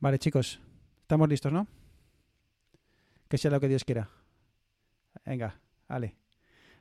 Vale, 0.00 0.18
chicos, 0.18 0.60
estamos 1.02 1.28
listos, 1.28 1.52
¿no? 1.52 1.66
Que 3.28 3.36
sea 3.36 3.50
lo 3.50 3.58
que 3.58 3.66
Dios 3.66 3.84
quiera. 3.84 4.08
Venga, 5.24 5.60
vale, 5.88 6.14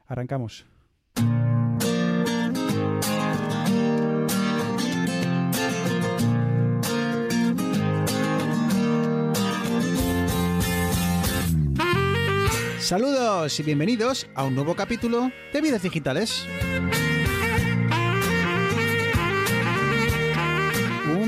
arrancamos. 0.06 0.66
Saludos 12.80 13.60
y 13.60 13.64
bienvenidos 13.64 14.30
a 14.36 14.46
un 14.46 14.56
nuevo 14.56 14.76
capítulo 14.76 15.32
de 15.52 15.62
Vidas 15.62 15.82
Digitales. 15.82 16.48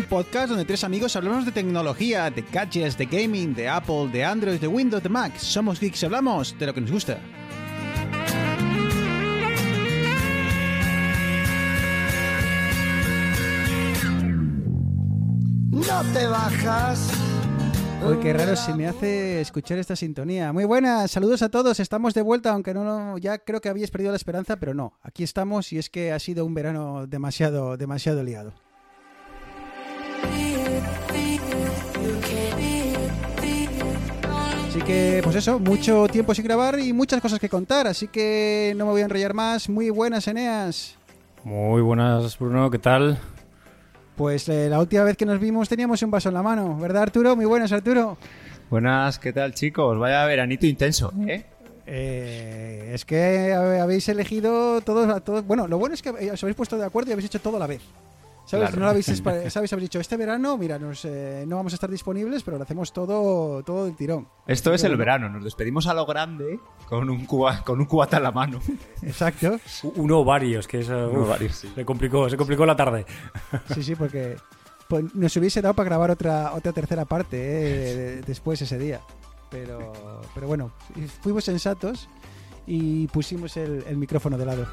Podcast 0.10 0.50
donde 0.50 0.66
tres 0.66 0.84
amigos 0.84 1.16
hablamos 1.16 1.46
de 1.46 1.52
tecnología, 1.52 2.32
de 2.32 2.42
gadgets, 2.42 2.97
de 2.97 3.06
gaming, 3.06 3.54
de 3.54 3.70
Apple, 3.70 4.10
de 4.11 4.25
Android, 4.25 4.60
de 4.60 4.68
Windows, 4.68 5.04
de 5.04 5.10
Mac. 5.10 5.38
Somos 5.38 5.79
geeks 5.79 6.02
y 6.02 6.06
hablamos 6.07 6.57
de 6.57 6.66
lo 6.66 6.74
que 6.74 6.82
nos 6.82 6.92
gusta. 6.92 7.20
No 15.71 16.04
te 16.14 16.25
bajas. 16.25 17.11
Uy, 18.07 18.18
qué 18.19 18.33
raro 18.33 18.55
se 18.55 18.74
me 18.74 18.88
hace 18.88 19.41
escuchar 19.41 19.78
esta 19.78 19.96
sintonía. 19.96 20.52
Muy 20.52 20.66
buenas, 20.66 21.11
saludos 21.11 21.44
a 21.44 21.50
todos. 21.50 21.80
Estamos 21.80 22.16
de 22.16 22.24
vuelta, 22.24 22.52
aunque 22.52 22.74
no, 22.74 23.18
ya 23.19 23.38
creo 23.38 23.61
que 23.61 23.69
habíais 23.69 23.91
perdido 23.91 24.11
la 24.11 24.18
esperanza, 24.18 24.57
pero 24.57 24.74
no. 24.74 24.94
Aquí 25.04 25.24
estamos 25.24 25.71
y 25.71 25.78
es 25.78 25.91
que 25.91 26.11
ha 26.11 26.19
sido 26.19 26.46
un 26.46 26.55
verano 26.55 27.05
demasiado, 27.05 27.78
demasiado 27.78 28.24
liado. 28.24 28.54
Así 34.80 34.88
que, 34.88 35.19
pues 35.25 35.35
eso, 35.35 35.59
mucho 35.59 36.08
tiempo 36.08 36.33
sin 36.33 36.45
grabar 36.45 36.80
y 36.80 36.94
muchas 36.94 37.19
cosas 37.19 37.38
que 37.38 37.49
contar. 37.49 37.85
Así 37.85 38.08
que 38.08 38.73
no 38.77 38.85
me 38.85 38.91
voy 38.91 39.02
a 39.02 39.03
enrollar 39.03 39.33
más. 39.33 39.67
Muy 39.67 39.89
buenas, 39.89 40.25
Eneas. 40.30 40.95
Muy 41.44 41.81
buenas, 41.81 42.39
Bruno, 42.39 42.72
¿qué 42.72 42.80
tal? 42.80 43.19
Pues 44.16 44.47
eh, 44.47 44.69
la 44.69 44.80
última 44.80 45.03
vez 45.03 45.17
que 45.17 45.25
nos 45.25 45.38
vimos 45.38 45.67
teníamos 45.67 46.02
un 46.02 46.11
vaso 46.11 46.30
en 46.30 46.35
la 46.35 46.44
mano, 46.44 46.77
¿verdad, 46.77 47.03
Arturo? 47.03 47.35
Muy 47.35 47.44
buenas, 47.44 47.73
Arturo. 47.73 48.17
Buenas, 48.69 49.19
¿qué 49.19 49.33
tal 49.33 49.53
chicos? 49.53 50.00
Vaya 50.00 50.23
veranito 50.25 50.66
intenso, 50.66 51.11
¿eh? 51.27 51.44
Eh, 51.85 52.91
es 52.94 53.03
que 53.03 53.52
habe- 53.53 53.81
habéis 53.81 54.07
elegido 54.07 54.80
todos, 54.80 55.09
a 55.13 55.19
todos. 55.19 55.45
Bueno, 55.45 55.67
lo 55.67 55.77
bueno 55.77 55.94
es 55.94 56.02
que 56.02 56.09
os 56.11 56.41
habéis 56.41 56.55
puesto 56.55 56.77
de 56.77 56.85
acuerdo 56.85 57.09
y 57.09 57.13
habéis 57.13 57.25
hecho 57.25 57.41
todo 57.41 57.57
a 57.57 57.59
la 57.59 57.67
vez. 57.67 57.81
¿Sabes? 58.50 58.69
Claro. 58.69 58.80
No 58.80 58.86
lo 58.86 58.89
habéis, 58.89 59.05
¿sabes? 59.53 59.55
Habéis 59.73 59.81
dicho, 59.81 60.00
este 60.00 60.17
verano, 60.17 60.58
mira, 60.58 60.80
nos, 60.80 61.05
eh, 61.05 61.44
no 61.47 61.58
vamos 61.58 61.72
a 61.73 61.75
estar 61.75 61.89
disponibles, 61.89 62.42
pero 62.42 62.58
lo 62.58 62.64
hacemos 62.64 62.91
todo, 62.91 63.61
todo 63.61 63.86
del 63.86 63.95
tirón. 63.95 64.28
Esto 64.47 64.73
es 64.73 64.83
el 64.83 64.97
verano, 64.97 65.30
nos 65.30 65.44
despedimos 65.44 65.86
a 65.86 65.94
lo 65.94 66.06
grande 66.08 66.59
con 66.88 67.08
un, 67.11 67.25
cuba, 67.28 67.61
con 67.64 67.80
un 67.80 67.86
cubata 67.86 68.17
en 68.17 68.23
la 68.23 68.31
mano. 68.31 68.59
Exacto. 69.03 69.59
Uno 69.95 70.22
o 70.22 70.25
varios, 70.25 70.67
que 70.67 70.80
es, 70.80 70.89
Uno 70.89 71.09
o 71.09 71.22
uf, 71.22 71.30
varios, 71.30 71.56
sí. 71.58 71.72
se 71.75 71.86
complicó, 71.86 72.28
se 72.28 72.38
complicó 72.38 72.66
la 72.66 72.75
tarde. 72.75 73.06
Sí, 73.75 73.83
sí, 73.83 73.94
porque 73.95 74.36
pues, 74.88 75.13
nos 75.13 75.36
hubiese 75.38 75.61
dado 75.61 75.75
para 75.75 75.86
grabar 75.89 76.09
otra, 76.09 76.53
otra 76.53 76.72
tercera 76.73 77.06
parte 77.06 77.38
eh, 77.38 77.95
de- 77.95 78.22
después 78.23 78.59
ese 78.63 78.80
día. 78.80 79.00
Pero, 79.52 79.94
pero 80.34 80.47
bueno, 80.47 80.72
fuimos 81.22 81.44
sensatos 81.44 82.09
y 82.66 83.06
pusimos 83.09 83.58
el, 83.58 83.84
el 83.88 83.97
micrófono 83.97 84.38
de 84.39 84.45
lado. 84.47 84.67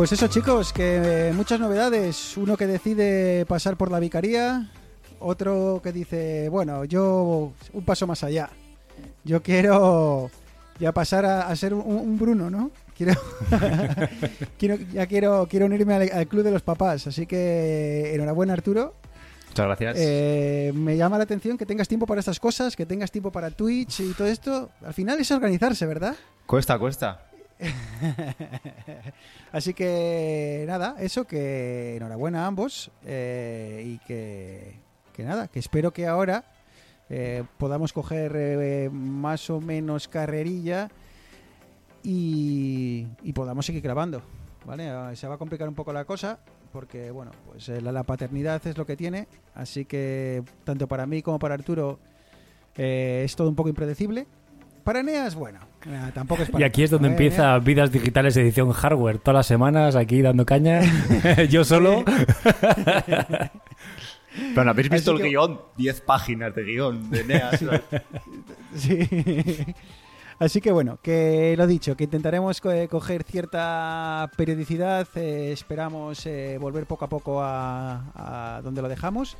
Pues 0.00 0.12
eso 0.12 0.28
chicos, 0.28 0.72
que 0.72 1.28
eh, 1.28 1.32
muchas 1.34 1.60
novedades. 1.60 2.34
Uno 2.38 2.56
que 2.56 2.66
decide 2.66 3.44
pasar 3.44 3.76
por 3.76 3.90
la 3.90 4.00
vicaría, 4.00 4.70
otro 5.18 5.82
que 5.84 5.92
dice, 5.92 6.48
bueno, 6.48 6.86
yo 6.86 7.52
un 7.74 7.84
paso 7.84 8.06
más 8.06 8.24
allá. 8.24 8.48
Yo 9.24 9.42
quiero 9.42 10.30
ya 10.78 10.92
pasar 10.92 11.26
a, 11.26 11.48
a 11.48 11.54
ser 11.54 11.74
un, 11.74 11.82
un 11.84 12.18
Bruno, 12.18 12.48
¿no? 12.48 12.70
Quiero, 12.96 13.12
quiero 14.58 14.76
ya 14.90 15.06
quiero, 15.06 15.46
quiero 15.50 15.66
unirme 15.66 15.92
al, 15.92 16.10
al 16.10 16.26
club 16.26 16.44
de 16.44 16.50
los 16.50 16.62
papás. 16.62 17.06
Así 17.06 17.26
que 17.26 18.14
enhorabuena 18.14 18.54
Arturo. 18.54 18.94
Muchas 19.48 19.66
gracias. 19.66 19.96
Eh, 19.98 20.72
me 20.74 20.96
llama 20.96 21.18
la 21.18 21.24
atención 21.24 21.58
que 21.58 21.66
tengas 21.66 21.88
tiempo 21.88 22.06
para 22.06 22.20
estas 22.20 22.40
cosas, 22.40 22.74
que 22.74 22.86
tengas 22.86 23.10
tiempo 23.10 23.30
para 23.30 23.50
Twitch 23.50 24.00
y 24.00 24.14
todo 24.14 24.28
esto. 24.28 24.70
Al 24.82 24.94
final 24.94 25.20
es 25.20 25.30
organizarse, 25.30 25.84
¿verdad? 25.84 26.16
Cuesta, 26.46 26.78
cuesta. 26.78 27.29
Así 29.52 29.74
que 29.74 30.64
nada, 30.66 30.96
eso 30.98 31.26
que 31.26 31.96
enhorabuena 31.96 32.44
a 32.44 32.46
ambos 32.46 32.90
eh, 33.04 33.82
y 33.86 33.98
que, 33.98 34.76
que 35.12 35.24
nada, 35.24 35.48
que 35.48 35.58
espero 35.58 35.92
que 35.92 36.06
ahora 36.06 36.44
eh, 37.08 37.44
podamos 37.58 37.92
coger 37.92 38.32
eh, 38.36 38.90
más 38.90 39.50
o 39.50 39.60
menos 39.60 40.08
carrerilla 40.08 40.90
y, 42.02 43.06
podamos 43.34 43.66
seguir 43.66 43.82
grabando. 43.82 44.22
¿Vale? 44.64 44.88
Ah, 44.90 45.14
Se 45.14 45.26
va 45.26 45.34
a 45.34 45.38
complicar 45.38 45.68
un 45.68 45.74
poco 45.74 45.92
la 45.92 46.04
cosa 46.04 46.38
porque, 46.72 47.10
bueno, 47.10 47.32
pues 47.46 47.68
la, 47.68 48.02
paternidad 48.04 48.64
es 48.66 48.78
lo 48.78 48.86
que 48.86 48.96
tiene, 48.96 49.26
así 49.54 49.84
que 49.84 50.44
tanto 50.64 50.86
para 50.86 51.04
mí 51.06 51.20
como 51.20 51.38
para 51.38 51.54
Arturo 51.54 51.98
es 52.76 53.34
todo 53.34 53.48
un 53.48 53.56
poco 53.56 53.68
impredecible. 53.68 54.26
Para 54.84 55.00
Eneas, 55.00 55.34
bueno, 55.34 55.58
tampoco 56.14 56.42
es 56.42 56.50
para 56.50 56.62
Y 56.62 56.66
aquí 56.66 56.82
es 56.82 56.90
donde 56.90 57.08
Eh, 57.08 57.12
empieza 57.12 57.58
Vidas 57.58 57.90
Digitales 57.92 58.36
edición 58.36 58.72
hardware. 58.72 59.18
Todas 59.18 59.36
las 59.38 59.46
semanas 59.46 59.96
aquí 59.96 60.22
dando 60.22 60.44
caña. 60.46 60.80
Yo 61.50 61.64
solo. 61.64 62.04
Pero 64.54 64.64
¿no 64.64 64.70
habéis 64.70 64.88
visto 64.88 65.10
Así 65.12 65.16
el 65.22 65.22
que- 65.24 65.28
guion, 65.30 65.60
10 65.76 66.00
páginas 66.02 66.54
de 66.54 66.62
guion 66.64 67.10
de 67.10 67.24
Neas. 67.24 67.64
Sí. 68.76 69.08
Así 70.38 70.60
que 70.60 70.70
bueno, 70.72 70.98
que 71.02 71.54
lo 71.58 71.66
dicho, 71.66 71.96
que 71.96 72.04
intentaremos 72.04 72.60
co- 72.62 72.70
eh, 72.72 72.88
coger 72.88 73.24
cierta 73.24 74.30
periodicidad, 74.36 75.06
eh, 75.16 75.50
esperamos 75.52 76.24
eh, 76.26 76.56
volver 76.58 76.86
poco 76.86 77.04
a 77.04 77.08
poco 77.08 77.42
a, 77.42 78.56
a 78.56 78.62
donde 78.62 78.80
lo 78.80 78.88
dejamos. 78.88 79.36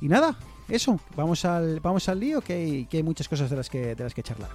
Y 0.00 0.08
nada, 0.08 0.36
eso, 0.68 0.98
vamos 1.14 1.44
al, 1.44 1.78
vamos 1.80 2.08
al 2.08 2.18
lío, 2.18 2.40
que 2.40 2.54
hay, 2.54 2.86
que 2.86 2.96
hay 2.96 3.02
muchas 3.04 3.28
cosas 3.28 3.48
de 3.48 3.56
las 3.56 3.70
que, 3.70 3.94
de 3.94 4.02
las 4.02 4.12
que 4.14 4.22
charlar. 4.24 4.50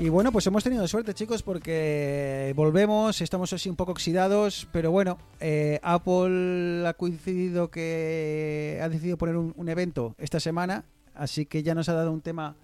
Y 0.00 0.10
bueno, 0.10 0.30
pues 0.30 0.46
hemos 0.46 0.62
tenido 0.62 0.86
suerte, 0.86 1.12
chicos, 1.12 1.42
porque 1.42 2.52
volvemos, 2.54 3.20
estamos 3.20 3.52
así 3.52 3.68
un 3.68 3.74
poco 3.74 3.90
oxidados, 3.90 4.68
pero 4.70 4.92
bueno, 4.92 5.18
eh, 5.40 5.80
Apple 5.82 6.86
ha 6.86 6.94
coincidido 6.94 7.68
que 7.68 8.78
ha 8.80 8.88
decidido 8.88 9.18
poner 9.18 9.36
un, 9.36 9.68
evento 9.68 10.14
esta 10.18 10.38
semana, 10.38 10.84
así 11.14 11.46
que 11.46 11.64
ya 11.64 11.74
nos 11.74 11.88
ha 11.88 11.94
dado 11.94 12.12
un 12.12 12.20
tema, 12.20 12.56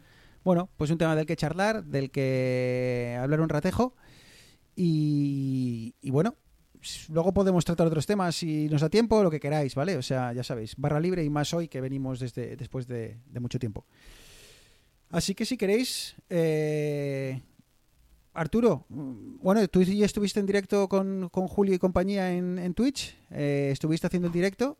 bueno, 0.45 0.69
pues 0.77 0.93
un 0.93 0.99
tema 0.99 1.17
del 1.17 1.27
que 1.27 1.35
charlar, 1.35 1.83
del 1.85 2.13
que 2.13 3.19
hablar 3.21 3.41
un 3.41 3.49
ratejo, 3.49 3.97
y, 4.77 5.93
bueno, 6.05 6.37
luego 7.09 7.35
podemos 7.35 7.65
tratar 7.65 7.89
otros 7.89 8.07
temas 8.07 8.37
si 8.37 8.69
nos 8.69 8.81
da 8.81 8.89
tiempo, 8.89 9.25
lo 9.25 9.31
que 9.33 9.41
queráis, 9.41 9.75
¿vale? 9.75 9.97
O 9.97 10.03
sea, 10.03 10.33
ya 10.33 10.45
sabéis, 10.45 10.77
barra 10.77 11.01
libre 11.01 11.25
y 11.25 11.31
más 11.31 11.53
hoy 11.53 11.67
que 11.67 11.81
venimos 11.81 12.21
desde 12.21 12.55
después 12.55 12.87
de- 12.87 13.19
de 13.27 13.41
mucho 13.41 13.59
tiempo. 13.59 13.87
Así 15.15 15.37
que 15.37 15.45
si 15.45 15.57
queréis, 15.57 16.17
eh, 16.29 17.41
Arturo, 18.33 18.85
bueno, 18.89 19.67
tú 19.69 19.81
ya 19.83 20.05
estuviste 20.05 20.41
en 20.41 20.47
directo 20.47 20.89
con, 20.89 21.29
con 21.29 21.47
Julio 21.47 21.73
y 21.73 21.79
compañía 21.79 22.33
en, 22.33 22.75
Twitch, 22.75 23.17
eh, 23.31 23.69
estuviste 23.73 24.09
haciendo 24.09 24.27
el 24.27 24.33
directo, 24.33 24.77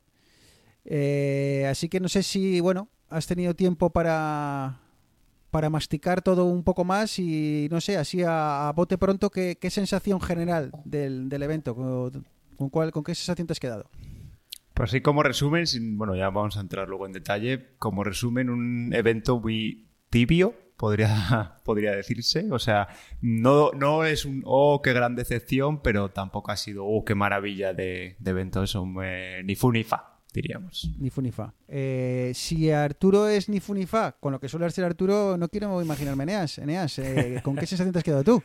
eh, 0.85 1.69
así 1.71 1.89
que 1.89 2.01
no 2.01 2.09
sé 2.09 2.25
si, 2.25 2.59
bueno, 2.59 2.89
has 3.11 3.29
tenido 3.29 3.55
tiempo 3.55 3.91
para, 3.91 4.81
para 5.53 5.71
masticar 5.71 6.21
todo 6.21 6.47
un 6.47 6.65
poco 6.65 6.85
más 6.85 7.17
y, 7.21 7.69
no 7.71 7.81
sé, 7.81 7.97
así 7.97 8.25
a, 8.25 8.69
a 8.69 8.73
bote 8.73 8.99
pronto, 8.99 9.31
¿qué, 9.31 9.57
qué 9.61 9.71
sensación 9.71 10.21
general 10.21 10.73
del, 10.85 11.29
del 11.29 11.45
evento? 11.45 11.77
¿Con, 11.77 12.27
con 12.57 12.71
cuál, 12.71 12.91
¿Con 12.91 13.05
qué 13.05 13.15
sensación 13.15 13.47
te 13.47 13.53
has 13.53 13.61
quedado? 13.61 13.89
Pues 14.75 14.91
así 14.91 15.01
como 15.01 15.23
resumen, 15.23 15.65
bueno, 15.97 16.17
ya 16.17 16.29
vamos 16.31 16.57
a 16.57 16.61
entrar 16.61 16.89
luego 16.89 17.07
en 17.07 17.13
detalle. 17.13 17.77
Como 17.79 18.03
resumen, 18.03 18.51
un 18.51 18.93
evento 18.93 19.39
muy 19.39 19.87
tibio, 20.15 20.55
podría, 20.77 21.57
podría 21.65 21.91
decirse. 21.91 22.47
O 22.53 22.61
sea, 22.61 22.87
no, 23.21 23.73
no 23.73 24.05
es 24.05 24.25
un, 24.25 24.43
oh, 24.47 24.81
qué 24.81 24.93
gran 24.93 25.17
decepción, 25.17 25.83
pero 25.83 26.11
tampoco 26.11 26.53
ha 26.53 26.57
sido, 26.57 26.87
oh, 26.87 27.05
qué 27.05 27.17
maravilla 27.17 27.73
de, 27.75 28.15
de 28.21 28.31
evento. 28.31 28.63
Eso, 28.63 28.87
eh, 29.03 29.43
ni 29.45 29.57
fu 29.57 29.73
ni 29.73 29.83
fa, 29.83 30.21
diríamos. 30.33 30.89
Ni 31.01 31.11
fu 31.11 31.21
ni 31.21 31.33
fa. 31.33 31.53
Eh, 31.67 32.31
si 32.33 32.71
Arturo 32.71 33.27
es 33.27 33.49
ni 33.49 33.59
fu 33.59 33.75
ni 33.75 33.87
fa, 33.87 34.13
con 34.13 34.31
lo 34.31 34.39
que 34.39 34.49
suele 34.49 34.71
ser 34.71 34.85
Arturo, 34.85 35.37
no 35.37 35.49
quiero 35.49 35.83
imaginarme 35.83 36.23
Eneas. 36.23 36.59
Eneas, 36.59 36.97
eh, 37.01 37.41
¿con 37.45 37.57
qué 37.57 37.67
sensación 37.67 37.93
te 37.93 37.99
has 37.99 38.05
quedado 38.05 38.23
tú? 38.23 38.41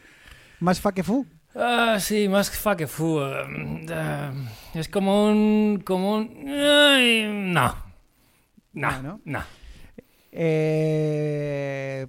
¿Más 0.62 0.81
fa 0.81 0.92
que 0.92 1.04
fu? 1.04 1.24
Ah, 1.54 1.98
sí, 2.00 2.27
más 2.27 2.50
fa 2.50 2.75
que 2.75 2.88
fu. 2.88 3.19
eh, 3.21 3.86
eh, 3.89 4.31
es 4.74 4.89
como 4.89 5.27
un. 5.30 5.83
como 5.86 6.16
un. 6.16 7.54
no. 7.54 7.75
No, 8.74 9.01
No, 9.04 9.19
¿no? 9.25 9.59
Eh, 10.31 12.08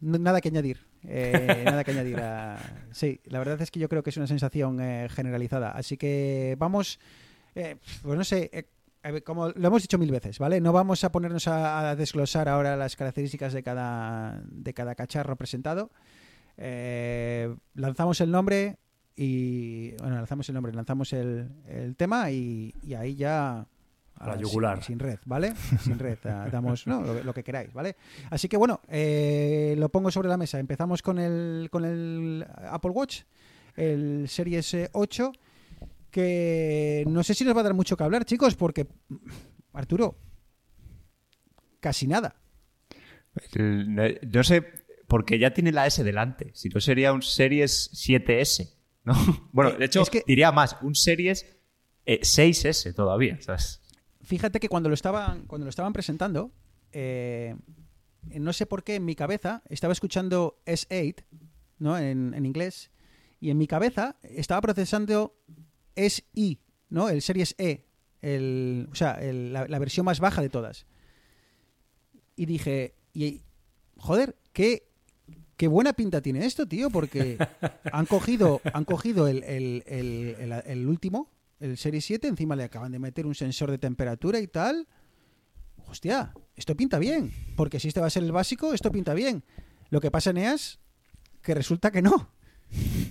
nada 0.00 0.40
que 0.40 0.48
añadir. 0.48 0.86
Eh, 1.08 1.62
nada 1.64 1.84
que 1.84 1.90
añadir. 1.92 2.18
a- 2.20 2.58
Sí, 2.92 3.20
la 3.24 3.38
verdad 3.38 3.60
es 3.60 3.70
que 3.70 3.78
yo 3.80 3.88
creo 3.88 4.02
que 4.02 4.10
es 4.10 4.16
una 4.16 4.26
sensación 4.26 4.80
eh, 4.80 5.08
generalizada. 5.10 5.70
Así 5.70 5.96
que 5.96 6.56
vamos, 6.58 6.98
eh, 7.54 7.76
pues 8.02 8.16
no 8.18 8.24
sé, 8.24 8.50
eh, 8.52 9.20
como 9.22 9.50
lo 9.50 9.68
hemos 9.68 9.82
dicho 9.82 9.98
mil 9.98 10.10
veces, 10.10 10.38
¿vale? 10.38 10.60
No 10.60 10.72
vamos 10.72 11.04
a 11.04 11.12
ponernos 11.12 11.46
a, 11.48 11.90
a 11.90 11.96
desglosar 11.96 12.48
ahora 12.48 12.76
las 12.76 12.96
características 12.96 13.52
de 13.52 13.62
cada, 13.62 14.42
de 14.50 14.74
cada 14.74 14.94
cacharro 14.94 15.36
presentado. 15.36 15.90
Eh, 16.56 17.54
lanzamos 17.74 18.20
el 18.20 18.30
nombre 18.30 18.78
y 19.14 19.92
bueno, 19.98 20.16
lanzamos 20.16 20.48
el 20.48 20.54
nombre, 20.54 20.72
lanzamos 20.72 21.12
el, 21.12 21.50
el 21.68 21.94
tema 21.96 22.30
y, 22.30 22.74
y 22.82 22.94
ahí 22.94 23.14
ya 23.14 23.66
A 24.18 24.28
la 24.28 24.36
yugular. 24.36 24.76
Sin, 24.78 24.84
sin 24.86 24.98
red, 24.98 25.18
¿vale? 25.26 25.54
Sin 25.82 25.98
red, 25.98 26.18
damos 26.50 26.86
no, 26.86 27.02
lo, 27.02 27.22
lo 27.22 27.34
que 27.34 27.42
queráis, 27.44 27.72
¿vale? 27.72 27.96
Así 28.30 28.48
que 28.48 28.56
bueno, 28.56 28.80
eh, 28.88 29.74
lo 29.78 29.88
pongo 29.90 30.10
sobre 30.10 30.28
la 30.28 30.36
mesa. 30.36 30.58
Empezamos 30.58 31.02
con 31.02 31.18
el, 31.18 31.68
con 31.70 31.84
el 31.84 32.46
Apple 32.70 32.90
Watch, 32.92 33.22
el 33.76 34.26
Series 34.28 34.72
eh, 34.74 34.88
8, 34.92 35.32
que 36.10 37.04
no 37.08 37.22
sé 37.22 37.34
si 37.34 37.44
nos 37.44 37.54
va 37.56 37.60
a 37.60 37.64
dar 37.64 37.74
mucho 37.74 37.96
que 37.96 38.04
hablar, 38.04 38.24
chicos, 38.24 38.54
porque 38.56 38.86
Arturo, 39.74 40.16
casi 41.80 42.06
nada. 42.06 42.36
No- 43.54 44.02
no 44.32 44.44
sé, 44.44 44.64
porque 45.06 45.38
ya 45.38 45.52
tiene 45.52 45.72
la 45.72 45.86
S 45.86 46.02
delante. 46.02 46.50
Si 46.54 46.68
no 46.70 46.80
sería 46.80 47.12
un 47.12 47.22
Series 47.22 47.90
7S, 47.92 48.72
¿no? 49.04 49.12
Bueno, 49.52 49.72
de 49.72 49.84
hecho, 49.84 50.02
es 50.02 50.10
que- 50.10 50.24
diría 50.26 50.52
más, 50.52 50.76
un 50.82 50.94
Series 50.94 51.44
eh, 52.06 52.20
6S 52.22 52.94
todavía, 52.94 53.38
¿sabes? 53.42 53.82
Fíjate 54.26 54.58
que 54.60 54.68
cuando 54.68 54.88
lo 54.88 54.94
estaban, 54.94 55.46
cuando 55.46 55.64
lo 55.64 55.70
estaban 55.70 55.92
presentando, 55.92 56.50
eh, 56.92 57.54
no 58.34 58.52
sé 58.52 58.66
por 58.66 58.82
qué 58.82 58.96
en 58.96 59.04
mi 59.04 59.14
cabeza 59.14 59.62
estaba 59.68 59.92
escuchando 59.92 60.58
S8, 60.66 61.24
¿no? 61.78 61.96
En, 61.96 62.34
en 62.34 62.44
inglés, 62.44 62.90
y 63.40 63.50
en 63.50 63.58
mi 63.58 63.66
cabeza 63.68 64.16
estaba 64.22 64.60
procesando 64.60 65.36
SI, 65.94 66.58
¿no? 66.90 67.08
El 67.08 67.22
Series 67.22 67.54
E, 67.58 67.86
el, 68.20 68.88
o 68.90 68.94
sea, 68.96 69.18
la, 69.22 69.68
la 69.68 69.78
versión 69.78 70.04
más 70.04 70.18
baja 70.18 70.42
de 70.42 70.48
todas. 70.50 70.86
Y 72.34 72.46
dije, 72.46 72.94
y, 73.14 73.42
joder, 73.98 74.36
qué, 74.52 74.88
qué 75.56 75.68
buena 75.68 75.92
pinta 75.92 76.20
tiene 76.20 76.44
esto, 76.46 76.66
tío, 76.66 76.90
porque 76.90 77.38
han 77.92 78.06
cogido, 78.06 78.60
han 78.72 78.84
cogido 78.84 79.28
el- 79.28 79.44
el 79.86 80.86
último, 80.88 81.30
el 81.60 81.76
Series 81.76 82.04
7, 82.04 82.28
encima 82.28 82.56
le 82.56 82.64
acaban 82.64 82.92
de 82.92 82.98
meter 82.98 83.26
un 83.26 83.34
sensor 83.34 83.70
de 83.70 83.78
temperatura 83.78 84.38
y 84.40 84.46
tal. 84.46 84.86
Hostia, 85.88 86.32
esto 86.56 86.76
pinta 86.76 86.98
bien, 86.98 87.32
porque 87.56 87.78
si 87.80 87.88
este 87.88 88.00
va 88.00 88.06
a 88.08 88.10
ser 88.10 88.24
el 88.24 88.32
básico, 88.32 88.72
esto 88.74 88.90
pinta 88.90 89.14
bien. 89.14 89.44
Lo 89.90 90.00
que 90.00 90.10
pasa, 90.10 90.32
Neas, 90.32 90.80
que 91.42 91.54
resulta 91.54 91.90
que 91.92 92.02
no, 92.02 92.30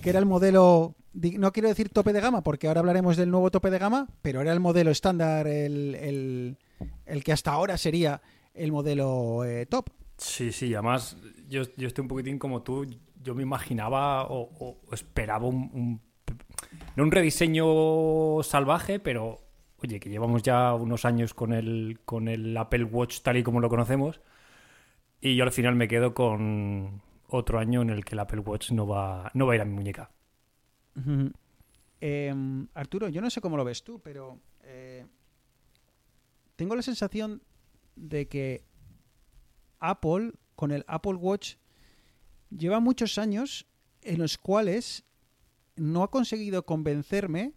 que 0.02 0.10
era 0.10 0.18
el 0.18 0.26
modelo, 0.26 0.94
no 1.14 1.52
quiero 1.52 1.68
decir 1.68 1.88
tope 1.88 2.12
de 2.12 2.20
gama, 2.20 2.42
porque 2.42 2.68
ahora 2.68 2.80
hablaremos 2.80 3.16
del 3.16 3.30
nuevo 3.30 3.50
tope 3.50 3.70
de 3.70 3.78
gama, 3.78 4.08
pero 4.20 4.42
era 4.42 4.52
el 4.52 4.60
modelo 4.60 4.90
estándar, 4.90 5.46
el, 5.46 5.94
el- 5.94 6.58
el 7.06 7.24
que 7.24 7.32
hasta 7.32 7.52
ahora 7.52 7.78
sería 7.78 8.20
el 8.52 8.70
modelo 8.72 9.44
eh, 9.46 9.64
top. 9.64 9.88
Sí, 10.18 10.52
sí, 10.52 10.74
además 10.74 11.16
yo, 11.48 11.62
yo 11.76 11.86
estoy 11.88 12.02
un 12.02 12.08
poquitín 12.08 12.38
como 12.38 12.62
tú. 12.62 12.86
Yo 13.22 13.34
me 13.34 13.42
imaginaba 13.42 14.26
o, 14.28 14.78
esperaba 14.92 15.46
un- 15.46 16.00
No 16.96 17.02
un 17.04 17.12
rediseño 17.12 18.42
salvaje, 18.42 18.98
pero 18.98 19.38
oye, 19.78 20.00
que 20.00 20.08
llevamos 20.08 20.42
ya 20.42 20.74
unos 20.74 21.04
años 21.04 21.34
con 21.34 21.52
el, 21.52 22.00
con 22.04 22.28
el 22.28 22.56
Apple 22.56 22.84
Watch 22.84 23.20
tal 23.20 23.36
y 23.36 23.42
como 23.42 23.60
lo 23.60 23.68
conocemos. 23.68 24.20
Y 25.20 25.36
yo 25.36 25.44
al 25.44 25.52
final 25.52 25.74
me 25.74 25.88
quedo 25.88 26.14
con 26.14 27.02
otro 27.28 27.58
año 27.58 27.82
en 27.82 27.90
el 27.90 28.04
que 28.04 28.14
el 28.14 28.20
Apple 28.20 28.40
Watch 28.40 28.72
no 28.72 28.86
va, 28.86 29.30
no 29.34 29.46
va 29.46 29.52
a 29.52 29.56
ir 29.56 29.62
a 29.62 29.64
mi 29.64 29.74
muñeca. 29.74 30.10
Eh, 32.00 32.34
Arturo, 32.74 33.08
yo 33.08 33.20
no 33.20 33.30
sé 33.30 33.40
cómo 33.40 33.56
lo 33.56 33.64
ves 33.64 33.82
tú, 33.82 34.00
pero 34.00 34.40
eh, 34.62 35.06
tengo 36.56 36.74
la 36.74 36.82
sensación 36.82 37.42
de 37.94 38.28
que 38.28 38.64
Apple, 39.80 40.32
con 40.54 40.70
el 40.70 40.84
Apple 40.86 41.14
Watch, 41.14 41.56
lleva 42.50 42.80
muchos 42.80 43.18
años 43.18 43.66
en 44.02 44.18
los 44.18 44.38
cuales 44.38 45.05
no 45.76 46.02
ha 46.02 46.10
conseguido 46.10 46.64
convencerme 46.64 47.52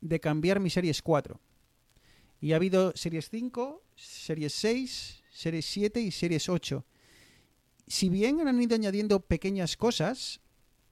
de 0.00 0.20
cambiar 0.20 0.60
mi 0.60 0.70
Series 0.70 1.02
4. 1.02 1.40
Y 2.40 2.52
ha 2.52 2.56
habido 2.56 2.92
Series 2.96 3.30
5, 3.30 3.82
Series 3.94 4.52
6, 4.52 5.22
Series 5.30 5.64
7 5.66 6.00
y 6.00 6.10
Series 6.10 6.48
8. 6.48 6.84
Si 7.86 8.08
bien 8.08 8.46
han 8.46 8.60
ido 8.60 8.74
añadiendo 8.74 9.20
pequeñas 9.20 9.76
cosas, 9.76 10.40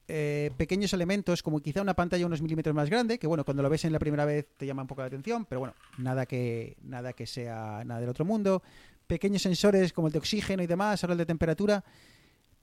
eh, 0.07 0.51
pequeños 0.57 0.93
elementos, 0.93 1.43
como 1.43 1.59
quizá 1.61 1.81
una 1.81 1.93
pantalla 1.93 2.25
unos 2.25 2.41
milímetros 2.41 2.75
más 2.75 2.89
grande, 2.89 3.17
que 3.17 3.27
bueno, 3.27 3.45
cuando 3.45 3.63
lo 3.63 3.69
ves 3.69 3.85
en 3.85 3.93
la 3.93 3.99
primera 3.99 4.25
vez 4.25 4.47
te 4.57 4.65
llama 4.65 4.81
un 4.81 4.87
poco 4.87 5.01
la 5.01 5.07
atención, 5.07 5.45
pero 5.45 5.59
bueno, 5.59 5.73
nada 5.97 6.25
que, 6.25 6.77
nada 6.81 7.13
que 7.13 7.25
sea 7.25 7.83
nada 7.85 7.99
del 7.99 8.09
otro 8.09 8.25
mundo. 8.25 8.61
Pequeños 9.07 9.41
sensores 9.41 9.93
como 9.93 10.07
el 10.07 10.13
de 10.13 10.19
oxígeno 10.19 10.63
y 10.63 10.67
demás, 10.67 11.03
ahora 11.03 11.13
el 11.13 11.17
de 11.19 11.25
temperatura. 11.25 11.83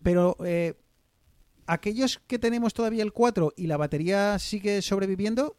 Pero 0.03 0.37
eh, 0.45 0.75
aquellos 1.69 2.21
que 2.27 2.39
tenemos 2.39 2.75
todavía 2.75 3.03
el 3.05 3.13
4 3.13 3.53
y 3.57 3.67
la 3.67 3.77
batería 3.77 4.39
sigue 4.39 4.83
sobreviviendo, 4.83 5.57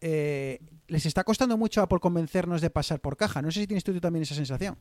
eh, 0.00 0.60
les 0.88 1.06
está 1.06 1.24
costando 1.24 1.56
mucho 1.56 1.80
a 1.80 1.88
por 1.88 2.00
convencernos 2.00 2.60
de 2.60 2.68
pasar 2.68 3.00
por 3.00 3.16
caja. 3.16 3.40
No 3.40 3.50
sé 3.50 3.60
si 3.60 3.66
tienes 3.66 3.84
tú 3.84 3.98
también 4.00 4.24
esa 4.24 4.34
sensación. 4.34 4.76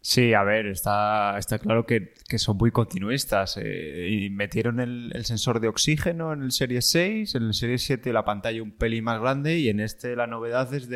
Sí, 0.00 0.34
a 0.34 0.42
ver, 0.42 0.66
está, 0.66 1.38
claro 1.60 1.86
que, 1.86 2.14
son 2.36 2.56
muy 2.56 2.72
continuistas. 2.72 3.56
eh, 3.62 4.28
metieron 4.32 4.80
el, 4.80 5.24
sensor 5.24 5.60
de 5.60 5.68
oxígeno 5.68 6.32
en 6.32 6.42
el 6.42 6.50
Series 6.50 6.90
6, 6.90 7.36
en 7.36 7.44
el 7.44 7.54
Series 7.54 7.84
7 7.84 8.12
la 8.12 8.24
pantalla 8.24 8.60
un 8.60 8.72
pelín 8.72 9.04
más 9.04 9.20
grande 9.20 9.58
y 9.58 9.68
en 9.68 9.78
este 9.78 10.16
la 10.16 10.26
novedad 10.26 10.74
es 10.74 10.88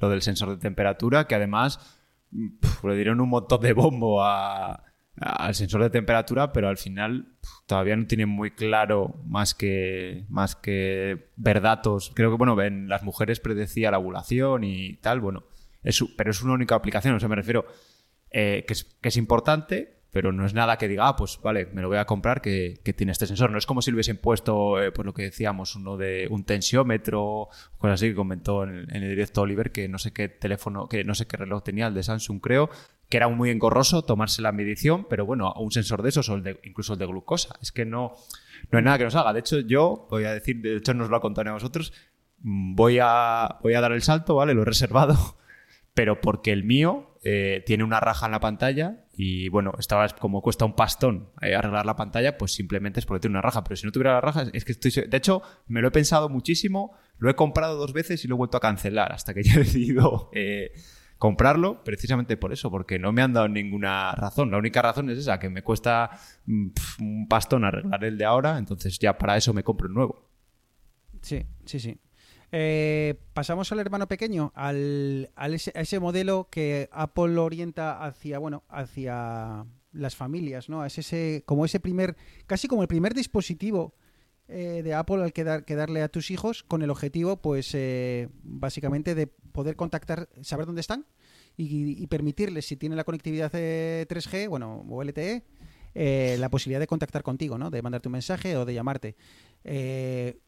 lo 0.00 0.08
del 0.10 0.22
sensor 0.22 0.50
de 0.50 0.56
temperatura, 0.56 1.28
que 1.28 1.36
además 1.36 1.78
le 2.32 2.96
dieron 2.96 3.20
un 3.20 3.28
montón 3.28 3.60
de 3.60 3.72
bombo 3.72 4.24
a- 4.24 4.91
al 5.20 5.54
sensor 5.54 5.82
de 5.82 5.90
temperatura, 5.90 6.52
pero 6.52 6.68
al 6.68 6.78
final 6.78 7.26
todavía 7.66 7.96
no 7.96 8.06
tienen 8.06 8.28
muy 8.28 8.52
claro 8.52 9.20
más 9.26 9.54
que, 9.54 10.24
más 10.28 10.56
que 10.56 11.28
ver 11.36 11.60
datos. 11.60 12.12
Creo 12.14 12.30
que, 12.30 12.36
bueno, 12.36 12.60
en 12.62 12.88
las 12.88 13.02
mujeres 13.02 13.40
predecía 13.40 13.90
la 13.90 13.98
ovulación 13.98 14.64
y 14.64 14.94
tal, 14.96 15.20
bueno, 15.20 15.44
es, 15.82 16.02
pero 16.16 16.30
es 16.30 16.42
una 16.42 16.54
única 16.54 16.74
aplicación, 16.74 17.14
o 17.14 17.20
sea, 17.20 17.28
me 17.28 17.36
refiero 17.36 17.66
eh, 18.30 18.64
que, 18.66 18.74
es, 19.08 19.16
importante, 19.18 20.00
pero 20.10 20.32
no 20.32 20.46
es 20.46 20.54
nada 20.54 20.78
que 20.78 20.88
diga, 20.88 21.08
ah, 21.08 21.16
pues 21.16 21.38
vale, 21.42 21.66
me 21.66 21.82
lo 21.82 21.88
voy 21.88 21.98
a 21.98 22.06
comprar 22.06 22.40
que, 22.40 22.80
tiene 22.96 23.12
este 23.12 23.26
sensor. 23.26 23.50
No 23.50 23.58
es 23.58 23.66
como 23.66 23.82
si 23.82 23.90
le 23.90 23.96
hubiesen 23.96 24.16
puesto, 24.16 24.82
eh, 24.82 24.92
pues 24.92 25.04
lo 25.04 25.12
que 25.12 25.24
decíamos, 25.24 25.76
uno 25.76 25.98
de 25.98 26.26
un 26.30 26.44
tensiómetro, 26.44 27.48
cosas 27.76 27.94
así 27.94 28.08
que 28.08 28.14
comentó 28.14 28.64
en 28.64 28.86
en 28.90 29.02
el 29.02 29.10
directo 29.10 29.42
Oliver, 29.42 29.72
que 29.72 29.88
no 29.88 29.98
sé 29.98 30.12
qué 30.12 30.28
teléfono, 30.28 30.88
que 30.88 31.04
no 31.04 31.14
sé 31.14 31.26
qué 31.26 31.36
reloj 31.36 31.62
tenía, 31.62 31.86
el 31.88 31.94
de 31.94 32.02
Samsung 32.02 32.40
creo, 32.40 32.70
que 33.12 33.18
era 33.18 33.28
muy 33.28 33.50
engorroso 33.50 34.00
tomarse 34.00 34.40
la 34.40 34.52
medición, 34.52 35.06
pero 35.06 35.26
bueno, 35.26 35.52
un 35.58 35.70
sensor 35.70 36.00
de 36.00 36.08
esos 36.08 36.30
o 36.30 36.34
el 36.34 36.42
de, 36.42 36.58
incluso 36.64 36.94
el 36.94 36.98
de 36.98 37.04
glucosa. 37.04 37.56
Es 37.60 37.70
que 37.70 37.84
no, 37.84 38.14
no 38.70 38.78
hay 38.78 38.82
nada 38.82 38.96
que 38.96 39.04
nos 39.04 39.14
haga. 39.16 39.34
De 39.34 39.40
hecho, 39.40 39.60
yo 39.60 40.06
voy 40.08 40.24
a 40.24 40.32
decir, 40.32 40.62
de 40.62 40.78
hecho 40.78 40.94
nos 40.94 41.10
lo 41.10 41.16
ha 41.16 41.20
contado 41.20 41.50
a 41.50 41.52
vosotros, 41.52 41.92
mm, 42.38 42.74
voy 42.74 43.00
a, 43.02 43.58
voy 43.62 43.74
a 43.74 43.82
dar 43.82 43.92
el 43.92 44.00
salto, 44.00 44.36
¿vale? 44.36 44.54
Lo 44.54 44.62
he 44.62 44.64
reservado 44.64 45.36
pero 45.94 46.22
porque 46.22 46.52
el 46.52 46.64
mío 46.64 47.18
eh, 47.22 47.62
tiene 47.66 47.84
una 47.84 48.00
raja 48.00 48.24
en 48.24 48.32
la 48.32 48.40
pantalla 48.40 49.04
y 49.12 49.50
bueno, 49.50 49.72
estaba 49.78 50.08
como 50.08 50.40
cuesta 50.40 50.64
un 50.64 50.74
pastón 50.74 51.28
eh, 51.42 51.54
arreglar 51.54 51.84
la 51.84 51.96
pantalla, 51.96 52.38
pues 52.38 52.52
simplemente 52.52 52.98
es 52.98 53.04
porque 53.04 53.20
tiene 53.20 53.34
una 53.34 53.42
raja. 53.42 53.62
Pero 53.62 53.76
si 53.76 53.84
no 53.84 53.92
tuviera 53.92 54.14
la 54.14 54.22
raja, 54.22 54.46
es 54.54 54.64
que 54.64 54.72
estoy. 54.72 54.90
De 55.06 55.16
hecho, 55.18 55.42
me 55.66 55.82
lo 55.82 55.88
he 55.88 55.90
pensado 55.90 56.30
muchísimo, 56.30 56.96
lo 57.18 57.28
he 57.28 57.34
comprado 57.34 57.76
dos 57.76 57.92
veces 57.92 58.24
y 58.24 58.28
lo 58.28 58.36
he 58.36 58.38
vuelto 58.38 58.56
a 58.56 58.60
cancelar 58.60 59.12
hasta 59.12 59.34
que 59.34 59.42
ya 59.42 59.56
he 59.56 59.58
decidido 59.64 60.30
eh, 60.32 60.72
comprarlo, 61.22 61.84
precisamente 61.84 62.36
por 62.36 62.52
eso, 62.52 62.68
porque 62.68 62.98
no 62.98 63.12
me 63.12 63.22
han 63.22 63.32
dado 63.32 63.46
ninguna 63.46 64.10
razón. 64.10 64.50
La 64.50 64.58
única 64.58 64.82
razón 64.82 65.08
es 65.08 65.18
esa, 65.18 65.38
que 65.38 65.48
me 65.48 65.62
cuesta 65.62 66.10
mm, 66.46 66.66
un 66.98 67.28
pastón 67.28 67.62
arreglar 67.64 68.02
el 68.02 68.18
de 68.18 68.24
ahora, 68.24 68.58
entonces 68.58 68.98
ya 68.98 69.16
para 69.16 69.36
eso 69.36 69.54
me 69.54 69.62
compro 69.62 69.86
el 69.86 69.94
nuevo. 69.94 70.28
Sí, 71.20 71.46
sí, 71.64 71.78
sí. 71.78 71.96
Eh, 72.50 73.14
pasamos 73.34 73.70
al 73.70 73.78
hermano 73.78 74.08
pequeño, 74.08 74.50
al, 74.56 75.30
al 75.36 75.54
ese, 75.54 75.70
a 75.76 75.82
ese 75.82 76.00
modelo 76.00 76.48
que 76.50 76.88
Apple 76.90 77.38
orienta 77.38 78.04
hacia, 78.04 78.40
bueno, 78.40 78.64
hacia 78.68 79.64
las 79.92 80.16
familias, 80.16 80.68
¿no? 80.68 80.84
Es 80.84 80.98
ese, 80.98 81.44
como 81.46 81.64
ese 81.64 81.78
primer, 81.78 82.16
casi 82.48 82.66
como 82.66 82.82
el 82.82 82.88
primer 82.88 83.14
dispositivo 83.14 83.94
eh, 84.48 84.82
de 84.82 84.94
Apple 84.94 85.22
al 85.22 85.32
que, 85.32 85.44
dar- 85.44 85.64
que 85.64 85.74
darle 85.76 86.02
a 86.02 86.08
tus 86.08 86.30
hijos 86.30 86.62
con 86.62 86.82
el 86.82 86.90
objetivo, 86.90 87.36
pues, 87.36 87.70
eh, 87.74 88.28
básicamente 88.42 89.14
de 89.14 89.26
poder 89.26 89.76
contactar, 89.76 90.28
saber 90.42 90.66
dónde 90.66 90.80
están 90.80 91.06
y, 91.56 92.06
permitirles, 92.06 92.66
si 92.66 92.76
tienen 92.76 92.96
la 92.96 93.04
conectividad 93.04 93.50
eh, 93.54 94.06
3G, 94.08 94.48
bueno, 94.48 94.84
o 94.88 95.02
LTE, 95.02 95.42
eh, 95.94 96.36
la 96.38 96.48
posibilidad 96.48 96.80
de 96.80 96.86
contactar 96.86 97.22
contigo, 97.22 97.58
¿no? 97.58 97.70
De 97.70 97.82
mandarte 97.82 98.08
un 98.08 98.12
mensaje 98.12 98.56
o 98.56 98.64
de 98.64 98.72
llamarte. 98.74 99.16
Eh, 99.64 100.38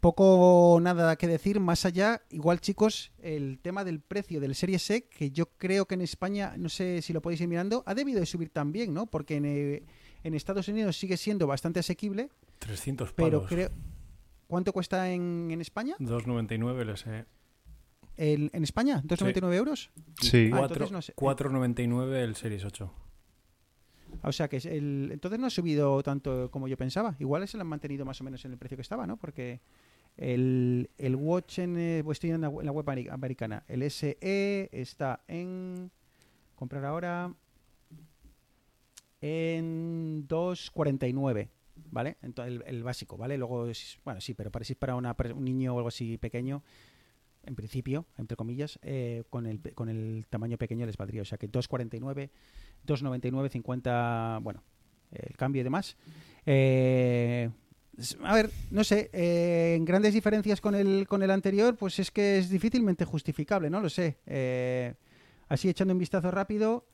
poco 0.00 0.78
nada 0.80 1.16
que 1.16 1.26
decir 1.26 1.60
más 1.60 1.84
allá. 1.84 2.22
Igual, 2.30 2.60
chicos, 2.60 3.12
el 3.18 3.58
tema 3.60 3.84
del 3.84 4.00
precio 4.00 4.40
del 4.40 4.54
Series 4.54 4.88
E, 4.90 5.02
que 5.08 5.30
yo 5.30 5.46
creo 5.58 5.86
que 5.86 5.94
en 5.94 6.00
España, 6.00 6.54
no 6.56 6.68
sé 6.68 7.02
si 7.02 7.12
lo 7.12 7.20
podéis 7.20 7.40
ir 7.42 7.48
mirando, 7.48 7.82
ha 7.86 7.94
debido 7.94 8.20
de 8.20 8.26
subir 8.26 8.48
también, 8.50 8.94
¿no? 8.94 9.06
Porque 9.06 9.36
en, 9.36 9.44
eh, 9.44 9.82
en 10.22 10.34
Estados 10.34 10.68
Unidos 10.68 10.96
sigue 10.96 11.16
siendo 11.16 11.46
bastante 11.46 11.80
asequible, 11.80 12.30
300 12.60 13.12
pero 13.12 13.38
palos. 13.40 13.48
creo... 13.48 13.70
¿Cuánto 14.46 14.72
cuesta 14.72 15.10
en, 15.10 15.48
en 15.50 15.60
España? 15.60 15.96
2,99 15.98 16.80
el 16.80 16.96
SE. 16.96 17.24
El- 18.16 18.50
¿En 18.52 18.62
España? 18.64 19.00
¿2,99 19.04 19.54
euros? 19.54 19.90
Sí. 20.20 20.50
Ah, 20.52 20.58
Cuatro- 20.58 20.84
entonces 20.86 20.92
no 20.92 21.02
sé. 21.02 21.14
4,99 21.16 22.14
el 22.16 22.34
Series 22.36 22.64
8. 22.64 22.92
O 24.22 24.32
sea 24.32 24.48
que 24.48 24.56
es 24.56 24.66
el, 24.66 25.10
entonces 25.12 25.38
no 25.38 25.46
ha 25.46 25.50
subido 25.50 26.02
tanto 26.02 26.50
como 26.50 26.66
yo 26.66 26.76
pensaba. 26.76 27.14
Igual 27.20 27.46
se 27.46 27.56
lo 27.56 27.60
han 27.62 27.68
mantenido 27.68 28.04
más 28.04 28.20
o 28.20 28.24
menos 28.24 28.44
en 28.44 28.50
el 28.52 28.58
precio 28.58 28.76
que 28.76 28.82
estaba, 28.82 29.06
¿no? 29.06 29.16
Porque 29.16 29.60
el, 30.16 30.90
el 30.98 31.14
Watch 31.14 31.60
en, 31.60 31.76
eh, 31.78 32.02
pues 32.04 32.16
estoy 32.16 32.30
en 32.30 32.40
la, 32.40 32.48
en 32.48 32.66
la 32.66 32.72
web 32.72 32.84
ameri- 32.86 33.08
americana. 33.10 33.62
El 33.68 33.88
SE 33.88 34.18
está 34.72 35.22
en 35.28 35.92
comprar 36.56 36.84
ahora 36.84 37.32
en 39.20 40.26
2.49, 40.26 41.48
¿vale? 41.90 42.16
Entonces 42.22 42.54
el, 42.54 42.62
el 42.66 42.82
básico, 42.82 43.16
¿vale? 43.16 43.38
Luego 43.38 43.66
bueno, 44.04 44.20
sí, 44.20 44.34
pero 44.34 44.50
para 44.50 44.94
una 44.94 45.16
un 45.34 45.44
niño 45.44 45.74
o 45.74 45.78
algo 45.78 45.88
así 45.88 46.18
pequeño, 46.18 46.62
en 47.42 47.54
principio, 47.54 48.06
entre 48.18 48.36
comillas, 48.36 48.78
eh, 48.82 49.24
con 49.30 49.46
el 49.46 49.60
con 49.74 49.88
el 49.88 50.26
tamaño 50.28 50.58
pequeño 50.58 50.86
les 50.86 50.96
valdría, 50.96 51.22
o 51.22 51.24
sea 51.24 51.38
que 51.38 51.50
2.49 51.50 52.30
2,99, 52.86 53.48
50, 53.50 54.38
bueno, 54.42 54.62
el 55.12 55.36
cambio 55.36 55.60
y 55.60 55.64
demás. 55.64 55.96
Eh, 56.46 57.50
a 58.22 58.34
ver, 58.34 58.50
no 58.70 58.84
sé, 58.84 59.10
eh, 59.12 59.74
en 59.76 59.84
grandes 59.84 60.14
diferencias 60.14 60.60
con 60.60 60.74
el, 60.74 61.06
con 61.06 61.22
el 61.22 61.30
anterior, 61.30 61.76
pues 61.76 61.98
es 61.98 62.10
que 62.10 62.38
es 62.38 62.48
difícilmente 62.48 63.04
justificable, 63.04 63.68
no 63.68 63.80
lo 63.80 63.90
sé. 63.90 64.18
Eh, 64.26 64.94
así 65.48 65.68
echando 65.68 65.92
un 65.92 65.98
vistazo 65.98 66.30
rápido, 66.30 66.86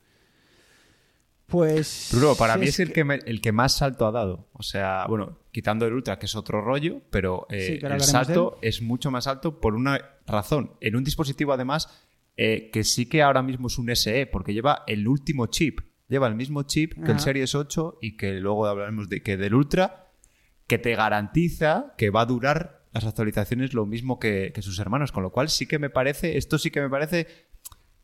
pues... 1.47 2.09
Bruno, 2.11 2.35
para 2.35 2.57
mí 2.57 2.67
es 2.67 2.79
el 2.79 2.93
que- 2.93 3.03
me- 3.03 3.19
el 3.25 3.41
que 3.41 3.51
más 3.51 3.73
salto 3.77 4.05
ha 4.05 4.11
dado. 4.11 4.47
O 4.53 4.63
sea, 4.63 5.05
bueno, 5.07 5.39
quitando 5.51 5.85
el 5.85 5.93
Ultra, 5.93 6.19
que 6.19 6.25
es 6.27 6.35
otro 6.35 6.61
rollo, 6.61 7.01
pero 7.09 7.47
eh, 7.49 7.79
Sí, 7.79 7.85
el 7.85 8.01
salto 8.01 8.59
es 8.61 8.81
mucho 8.81 9.11
más 9.11 9.27
alto 9.27 9.59
por 9.59 9.73
una 9.75 9.99
razón. 10.25 10.73
En 10.81 10.95
un 10.95 11.03
dispositivo, 11.03 11.53
además, 11.53 11.89
eh, 12.35 12.69
que 12.71 12.83
sí 12.83 13.07
que 13.07 13.23
ahora 13.23 13.41
mismo 13.41 13.67
es 13.67 13.77
un 13.77 13.89
SE, 13.95 14.27
porque 14.27 14.53
lleva 14.53 14.83
el 14.87 15.07
último 15.07 15.47
chip. 15.47 15.79
Lleva 16.09 16.27
el 16.27 16.35
mismo 16.35 16.63
chip 16.63 16.93
que 17.03 17.11
el. 17.11 17.19
Series 17.19 17.55
8 17.55 17.97
y 18.01 18.15
que 18.17 18.33
luego 18.33 18.65
hablaremos 18.67 19.09
de 19.09 19.21
que 19.23 19.35
del 19.37 19.55
Ultra, 19.55 20.07
que 20.67 20.77
te 20.77 20.95
garantiza 20.95 21.93
que 21.97 22.09
va 22.09 22.21
a 22.21 22.25
durar 22.25 22.85
las 22.93 23.05
actualizaciones 23.05 23.73
lo 23.73 23.85
mismo 23.85 24.17
que, 24.19 24.51
que 24.53 24.61
sus 24.61 24.79
hermanos. 24.79 25.11
Con 25.11 25.23
lo 25.23 25.31
cual 25.31 25.49
sí 25.49 25.65
que 25.67 25.79
me 25.79 25.89
parece, 25.89 26.37
esto 26.37 26.57
sí 26.57 26.71
que 26.71 26.81
me 26.81 26.89
parece 26.89 27.27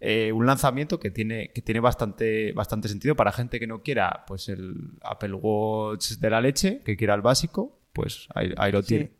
eh, 0.06 0.32
un 0.34 0.46
lanzamiento 0.46 1.00
que 1.00 1.12
tiene, 1.12 1.52
que 1.54 1.62
tiene 1.62 1.80
bastante, 1.80 2.52
bastante 2.52 2.88
sentido 2.90 3.16
para 3.16 3.32
gente 3.32 3.60
que 3.60 3.68
no 3.68 3.82
quiera 3.82 4.26
pues 4.28 4.50
el 4.50 4.76
Apple 5.02 5.34
Watch 5.34 6.14
de 6.20 6.30
la 6.30 6.42
leche, 6.42 6.82
que 6.84 6.98
quiera 6.98 7.14
el 7.14 7.22
básico, 7.22 7.80
pues 7.94 8.28
ahí, 8.36 8.54
ahí 8.58 8.72
lo 8.72 8.82
Sí. 8.82 8.88
tiene. 8.90 9.12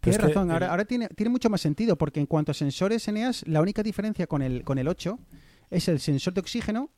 Tienes 0.00 0.20
razón, 0.22 0.50
ahora, 0.50 0.70
ahora 0.70 0.86
tiene, 0.86 1.08
tiene 1.08 1.28
mucho 1.28 1.50
más 1.50 1.60
sentido, 1.60 1.96
porque 1.96 2.20
en 2.20 2.26
cuanto 2.26 2.52
a 2.52 2.54
sensores 2.54 3.06
Eneas, 3.08 3.46
la 3.46 3.60
única 3.60 3.82
diferencia 3.82 4.26
con 4.26 4.40
el, 4.40 4.64
con 4.64 4.78
el 4.78 4.88
8 4.88 5.18
es 5.70 5.88
el 5.88 6.00
sensor 6.00 6.32
de 6.32 6.40
oxígeno 6.40 6.88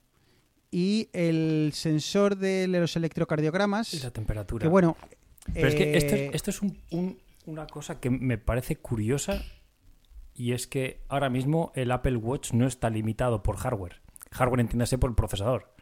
y 0.71 1.09
el 1.13 1.73
sensor 1.75 2.37
de 2.37 2.69
los 2.69 2.95
electrocardiogramas. 2.95 3.93
Y 3.95 3.99
la 4.01 4.13
temperatura. 4.13 4.63
Que 4.63 4.69
bueno. 4.69 4.97
Pero 5.53 5.67
es 5.67 5.75
que 5.75 5.97
esto 5.97 6.15
eh, 6.15 6.27
es, 6.29 6.35
esto 6.37 6.51
es 6.51 6.63
un- 6.63 6.79
un- 6.93 7.19
una 7.47 7.67
cosa 7.67 7.99
que 7.99 8.09
me 8.11 8.39
parece 8.39 8.77
curiosa 8.77 9.43
y 10.35 10.53
es 10.53 10.67
que 10.67 11.01
ahora 11.09 11.29
mismo 11.29 11.73
el 11.75 11.91
Apple 11.91 12.17
Watch 12.17 12.53
no 12.53 12.67
está 12.67 12.91
limitado 12.91 13.43
por 13.43 13.57
hardware. 13.57 14.01
Hardware 14.31 14.61
entiéndase 14.61 14.99
por 14.99 15.11
el 15.11 15.17
procesador. 15.17 15.73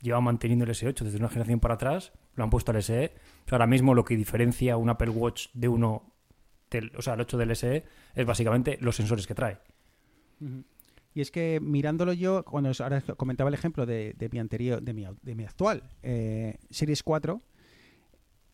Lleva 0.00 0.20
manteniendo 0.20 0.64
el 0.64 0.70
S8 0.70 1.00
desde 1.04 1.18
una 1.18 1.28
generación 1.28 1.60
para 1.60 1.74
atrás, 1.74 2.12
lo 2.34 2.44
han 2.44 2.50
puesto 2.50 2.72
al 2.72 2.82
SE. 2.82 3.12
O 3.46 3.48
sea, 3.48 3.56
ahora 3.56 3.66
mismo 3.66 3.94
lo 3.94 4.04
que 4.04 4.16
diferencia 4.16 4.76
un 4.76 4.90
Apple 4.90 5.10
Watch 5.10 5.48
de 5.54 5.68
uno, 5.68 6.12
del, 6.70 6.92
o 6.96 7.02
sea, 7.02 7.14
el 7.14 7.20
8 7.20 7.38
del 7.38 7.56
SE, 7.56 7.84
es 8.14 8.26
básicamente 8.26 8.76
los 8.80 8.96
sensores 8.96 9.26
que 9.26 9.34
trae. 9.34 9.58
Y 11.14 11.20
es 11.20 11.30
que 11.30 11.60
mirándolo 11.62 12.12
yo, 12.12 12.44
cuando 12.44 12.70
ahora 12.80 13.00
comentaba 13.16 13.48
el 13.48 13.54
ejemplo 13.54 13.86
de, 13.86 14.14
de 14.18 14.28
mi 14.28 14.38
anterior, 14.38 14.82
de 14.82 14.92
mi, 14.92 15.06
de 15.22 15.34
mi 15.34 15.44
actual 15.44 15.84
eh, 16.02 16.58
Series 16.70 17.02
4, 17.02 17.40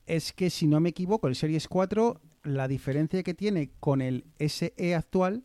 es 0.06 0.32
que 0.32 0.50
si 0.50 0.66
no 0.66 0.78
me 0.78 0.90
equivoco, 0.90 1.26
el 1.26 1.34
Series 1.34 1.66
4, 1.68 2.20
la 2.42 2.68
diferencia 2.68 3.22
que 3.22 3.34
tiene 3.34 3.70
con 3.80 4.00
el 4.00 4.24
SE 4.38 4.94
actual 4.94 5.44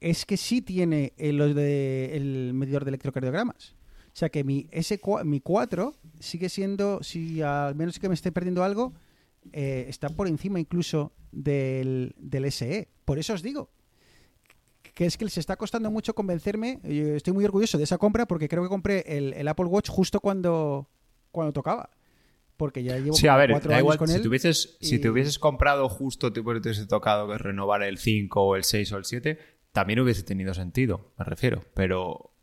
es 0.00 0.24
que 0.26 0.36
sí 0.36 0.62
tiene 0.62 1.12
los 1.18 1.54
de- 1.54 2.16
el 2.16 2.52
medidor 2.54 2.84
de 2.84 2.90
electrocardiogramas. 2.90 3.74
O 4.12 4.16
sea 4.18 4.28
que 4.30 4.42
mi, 4.44 4.68
S, 4.70 5.00
mi 5.24 5.40
4 5.40 5.94
sigue 6.18 6.48
siendo, 6.48 7.02
si 7.02 7.40
al 7.42 7.74
menos 7.74 7.98
que 7.98 8.08
me 8.08 8.14
esté 8.14 8.32
perdiendo 8.32 8.64
algo, 8.64 8.92
eh, 9.52 9.86
está 9.88 10.08
por 10.08 10.28
encima 10.28 10.58
incluso 10.60 11.12
del, 11.32 12.14
del 12.18 12.44
SE. 12.46 12.88
Por 13.04 13.18
eso 13.18 13.32
os 13.34 13.42
digo, 13.42 13.70
que 14.94 15.06
es 15.06 15.16
que 15.16 15.24
les 15.24 15.38
está 15.38 15.56
costando 15.56 15.90
mucho 15.90 16.14
convencerme. 16.14 16.80
Yo 16.82 17.14
estoy 17.14 17.32
muy 17.32 17.44
orgulloso 17.44 17.78
de 17.78 17.84
esa 17.84 17.98
compra 17.98 18.26
porque 18.26 18.48
creo 18.48 18.62
que 18.62 18.68
compré 18.68 19.04
el, 19.06 19.32
el 19.34 19.46
Apple 19.48 19.66
Watch 19.66 19.88
justo 19.88 20.20
cuando, 20.20 20.88
cuando 21.30 21.52
tocaba. 21.52 21.90
Porque 22.58 22.82
ya 22.82 22.98
llevo 22.98 23.16
Sí, 23.16 23.26
a 23.28 23.36
ver, 23.36 23.50
cuatro 23.52 23.70
da 23.70 23.76
años 23.76 23.84
igual, 23.84 23.98
con 23.98 24.08
si 24.08 24.16
él. 24.16 24.22
te, 24.22 24.28
hubieses, 24.28 24.76
si 24.80 24.98
te 24.98 25.08
hubieses 25.08 25.38
comprado 25.38 25.88
justo, 25.88 26.30
te 26.32 26.40
hubiese 26.40 26.86
tocado 26.86 27.26
que 27.28 27.38
renovar 27.38 27.82
el 27.82 27.96
5 27.98 28.42
o 28.42 28.56
el 28.56 28.64
6 28.64 28.92
o 28.92 28.98
el 28.98 29.04
7, 29.06 29.38
también 29.72 30.00
hubiese 30.00 30.24
tenido 30.24 30.52
sentido, 30.52 31.12
me 31.18 31.24
refiero, 31.24 31.62
pero 31.74 32.34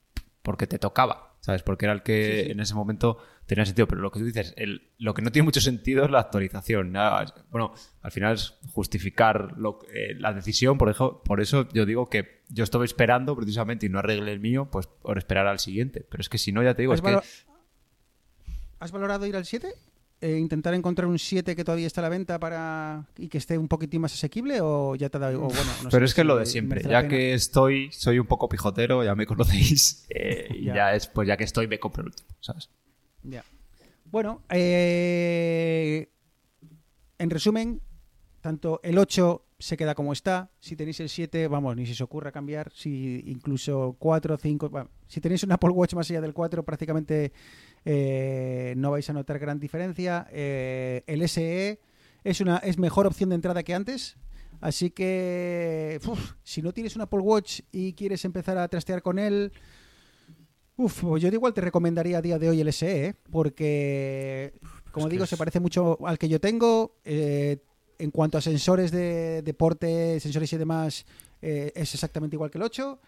porque 0.42 0.68
te 0.68 0.80
tocaba, 0.80 1.36
¿sabes? 1.42 1.64
Porque 1.64 1.86
era 1.86 1.94
el 1.94 2.02
que 2.02 2.40
Sí, 2.40 2.46
sí. 2.46 2.52
en 2.52 2.60
ese 2.62 2.76
momento 2.76 3.18
tenía 3.46 3.66
sentido, 3.66 3.88
pero 3.88 4.00
lo 4.02 4.10
que 4.12 4.20
tú 4.20 4.26
dices, 4.26 4.54
el, 4.58 4.94
lo 5.00 5.14
que 5.14 5.22
no 5.22 5.32
tiene 5.32 5.44
mucho 5.44 5.60
sentido 5.60 6.06
es 6.06 6.12
la 6.12 6.20
actualización. 6.22 6.92
Nada, 6.94 7.26
bueno, 7.52 7.74
al 8.02 8.12
final 8.12 8.36
es 8.36 8.54
justificar 8.72 9.54
lo- 9.58 9.80
eh, 9.94 10.16
la 10.18 10.32
decisión, 10.34 10.78
por 10.78 10.90
eso, 10.90 11.22
por 11.26 11.42
eso 11.42 11.68
yo 11.74 11.86
digo 11.86 12.10
que 12.10 12.44
yo 12.48 12.64
estaba 12.64 12.86
esperando 12.86 13.36
precisamente 13.36 13.86
y 13.88 13.90
no 13.90 14.00
arregle 14.00 14.32
el 14.32 14.40
mío, 14.40 14.70
pues 14.72 14.88
por 14.88 15.18
esperar 15.18 15.48
al 15.48 15.60
siguiente. 15.60 16.06
Pero 16.10 16.22
es 16.22 16.30
que 16.30 16.38
si 16.38 16.52
no, 16.54 16.64
ya 16.64 16.74
te 16.74 16.84
digo, 16.84 16.94
¿Has, 16.94 17.00
es 17.00 17.04
que... 17.06 17.20
¿Has 18.80 18.92
valorado 18.92 19.26
ir 19.26 19.36
al 19.36 19.46
7? 19.46 19.74
Eh, 20.22 20.38
¿Intentar 20.40 20.74
encontrar 20.74 21.08
un 21.08 21.20
7 21.20 21.56
que 21.56 21.64
todavía 21.64 21.86
está 21.88 22.02
a 22.02 22.04
la 22.04 22.10
venta 22.10 22.40
para 22.40 23.06
y 23.18 23.28
que 23.28 23.38
esté 23.38 23.58
un 23.58 23.68
poquitín 23.68 24.02
más 24.02 24.14
asequible? 24.14 24.60
¿O 24.62 24.96
ya 24.96 25.10
te 25.10 25.20
dado.? 25.20 25.38
o 25.40 25.48
bueno, 25.50 25.72
no 25.84 25.90
Pero 25.90 26.06
sé 26.08 26.12
es 26.12 26.14
que 26.16 26.22
si 26.22 26.28
lo 26.28 26.38
de 26.38 26.46
siempre. 26.46 26.82
Ya 26.84 27.08
que 27.08 27.34
estoy, 27.34 27.92
soy 27.92 28.18
un 28.20 28.26
poco 28.26 28.48
pijotero, 28.50 29.04
ya 29.04 29.14
me 29.14 29.26
conocéis. 29.26 30.06
eh, 30.10 30.48
y 30.52 30.66
Ya. 30.66 30.76
ya. 30.76 30.96
es, 30.96 31.08
pues 31.08 31.28
ya 31.28 31.36
que 31.38 31.44
estoy, 31.44 31.68
me 31.68 31.80
compro 31.80 32.02
el 32.02 32.08
último, 32.08 32.30
¿sabes? 32.40 32.70
Ya. 33.24 33.44
Bueno, 34.06 34.42
eh, 34.50 36.10
en 37.18 37.30
resumen, 37.30 37.82
tanto 38.42 38.80
el 38.84 38.98
8 38.98 39.42
se 39.60 39.78
queda 39.78 39.96
como 39.96 40.14
está. 40.14 40.50
Si 40.60 40.76
tenéis 40.76 41.00
el 41.02 41.10
7, 41.10 41.48
vamos, 41.48 41.76
ni 41.76 41.86
se 41.86 41.94
os 41.94 42.02
ocurra 42.02 42.32
cambiar. 42.32 42.72
Si 42.74 43.22
incluso 43.28 43.96
4, 44.00 44.38
5. 44.38 44.70
bueno, 44.70 44.90
si 45.08 45.20
tenéis 45.22 45.44
un 45.44 45.52
Apple 45.52 45.70
Watch 45.72 45.94
más 45.94 46.10
allá 46.10 46.22
del 46.22 46.34
4, 46.34 46.64
prácticamente 46.64 47.32
eh, 47.86 48.74
no 48.78 48.92
vais 48.92 49.10
a 49.10 49.14
notar 49.14 49.40
gran 49.40 49.60
diferencia. 49.60 50.28
Eh, 50.32 51.04
el 51.08 51.22
SE 51.24 51.80
es 52.24 52.42
una 52.42 52.58
es 52.58 52.78
mejor 52.78 53.06
opción 53.08 53.30
de 53.30 53.36
entrada 53.36 53.64
que 53.64 53.74
antes. 53.74 54.18
Así 54.62 54.90
que, 54.90 56.00
uf, 56.08 56.34
si 56.44 56.62
no 56.62 56.74
tienes 56.74 56.96
un 56.96 57.02
Apple 57.04 57.20
Watch 57.20 57.62
y 57.72 57.94
quieres 57.94 58.26
empezar 58.26 58.58
a 58.58 58.68
trastear 58.68 59.02
con 59.02 59.20
él, 59.20 59.52
Uf, 60.78 61.04
pues 61.04 61.24
yo 61.24 61.30
de 61.30 61.36
igual 61.38 61.54
te 61.54 61.62
recomendaría 61.62 62.18
a 62.18 62.22
día 62.22 62.38
de 62.38 62.50
hoy 62.50 62.60
el 62.60 62.68
SE, 62.68 63.06
¿eh? 63.08 63.16
porque, 63.32 64.54
como 64.92 65.08
digo, 65.08 65.24
es- 65.24 65.30
se 65.30 65.38
parece 65.38 65.62
mucho 65.62 65.98
al 66.06 66.18
que 66.18 66.28
yo 66.28 66.40
tengo. 66.42 66.96
eh, 67.06 67.60
en 67.98 68.12
cuanto 68.12 68.38
a 68.38 68.42
sensores 68.42 68.92
de 68.92 69.42
deporte, 69.42 70.20
sensores 70.20 70.52
y 70.52 70.58
demás, 70.58 71.06
eh, 71.42 71.72
es 71.76 71.94
exactamente 71.94 72.36
igual 72.36 72.52
que 72.52 72.58
el 72.58 72.64
8. 72.64 73.00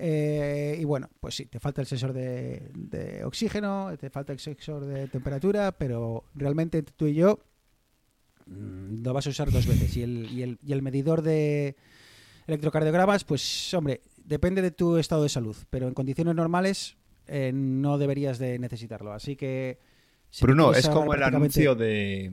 Eh, 0.00 0.76
y 0.80 0.84
bueno, 0.84 1.08
pues 1.20 1.34
sí, 1.34 1.46
te 1.46 1.58
falta 1.60 1.80
el 1.80 1.86
sensor 1.86 2.12
de, 2.12 2.70
de 2.74 3.24
oxígeno, 3.24 3.90
te 3.98 4.10
falta 4.10 4.32
el 4.32 4.38
sensor 4.38 4.84
de 4.86 5.08
temperatura, 5.08 5.72
pero 5.72 6.24
realmente 6.34 6.82
tú 6.82 7.06
y 7.06 7.14
yo 7.14 7.38
mm, 8.46 9.02
lo 9.02 9.12
vas 9.12 9.26
a 9.26 9.30
usar 9.30 9.50
dos 9.50 9.66
veces. 9.66 9.96
Y 9.96 10.02
el, 10.02 10.30
y 10.32 10.42
el, 10.42 10.58
y 10.62 10.72
el 10.72 10.82
medidor 10.82 11.22
de 11.22 11.76
electrocardiogramas, 12.46 13.24
pues 13.24 13.74
hombre, 13.74 14.00
depende 14.24 14.62
de 14.62 14.70
tu 14.70 14.96
estado 14.96 15.22
de 15.22 15.28
salud, 15.28 15.56
pero 15.70 15.88
en 15.88 15.94
condiciones 15.94 16.34
normales 16.34 16.96
eh, 17.26 17.50
no 17.54 17.98
deberías 17.98 18.38
de 18.38 18.58
necesitarlo. 18.58 19.12
Así 19.12 19.36
que... 19.36 19.78
si 20.30 20.44
Bruno, 20.44 20.72
es 20.72 20.88
como 20.88 21.12
el 21.12 21.18
prácticamente- 21.20 21.66
anuncio 21.66 21.74
de, 21.74 22.32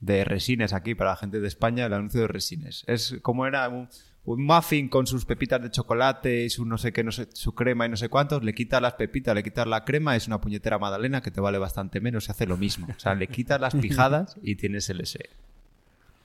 de 0.00 0.24
Resines 0.24 0.72
aquí 0.72 0.94
para 0.94 1.10
la 1.10 1.16
gente 1.16 1.40
de 1.40 1.48
España, 1.48 1.86
el 1.86 1.92
anuncio 1.94 2.20
de 2.20 2.28
Resines. 2.28 2.84
Es 2.86 3.16
como 3.22 3.46
era 3.46 3.68
un, 3.68 3.88
un 4.26 4.44
muffin 4.44 4.88
con 4.88 5.06
sus 5.06 5.24
pepitas 5.26 5.60
de 5.62 5.70
chocolate 5.70 6.44
y 6.44 6.50
su 6.50 6.64
no 6.64 6.78
sé 6.78 6.92
qué, 6.92 7.04
no 7.04 7.12
sé, 7.12 7.28
su 7.34 7.54
crema 7.54 7.86
y 7.86 7.90
no 7.90 7.96
sé 7.96 8.08
cuántos, 8.08 8.42
le 8.42 8.54
quitas 8.54 8.80
las 8.80 8.94
pepitas, 8.94 9.34
le 9.34 9.42
quitas 9.42 9.66
la 9.66 9.84
crema, 9.84 10.16
es 10.16 10.26
una 10.26 10.40
puñetera 10.40 10.78
magdalena 10.78 11.20
que 11.20 11.30
te 11.30 11.40
vale 11.40 11.58
bastante 11.58 12.00
menos 12.00 12.28
y 12.28 12.30
hace 12.30 12.46
lo 12.46 12.56
mismo. 12.56 12.86
O 12.96 12.98
sea, 12.98 13.14
le 13.14 13.26
quitas 13.26 13.60
las 13.60 13.74
pijadas 13.74 14.36
y 14.42 14.56
tienes 14.56 14.88
el 14.88 15.04
SE. 15.06 15.28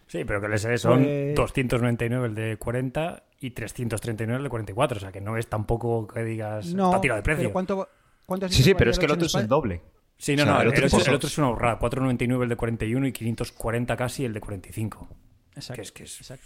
Sí, 0.07 0.23
pero 0.25 0.39
que 0.41 0.47
el 0.47 0.53
SE 0.57 0.77
son 0.77 1.03
Pues- 1.03 1.35
299 1.35 2.27
el 2.27 2.35
de 2.35 2.57
40 2.57 3.23
y 3.41 3.51
339 3.51 4.37
el 4.37 4.43
de 4.43 4.49
44. 4.49 4.97
O 4.97 4.99
sea, 5.01 5.11
que 5.11 5.21
no 5.21 5.37
es 5.37 5.47
tampoco 5.47 6.07
que 6.07 6.23
digas. 6.23 6.73
No, 6.73 6.87
está 6.89 7.01
tirado 7.01 7.17
de 7.17 7.23
precio. 7.23 7.41
pero 7.43 7.53
¿cuánto, 7.53 7.89
cuánto 8.25 8.49
Sí, 8.49 8.63
sí, 8.63 8.73
pero 8.73 8.89
es 8.91 8.97
que 8.97 9.05
el 9.05 9.11
otro 9.11 9.27
es 9.27 9.35
el 9.35 9.47
doble. 9.47 9.81
Sí, 10.17 10.35
no, 10.35 10.43
O 10.43 10.45
sea, 10.45 10.53
no, 10.55 10.61
el 10.61 10.67
el, 10.67 10.73
otro 10.73 10.85
es- 10.87 11.07
el 11.07 11.13
otro 11.13 11.27
es 11.27 11.37
una 11.37 11.47
ahorrada. 11.47 11.77
499 11.79 12.43
el 12.43 12.49
de 12.49 12.55
41 12.55 13.07
y 13.07 13.11
540 13.11 13.95
casi 13.97 14.25
el 14.25 14.33
de 14.33 14.39
45. 14.41 15.07
Exacto. 15.55 15.73
Que 15.75 15.81
es 15.81 15.91
que 15.91 16.03
es-. 16.03 16.21
Exacto. 16.21 16.45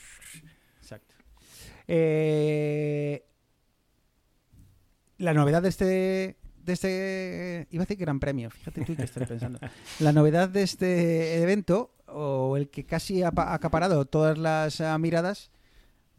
Eh, 1.87 3.23
la 5.17 5.33
novedad 5.33 5.61
de 5.61 5.69
este. 5.69 6.37
De 6.63 6.73
este. 6.73 7.67
Iba 7.71 7.83
a 7.83 7.85
decir 7.85 7.97
Gran 7.97 8.19
Premio, 8.19 8.49
fíjate 8.49 8.85
tú 8.85 8.95
que 8.95 9.03
estoy 9.03 9.25
pensando. 9.25 9.59
La 9.99 10.11
novedad 10.13 10.47
de 10.49 10.63
este 10.63 11.41
evento, 11.41 11.91
o 12.07 12.55
el 12.57 12.69
que 12.69 12.85
casi 12.85 13.21
ha 13.23 13.31
pa- 13.31 13.53
acaparado 13.53 14.05
todas 14.05 14.37
las 14.37 14.79
ah, 14.81 14.97
miradas, 14.97 15.51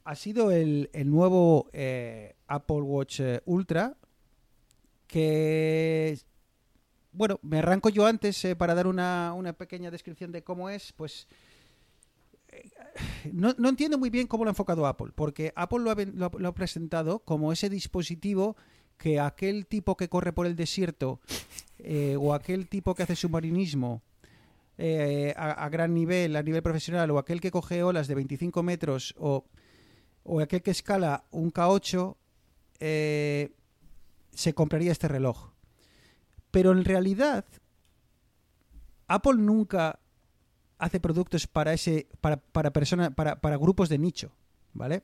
ha 0.04 0.14
sido 0.14 0.50
el, 0.50 0.90
el 0.92 1.10
nuevo 1.10 1.68
eh, 1.72 2.34
Apple 2.46 2.82
Watch 2.82 3.20
eh, 3.20 3.40
Ultra. 3.46 3.96
Que. 5.06 6.18
Bueno, 7.12 7.38
me 7.42 7.58
arranco 7.58 7.88
yo 7.90 8.06
antes 8.06 8.44
para 8.58 8.74
dar 8.74 8.86
una, 8.88 9.32
una 9.34 9.52
pequeña 9.52 9.90
descripción 9.90 10.32
de 10.32 10.42
cómo 10.42 10.68
es. 10.68 10.92
Pues 10.92 11.28
no, 13.32 13.54
no 13.58 13.68
entiendo 13.68 13.98
muy 13.98 14.10
bien 14.10 14.26
cómo 14.26 14.44
lo 14.44 14.50
ha 14.50 14.52
enfocado 14.52 14.86
Apple, 14.86 15.12
porque 15.14 15.52
Apple 15.56 15.80
lo 15.80 16.48
ha, 16.48 16.54
presentado 16.54 17.20
como 17.20 17.52
ese 17.52 17.68
dispositivo 17.68 18.56
que 18.96 19.20
aquel 19.20 19.66
tipo 19.66 19.96
que 19.96 20.08
corre 20.08 20.32
por 20.32 20.46
el 20.46 20.56
desierto 20.56 21.20
eh, 21.78 22.16
o 22.18 22.34
aquel 22.34 22.68
tipo 22.68 22.94
que 22.94 23.02
hace 23.02 23.16
submarinismo 23.16 24.02
eh, 24.78 25.34
a, 25.36 25.52
a 25.52 25.68
gran 25.68 25.94
nivel, 25.94 26.36
a 26.36 26.42
nivel 26.42 26.62
profesional, 26.62 27.10
o 27.10 27.18
aquel 27.18 27.40
que 27.40 27.50
coge 27.50 27.82
olas 27.82 28.08
de 28.08 28.14
25 28.14 28.62
metros 28.62 29.14
o, 29.18 29.44
o 30.24 30.40
aquel 30.40 30.62
que 30.62 30.70
escala 30.70 31.24
un 31.30 31.52
K8, 31.52 32.16
eh, 32.80 33.52
se 34.32 34.54
compraría 34.54 34.92
este 34.92 35.08
reloj. 35.08 35.52
Pero 36.50 36.72
en 36.72 36.84
realidad, 36.84 37.44
Apple 39.06 39.38
nunca 39.38 40.00
hace 40.78 41.00
productos 41.00 41.46
para 41.46 41.72
ese 41.72 42.06
para, 42.20 42.36
para 42.36 42.72
personas 42.72 43.14
para, 43.14 43.40
para 43.40 43.56
grupos 43.56 43.88
de 43.88 43.98
nicho 43.98 44.32
vale 44.72 45.02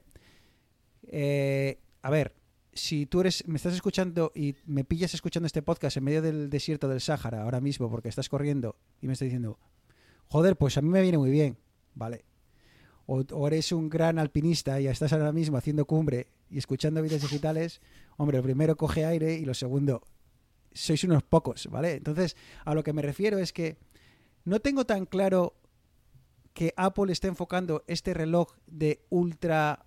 Eh, 1.12 1.78
a 2.02 2.10
ver 2.10 2.34
si 2.72 3.06
tú 3.06 3.20
eres 3.20 3.46
me 3.48 3.56
estás 3.56 3.74
escuchando 3.74 4.30
y 4.34 4.54
me 4.64 4.84
pillas 4.84 5.12
escuchando 5.14 5.46
este 5.46 5.62
podcast 5.62 5.96
en 5.96 6.04
medio 6.04 6.22
del 6.22 6.50
desierto 6.50 6.88
del 6.88 7.00
Sáhara 7.00 7.42
ahora 7.42 7.60
mismo 7.60 7.90
porque 7.90 8.08
estás 8.08 8.28
corriendo 8.28 8.76
y 9.00 9.06
me 9.06 9.14
estás 9.14 9.26
diciendo 9.26 9.58
joder 10.28 10.56
pues 10.56 10.76
a 10.78 10.82
mí 10.82 10.88
me 10.88 11.02
viene 11.02 11.18
muy 11.18 11.30
bien 11.30 11.56
vale 11.94 12.24
o, 13.06 13.46
eres 13.48 13.72
un 13.72 13.88
gran 13.88 14.20
alpinista 14.20 14.80
y 14.80 14.86
estás 14.86 15.12
ahora 15.12 15.32
mismo 15.32 15.56
haciendo 15.56 15.84
cumbre 15.84 16.28
y 16.48 16.58
escuchando 16.58 17.02
vídeos 17.02 17.22
digitales 17.22 17.80
hombre 18.16 18.36
lo 18.36 18.44
primero 18.44 18.76
coge 18.76 19.04
aire 19.04 19.34
y 19.34 19.44
lo 19.44 19.54
segundo 19.54 20.02
sois 20.72 21.02
unos 21.02 21.24
pocos 21.24 21.66
vale 21.66 21.94
entonces 21.94 22.36
a 22.64 22.74
lo 22.74 22.84
que 22.84 22.92
me 22.92 23.02
refiero 23.02 23.38
es 23.38 23.52
que 23.52 23.78
no 24.44 24.60
tengo 24.60 24.84
tan 24.84 25.06
claro 25.06 25.54
que 26.60 26.74
Apple 26.76 27.10
está 27.10 27.26
enfocando 27.26 27.84
este 27.86 28.12
reloj 28.12 28.48
de 28.66 29.00
ultra 29.08 29.86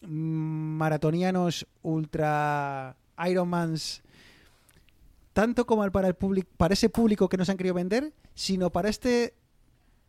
maratonianos, 0.00 1.66
ultra 1.82 2.96
Ironmans, 3.28 4.00
tanto 5.32 5.66
como 5.66 5.90
para 5.90 6.06
el 6.06 6.14
público, 6.14 6.48
para 6.56 6.74
ese 6.74 6.88
público 6.88 7.28
que 7.28 7.36
nos 7.36 7.48
han 7.48 7.56
querido 7.56 7.74
vender, 7.74 8.12
sino 8.32 8.70
para 8.70 8.90
este 8.90 9.34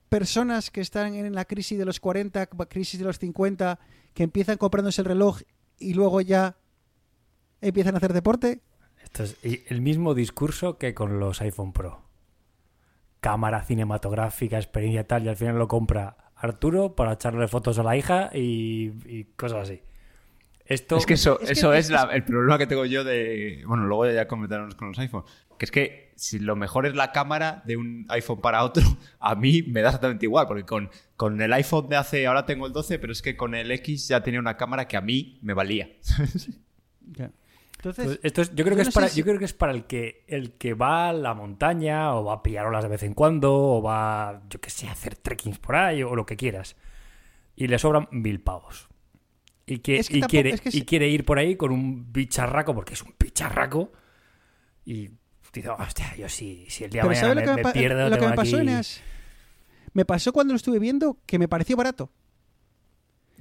personas 0.09 0.69
que 0.69 0.81
están 0.81 1.15
en 1.15 1.33
la 1.33 1.45
crisis 1.45 1.79
de 1.79 1.85
los 1.85 1.99
40, 1.99 2.45
crisis 2.67 2.99
de 2.99 3.05
los 3.05 3.17
50, 3.17 3.79
que 4.13 4.21
empiezan 4.21 4.57
comprándose 4.57 5.01
el 5.01 5.05
reloj 5.05 5.41
y 5.79 5.95
luego 5.95 6.21
ya 6.21 6.55
empiezan 7.61 7.95
a 7.95 7.97
hacer 7.97 8.13
deporte. 8.13 8.61
Esto 9.03 9.23
es 9.23 9.37
el 9.41 9.81
mismo 9.81 10.13
discurso 10.13 10.77
que 10.77 10.93
con 10.93 11.19
los 11.19 11.41
iPhone 11.41 11.73
Pro. 11.73 12.12
Cámara 13.23 13.63
cinematográfica, 13.63 14.57
experiencia 14.57 15.07
tal, 15.07 15.23
y 15.25 15.29
al 15.29 15.37
final 15.37 15.57
lo 15.57 15.67
compra 15.69 16.17
Arturo 16.35 16.93
para 16.93 17.13
echarle 17.13 17.47
fotos 17.47 17.79
a 17.79 17.83
la 17.83 17.95
hija 17.95 18.29
y, 18.33 18.91
y 19.07 19.23
cosas 19.37 19.69
así. 19.69 19.81
Esto 20.65 20.97
Es 20.97 21.05
que 21.05 21.13
eso 21.15 21.39
Es 21.39 21.47
que 21.47 21.53
eso 21.53 21.73
es- 21.73 21.89
la- 21.89 22.09
el 22.13 22.23
problema 22.25 22.57
que 22.57 22.67
tengo 22.67 22.85
yo 22.85 23.03
de... 23.05 23.63
Bueno, 23.65 23.85
luego 23.85 24.09
ya 24.11 24.27
comentaremos 24.27 24.75
con 24.75 24.89
los 24.89 24.99
iPhones. 24.99 25.29
Que 25.57 25.65
es 25.65 25.71
que 25.71 26.11
si 26.15 26.39
lo 26.39 26.55
mejor 26.57 26.85
es 26.85 26.95
la 26.95 27.11
cámara 27.13 27.61
de 27.65 27.77
un 27.77 28.05
iPhone 28.09 28.41
para 28.41 28.63
otro, 28.63 28.83
a 29.19 29.35
mí 29.35 29.61
me 29.63 29.81
da 29.81 29.89
exactamente 29.89 30.25
igual. 30.25 30.45
Porque 30.47 30.63
con, 30.65 30.89
con 31.15 31.39
el 31.41 31.51
iPhone 31.53 31.87
de 31.89 31.95
hace... 31.95 32.27
Ahora 32.27 32.45
tengo 32.45 32.67
el 32.67 32.73
12, 32.73 32.99
pero 32.99 33.13
es 33.13 33.21
que 33.21 33.35
con 33.37 33.55
el 33.55 33.71
X 33.71 34.07
ya 34.09 34.21
tenía 34.21 34.39
una 34.41 34.57
cámara 34.57 34.85
que 34.87 34.97
a 34.97 35.01
mí 35.01 35.39
me 35.41 35.53
valía. 35.53 35.89
Entonces, 37.83 38.05
Pues 38.05 38.19
esto 38.23 38.41
es- 38.43 38.55
yo 38.55 38.63
creo 38.63 38.77
que 38.77 38.83
no 38.83 38.87
es 38.89 38.95
para, 38.95 39.07
si- 39.09 39.19
yo 39.19 39.25
creo 39.25 39.37
que 39.39 39.43
es 39.45 39.53
para 39.53 39.73
el 39.73 39.83
que 39.85 40.23
el 40.27 40.53
que 40.53 40.73
va 40.73 41.09
a 41.09 41.13
la 41.13 41.33
montaña 41.33 42.15
o 42.15 42.23
va 42.23 42.35
a 42.35 42.43
pillar 42.43 42.65
olas 42.65 42.81
de 42.83 42.89
vez 42.89 43.03
en 43.03 43.13
cuando 43.13 43.53
o 43.53 43.81
va, 43.81 44.41
yo 44.49 44.61
qué 44.61 44.69
sé, 44.69 44.87
a 44.87 44.93
hacer 44.93 45.15
trekkings 45.17 45.59
por 45.59 45.75
ahí 45.75 46.01
o 46.01 46.15
lo 46.15 46.25
que 46.25 46.37
quieras 46.37 46.77
y 47.57 47.67
le 47.67 47.77
sobran 47.77 48.07
mil 48.11 48.39
pavos 48.39 48.87
y 49.65 49.79
que, 49.79 49.97
Es 49.97 50.07
que 50.07 50.17
y 50.17 50.19
tampoco- 50.21 50.31
quiere 50.31 50.49
es 50.51 50.61
que 50.61 50.69
y 50.71 50.81
quiere 50.83 51.09
ir 51.09 51.25
por 51.25 51.39
ahí 51.39 51.57
con 51.57 51.71
un 51.73 52.11
bicharraco 52.13 52.73
porque 52.73 52.93
es 52.93 53.01
un 53.03 53.13
bicharraco 53.19 53.91
y 54.85 55.09
dice 55.53 55.69
hostia 55.69 56.15
yo 56.15 56.29
sí 56.29 56.65
si 56.69 56.85
el 56.85 56.89
día 56.89 57.01
de 57.03 57.09
mañana 57.09 57.27
¿sabes 57.33 57.45
lo 57.47 57.55
me, 57.57 57.63
me, 57.63 57.71
pierdo 57.73 58.09
lo 58.09 58.17
que 58.17 58.27
me 58.27 58.33
pasó, 58.35 58.59
Eneas? 58.59 59.01
Me 59.93 60.05
pasó 60.05 60.31
cuando 60.33 60.53
lo 60.53 60.57
estuve 60.57 60.79
viendo 60.79 61.17
que 61.27 61.37
me 61.37 61.47
pareció 61.47 61.75
barato. 61.77 62.09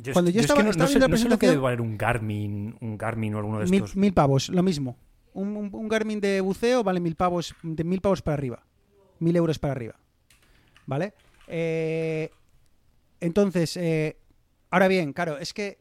Yo, 0.03 0.13
cuando 0.13 0.31
yo 0.31 0.41
es 0.41 0.47
que 0.47 0.53
estaba- 0.53 0.63
no, 0.63 0.71
estaba 0.71 0.89
no 0.89 0.93
sé, 0.93 0.99
la 0.99 1.09
no 1.09 1.17
sé 1.17 1.29
lo 1.29 1.39
que 1.39 1.47
debe 1.49 1.61
valer 1.61 1.81
un 1.81 1.97
Garmin 1.97 2.77
un 2.81 2.99
Garmin 2.99 3.35
o 3.35 3.39
alguno 3.39 3.59
de 3.61 3.65
estos 3.65 3.97
mil 3.97 4.13
pavos, 4.13 4.49
lo 4.49 4.63
mismo. 4.63 4.97
Un, 5.35 5.57
un- 5.57 5.71
un 5.73 5.89
Garmin 5.89 6.21
de 6.21 6.41
buceo 6.41 6.83
vale 6.85 7.01
mil 7.01 7.15
pavos, 7.17 7.55
de 7.63 7.85
mil 7.85 8.01
pavos 8.01 8.21
para 8.23 8.35
arriba. 8.35 8.63
Mil 9.19 9.35
euros 9.37 9.59
para 9.59 9.73
arriba. 9.73 9.95
¿Vale? 10.87 11.15
Eh, 11.47 12.31
entonces, 13.21 13.77
eh, 13.77 14.17
ahora 14.71 14.89
bien, 14.89 15.13
claro, 15.13 15.39
es 15.39 15.53
que, 15.55 15.79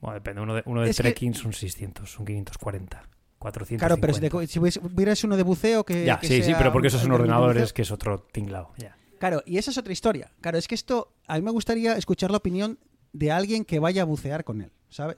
bueno, 0.00 0.14
depende 0.14 0.40
uno 0.40 0.54
de, 0.54 0.62
uno 0.66 0.82
de 0.82 0.90
Es 0.90 0.96
que- 0.96 1.02
trekking 1.04 1.34
son 1.34 1.52
600 1.52 2.10
son 2.10 2.24
540 2.24 3.02
400 3.38 3.86
claro, 3.86 4.00
pero 4.00 4.14
si, 4.14 4.20
te 4.20 4.80
hubieras 4.80 5.22
uno 5.22 5.36
de 5.36 5.42
buceo 5.44 5.84
que. 5.84 6.04
Ya, 6.04 6.18
que 6.18 6.26
sí, 6.26 6.42
sí, 6.42 6.52
pero 6.58 6.72
porque 6.72 6.88
esos 6.88 7.02
un 7.02 7.08
son 7.10 7.20
ordenadores 7.20 7.72
que 7.72 7.82
es 7.82 7.90
otro 7.92 8.26
tinglado. 8.32 8.72
Ya. 8.78 8.96
Claro, 9.20 9.42
y 9.46 9.58
esa 9.58 9.70
es 9.70 9.78
otra 9.78 9.92
historia. 9.92 10.32
Claro, 10.40 10.58
es 10.58 10.66
que 10.68 10.74
esto, 10.74 11.12
a 11.26 11.36
mí 11.36 11.42
me 11.42 11.50
gustaría 11.50 11.96
escuchar 11.96 12.30
la 12.30 12.36
opinión 12.38 12.78
de 13.12 13.30
alguien 13.32 13.64
que 13.64 13.78
vaya 13.78 14.02
a 14.02 14.04
bucear 14.04 14.44
con 14.44 14.60
él, 14.62 14.70
¿sabes? 14.88 15.16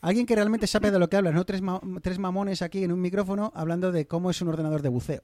alguien 0.00 0.26
que 0.26 0.34
realmente 0.34 0.66
sabe 0.66 0.90
de 0.90 0.98
lo 0.98 1.08
que 1.08 1.16
habla, 1.16 1.32
no 1.32 1.44
tres, 1.44 1.62
tres 2.02 2.18
mamones 2.18 2.60
aquí 2.62 2.84
en 2.84 2.92
un 2.92 3.00
micrófono 3.00 3.52
hablando 3.54 3.90
de 3.92 4.06
cómo 4.06 4.30
es 4.30 4.40
un 4.42 4.48
ordenador 4.48 4.82
de 4.82 4.90
buceo. 4.90 5.22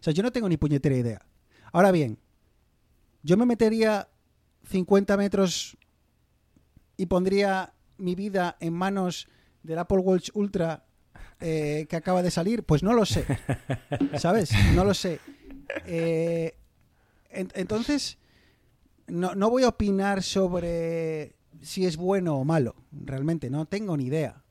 O 0.00 0.02
sea, 0.02 0.12
yo 0.12 0.22
no 0.22 0.32
tengo 0.32 0.48
ni 0.48 0.56
puñetera 0.56 0.96
idea. 0.96 1.26
Ahora 1.72 1.92
bien, 1.92 2.18
yo 3.22 3.36
me 3.36 3.46
metería 3.46 4.08
50 4.68 5.16
metros 5.16 5.76
y 6.96 7.06
pondría 7.06 7.72
mi 7.98 8.14
vida 8.14 8.56
en 8.60 8.72
manos 8.74 9.28
del 9.62 9.78
Apple 9.78 9.98
Watch 9.98 10.30
Ultra 10.34 10.84
eh, 11.40 11.86
que 11.88 11.96
acaba 11.96 12.22
de 12.22 12.30
salir, 12.30 12.64
pues 12.64 12.82
no 12.82 12.92
lo 12.94 13.04
sé. 13.06 13.24
¿Sabes? 14.18 14.50
No 14.74 14.84
lo 14.84 14.94
sé. 14.94 15.20
Eh, 15.86 16.56
en- 17.30 17.50
entonces, 17.54 18.18
no, 19.06 19.34
no 19.34 19.50
voy 19.50 19.62
a 19.64 19.68
opinar 19.68 20.22
sobre 20.22 21.35
si 21.62 21.86
es 21.86 21.96
bueno 21.96 22.36
o 22.36 22.44
malo. 22.44 22.74
Realmente, 22.92 23.50
no 23.50 23.66
tengo 23.66 23.96
ni 23.96 24.06
idea. 24.06 24.42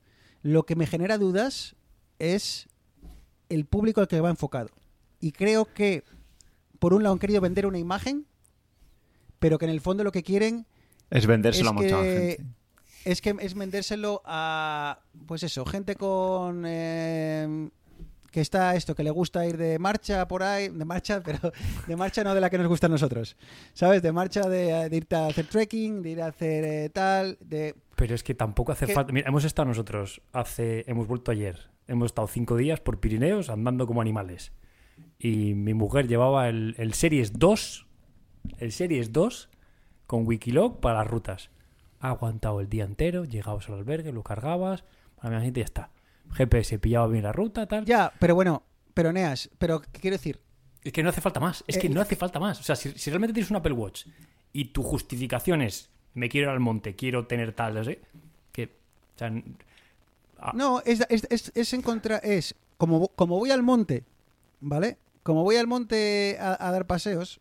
Lo 0.41 0.65
que 0.65 0.75
me 0.75 0.87
genera 0.87 1.17
dudas 1.17 1.75
es 2.19 2.67
el 3.49 3.65
público 3.65 4.01
al 4.01 4.07
que 4.07 4.21
va 4.21 4.29
enfocado. 4.29 4.69
Y 5.19 5.31
creo 5.31 5.65
que, 5.73 6.03
por 6.79 6.93
un 6.93 7.03
lado, 7.03 7.13
han 7.13 7.19
querido 7.19 7.41
vender 7.41 7.65
una 7.65 7.79
imagen, 7.79 8.25
pero 9.39 9.57
que 9.57 9.65
en 9.65 9.71
el 9.71 9.81
fondo 9.81 10.03
lo 10.03 10.11
que 10.11 10.23
quieren 10.23 10.65
Es 11.09 11.25
vendérselo 11.25 11.69
es 11.69 11.71
a 11.71 11.73
mucha 11.73 12.01
que, 12.01 12.35
gente. 12.37 12.45
es 13.05 13.21
que 13.21 13.35
es 13.39 13.53
vendérselo 13.53 14.21
a 14.25 14.99
pues 15.27 15.43
eso, 15.43 15.65
gente 15.65 15.95
con 15.95 16.63
eh, 16.67 17.69
que 18.35 18.41
está 18.41 18.75
esto, 18.75 18.95
que 18.95 19.03
le 19.03 19.11
gusta 19.11 19.45
ir 19.45 19.55
de 19.55 19.79
marcha 19.79 20.27
por 20.27 20.43
ahí, 20.43 20.67
de 20.67 20.83
marcha, 20.83 21.23
pero 21.25 21.53
de 21.87 21.95
marcha 21.95 22.21
no 22.21 22.35
de 22.35 22.41
la 22.41 22.49
que 22.49 22.57
nos 22.57 22.67
gusta 22.67 22.87
a 22.87 22.89
nosotros. 22.89 23.37
¿Sabes? 23.71 24.01
De 24.01 24.11
marcha 24.11 24.41
de, 24.49 24.89
de 24.89 24.97
irte 24.97 25.15
a 25.15 25.27
hacer 25.27 25.47
trekking, 25.47 26.01
de 26.01 26.09
ir 26.09 26.21
a 26.21 26.27
hacer 26.27 26.65
eh, 26.65 26.89
tal, 26.89 27.37
de 27.39 27.75
Pero 27.95 28.13
es 28.13 28.23
que 28.23 28.35
tampoco 28.35 28.73
hace 28.73 28.87
falta. 28.87 29.13
Mira, 29.13 29.29
hemos 29.29 29.45
estado 29.45 29.69
nosotros 29.69 30.21
hace. 30.33 30.83
Hemos 30.85 31.07
vuelto 31.07 31.31
ayer. 31.31 31.69
Hemos 31.87 32.07
estado 32.07 32.27
cinco 32.27 32.57
días 32.57 32.81
por 32.81 32.99
Pirineos 32.99 33.49
andando 33.49 33.87
como 33.87 34.01
animales. 34.01 34.51
Y 35.17 35.53
mi 35.53 35.73
mujer 35.73 36.09
llevaba 36.09 36.49
el, 36.49 36.75
el 36.77 36.93
Series 36.93 37.39
2. 37.39 37.87
El 38.57 38.73
Series 38.73 39.13
2 39.13 39.49
con 40.07 40.27
Wikilog 40.27 40.81
para 40.81 40.99
las 40.99 41.07
rutas. 41.07 41.51
ha 42.01 42.09
aguantado 42.09 42.59
el 42.59 42.67
día 42.67 42.83
entero, 42.83 43.23
llegabas 43.23 43.69
al 43.69 43.75
albergue, 43.75 44.11
lo 44.11 44.23
cargabas, 44.23 44.83
a 45.19 45.29
la 45.29 45.37
siguiente 45.37 45.61
ya 45.61 45.65
está. 45.65 45.94
GPS 46.33 46.79
pillaba 46.79 47.07
bien 47.07 47.23
la 47.23 47.31
ruta, 47.31 47.65
tal. 47.67 47.85
Ya, 47.85 48.11
pero 48.19 48.35
bueno, 48.35 48.63
pero 48.93 49.11
Neas, 49.13 49.49
pero 49.57 49.81
¿qué 49.81 49.99
quiero 49.99 50.15
decir? 50.15 50.39
Es 50.83 50.91
que 50.93 51.01
no 51.01 51.09
hace 51.09 51.21
falta 51.21 51.39
más, 51.39 51.63
es 51.67 51.77
que 51.77 51.87
Eh, 51.87 51.89
no 51.89 52.01
hace 52.01 52.15
falta 52.15 52.39
más. 52.39 52.59
O 52.59 52.63
sea, 52.63 52.75
si, 52.75 52.91
si 52.91 53.09
realmente 53.09 53.33
tienes 53.33 53.49
un 53.49 53.57
Apple 53.57 53.73
Watch 53.73 54.05
y 54.53 54.65
tu 54.65 54.83
justificación 54.83 55.61
es 55.61 55.89
me 56.13 56.29
quiero 56.29 56.47
ir 56.47 56.53
al 56.53 56.59
monte, 56.59 56.95
quiero 56.95 57.27
tener 57.27 57.53
tal, 57.53 57.73
no 57.73 57.83
sé, 57.83 58.01
que... 58.51 58.65
O 59.15 59.17
sea, 59.17 59.31
ah, 60.39 60.51
No, 60.55 60.81
es, 60.85 61.05
es, 61.09 61.27
es, 61.29 61.51
es 61.55 61.73
en 61.73 61.81
contra, 61.81 62.17
es 62.17 62.55
como, 62.77 63.07
como 63.09 63.37
voy 63.37 63.51
al 63.51 63.63
monte, 63.63 64.03
¿vale? 64.61 64.97
Como 65.23 65.43
voy 65.43 65.57
al 65.57 65.67
monte 65.67 66.37
a, 66.39 66.67
a 66.67 66.71
dar 66.71 66.85
paseos 66.85 67.39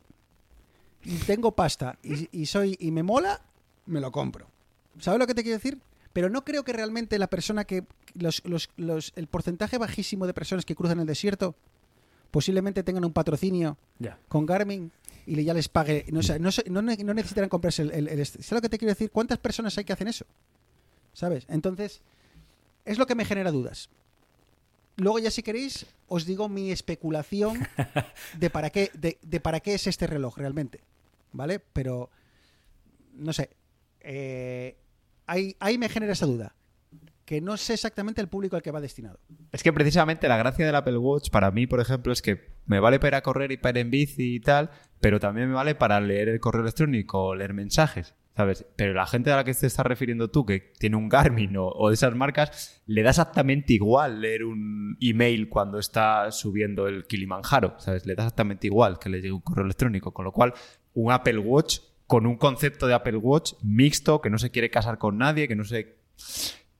y 1.04 1.16
tengo 1.18 1.52
pasta 1.52 1.98
y, 2.02 2.28
y 2.32 2.46
soy 2.46 2.76
y 2.80 2.90
me 2.90 3.02
mola, 3.02 3.42
me 3.86 4.00
lo 4.00 4.10
compro. 4.10 4.46
¿Sabes 4.98 5.20
lo 5.20 5.26
que 5.26 5.34
te 5.34 5.42
quiero 5.42 5.58
decir? 5.58 5.78
Pero 6.14 6.30
no 6.30 6.44
creo 6.44 6.64
que 6.64 6.72
realmente 6.72 7.18
la 7.18 7.26
persona 7.26 7.64
que 7.64 7.84
los, 8.14 8.42
los, 8.46 8.70
los- 8.76 9.12
el 9.16 9.26
porcentaje 9.26 9.76
bajísimo 9.76 10.26
de 10.26 10.32
personas 10.32 10.64
que 10.64 10.74
cruzan 10.74 11.00
el 11.00 11.06
desierto 11.06 11.54
posiblemente 12.30 12.82
tengan 12.82 13.04
un 13.04 13.12
patrocinio 13.12 13.76
con 14.28 14.46
Garmin 14.46 14.90
y 15.26 15.42
ya 15.44 15.52
les 15.54 15.68
pague. 15.68 16.06
No, 16.10 16.22
sé, 16.22 16.38
no, 16.38 16.50
sé- 16.52 16.64
no 16.70 16.80
no 16.82 17.14
necesitarán 17.14 17.48
comprarse 17.50 17.82
el, 17.82 17.90
el, 17.92 18.08
el 18.08 18.20
este. 18.20 18.38
¿Sabes 18.42 18.52
lo 18.58 18.62
que 18.62 18.68
te 18.70 18.78
quiero 18.78 18.92
decir? 18.94 19.10
¿Cuántas 19.10 19.38
personas 19.38 19.76
hay 19.76 19.84
que 19.84 19.92
hacen 19.92 20.08
eso? 20.08 20.24
¿Sabes? 21.12 21.44
Entonces, 21.48 22.00
es 22.84 22.96
lo 22.98 23.06
que 23.06 23.14
me 23.14 23.24
genera 23.24 23.50
dudas. 23.52 23.88
Luego 24.96 25.18
ya 25.18 25.30
si 25.32 25.42
queréis, 25.42 25.86
os 26.08 26.24
digo 26.26 26.48
mi 26.48 26.70
especulación 26.70 27.66
de 28.38 28.50
para 28.50 28.70
qué, 28.70 28.90
de, 28.94 29.18
de 29.22 29.40
para 29.40 29.60
qué 29.60 29.74
es 29.74 29.86
este 29.88 30.06
reloj 30.06 30.38
realmente. 30.38 30.80
¿Vale? 31.32 31.58
Pero, 31.72 32.10
no 33.14 33.32
sé. 33.32 33.50
eh, 34.00 34.76
ahí, 35.26 35.78
me 35.78 35.88
genera 35.88 36.12
esa 36.12 36.26
duda. 36.26 36.54
Que 37.24 37.40
no 37.40 37.56
sé 37.56 37.72
exactamente 37.72 38.20
el 38.20 38.28
público 38.28 38.56
al 38.56 38.62
que 38.62 38.70
va 38.70 38.82
destinado. 38.82 39.18
Es 39.50 39.62
que 39.62 39.72
precisamente 39.72 40.28
la 40.28 40.36
gracia 40.36 40.66
del 40.66 40.74
Apple 40.74 40.98
Watch 40.98 41.30
para 41.30 41.50
mí, 41.50 41.66
por 41.66 41.80
ejemplo, 41.80 42.12
es 42.12 42.20
que 42.20 42.54
me 42.66 42.80
vale 42.80 43.00
para 43.00 43.22
correr 43.22 43.50
y 43.50 43.56
para 43.56 43.78
ir 43.78 43.86
en 43.86 43.90
bici 43.90 44.34
y 44.34 44.40
tal, 44.40 44.70
pero 45.00 45.18
también 45.20 45.48
me 45.48 45.54
vale 45.54 45.74
para 45.74 46.00
leer 46.00 46.28
el 46.28 46.40
correo 46.40 46.62
electrónico 46.62 47.24
o 47.24 47.34
leer 47.34 47.54
mensajes, 47.54 48.14
¿sabes? 48.36 48.66
Pero 48.76 48.92
la 48.92 49.06
gente 49.06 49.32
a 49.32 49.36
la 49.36 49.44
que 49.44 49.54
te 49.54 49.66
estás 49.66 49.86
refiriendo 49.86 50.30
tú, 50.30 50.44
que 50.44 50.72
tiene 50.78 50.96
un 50.96 51.08
Garmin 51.08 51.56
o, 51.56 51.68
o 51.68 51.88
de 51.88 51.94
esas 51.94 52.14
marcas, 52.14 52.82
le 52.84 53.02
da 53.02 53.10
exactamente 53.10 53.72
igual 53.72 54.20
leer 54.20 54.44
un 54.44 54.98
email 55.00 55.48
cuando 55.48 55.78
está 55.78 56.30
subiendo 56.30 56.88
el 56.88 57.06
Kilimanjaro, 57.06 57.74
¿sabes? 57.78 58.04
Le 58.04 58.14
da 58.14 58.24
exactamente 58.24 58.66
igual 58.66 58.98
que 58.98 59.08
le 59.08 59.22
llegue 59.22 59.32
un 59.32 59.40
correo 59.40 59.64
electrónico, 59.64 60.12
con 60.12 60.26
lo 60.26 60.32
cual 60.32 60.52
un 60.92 61.10
Apple 61.10 61.38
Watch 61.38 61.78
con 62.14 62.26
un 62.26 62.36
concepto 62.36 62.86
de 62.86 62.94
Apple 62.94 63.16
Watch 63.16 63.54
mixto, 63.60 64.20
que 64.20 64.30
no 64.30 64.38
se 64.38 64.52
quiere 64.52 64.70
casar 64.70 64.98
con 64.98 65.18
nadie, 65.18 65.48
que 65.48 65.56
no 65.56 65.64
se 65.64 65.96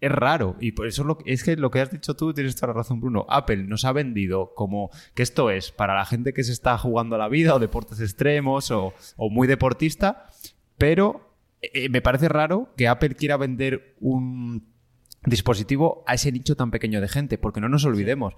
es 0.01 0.13
raro 0.13 0.55
y 0.61 0.71
por 0.71 0.87
eso 0.87 1.03
es, 1.03 1.09
lo, 1.09 1.19
es 1.27 1.43
que 1.43 1.57
lo 1.57 1.73
que 1.73 1.81
has 1.81 1.91
dicho 1.91 2.15
tú 2.15 2.33
tienes 2.33 2.55
toda 2.55 2.69
la 2.69 2.75
razón 2.75 3.01
Bruno. 3.01 3.27
Apple 3.29 3.65
nos 3.65 3.85
ha 3.85 3.91
vendido 3.91 4.55
como 4.55 4.91
que 5.13 5.25
esto 5.25 5.51
es 5.51 5.73
para 5.73 5.97
la 5.97 6.07
gente 6.07 6.33
que 6.33 6.45
se 6.45 6.53
está 6.53 6.79
jugando 6.79 7.19
la 7.19 7.29
vida 7.29 7.53
o 7.53 7.59
deportes 7.59 7.99
extremos 8.01 8.71
o, 8.71 8.95
o 9.17 9.29
muy 9.29 9.49
deportista 9.49 10.29
pero 10.79 11.35
eh, 11.63 11.89
me 11.89 12.01
parece 12.01 12.29
raro 12.29 12.73
que 12.77 12.87
Apple 12.87 13.17
quiera 13.17 13.37
vender 13.37 13.97
un 13.99 14.69
dispositivo 15.27 16.05
a 16.07 16.15
ese 16.15 16.31
nicho 16.31 16.55
tan 16.55 16.71
pequeño 16.71 17.01
de 17.01 17.09
gente 17.09 17.39
porque 17.39 17.61
no 17.61 17.69
nos 17.69 17.85
olvidemos 17.85 18.35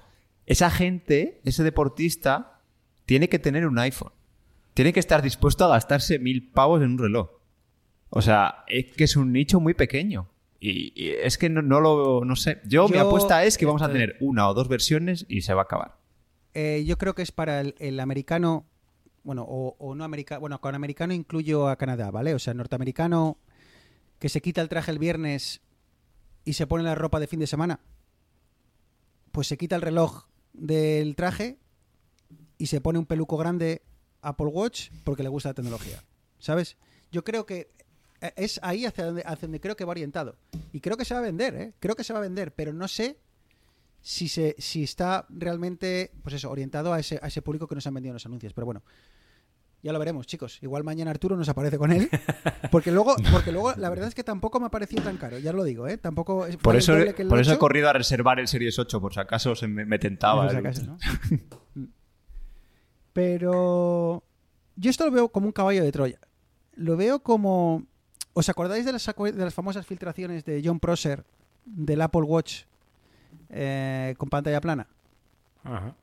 esa 0.46 0.70
gente 0.70 1.42
ese 1.44 1.62
deportista 1.62 2.62
tiene 3.04 3.28
que 3.28 3.38
tener 3.38 3.66
un 3.66 3.78
iPhone 3.80 4.15
tiene 4.76 4.92
que 4.92 5.00
estar 5.00 5.22
dispuesto 5.22 5.64
a 5.64 5.68
gastarse 5.68 6.20
mil 6.20 6.52
pavos 6.52 6.80
en 6.82 6.92
un 6.92 6.98
reloj 6.98 7.36
o 8.10 8.22
sea, 8.22 8.64
es 8.66 8.86
que 8.96 9.04
es 9.04 9.16
un 9.16 9.32
nicho 9.32 9.60
muy 9.60 9.74
pequeño. 9.74 10.28
Y, 10.58 10.92
y 10.94 11.10
es 11.10 11.36
que 11.38 11.48
no, 11.48 11.62
no 11.62 11.80
lo 11.80 12.24
no 12.24 12.36
sé. 12.36 12.60
Yo, 12.64 12.88
mi 12.88 12.98
apuesta 12.98 13.44
es 13.44 13.58
que 13.58 13.66
vamos 13.66 13.82
a 13.82 13.90
tener 13.90 14.16
una 14.20 14.48
o 14.48 14.54
dos 14.54 14.68
versiones 14.68 15.26
y 15.28 15.42
se 15.42 15.54
va 15.54 15.62
a 15.62 15.64
acabar. 15.64 15.98
Eh, 16.54 16.84
yo 16.86 16.96
creo 16.96 17.14
que 17.14 17.22
es 17.22 17.32
para 17.32 17.60
el, 17.60 17.74
el 17.78 18.00
americano, 18.00 18.64
bueno, 19.22 19.44
o, 19.46 19.76
o 19.78 19.94
no 19.94 20.04
americano, 20.04 20.40
bueno, 20.40 20.60
con 20.60 20.74
americano 20.74 21.12
incluyo 21.12 21.68
a 21.68 21.76
Canadá, 21.76 22.10
¿vale? 22.10 22.34
O 22.34 22.38
sea, 22.38 22.54
norteamericano 22.54 23.38
que 24.18 24.30
se 24.30 24.40
quita 24.40 24.62
el 24.62 24.70
traje 24.70 24.90
el 24.90 24.98
viernes 24.98 25.60
y 26.44 26.54
se 26.54 26.66
pone 26.66 26.84
la 26.84 26.94
ropa 26.94 27.20
de 27.20 27.26
fin 27.26 27.40
de 27.40 27.46
semana, 27.46 27.80
pues 29.30 29.46
se 29.46 29.58
quita 29.58 29.76
el 29.76 29.82
reloj 29.82 30.24
del 30.54 31.16
traje 31.16 31.58
y 32.56 32.66
se 32.66 32.80
pone 32.80 32.98
un 32.98 33.04
peluco 33.04 33.36
grande 33.36 33.82
Apple 34.28 34.46
Watch 34.46 34.90
porque 35.04 35.22
le 35.22 35.28
gusta 35.28 35.50
la 35.50 35.54
tecnología, 35.54 36.02
¿sabes? 36.38 36.76
Yo 37.10 37.24
creo 37.24 37.46
que 37.46 37.70
eh, 38.20 38.32
es 38.36 38.60
ahí 38.62 38.84
hacia 38.84 39.04
donde, 39.04 39.22
hacia 39.22 39.46
donde 39.46 39.60
creo 39.60 39.76
que 39.76 39.84
va 39.84 39.90
orientado. 39.90 40.36
Y 40.72 40.80
creo 40.80 40.96
que 40.96 41.04
se 41.04 41.14
va 41.14 41.20
a 41.20 41.22
vender, 41.22 41.54
¿eh? 41.54 41.72
Creo 41.80 41.96
que 41.96 42.04
se 42.04 42.12
va 42.12 42.18
a 42.18 42.22
vender, 42.22 42.52
pero 42.54 42.72
no 42.72 42.88
sé 42.88 43.18
si, 44.00 44.28
se, 44.28 44.54
si 44.58 44.84
está 44.84 45.26
realmente, 45.28 46.12
pues 46.22 46.34
eso, 46.34 46.50
orientado 46.50 46.92
a 46.92 47.00
ese, 47.00 47.18
a 47.22 47.28
ese 47.28 47.42
público 47.42 47.66
que 47.66 47.74
nos 47.74 47.86
han 47.86 47.94
vendido 47.94 48.12
en 48.12 48.14
los 48.14 48.26
anuncios. 48.26 48.52
Pero 48.52 48.64
bueno, 48.64 48.82
ya 49.82 49.92
lo 49.92 49.98
veremos, 49.98 50.26
chicos. 50.26 50.58
Igual 50.62 50.84
mañana 50.84 51.10
Arturo 51.10 51.36
nos 51.36 51.48
aparece 51.48 51.78
con 51.78 51.92
él. 51.92 52.08
Porque 52.70 52.90
luego, 52.90 53.14
porque 53.30 53.52
luego 53.52 53.72
la 53.76 53.88
verdad 53.88 54.08
es 54.08 54.14
que 54.14 54.24
tampoco 54.24 54.58
me 54.58 54.66
ha 54.66 54.70
parecido 54.70 55.02
tan 55.02 55.16
caro, 55.16 55.38
ya 55.38 55.52
lo 55.52 55.62
digo, 55.62 55.86
¿eh? 55.86 55.96
Tampoco 55.96 56.46
es 56.46 56.56
Por 56.56 56.74
eso, 56.74 56.92
por 57.28 57.38
eso 57.38 57.52
he 57.52 57.54
8, 57.54 57.58
corrido 57.58 57.88
a 57.88 57.92
reservar 57.92 58.40
el 58.40 58.48
Series 58.48 58.76
8, 58.78 59.00
por 59.00 59.14
si 59.14 59.20
acaso 59.20 59.54
se 59.54 59.68
me, 59.68 59.86
me 59.86 59.98
tentaba. 60.00 60.42
por 60.42 60.50
si 60.50 60.56
acaso, 60.56 60.82
¿no? 60.84 60.98
Pero 63.16 64.22
yo 64.76 64.90
esto 64.90 65.06
lo 65.06 65.10
veo 65.10 65.28
como 65.30 65.46
un 65.46 65.52
caballo 65.52 65.82
de 65.82 65.90
Troya. 65.90 66.18
Lo 66.74 66.98
veo 66.98 67.20
como... 67.20 67.82
¿Os 68.34 68.50
acordáis 68.50 68.84
de 68.84 68.92
las, 68.92 69.08
acu- 69.08 69.32
de 69.32 69.42
las 69.42 69.54
famosas 69.54 69.86
filtraciones 69.86 70.44
de 70.44 70.60
John 70.62 70.78
Prosser 70.78 71.24
del 71.64 72.02
Apple 72.02 72.20
Watch 72.24 72.64
eh, 73.48 74.14
con 74.18 74.28
pantalla 74.28 74.60
plana? 74.60 74.86
Ajá. 75.64 75.94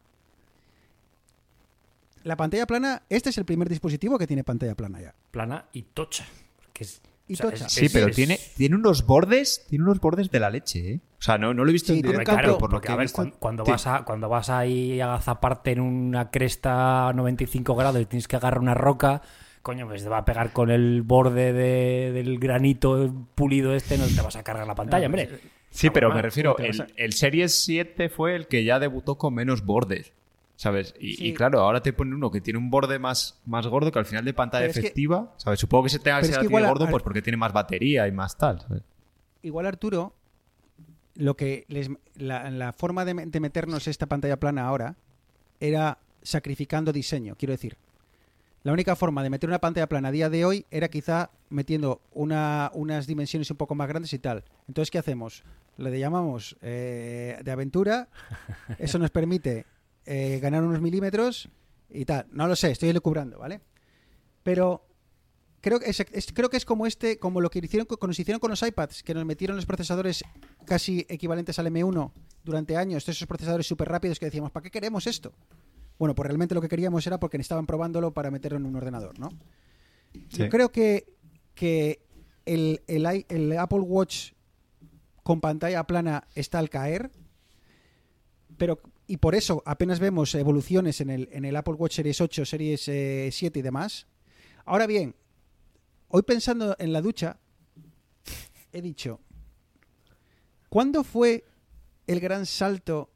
La 2.23 2.36
pantalla 2.36 2.65
plana, 2.65 3.04
este 3.10 3.30
es 3.30 3.38
el 3.38 3.45
primer 3.45 3.69
dispositivo 3.69 4.17
que 4.17 4.26
tiene 4.26 4.43
pantalla 4.43 4.73
plana 4.73 4.99
ya. 4.99 5.13
Plana 5.30 5.65
y 5.71 5.84
tocha. 5.84 6.26
Que 6.73 6.84
es, 6.86 6.99
Y 7.33 7.37
tocha. 7.37 7.69
Sí, 7.69 7.87
pero 7.91 8.07
es- 8.07 8.15
tiene, 8.15 8.39
tiene 8.55 8.75
unos 8.75 9.05
bordes, 9.05 9.65
tiene 9.69 9.83
unos 9.85 9.99
bordes 9.99 10.29
de 10.31 10.39
la 10.39 10.49
leche, 10.49 10.93
¿eh? 10.93 10.99
O 11.19 11.21
sea, 11.21 11.37
no, 11.37 11.53
no 11.53 11.63
lo 11.63 11.69
he 11.69 11.73
visto 11.73 11.93
Sí, 11.93 11.99
en 11.99 12.01
directo, 12.05 12.31
claro, 12.31 12.57
por 12.57 12.69
lo 12.69 12.75
porque 12.75 12.87
que 12.87 12.93
a 12.93 12.95
ver, 12.97 13.07
cuando, 13.39 13.63
vas 13.63 13.87
a, 13.87 14.03
cuando 14.03 14.27
vas 14.29 14.49
ahí 14.49 14.99
a 14.99 15.05
agazaparte 15.05 15.71
en 15.71 15.79
una 15.79 16.29
cresta 16.31 17.07
a 17.09 17.13
95 17.13 17.75
grados 17.75 18.01
y 18.01 18.05
tienes 18.05 18.27
que 18.27 18.35
agarrar 18.35 18.59
una 18.59 18.73
roca, 18.73 19.21
coño, 19.61 19.87
pues 19.87 20.03
te 20.03 20.09
va 20.09 20.17
a 20.17 20.25
pegar 20.25 20.51
con 20.51 20.69
el 20.69 21.01
borde 21.01 21.53
de- 21.53 22.11
del 22.11 22.39
granito 22.39 23.13
pulido 23.35 23.73
este, 23.73 23.97
no 23.97 24.05
te 24.07 24.21
vas 24.21 24.35
a 24.35 24.43
cargar 24.43 24.67
la 24.67 24.75
pantalla, 24.75 25.05
hombre. 25.05 25.29
Sí, 25.69 25.89
pero 25.89 26.13
me 26.13 26.21
refiero, 26.21 26.55
¿cómo 26.55 26.69
te 26.71 26.77
vas 26.77 26.89
el, 26.89 26.93
el 26.97 27.13
Series 27.13 27.55
7 27.63 28.09
fue 28.09 28.35
el 28.35 28.47
que 28.47 28.63
ya 28.65 28.79
debutó 28.79 29.17
con 29.17 29.33
menos 29.33 29.65
bordes, 29.65 30.11
¿sabes? 30.55 30.93
Y, 30.99 31.13
Sí. 31.15 31.27
y 31.27 31.33
claro, 31.33 31.59
ahora 31.61 31.81
te 31.81 31.93
pone 31.93 32.13
uno 32.15 32.29
que 32.31 32.41
tiene 32.41 32.59
un 32.59 32.69
borde 32.69 32.99
más, 32.99 33.41
más 33.45 33.67
gordo 33.67 33.91
que 33.91 33.99
al 33.99 34.05
final 34.05 34.23
de 34.25 34.33
pantalla 34.33 34.61
Pero 34.63 34.71
es 34.71 34.75
que- 34.75 34.79
efectiva, 34.81 35.33
¿sabes? 35.37 35.59
Supongo 35.59 35.85
que 35.85 35.89
se 35.89 35.99
tenga 35.99 36.19
que 36.21 36.27
ser 36.27 36.47
gordo 36.47 36.87
pues 36.89 37.03
porque 37.03 37.21
tiene 37.21 37.37
más 37.37 37.53
batería 37.53 38.07
y 38.07 38.11
más 38.11 38.37
tal, 38.37 38.61
¿sabes? 38.61 38.83
Igual 39.41 39.65
Arturo, 39.65 40.13
lo 41.15 41.35
que 41.35 41.65
les, 41.67 41.89
la, 42.15 42.49
la 42.49 42.73
forma 42.73 43.05
de 43.05 43.13
meternos 43.39 43.87
esta 43.87 44.05
pantalla 44.07 44.39
plana 44.39 44.65
ahora 44.65 44.95
era 45.59 45.99
sacrificando 46.21 46.91
diseño, 46.93 47.35
quiero 47.35 47.51
decir. 47.51 47.77
La 48.63 48.71
única 48.71 48.95
forma 48.95 49.21
de 49.23 49.29
meter 49.29 49.49
una 49.49 49.59
pantalla 49.59 49.87
plana 49.89 50.07
a 50.07 50.11
día 50.11 50.29
de 50.29 50.45
hoy 50.45 50.65
era 50.71 50.87
quizá 50.87 51.31
metiendo 51.49 52.01
una- 52.13 52.71
unas 52.73 53.05
dimensiones 53.07 53.51
un 53.51 53.57
poco 53.57 53.75
más 53.75 53.89
grandes 53.89 54.13
y 54.13 54.19
tal. 54.19 54.45
Entonces, 54.69 54.89
¿qué 54.89 54.97
hacemos? 54.99 55.43
Le 55.77 55.99
llamamos 55.99 56.55
eh, 56.61 57.37
de 57.43 57.51
aventura. 57.51 58.07
Eso 58.79 58.97
nos 58.99 59.09
permite 59.11 59.65
eh, 60.05 60.39
ganar 60.41 60.63
unos 60.63 60.81
milímetros 60.81 61.49
y 61.89 62.05
tal. 62.05 62.27
No 62.31 62.47
lo 62.47 62.55
sé, 62.55 62.71
estoy 62.71 62.89
elucubrando, 62.89 63.39
¿vale? 63.39 63.61
Pero 64.43 64.85
creo 65.61 65.79
que 65.79 65.89
es, 65.89 65.99
es- 65.99 66.31
creo 66.33 66.49
que 66.49 66.57
es 66.57 66.65
como 66.65 66.85
este, 66.85 67.17
como 67.19 67.39
lo 67.41 67.49
que 67.49 67.59
hicieron 67.59 67.85
con, 67.85 68.07
nos 68.09 68.19
hicieron 68.19 68.39
con 68.39 68.49
los 68.49 68.61
iPads, 68.61 69.03
que 69.03 69.13
nos 69.13 69.25
metieron 69.25 69.55
los 69.55 69.65
procesadores 69.65 70.23
casi 70.65 71.05
equivalentes 71.09 71.57
al 71.59 71.67
M1 71.67 72.11
durante 72.43 72.75
años, 72.75 73.05
todos 73.05 73.17
esos 73.17 73.27
procesadores 73.27 73.65
súper 73.67 73.87
rápidos 73.89 74.19
que 74.19 74.25
decíamos, 74.25 74.51
¿para 74.51 74.63
qué 74.63 74.71
queremos 74.71 75.07
esto? 75.07 75.33
Bueno, 75.99 76.15
pues 76.15 76.27
realmente 76.27 76.55
lo 76.55 76.61
que 76.61 76.67
queríamos 76.67 77.05
era 77.07 77.19
porque 77.19 77.37
estaban 77.37 77.65
probándolo 77.65 78.11
para 78.13 78.31
meterlo 78.31 78.57
en 78.57 78.65
un 78.65 78.75
ordenador, 78.75 79.17
¿no? 79.19 79.29
Yo 80.29 80.49
creo 80.49 80.71
que, 80.71 81.05
que 81.55 82.01
el, 82.45 82.81
el 82.87 83.57
Apple 83.57 83.79
Watch 83.79 84.31
con 85.23 85.39
pantalla 85.39 85.85
plana 85.85 86.27
está 86.35 86.59
al 86.59 86.69
caer, 86.69 87.11
pero 88.57 88.79
y 89.07 89.17
por 89.17 89.35
eso 89.35 89.61
apenas 89.65 89.99
vemos 89.99 90.33
evoluciones 90.35 91.01
en 91.01 91.09
el, 91.09 91.29
en 91.31 91.45
el 91.45 91.55
Apple 91.55 91.73
Watch 91.73 91.95
Series 91.95 92.21
8, 92.21 92.45
Series 92.45 92.87
eh, 92.87 93.29
7 93.31 93.59
y 93.59 93.61
demás. 93.61 94.07
Ahora 94.65 94.87
bien, 94.87 95.15
hoy 96.07 96.21
pensando 96.23 96.75
en 96.79 96.93
la 96.93 97.01
ducha, 97.01 97.39
he 98.71 98.81
dicho, 98.81 99.19
¿cuándo 100.69 101.03
fue 101.03 101.43
el 102.07 102.19
gran 102.19 102.45
salto 102.45 103.09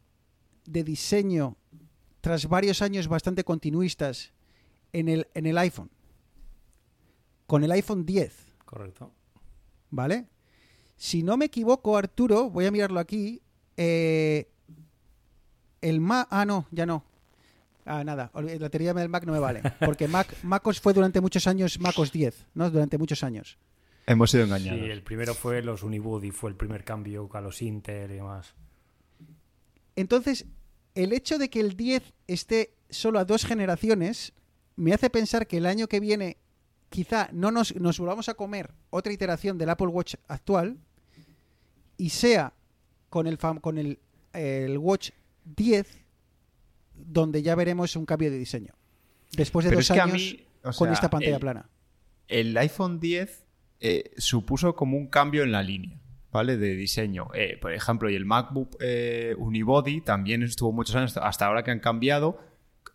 de 0.65 0.83
diseño 0.83 1.57
tras 2.21 2.47
varios 2.47 2.81
años 2.81 3.07
bastante 3.07 3.43
continuistas 3.43 4.33
en 4.91 5.07
el, 5.07 5.27
en 5.33 5.45
el 5.45 5.57
iPhone? 5.57 5.89
Con 7.45 7.63
el 7.63 7.71
iPhone 7.71 8.05
10. 8.05 8.33
Correcto. 8.65 9.13
¿vale? 9.89 10.27
Si 10.95 11.23
no 11.23 11.37
me 11.37 11.45
equivoco, 11.45 11.97
Arturo, 11.97 12.49
voy 12.49 12.65
a 12.65 12.71
mirarlo 12.71 12.99
aquí. 12.99 13.41
eh, 13.77 14.49
el 15.81 15.99
Mac. 16.01 16.27
Ah, 16.31 16.45
no, 16.45 16.67
ya 16.71 16.85
no. 16.85 17.03
Ah, 17.85 18.03
nada, 18.03 18.31
la 18.33 18.69
teoría 18.69 18.93
del 18.93 19.07
Mac 19.09 19.23
no 19.25 19.31
me 19.31 19.39
vale. 19.39 19.61
Porque 19.79 20.07
Mac, 20.07 20.27
MacOS 20.43 20.81
fue 20.81 20.93
durante 20.93 21.21
muchos 21.21 21.47
años 21.47 21.79
MacOS 21.79 22.11
10, 22.11 22.47
¿no? 22.53 22.69
Durante 22.69 22.97
muchos 22.97 23.23
años. 23.23 23.57
Hemos 24.05 24.31
sido 24.31 24.43
Sí, 24.45 24.49
engañados. 24.51 24.89
el 24.89 25.03
primero 25.03 25.33
fue 25.33 25.61
los 25.61 25.83
Unibody, 25.83 26.31
fue 26.31 26.49
el 26.49 26.55
primer 26.55 26.83
cambio 26.83 27.29
a 27.33 27.41
los 27.41 27.61
Intel 27.61 28.11
y 28.11 28.15
demás. 28.15 28.53
Entonces, 29.95 30.45
el 30.95 31.13
hecho 31.13 31.37
de 31.37 31.49
que 31.49 31.59
el 31.59 31.75
10 31.75 32.13
esté 32.27 32.73
solo 32.89 33.19
a 33.19 33.25
dos 33.25 33.45
generaciones 33.45 34.33
me 34.75 34.93
hace 34.93 35.09
pensar 35.09 35.47
que 35.47 35.57
el 35.57 35.65
año 35.65 35.87
que 35.87 35.99
viene 35.99 36.37
quizá 36.89 37.29
no 37.33 37.51
nos, 37.51 37.75
nos 37.75 37.99
volvamos 37.99 38.29
a 38.29 38.33
comer 38.35 38.71
otra 38.89 39.11
iteración 39.11 39.57
del 39.57 39.69
Apple 39.69 39.87
Watch 39.87 40.15
actual 40.27 40.77
y 41.97 42.09
sea 42.11 42.53
con 43.09 43.27
el, 43.27 43.37
fam- 43.37 43.59
con 43.59 43.77
el, 43.77 43.99
el 44.33 44.77
Watch 44.77 45.11
10 45.55 46.05
donde 46.93 47.41
ya 47.43 47.55
veremos 47.55 47.95
un 47.95 48.05
cambio 48.05 48.31
de 48.31 48.37
diseño. 48.37 48.73
Después 49.33 49.63
de 49.65 49.69
Pero 49.69 49.79
dos 49.79 49.89
es 49.89 49.93
que 49.93 49.99
a 49.99 50.03
años 50.03 50.15
mí, 50.15 50.45
o 50.63 50.71
con 50.71 50.91
esta 50.91 51.09
pantalla 51.09 51.35
el- 51.35 51.39
plana. 51.41 51.69
el 52.27 52.57
iPhone 52.57 52.99
10 52.99 53.45
eh, 53.79 54.11
supuso 54.17 54.75
como 54.75 54.97
un 54.97 55.07
cambio 55.07 55.43
en 55.43 55.51
la 55.51 55.61
línea, 55.61 55.99
¿vale? 56.31 56.57
De 56.57 56.75
diseño. 56.75 57.27
Eh, 57.35 57.57
por 57.61 57.73
ejemplo, 57.73 58.09
y 58.09 58.15
el 58.15 58.25
MacBook 58.25 58.77
eh, 58.79 59.35
Unibody 59.37 60.01
también 60.01 60.41
estuvo 60.43 60.71
muchos 60.71 60.95
años, 60.95 61.15
hasta 61.17 61.45
ahora 61.45 61.63
que 61.63 61.71
han 61.71 61.79
cambiado. 61.79 62.39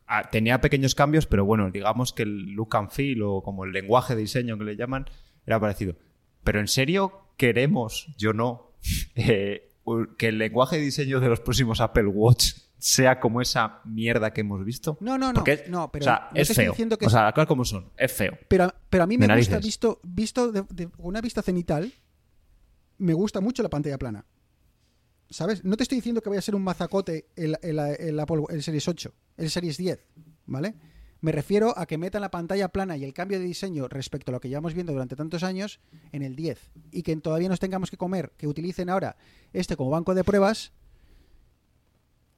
Ah, 0.06 0.28
tenía 0.30 0.60
pequeños 0.60 0.94
cambios, 0.94 1.26
pero 1.26 1.44
bueno, 1.44 1.70
digamos 1.70 2.12
que 2.12 2.24
el 2.24 2.50
look 2.52 2.76
and 2.76 2.90
feel 2.90 3.22
o 3.22 3.42
como 3.42 3.64
el 3.64 3.72
lenguaje 3.72 4.14
de 4.16 4.22
diseño 4.22 4.58
que 4.58 4.64
le 4.64 4.76
llaman 4.76 5.06
era 5.46 5.60
parecido. 5.60 5.96
Pero 6.42 6.58
en 6.60 6.66
serio, 6.68 7.28
queremos, 7.36 8.08
yo 8.18 8.32
no, 8.32 8.72
eh, 9.14 9.70
que 10.16 10.28
el 10.28 10.38
lenguaje 10.38 10.76
de 10.76 10.82
diseño 10.82 11.20
de 11.20 11.28
los 11.28 11.40
próximos 11.40 11.80
Apple 11.80 12.06
Watch 12.06 12.54
sea 12.78 13.20
como 13.20 13.40
esa 13.40 13.80
mierda 13.84 14.32
que 14.32 14.40
hemos 14.40 14.64
visto. 14.64 14.98
No, 15.00 15.16
no, 15.18 15.28
no. 15.32 15.34
Porque 15.34 15.64
no, 15.68 15.90
pero 15.92 16.02
o 16.02 16.06
sea, 16.06 16.28
no 16.34 16.40
es 16.40 16.52
feo. 16.52 16.74
que 16.74 17.06
o 17.06 17.10
sea, 17.10 17.32
claro 17.32 17.46
como 17.48 17.64
son, 17.64 17.90
es 17.96 18.12
feo. 18.12 18.36
Pero, 18.48 18.72
pero 18.90 19.04
a 19.04 19.06
mí 19.06 19.16
me 19.18 19.26
gusta, 19.36 19.58
visto, 19.58 20.00
visto 20.02 20.50
de, 20.52 20.64
de 20.70 20.88
una 20.98 21.20
vista 21.20 21.42
cenital, 21.42 21.92
me 22.98 23.12
gusta 23.14 23.40
mucho 23.40 23.62
la 23.62 23.70
pantalla 23.70 23.98
plana. 23.98 24.24
¿Sabes? 25.30 25.64
No 25.64 25.76
te 25.76 25.84
estoy 25.84 25.96
diciendo 25.96 26.20
que 26.20 26.28
vaya 26.28 26.40
a 26.40 26.42
ser 26.42 26.54
un 26.54 26.62
mazacote 26.62 27.26
el, 27.36 27.56
el- 27.62 27.78
el 27.78 28.20
Apple, 28.20 28.42
el 28.50 28.62
Series 28.62 28.86
8, 28.86 29.12
el 29.38 29.50
Series 29.50 29.76
10, 29.78 30.04
¿vale? 30.46 30.74
Me 31.22 31.30
refiero 31.30 31.72
a 31.78 31.86
que 31.86 31.98
metan 31.98 32.20
la 32.20 32.32
pantalla 32.32 32.68
plana 32.68 32.96
y 32.96 33.04
el 33.04 33.14
cambio 33.14 33.38
de 33.38 33.44
diseño 33.44 33.86
respecto 33.86 34.30
a 34.30 34.32
lo 34.32 34.40
que 34.40 34.48
llevamos 34.48 34.74
viendo 34.74 34.92
durante 34.92 35.14
tantos 35.14 35.44
años 35.44 35.78
en 36.10 36.22
el 36.22 36.34
10 36.34 36.72
y 36.90 37.04
que 37.04 37.16
todavía 37.16 37.48
nos 37.48 37.60
tengamos 37.60 37.90
que 37.92 37.96
comer, 37.96 38.32
que 38.36 38.48
utilicen 38.48 38.90
ahora 38.90 39.16
este 39.52 39.76
como 39.76 39.90
banco 39.90 40.16
de 40.16 40.24
pruebas. 40.24 40.72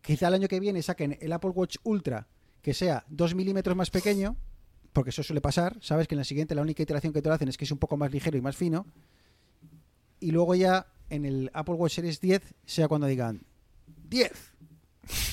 Quizá 0.03 0.29
el 0.29 0.35
año 0.35 0.49
que 0.49 0.61
viene 0.61 0.83
saquen 0.83 1.17
el 1.19 1.33
Apple 1.33 1.51
Watch 1.51 1.79
Ultra 1.83 2.29
que 2.61 2.75
sea 2.75 3.05
2 3.09 3.35
milímetros 3.35 3.75
más 3.75 3.91
pequeño, 3.91 4.37
porque 4.93 5.11
eso 5.11 5.23
suele 5.23 5.41
pasar, 5.41 5.79
sabes 5.81 6.07
que 6.07 6.15
en 6.15 6.19
la 6.19 6.25
siguiente 6.25 6.55
la 6.55 6.63
única 6.63 6.83
iteración 6.83 7.15
que 7.15 7.23
te 7.23 7.29
lo 7.29 7.35
hacen 7.35 7.49
es 7.49 7.57
que 7.57 7.65
es 7.65 7.73
un 7.73 7.79
poco 7.79 7.97
más 7.97 8.13
ligero 8.13 8.37
y 8.37 8.43
más 8.43 8.57
fino, 8.57 8.87
y 10.21 10.31
luego 10.31 10.55
ya 10.55 10.87
en 11.09 11.25
el 11.25 11.51
Apple 11.55 11.75
Watch 11.75 11.95
Series 11.95 12.21
10 12.21 12.55
sea 12.67 12.89
cuando 12.89 13.07
digan 13.07 13.47
10, 14.09 14.31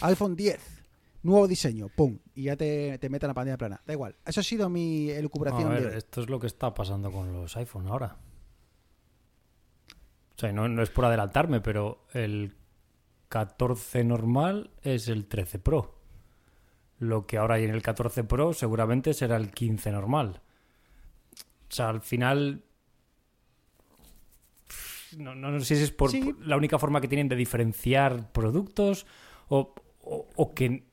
iPhone 0.02 0.36
10, 0.36 0.81
nuevo 1.24 1.48
diseño, 1.48 1.88
pum, 1.90 2.18
y 2.34 2.44
ya 2.44 2.56
te, 2.56 2.98
te 2.98 3.10
metan 3.10 3.28
la 3.30 3.34
pantalla 3.34 3.58
plana. 3.58 3.82
Da 3.86 3.94
igual, 3.94 4.16
eso 4.26 4.40
ha 4.40 4.44
sido 4.44 4.70
mi 4.70 5.10
A 5.12 5.18
elucubración 5.18 5.70
ver, 5.70 5.92
de... 5.92 5.98
esto 5.98 6.22
es 6.22 6.30
lo 6.30 6.40
que 6.40 6.48
está 6.48 6.74
pasando 6.74 7.12
con 7.12 7.32
los 7.34 7.56
iPhone 7.58 7.88
ahora. 7.88 8.18
O 10.36 10.40
sea, 10.42 10.52
no, 10.52 10.68
no 10.68 10.82
es 10.82 10.90
por 10.90 11.06
adelantarme, 11.06 11.62
pero 11.62 12.06
el 12.14 12.56
14 13.30 14.04
normal 14.04 14.72
es 14.82 15.08
el 15.08 15.28
13 15.28 15.60
Pro. 15.60 16.00
Lo 17.00 17.26
que 17.28 17.38
ahora 17.38 17.56
hay 17.56 17.64
en 17.66 17.72
el 17.72 17.82
14 17.82 18.24
Pro 18.24 18.54
seguramente 18.54 19.14
será 19.14 19.38
el 19.38 19.52
15 19.52 19.92
normal. 19.92 20.42
O 21.70 21.74
sea, 21.74 21.90
al 21.90 22.02
final... 22.02 22.64
No, 25.18 25.36
no, 25.36 25.52
no 25.52 25.60
sé 25.60 25.76
si 25.76 25.84
es 25.84 25.92
por 25.92 26.10
Sí. 26.10 26.22
por 26.22 26.46
la 26.48 26.56
única 26.56 26.80
forma 26.80 27.02
que 27.02 27.08
tienen 27.08 27.28
de 27.28 27.36
diferenciar 27.36 28.32
productos 28.32 29.06
o, 29.50 29.74
o- 30.02 30.28
o 30.36 30.54
que, 30.54 30.86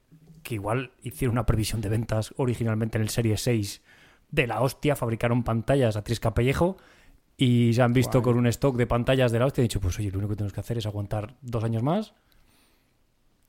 que 0.49 0.55
igual 0.55 0.93
hicieron 1.03 1.33
una 1.35 1.45
previsión 1.45 1.83
de 1.83 1.91
ventas 1.91 2.33
originalmente 2.39 2.97
en 2.97 3.03
el 3.03 3.11
Serie 3.11 3.37
6 3.37 3.83
de 4.31 4.47
la 4.47 4.63
hostia, 4.63 4.97
fabricaron 4.97 5.43
pantallas 5.45 5.95
a 5.97 6.03
tres 6.03 6.21
capellejo 6.21 6.79
y 7.37 7.75
se 7.75 7.83
han 7.83 7.93
visto 7.93 8.23
con 8.23 8.39
un 8.39 8.47
stock 8.47 8.75
de 8.77 8.87
pantallas 8.87 9.31
de 9.31 9.39
la 9.41 9.45
hostia 9.47 9.61
y 9.61 9.65
han 9.65 9.69
dicho, 9.69 9.81
pues 9.81 9.99
oye, 9.99 10.11
lo 10.11 10.19
único 10.19 10.31
que 10.31 10.37
tenemos 10.37 10.55
que 10.55 10.61
hacer 10.61 10.79
es 10.79 10.87
aguantar 10.87 11.35
dos 11.43 11.65
años 11.65 11.83
más. 11.83 12.15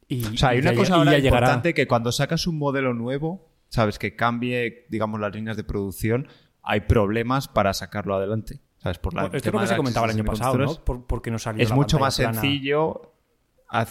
Y, 0.08 0.26
O 0.26 0.38
sea, 0.38 0.50
hay 0.50 0.60
una 0.60 0.72
ya- 0.74 0.78
cosa 0.78 0.96
ahora 0.96 1.18
llegará. 1.20 1.38
importante 1.48 1.74
que 1.74 1.88
cuando 1.88 2.12
sacas 2.12 2.48
un 2.48 2.58
modelo 2.58 2.94
nuevo, 2.94 3.48
sabes, 3.70 3.98
que 4.00 4.16
cambie, 4.16 4.86
digamos, 4.90 5.20
las 5.20 5.34
líneas 5.34 5.56
de 5.56 5.64
producción, 5.64 6.28
hay 6.64 6.82
problemas 6.82 7.48
para 7.48 7.74
sacarlo 7.74 8.16
adelante. 8.16 8.60
¿Sabes? 8.80 8.98
Por 8.98 9.14
la, 9.14 9.26
esto 9.34 9.52
lo 9.52 9.60
que 9.60 9.68
se 9.68 9.76
comentaba 9.76 10.06
el 10.08 10.14
año 10.16 10.26
pasado, 10.26 10.58
¿no? 10.58 10.76
Por- 10.84 11.06
porque 11.06 11.32
no 11.32 11.38
salió 11.40 11.62
Es 11.64 11.70
la 11.70 11.76
mucho 11.76 12.00
más 12.00 12.16
plana. 12.18 12.34
sencillo 12.42 13.14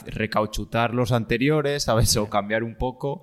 recauchutar 0.06 0.94
los 0.94 1.12
anteriores, 1.12 1.84
¿sabes? 1.84 2.16
O 2.16 2.28
cambiar 2.28 2.62
un 2.62 2.76
poco. 2.76 3.22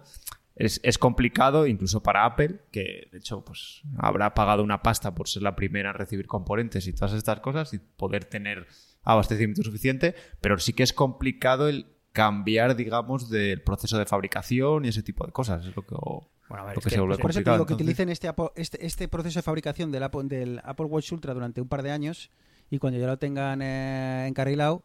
Es, 0.56 0.80
es 0.84 0.98
complicado, 0.98 1.68
incluso 1.68 2.02
para 2.02 2.24
Apple, 2.26 2.62
que 2.72 3.10
de 3.12 3.18
hecho 3.18 3.44
pues 3.44 3.82
habrá 3.98 4.34
pagado 4.34 4.64
una 4.64 4.82
pasta 4.82 5.14
por 5.14 5.28
ser 5.28 5.44
la 5.44 5.54
primera 5.56 5.90
en 5.90 5.96
recibir 5.98 6.28
componentes 6.28 6.88
y 6.88 6.94
todas 6.94 7.12
estas 7.12 7.42
cosas 7.42 7.74
y 7.74 7.80
poder 7.80 8.24
tener 8.24 8.66
abastecimiento 9.04 9.64
suficiente, 9.64 10.16
pero 10.40 10.58
sí 10.58 10.72
que 10.72 10.84
es 10.84 10.94
complicado 10.94 11.68
el 11.68 11.88
cambiar, 12.14 12.78
digamos, 12.78 13.30
del 13.30 13.62
proceso 13.64 13.98
de 13.98 14.06
fabricación 14.06 14.86
y 14.86 14.88
ese 14.88 15.04
tipo 15.04 15.26
de 15.26 15.34
cosas. 15.34 15.66
Es 15.66 15.76
lo 15.76 15.86
que, 15.86 15.94
Bueno, 15.94 16.64
a 16.64 16.66
ver, 16.68 16.76
lo 16.76 16.80
es 16.80 16.84
que 16.86 16.90
que- 16.90 16.96
se 16.96 17.02
vuelve 17.02 17.18
Por 17.18 17.32
eso 17.32 17.40
te 17.40 17.44
complicado. 17.44 17.58
digo 17.58 17.66
que 17.66 17.74
utilicen 17.74 18.08
este, 18.08 18.32
este, 18.56 18.86
este 18.86 19.08
proceso 19.10 19.40
de 19.40 19.44
fabricación 19.44 19.92
del 19.92 20.04
Apple, 20.04 20.24
del 20.30 20.62
Apple 20.64 20.86
Watch 20.86 21.12
Ultra 21.12 21.34
durante 21.34 21.60
un 21.60 21.68
par 21.68 21.84
de 21.84 21.92
años 21.92 22.32
y 22.70 22.80
cuando 22.80 22.98
ya 22.98 23.08
lo 23.08 23.18
tengan 23.20 23.62
eh, 23.62 24.26
encarrilado 24.28 24.84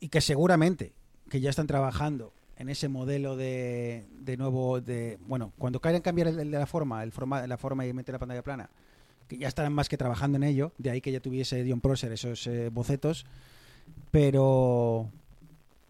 y 0.00 0.08
que 0.08 0.20
seguramente 0.20 0.92
que 1.34 1.40
ya 1.40 1.50
están 1.50 1.66
trabajando 1.66 2.32
en 2.58 2.68
ese 2.68 2.86
modelo 2.88 3.34
de, 3.36 4.04
de 4.20 4.36
nuevo 4.36 4.80
de 4.80 5.18
bueno 5.26 5.52
cuando 5.58 5.80
quieran 5.80 6.00
cambiar 6.00 6.28
el, 6.28 6.38
el 6.38 6.48
de 6.52 6.58
la 6.60 6.66
forma 6.66 7.02
el 7.02 7.10
forma 7.10 7.44
la 7.48 7.56
forma 7.56 7.84
y 7.84 7.92
meter 7.92 8.12
la 8.12 8.20
pantalla 8.20 8.42
plana 8.44 8.70
que 9.26 9.36
ya 9.36 9.48
estarán 9.48 9.72
más 9.72 9.88
que 9.88 9.96
trabajando 9.96 10.36
en 10.36 10.44
ello 10.44 10.70
de 10.78 10.90
ahí 10.90 11.00
que 11.00 11.10
ya 11.10 11.18
tuviese 11.18 11.64
Dion 11.64 11.80
Prosser 11.80 12.12
esos 12.12 12.46
eh, 12.46 12.68
bocetos 12.68 13.26
pero 14.12 15.10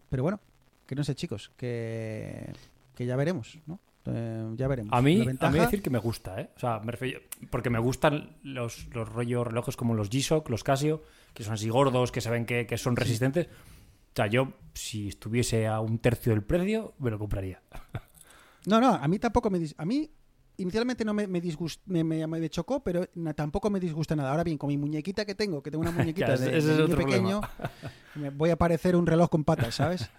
pero 0.09 0.23
bueno 0.23 0.39
que 0.87 0.95
no 0.95 1.03
sé 1.03 1.13
chicos 1.13 1.51
que 1.57 2.51
que 2.95 3.05
ya 3.05 3.15
veremos 3.15 3.59
¿no? 3.67 3.79
Eh, 4.07 4.51
ya 4.55 4.67
veremos 4.67 4.93
A 4.93 5.01
mí, 5.03 5.21
a 5.21 5.51
mí 5.51 5.59
decir 5.59 5.81
que 5.83 5.89
me 5.91 5.97
gusta, 5.99 6.39
¿eh? 6.41 6.49
O 6.55 6.59
sea, 6.59 6.79
me 6.79 6.91
refiero- 6.91 7.19
porque 7.51 7.69
me 7.71 7.79
gustan 7.79 8.35
los, 8.43 8.87
los 8.93 9.09
rollos 9.09 9.47
relojes 9.47 9.75
como 9.75 9.95
los 9.95 10.11
G-Shock, 10.11 10.47
los 10.49 10.63
Casio, 10.63 11.01
que 11.33 11.43
son 11.43 11.53
así 11.55 11.69
gordos, 11.69 12.11
que 12.11 12.21
se 12.21 12.29
ven 12.29 12.45
que, 12.45 12.67
que 12.67 12.77
son 12.77 12.95
resistentes. 12.95 13.47
Sea, 14.15 14.27
yo, 14.27 14.53
si 14.73 15.09
estuviese 15.09 15.67
a 15.67 15.79
un 15.81 15.99
tercio 15.99 16.31
del 16.33 16.43
precio, 16.43 16.93
me 16.99 17.09
lo 17.11 17.19
compraría. 17.19 17.61
No, 18.65 18.79
no, 18.81 18.93
a 18.93 19.07
mí 19.07 19.19
tampoco 19.19 19.49
me... 19.49 19.59
dis- 19.59 19.75
A 19.77 19.85
mí 19.85 20.09
inicialmente 20.57 21.03
no 21.03 21.13
me, 21.13 21.27
me, 21.27 21.41
disgust- 21.41 21.81
me, 21.85 22.03
me- 22.03 22.25
me 22.25 22.49
chocó, 22.49 22.81
pero 22.83 23.05
na- 23.15 23.33
tampoco 23.33 23.69
me 23.69 23.79
disgusta 23.79 24.15
nada. 24.15 24.31
Ahora 24.31 24.43
bien, 24.43 24.57
con 24.57 24.69
mi 24.69 24.77
muñequita 24.77 25.25
que 25.25 25.35
tengo, 25.35 25.61
que 25.61 25.69
tengo 25.69 25.81
una 25.81 25.91
muñequita 25.99 26.29
de, 26.29 26.33
ese 26.35 26.51
de 26.51 26.57
es 26.57 26.65
niño 26.65 26.83
otro 26.85 26.97
pequeño, 26.97 27.41
me 28.15 28.29
voy 28.29 28.49
a 28.51 28.55
parecer 28.55 28.95
un 28.95 29.05
reloj 29.05 29.29
con 29.29 29.43
patas, 29.43 29.75
¿sabes? 29.75 30.09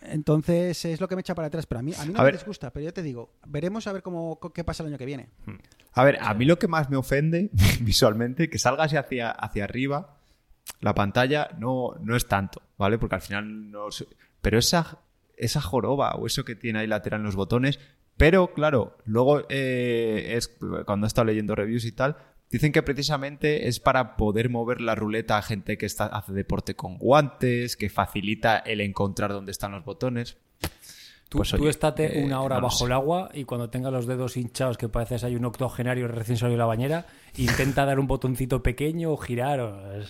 Entonces 0.00 0.84
es 0.84 1.00
lo 1.00 1.08
que 1.08 1.16
me 1.16 1.20
echa 1.20 1.34
para 1.34 1.48
atrás. 1.48 1.66
Pero 1.66 1.78
a 1.80 1.82
mí, 1.82 1.92
a 1.96 2.04
mí 2.04 2.12
no 2.12 2.18
A 2.20 2.22
me 2.22 2.26
ver. 2.26 2.34
disgusta, 2.38 2.72
pero 2.72 2.84
ya 2.84 2.92
te 2.92 3.02
digo, 3.02 3.32
veremos 3.46 3.86
a 3.86 3.92
ver 3.92 4.02
cómo, 4.02 4.38
qué 4.54 4.64
pasa 4.64 4.82
el 4.82 4.88
año 4.90 4.98
que 4.98 5.06
viene. 5.06 5.28
A 5.92 6.04
ver, 6.04 6.18
a 6.20 6.34
mí 6.34 6.44
lo 6.44 6.58
que 6.58 6.68
más 6.68 6.90
me 6.90 6.96
ofende 6.96 7.50
visualmente, 7.80 8.48
que 8.50 8.58
salga 8.58 8.84
hacia, 8.84 9.30
hacia 9.30 9.64
arriba, 9.64 10.17
la 10.80 10.94
pantalla 10.94 11.50
no, 11.58 11.94
no 12.00 12.16
es 12.16 12.26
tanto, 12.26 12.62
¿vale? 12.76 12.98
Porque 12.98 13.16
al 13.16 13.20
final 13.22 13.70
no 13.70 13.90
sé- 13.90 14.06
Pero 14.40 14.58
esa, 14.58 14.98
esa 15.36 15.60
joroba 15.60 16.14
o 16.14 16.26
eso 16.26 16.44
que 16.44 16.54
tiene 16.54 16.78
ahí 16.80 16.86
lateral 16.86 17.20
en 17.20 17.26
los 17.26 17.36
botones. 17.36 17.78
Pero 18.16 18.52
claro, 18.52 18.96
luego 19.04 19.42
eh, 19.48 20.34
es 20.36 20.48
cuando 20.86 21.06
he 21.06 21.08
estado 21.08 21.26
leyendo 21.26 21.54
reviews 21.54 21.84
y 21.84 21.92
tal, 21.92 22.16
dicen 22.50 22.72
que 22.72 22.82
precisamente 22.82 23.68
es 23.68 23.78
para 23.78 24.16
poder 24.16 24.50
mover 24.50 24.80
la 24.80 24.94
ruleta 24.94 25.38
a 25.38 25.42
gente 25.42 25.78
que 25.78 25.86
está, 25.86 26.06
hace 26.06 26.32
deporte 26.32 26.74
con 26.74 26.98
guantes, 26.98 27.76
que 27.76 27.88
facilita 27.90 28.58
el 28.58 28.80
encontrar 28.80 29.32
dónde 29.32 29.52
están 29.52 29.72
los 29.72 29.84
botones. 29.84 30.36
Tú, 31.28 31.38
Pues, 31.38 31.50
tú 31.50 31.68
estate 31.68 32.20
eh, 32.20 32.24
una 32.24 32.40
hora 32.40 32.56
no 32.56 32.62
bajo 32.62 32.78
sé. 32.78 32.84
el 32.86 32.92
agua 32.92 33.30
y 33.34 33.44
cuando 33.44 33.68
tengas 33.70 33.92
los 33.92 34.06
dedos 34.06 34.36
hinchados, 34.36 34.78
que 34.78 34.88
pareces 34.88 35.24
hay 35.24 35.36
un 35.36 35.44
octogenario 35.44 36.08
recién 36.08 36.38
salido 36.38 36.54
de 36.56 36.58
la 36.58 36.64
bañera, 36.64 37.06
intenta 37.36 37.84
dar 37.84 38.00
un 38.00 38.06
botoncito 38.06 38.62
pequeño 38.62 39.12
o 39.12 39.16
girar. 39.18 39.60
o 39.60 40.02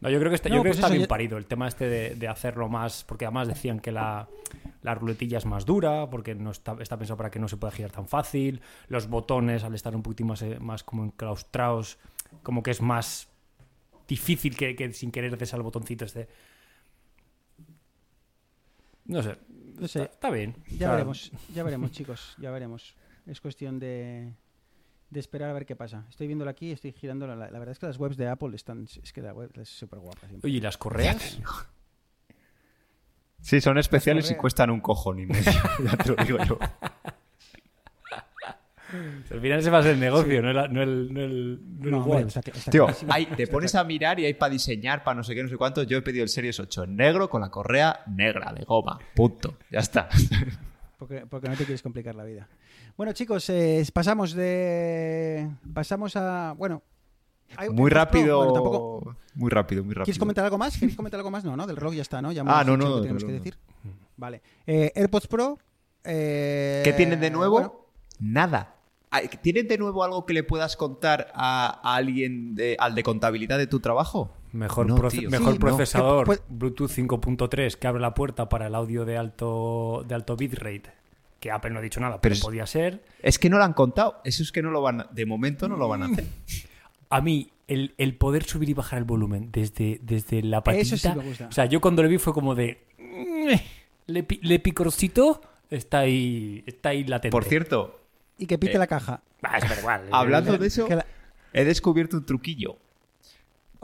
No, 0.00 0.10
yo 0.10 0.18
creo 0.18 0.30
que 0.30 0.36
está, 0.36 0.48
yo 0.48 0.60
creo 0.60 0.64
pues 0.64 0.76
que 0.76 0.82
está 0.82 0.94
bien 0.94 1.06
parido 1.08 1.38
el 1.38 1.46
tema 1.46 1.68
este 1.68 1.88
de, 1.88 2.14
de 2.14 2.28
hacerlo 2.28 2.68
más, 2.68 3.04
porque 3.04 3.24
además 3.24 3.48
decían 3.48 3.80
que 3.80 3.92
la, 3.92 4.28
la 4.82 4.94
ruletilla 4.94 5.38
es 5.38 5.46
más 5.46 5.64
dura, 5.64 6.10
porque 6.10 6.34
no 6.34 6.50
está, 6.50 6.76
está 6.80 6.98
pensado 6.98 7.16
para 7.16 7.30
que 7.30 7.38
no 7.38 7.48
se 7.48 7.56
pueda 7.56 7.72
girar 7.72 7.92
tan 7.92 8.06
fácil. 8.06 8.60
Los 8.88 9.08
botones, 9.08 9.64
al 9.64 9.74
estar 9.74 9.96
un 9.96 10.02
poquitín 10.02 10.26
más, 10.26 10.42
eh, 10.42 10.58
más 10.60 10.84
como 10.84 11.04
enclaustrados, 11.04 11.98
como 12.42 12.62
que 12.62 12.72
es 12.72 12.82
más 12.82 13.28
difícil 14.06 14.56
que, 14.56 14.76
que 14.76 14.92
sin 14.92 15.10
querer 15.10 15.36
des 15.38 15.54
al 15.54 15.62
botoncito 15.62 16.04
este. 16.04 16.28
No 19.06 19.22
sé. 19.22 19.36
No 19.80 19.88
sé. 19.88 20.02
Está, 20.02 20.12
está 20.12 20.30
bien. 20.30 20.56
Ya 20.68 20.74
O 20.74 20.78
sea, 20.78 20.90
veremos, 20.92 21.32
ya 21.54 21.62
veremos, 21.62 21.90
chicos, 21.92 22.36
ya 22.38 22.50
veremos. 22.50 22.94
Es 23.26 23.40
cuestión 23.40 23.78
de, 23.78 24.32
de 25.10 25.20
esperar 25.20 25.50
a 25.50 25.52
ver 25.52 25.66
qué 25.66 25.76
pasa. 25.76 26.04
Estoy 26.10 26.26
viéndolo 26.26 26.50
aquí, 26.50 26.72
estoy 26.72 26.92
girando. 26.92 27.26
La, 27.26 27.34
la 27.36 27.58
verdad 27.58 27.70
es 27.70 27.78
que 27.78 27.86
las 27.86 27.98
webs 27.98 28.16
de 28.16 28.28
Apple 28.28 28.54
están. 28.56 28.84
Es 29.02 29.12
que 29.12 29.22
la 29.22 29.32
web 29.32 29.50
es 29.60 29.68
súper 29.68 29.98
guapa. 30.00 30.26
siempre. 30.28 30.48
Oye, 30.48 30.58
¿y 30.58 30.60
las 30.60 30.76
correas? 30.76 31.38
Sí, 33.40 33.60
son 33.60 33.78
especiales 33.78 34.30
y 34.30 34.34
cuestan 34.34 34.70
un 34.70 34.80
cojón 34.80 35.20
y 35.20 35.26
medio. 35.26 35.44
ya 35.84 35.96
te 35.96 36.08
lo 36.10 36.16
digo 36.24 36.38
yo. 36.44 36.58
Al 39.32 39.40
final 39.40 39.62
se 39.62 39.70
va 39.70 39.78
a 39.78 39.80
hacer 39.80 39.94
el 39.94 40.00
negocio, 40.00 40.40
no 40.40 40.50
el, 40.50 40.72
no 40.72 40.82
el, 40.82 41.12
no 41.12 41.20
el, 41.20 41.60
no 41.80 41.84
el 41.86 41.90
No, 41.90 41.98
hombre, 41.98 42.18
One. 42.18 42.28
está 42.28 42.40
cl- 42.40 42.54
está 42.56 42.70
Tío, 42.70 42.86
hay- 43.08 43.26
te 43.26 43.48
pones 43.48 43.74
a 43.74 43.82
mirar 43.82 44.20
y 44.20 44.26
hay 44.26 44.34
para 44.34 44.50
diseñar, 44.52 45.02
para 45.02 45.16
no 45.16 45.24
sé 45.24 45.34
qué, 45.34 45.42
no 45.42 45.48
sé 45.48 45.56
cuánto. 45.56 45.82
Yo 45.82 45.98
he 45.98 46.02
pedido 46.02 46.22
el 46.22 46.28
Series 46.28 46.58
8 46.60 46.84
en 46.84 46.94
negro 46.96 47.28
con 47.28 47.40
la 47.40 47.50
correa 47.50 48.04
negra 48.06 48.52
de 48.52 48.64
goma. 48.64 48.98
Punto. 49.14 49.56
Ya 49.70 49.80
está. 49.80 50.08
Porque, 50.96 51.26
porque 51.26 51.48
no 51.48 51.56
te 51.56 51.64
quieres 51.64 51.82
complicar 51.82 52.14
la 52.14 52.24
vida. 52.24 52.48
Bueno, 52.96 53.12
chicos, 53.12 53.48
eh, 53.50 53.84
pasamos 53.92 54.32
de. 54.32 55.48
Pasamos 55.74 56.16
a. 56.16 56.54
Bueno. 56.56 56.82
hay- 57.56 57.68
Muy 57.70 57.90
rápido. 57.90 58.38
bueno, 58.38 58.52
tampoco- 58.54 59.16
Muy 59.34 59.50
rápido, 59.50 59.84
muy 59.84 59.92
rápido. 59.94 60.04
¿Quieres 60.06 60.18
comentar 60.18 60.44
algo 60.44 60.56
más? 60.58 60.74
¿Queréis 60.78 60.96
comentar 60.96 61.20
algo 61.20 61.30
más? 61.30 61.44
No, 61.44 61.54
¿no? 61.56 61.66
Del 61.66 61.76
reloj 61.76 61.94
ya 61.94 62.02
está, 62.02 62.22
¿no? 62.22 62.32
Ya 62.32 62.42
Ah, 62.46 62.64
no, 62.64 62.76
no, 62.76 62.96
que 62.96 63.02
tenemos 63.02 63.24
que 63.24 63.32
decir. 63.32 63.56
Vale. 64.16 64.40
Eh, 64.66 64.90
AirPods 64.94 65.26
Pro. 65.26 65.58
eh, 66.04 66.80
¿Qué 66.84 66.92
tienen 66.94 67.20
de 67.20 67.30
nuevo? 67.30 67.52
bueno, 67.54 67.74
Nada. 68.18 68.72
Ay, 69.10 69.28
¿Tienen 69.42 69.68
de 69.68 69.76
nuevo 69.78 70.02
algo 70.02 70.24
que 70.26 70.32
le 70.34 70.42
puedas 70.42 70.76
contar 70.76 71.30
a, 71.34 71.80
a 71.82 71.94
alguien, 71.96 72.54
de- 72.54 72.76
al 72.80 72.94
de 72.94 73.02
contabilidad 73.02 73.58
de 73.58 73.66
tu 73.66 73.80
trabajo? 73.80 74.32
Mejor, 74.56 74.86
No, 74.86 74.96
proce- 74.96 75.18
tío. 75.20 75.30
mejor 75.30 75.52
Sí, 75.52 75.58
no. 75.58 75.66
procesador, 75.66 76.24
Que 76.26 76.32
pu- 76.32 76.40
Bluetooth 76.48 76.90
5.3 76.90 77.76
que 77.76 77.86
abre 77.86 78.00
la 78.00 78.14
puerta 78.14 78.48
para 78.48 78.66
el 78.66 78.74
audio 78.74 79.04
de 79.04 79.16
alto, 79.16 80.04
de 80.08 80.14
alto 80.14 80.36
bitrate. 80.36 80.90
Que 81.40 81.50
Apple 81.50 81.70
no 81.70 81.78
ha 81.78 81.82
dicho 81.82 82.00
nada, 82.00 82.14
pero, 82.14 82.22
Pero 82.22 82.34
es- 82.34 82.40
podía 82.40 82.66
ser. 82.66 83.04
Es 83.22 83.38
que 83.38 83.50
no 83.50 83.58
lo 83.58 83.64
han 83.64 83.74
contado. 83.74 84.20
Eso 84.24 84.42
es 84.42 84.50
que 84.52 84.62
no 84.62 84.70
lo 84.70 84.80
van 84.80 85.02
a- 85.02 85.08
De 85.12 85.26
momento 85.26 85.68
no 85.68 85.76
lo 85.76 85.86
van 85.88 86.02
a 86.02 86.06
hacer. 86.20 86.24
A 87.10 87.20
mí, 87.20 87.50
el, 87.68 87.94
el 87.98 88.14
poder 88.16 88.44
subir 88.44 88.68
y 88.70 88.74
bajar 88.74 88.98
el 88.98 89.04
volumen 89.04 89.50
desde, 89.52 90.00
desde 90.02 90.42
la 90.42 90.62
patita. 90.62 90.82
Eso 90.82 90.96
sí 90.96 91.08
me 91.16 91.22
gusta. 91.24 91.46
O 91.48 91.52
sea, 91.52 91.66
yo 91.66 91.80
cuando 91.80 92.02
lo 92.02 92.08
vi 92.08 92.18
fue 92.18 92.32
como 92.32 92.54
de. 92.54 92.78
Le, 94.06 94.22
pi- 94.22 94.40
le 94.42 94.58
picorcito 94.60 95.40
está 95.70 96.00
ahí, 96.00 96.62
está 96.66 96.90
ahí 96.90 97.04
latente. 97.04 97.32
Por 97.32 97.44
cierto, 97.44 98.00
Y 98.38 98.46
que 98.46 98.56
pite 98.58 98.76
Eh, 98.76 98.78
la 98.78 98.86
caja. 98.86 99.20
Ah, 99.42 99.58
es 99.58 99.78
igual. 99.78 100.08
hablando 100.12 100.56
de 100.58 100.66
eso, 100.66 100.86
la- 100.88 101.06
he 101.52 101.64
descubierto 101.64 102.16
un 102.18 102.24
truquillo. 102.26 102.76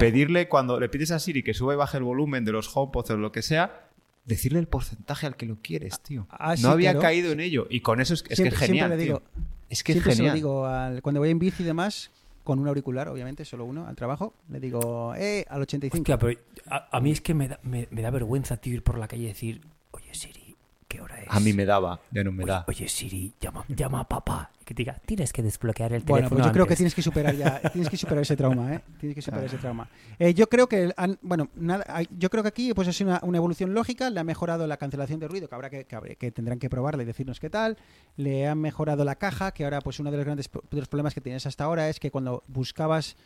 Pedirle, 0.06 0.48
cuando 0.48 0.78
le 0.80 0.88
pides 0.88 1.10
a 1.10 1.18
Siri 1.18 1.42
que 1.42 1.54
sube 1.54 1.74
y 1.74 1.76
baje 1.76 1.98
el 1.98 2.04
volumen 2.04 2.44
de 2.44 2.52
los 2.52 2.70
HomePods 2.76 3.10
o 3.10 3.16
lo 3.16 3.32
que 3.32 3.42
sea, 3.42 3.88
decirle 4.24 4.58
el 4.58 4.68
porcentaje 4.68 5.26
al 5.26 5.36
que 5.36 5.46
lo 5.46 5.56
quieres, 5.62 6.00
tío. 6.00 6.26
Ah, 6.30 6.56
sí, 6.56 6.62
no 6.62 6.70
había 6.70 6.90
claro. 6.92 7.02
caído 7.02 7.32
en 7.32 7.40
ello. 7.40 7.66
Y 7.70 7.80
con 7.80 8.00
eso 8.00 8.14
es, 8.14 8.24
es 8.28 8.36
Siempre- 8.36 8.56
que 8.58 8.64
es 8.64 8.68
genial. 8.70 8.88
siempre 8.90 8.96
le 8.98 9.04
tío. 9.04 9.22
digo- 9.34 9.46
es 9.70 9.82
que 9.82 9.92
es 9.92 9.96
Siempre 9.96 10.12
se 10.14 10.18
lo 10.18 10.28
genial. 10.28 10.34
digo 10.34 10.66
al- 10.66 11.02
cuando 11.02 11.20
voy 11.20 11.30
en 11.30 11.38
bici 11.38 11.62
y 11.62 11.66
demás, 11.66 12.10
con 12.44 12.58
un 12.58 12.66
auricular, 12.68 13.08
obviamente, 13.08 13.44
solo 13.44 13.64
uno, 13.64 13.86
al 13.86 13.94
trabajo, 13.96 14.34
le 14.50 14.58
digo, 14.60 15.14
eh, 15.16 15.44
al 15.48 15.62
85. 15.62 16.02
Hostia, 16.02 16.18
pero 16.18 16.38
a, 16.66 16.88
a 16.96 17.00
mí 17.00 17.10
es 17.12 17.20
que 17.20 17.34
me 17.34 17.48
da, 17.48 17.60
me, 17.62 17.86
me 17.90 18.02
da 18.02 18.10
vergüenza, 18.10 18.56
tío, 18.56 18.74
ir 18.74 18.82
por 18.82 18.98
la 18.98 19.06
calle 19.08 19.22
y 19.22 19.26
decir, 19.28 19.60
oye 19.92 20.12
Siri, 20.12 20.41
¿qué 20.92 21.00
hora 21.00 21.18
es? 21.22 21.26
A 21.30 21.40
mí 21.40 21.52
me 21.54 21.64
daba, 21.64 22.00
ya 22.10 22.22
no 22.22 22.32
me 22.32 22.44
Oye, 22.44 22.52
da. 22.52 22.64
oye, 22.68 22.86
Siri, 22.88 23.32
llama, 23.40 23.64
llama 23.68 24.00
a 24.00 24.08
papá. 24.08 24.50
Y 24.60 24.64
que 24.64 24.74
te 24.74 24.82
diga, 24.82 25.00
tienes 25.06 25.32
que 25.32 25.42
desbloquear 25.42 25.92
el 25.94 26.02
Bueno, 26.02 26.28
teléfono 26.28 26.38
pues 26.38 26.46
yo 26.46 26.52
creo 26.52 26.66
que 26.66 26.72
antes". 26.74 26.78
tienes 26.78 26.94
que 26.94 27.02
superar 27.02 27.34
ya, 27.34 27.60
tienes 27.72 27.88
que 27.88 27.96
superar 27.96 28.22
ese 28.22 28.36
trauma, 28.36 28.74
¿eh? 28.74 28.80
Tienes 29.00 29.14
que 29.14 29.22
superar 29.22 29.46
ese 29.46 29.56
trauma. 29.56 29.88
Eh, 30.18 30.34
yo 30.34 30.46
creo 30.48 30.68
que, 30.68 30.92
han- 30.96 31.18
bueno, 31.22 31.48
nada, 31.54 31.84
yo 32.18 32.28
creo 32.28 32.42
que 32.42 32.48
aquí 32.50 32.74
pues 32.74 32.88
es 32.88 33.00
una, 33.00 33.18
una 33.22 33.38
evolución 33.38 33.72
lógica. 33.72 34.10
Le 34.10 34.20
ha 34.20 34.24
mejorado 34.24 34.66
la 34.66 34.76
cancelación 34.76 35.18
de 35.18 35.28
ruido, 35.28 35.48
que 35.48 35.54
habrá 35.54 35.70
que, 35.70 35.86
que, 36.18 36.30
tendrán 36.30 36.58
que 36.58 36.68
probarla 36.68 37.02
y 37.02 37.06
decirnos 37.06 37.40
qué 37.40 37.48
tal. 37.48 37.78
Le 38.16 38.46
han 38.46 38.58
mejorado 38.60 39.04
la 39.04 39.16
caja, 39.16 39.52
que 39.52 39.64
ahora 39.64 39.80
pues 39.80 39.98
uno 39.98 40.10
de 40.10 40.18
los 40.18 40.26
grandes 40.26 40.50
de 40.70 40.76
los 40.78 40.88
problemas 40.88 41.14
que 41.14 41.20
tienes 41.22 41.46
hasta 41.46 41.64
ahora 41.64 41.88
es 41.88 41.98
que 41.98 42.10
cuando 42.10 42.44
buscabas 42.48 43.16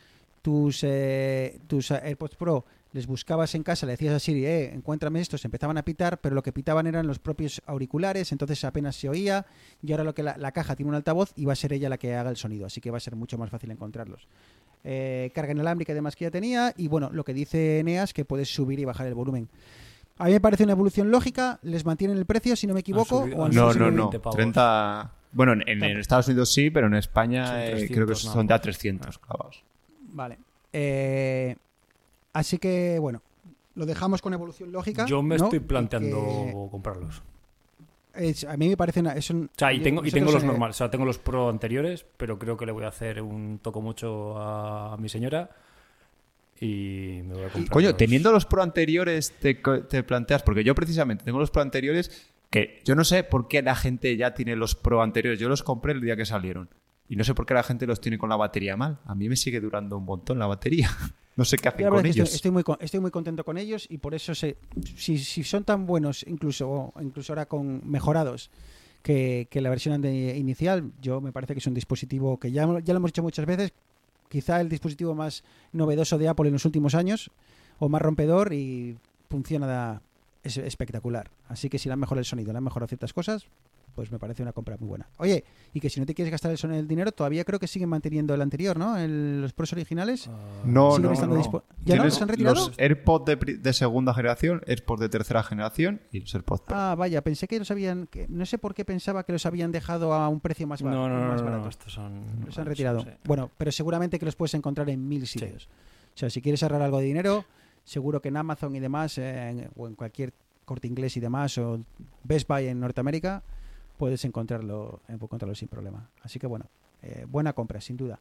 tus 0.42 0.80
eh, 0.84 1.58
tus 1.66 1.90
AirPods 1.90 2.36
Pro 2.36 2.64
les 2.96 3.06
buscabas 3.06 3.54
en 3.54 3.62
casa, 3.62 3.86
le 3.86 3.92
decías 3.92 4.14
a 4.14 4.18
Siri, 4.18 4.44
eh, 4.46 4.72
encuéntrame 4.74 5.20
estos, 5.20 5.44
empezaban 5.44 5.76
a 5.78 5.82
pitar, 5.84 6.18
pero 6.20 6.34
lo 6.34 6.42
que 6.42 6.50
pitaban 6.52 6.86
eran 6.86 7.06
los 7.06 7.18
propios 7.18 7.62
auriculares, 7.66 8.32
entonces 8.32 8.64
apenas 8.64 8.96
se 8.96 9.08
oía, 9.08 9.44
y 9.82 9.92
ahora 9.92 10.02
lo 10.04 10.14
que 10.14 10.22
la, 10.22 10.36
la 10.38 10.50
caja 10.52 10.74
tiene 10.74 10.88
un 10.88 10.94
altavoz 10.96 11.32
y 11.36 11.44
va 11.44 11.52
a 11.52 11.56
ser 11.56 11.72
ella 11.74 11.88
la 11.88 11.98
que 11.98 12.14
haga 12.14 12.30
el 12.30 12.36
sonido, 12.36 12.66
así 12.66 12.80
que 12.80 12.90
va 12.90 12.96
a 12.96 13.00
ser 13.00 13.14
mucho 13.14 13.36
más 13.38 13.50
fácil 13.50 13.70
encontrarlos. 13.70 14.26
Eh, 14.82 15.30
carga 15.34 15.52
inalámbrica 15.52 15.92
y 15.92 15.94
demás 15.94 16.16
que 16.16 16.24
ya 16.24 16.30
tenía, 16.30 16.72
y 16.76 16.88
bueno, 16.88 17.10
lo 17.12 17.22
que 17.24 17.34
dice 17.34 17.80
Eneas, 17.80 18.12
que 18.14 18.24
puedes 18.24 18.52
subir 18.52 18.78
y 18.80 18.84
bajar 18.84 19.06
el 19.06 19.14
volumen. 19.14 19.48
A 20.18 20.24
mí 20.26 20.32
me 20.32 20.40
parece 20.40 20.64
una 20.64 20.72
evolución 20.72 21.10
lógica, 21.10 21.58
les 21.62 21.84
mantienen 21.84 22.16
el 22.16 22.24
precio, 22.24 22.56
si 22.56 22.66
no 22.66 22.72
me 22.74 22.80
equivoco. 22.80 23.22
subido- 23.24 23.36
o 23.36 23.44
han 23.44 23.54
No, 23.54 23.74
no, 23.74 23.90
no. 23.90 24.02
20 24.04 24.18
pavos. 24.20 24.36
30. 24.36 25.12
Bueno, 25.32 25.52
en, 25.52 25.68
en- 25.68 25.84
en 25.84 25.98
Estados 25.98 26.28
Unidos 26.28 26.50
sí, 26.54 26.70
pero 26.70 26.86
en 26.86 26.94
España 26.94 27.62
eh, 27.66 27.70
300 27.72 27.94
creo 27.94 28.06
que 28.06 28.14
son 28.14 28.48
ya 28.48 28.54
más. 28.54 28.62
300 28.62 29.18
clavados. 29.18 29.62
Vale. 30.12 30.38
Eh, 30.72 31.56
así 32.38 32.58
que, 32.58 32.98
bueno, 32.98 33.22
lo 33.74 33.86
dejamos 33.86 34.22
con 34.22 34.32
evolución 34.32 34.72
lógica. 34.72 35.06
Yo 35.06 35.22
me 35.22 35.36
¿no? 35.36 35.44
estoy 35.44 35.60
planteando 35.60 36.16
que 36.46 36.68
comprarlos. 36.70 37.22
es- 38.14 38.44
a 38.44 38.56
mí 38.56 38.68
me 38.68 38.76
parece 38.76 39.00
una. 39.00 39.12
Es 39.12 39.28
un, 39.30 39.44
O 39.44 39.48
sea, 39.58 39.72
y 39.72 39.78
yo- 39.78 39.82
tengo, 39.84 40.04
y 40.04 40.10
tengo 40.10 40.32
los 40.32 40.42
eh, 40.42 40.46
normales. 40.46 40.76
O 40.76 40.78
sea, 40.78 40.90
tengo 40.90 41.04
los 41.04 41.18
pro 41.18 41.48
anteriores, 41.50 42.06
pero 42.16 42.38
creo 42.38 42.56
que 42.56 42.64
le 42.66 42.72
voy 42.72 42.84
a 42.84 42.88
hacer 42.88 43.20
un 43.20 43.58
toco 43.62 43.82
mucho 43.82 44.38
a 44.38 44.96
mi 44.98 45.08
señora. 45.10 45.50
Y 46.58 47.20
me 47.26 47.34
voy 47.34 47.44
a 47.44 47.48
comprar. 47.50 47.70
Coño, 47.72 47.88
los- 47.88 47.96
teniendo 47.98 48.32
los 48.32 48.46
pro 48.46 48.62
anteriores, 48.62 49.32
te, 49.40 49.54
te 49.88 50.02
planteas, 50.02 50.42
porque 50.42 50.64
yo 50.64 50.74
precisamente 50.74 51.24
tengo 51.24 51.38
los 51.38 51.50
pro 51.50 51.60
anteriores 51.62 52.32
que 52.48 52.80
yo 52.84 52.94
no 52.94 53.04
sé 53.04 53.24
por 53.24 53.48
qué 53.48 53.60
la 53.60 53.74
gente 53.74 54.16
ya 54.16 54.32
tiene 54.32 54.56
los 54.56 54.74
pro 54.74 55.02
anteriores. 55.02 55.38
Yo 55.38 55.48
los 55.50 55.62
compré 55.62 55.92
el 55.92 56.00
día 56.00 56.16
que 56.16 56.24
salieron. 56.24 56.70
Y 57.08 57.16
no 57.16 57.24
sé 57.24 57.34
por 57.34 57.46
qué 57.46 57.54
la 57.54 57.62
gente 57.62 57.86
los 57.86 58.00
tiene 58.00 58.18
con 58.18 58.28
la 58.28 58.36
batería 58.36 58.76
mal. 58.76 58.98
A 59.04 59.14
mí 59.14 59.28
me 59.28 59.36
sigue 59.36 59.60
durando 59.60 59.98
un 59.98 60.04
montón 60.04 60.38
la 60.38 60.46
batería. 60.46 60.90
No 61.36 61.44
sé 61.44 61.58
qué 61.58 61.68
hacen 61.68 61.86
con 61.90 62.06
ellos. 62.06 62.32
Estoy, 62.32 62.36
estoy 62.36 62.50
muy, 62.50 62.64
estoy 62.80 63.00
muy 63.00 63.10
contento 63.10 63.44
con 63.44 63.58
ellos 63.58 63.86
y 63.90 63.98
por 63.98 64.14
eso 64.14 64.34
sé, 64.34 64.56
si, 64.96 65.18
si 65.18 65.44
son 65.44 65.64
tan 65.64 65.84
buenos, 65.84 66.24
incluso, 66.26 66.94
incluso 66.98 67.34
ahora 67.34 67.44
con 67.44 67.82
mejorados, 67.86 68.50
que, 69.02 69.46
que 69.50 69.60
la 69.60 69.68
versión 69.68 70.02
inicial, 70.02 70.92
yo 71.02 71.20
me 71.20 71.32
parece 71.32 71.52
que 71.52 71.58
es 71.58 71.66
un 71.66 71.74
dispositivo 71.74 72.40
que 72.40 72.52
ya, 72.52 72.62
ya 72.82 72.94
lo 72.94 72.96
hemos 72.96 73.10
dicho 73.10 73.22
muchas 73.22 73.44
veces, 73.44 73.74
quizá 74.30 74.62
el 74.62 74.70
dispositivo 74.70 75.14
más 75.14 75.44
novedoso 75.72 76.16
de 76.16 76.26
Apple 76.26 76.46
en 76.46 76.54
los 76.54 76.64
últimos 76.64 76.94
años, 76.94 77.30
o 77.78 77.90
más 77.90 78.00
rompedor 78.00 78.54
y 78.54 78.96
funciona 79.28 80.00
es 80.42 80.56
espectacular. 80.56 81.30
Así 81.48 81.68
que 81.68 81.78
si 81.78 81.88
le 81.88 81.94
han 81.94 82.00
mejorado 82.00 82.20
el 82.20 82.24
sonido, 82.24 82.52
le 82.52 82.58
han 82.58 82.64
mejorado 82.64 82.88
ciertas 82.88 83.12
cosas, 83.12 83.46
pues 83.96 84.12
me 84.12 84.18
parece 84.20 84.42
una 84.42 84.52
compra 84.52 84.76
muy 84.78 84.88
buena. 84.88 85.08
Oye, 85.16 85.42
y 85.74 85.80
que 85.80 85.90
si 85.90 85.98
no 85.98 86.06
te 86.06 86.14
quieres 86.14 86.30
gastar 86.30 86.52
el, 86.52 86.58
son- 86.58 86.72
el 86.72 86.86
dinero, 86.86 87.10
todavía 87.10 87.44
creo 87.44 87.58
que 87.58 87.66
siguen 87.66 87.88
manteniendo 87.88 88.32
el 88.34 88.42
anterior, 88.42 88.78
¿no? 88.78 88.96
El- 88.96 89.40
los 89.40 89.52
pros 89.52 89.72
originales. 89.72 90.30
No, 90.64 90.90
siguen 90.92 91.02
no, 91.08 91.12
estando 91.12 91.34
no. 91.36 91.42
dispo- 91.42 91.62
¿Ya 91.84 91.96
no? 91.96 92.04
¿Los 92.04 92.22
han 92.22 92.28
retirado? 92.28 92.54
Los 92.54 92.72
AirPods 92.78 93.24
de, 93.62 93.72
segunda 93.72 94.14
generación, 94.14 94.60
AirPods 94.66 95.00
de 95.00 95.08
tercera 95.08 95.42
generación 95.42 96.00
y 96.12 96.20
los 96.20 96.32
AirPods 96.34 96.60
Pro. 96.62 96.76
Ah, 96.76 96.94
vaya, 96.96 97.22
pensé 97.22 97.48
que 97.48 97.58
los 97.58 97.70
habían. 97.72 98.06
que- 98.06 98.26
no 98.28 98.46
sé 98.46 98.58
por 98.58 98.74
qué 98.74 98.84
pensaba 98.84 99.24
que 99.24 99.32
los 99.32 99.44
habían 99.46 99.72
dejado 99.72 100.12
a 100.12 100.28
un 100.28 100.38
precio 100.40 100.66
más, 100.68 100.82
bar- 100.82 100.92
No, 100.94 101.08
no, 101.08 101.18
no, 101.20 101.28
más 101.28 101.40
no, 101.40 101.44
barato. 101.46 101.62
no, 101.64 101.68
estos 101.70 101.92
son. 101.92 102.22
Los 102.46 102.56
han 102.58 102.64
no, 102.64 102.70
retirado. 102.70 103.00
sí. 103.00 103.08
Bueno, 103.24 103.50
pero 103.58 103.72
seguramente 103.72 104.18
que 104.18 104.26
los 104.26 104.36
puedes 104.36 104.54
encontrar 104.54 104.88
en 104.90 105.08
mil 105.08 105.26
sitios. 105.26 105.68
O 106.14 106.18
sea, 106.18 106.30
si 106.30 106.40
quieres 106.42 106.62
ahorrar 106.62 106.82
algo 106.82 106.98
de 106.98 107.04
dinero, 107.06 107.44
seguro 107.84 108.20
que 108.20 108.28
en 108.28 108.36
Amazon 108.36 108.76
y 108.76 108.80
demás, 108.80 109.16
eh, 109.18 109.48
en- 109.50 109.70
o 109.76 109.86
en 109.88 109.94
cualquier 109.94 110.32
corte 110.64 110.88
inglés 110.88 111.16
y 111.16 111.20
demás, 111.20 111.56
o 111.58 111.78
Best 112.24 112.48
Buy 112.48 112.66
en 112.66 112.80
Norteamérica, 112.80 113.42
puedes 113.96 114.24
encontrarlo, 114.24 115.00
encontrarlo 115.08 115.54
sin 115.54 115.68
problema. 115.68 116.10
Así 116.22 116.38
que 116.38 116.46
bueno, 116.46 116.66
eh, 117.02 117.26
buena 117.28 117.52
compra, 117.52 117.80
sin 117.80 117.96
duda. 117.96 118.20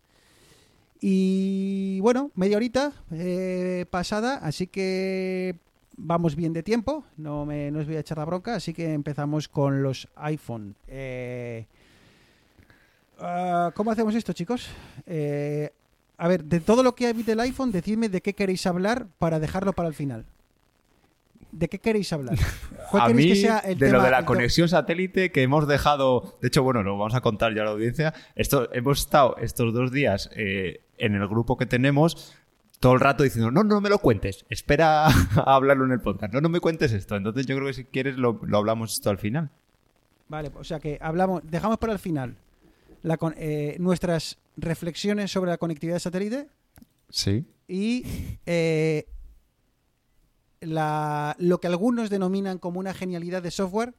Y 1.02 2.00
bueno, 2.00 2.32
media 2.36 2.58
horita 2.58 2.94
eh, 3.12 3.86
pasada, 3.90 4.38
así 4.38 4.68
que 4.68 5.58
vamos 5.98 6.36
bien 6.36 6.54
de 6.54 6.64
tiempo, 6.64 7.04
no, 7.18 7.46
me, 7.46 7.70
no 7.72 7.80
os 7.80 7.86
voy 7.86 7.96
a 7.96 8.00
echar 8.00 8.18
la 8.18 8.26
bronca, 8.26 8.56
así 8.56 8.74
que 8.74 8.94
empezamos 8.94 9.48
con 9.48 9.84
los 9.84 10.08
iPhone. 10.16 10.76
Eh, 10.88 11.68
ah, 13.20 13.72
¿Cómo 13.76 13.92
hacemos 13.92 14.16
esto, 14.16 14.34
chicos? 14.34 14.70
A 16.18 16.28
ver, 16.30 16.46
de 16.46 16.62
todo 16.62 16.82
lo 16.82 16.96
que 16.96 17.08
hay 17.08 17.24
del 17.24 17.42
iPhone, 17.42 17.72
decidme 17.72 18.08
de 18.08 18.22
qué 18.22 18.34
queréis 18.34 18.66
hablar 18.66 19.08
para 19.20 19.40
dejarlo 19.40 19.74
para 19.74 19.90
el 19.90 19.94
final. 19.94 20.26
¿De 21.58 21.70
qué 21.70 21.80
queréis 21.80 22.12
hablar? 22.12 22.36
¿Cuál 22.92 23.04
A 23.04 23.10
mí, 23.14 23.30
que 23.30 23.36
sea 23.38 23.60
el 23.60 23.78
de 23.78 23.86
tema- 23.88 24.00
lo 24.00 24.04
de 24.04 24.12
la 24.12 24.26
conexión 24.26 24.68
satélite 24.68 25.32
que 25.32 25.42
hemos 25.42 25.68
dejado, 25.68 26.38
de 26.42 26.50
hecho, 26.50 26.64
bueno, 26.64 26.84
lo 26.84 26.98
vamos 26.98 27.16
a 27.16 27.22
contar 27.22 27.56
ya 27.56 27.62
a 27.62 27.66
la 27.66 27.72
audiencia. 27.72 28.14
Esto, 28.36 28.70
hemos 28.74 29.00
estado 29.00 29.38
estos 29.38 29.74
dos 29.74 29.92
días 29.92 30.30
eh, 30.36 30.82
en 30.98 31.16
el 31.16 31.26
grupo 31.30 31.56
que 31.56 31.66
tenemos 31.66 32.36
todo 32.82 32.94
el 32.94 33.00
rato 33.00 33.24
diciendo, 33.24 33.52
no, 33.52 33.64
no 33.64 33.80
me 33.80 33.88
lo 33.90 34.00
cuentes, 34.00 34.46
espera 34.50 35.08
a 35.36 35.56
hablarlo 35.56 35.86
en 35.86 35.92
el 35.94 36.02
podcast, 36.02 36.34
no, 36.34 36.42
no 36.42 36.50
me 36.50 36.60
cuentes 36.60 36.92
esto. 36.92 37.16
Entonces 37.16 37.46
yo 37.46 37.56
creo 37.56 37.68
que 37.68 37.74
si 37.74 37.86
quieres 37.86 38.18
lo, 38.18 38.42
lo 38.44 38.58
hablamos 38.58 38.94
esto 38.94 39.10
al 39.10 39.18
final. 39.18 39.50
Vale, 40.28 40.52
o 40.56 40.64
sea 40.66 40.80
que 40.80 40.98
hablamos, 41.02 41.42
dejamos 41.50 41.78
para 41.78 41.94
el 41.94 42.00
final 42.00 42.36
la 43.02 43.18
eh, 43.38 43.78
nuestras 43.80 44.40
reflexiones 44.58 45.32
sobre 45.32 45.52
la 45.52 45.58
conectividad 45.58 45.96
de 45.96 46.00
satélite. 46.02 46.48
Sí. 47.10 47.46
y 47.68 48.04
eh, 48.46 49.06
la- 50.66 51.36
lo 51.40 51.60
que 51.60 51.68
algunos 51.68 52.10
denominan 52.10 52.58
como 52.60 52.80
una 52.80 52.94
genialidad 52.94 53.42
de 53.44 53.52
software, 53.52 53.94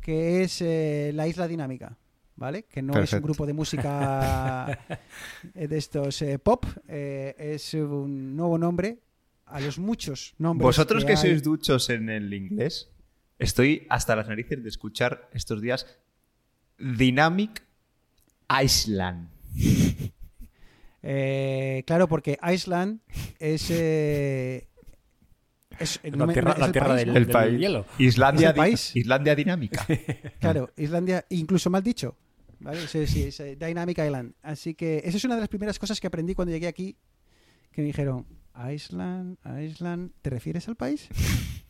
que 0.00 0.42
es 0.42 0.60
eh, 0.62 1.12
la 1.14 1.26
isla 1.28 1.48
dinámica. 1.48 1.96
¿Vale? 2.34 2.62
Que 2.64 2.80
no 2.82 2.98
es 2.98 3.12
un 3.12 3.20
grupo 3.22 3.46
de 3.46 3.52
música 3.52 4.66
eh, 5.54 5.68
de 5.68 5.78
estos 5.78 6.22
eh, 6.22 6.38
pop, 6.38 6.64
es 6.88 7.74
un 7.74 8.34
nuevo 8.34 8.56
nombre 8.58 8.98
a 9.46 9.60
los 9.60 9.78
muchos 9.78 10.34
nombres. 10.38 10.64
Vosotros 10.64 11.04
que 11.04 11.12
hay. 11.12 11.16
sois 11.18 11.42
duchos 11.42 11.90
en 11.90 12.08
el 12.08 12.32
inglés, 12.32 12.88
estoy 13.38 13.86
hasta 13.90 14.16
las 14.16 14.28
narices 14.28 14.62
de 14.62 14.68
escuchar 14.70 15.28
estos 15.34 15.60
días 15.60 15.86
Dynamic 16.78 17.62
Island. 18.64 19.28
Eh, 21.02 21.82
claro, 21.86 22.08
porque 22.08 22.38
Iceland 22.42 23.00
es. 23.38 23.66
eh, 23.70 24.66
es, 25.82 26.00
La 26.04 26.10
no 26.16 26.28
tierra- 26.32 26.52
es 26.52 26.58
la 26.58 26.66
el 26.66 26.72
tierra 26.72 26.88
país, 26.88 27.12
del- 27.12 27.26
país. 27.28 27.60
hielo. 27.60 27.86
Islandia, 27.98 28.48
¿Es 28.48 28.50
el 28.50 28.54
di- 28.54 28.60
país? 28.60 28.96
Islandia 28.96 29.34
dinámica. 29.34 29.86
Claro, 30.40 30.70
Islandia, 30.76 31.24
incluso 31.30 31.68
mal 31.70 31.82
dicho. 31.82 32.16
¿vale? 32.60 32.86
Sí, 32.86 33.06
sí, 33.06 33.24
es 33.24 33.40
eh, 33.40 33.56
Dynamic 33.56 33.98
Island. 33.98 34.34
Así 34.42 34.74
que 34.74 35.02
esa 35.04 35.16
es 35.16 35.24
una 35.24 35.34
de 35.34 35.40
las 35.40 35.48
primeras 35.48 35.78
cosas 35.78 36.00
que 36.00 36.06
aprendí 36.06 36.34
cuando 36.34 36.52
llegué 36.52 36.68
aquí. 36.68 36.96
Que 37.72 37.80
me 37.82 37.86
dijeron, 37.86 38.26
Iceland, 38.72 39.38
Iceland, 39.60 40.10
¿te 40.22 40.30
refieres 40.30 40.68
al 40.68 40.76
país? 40.76 41.08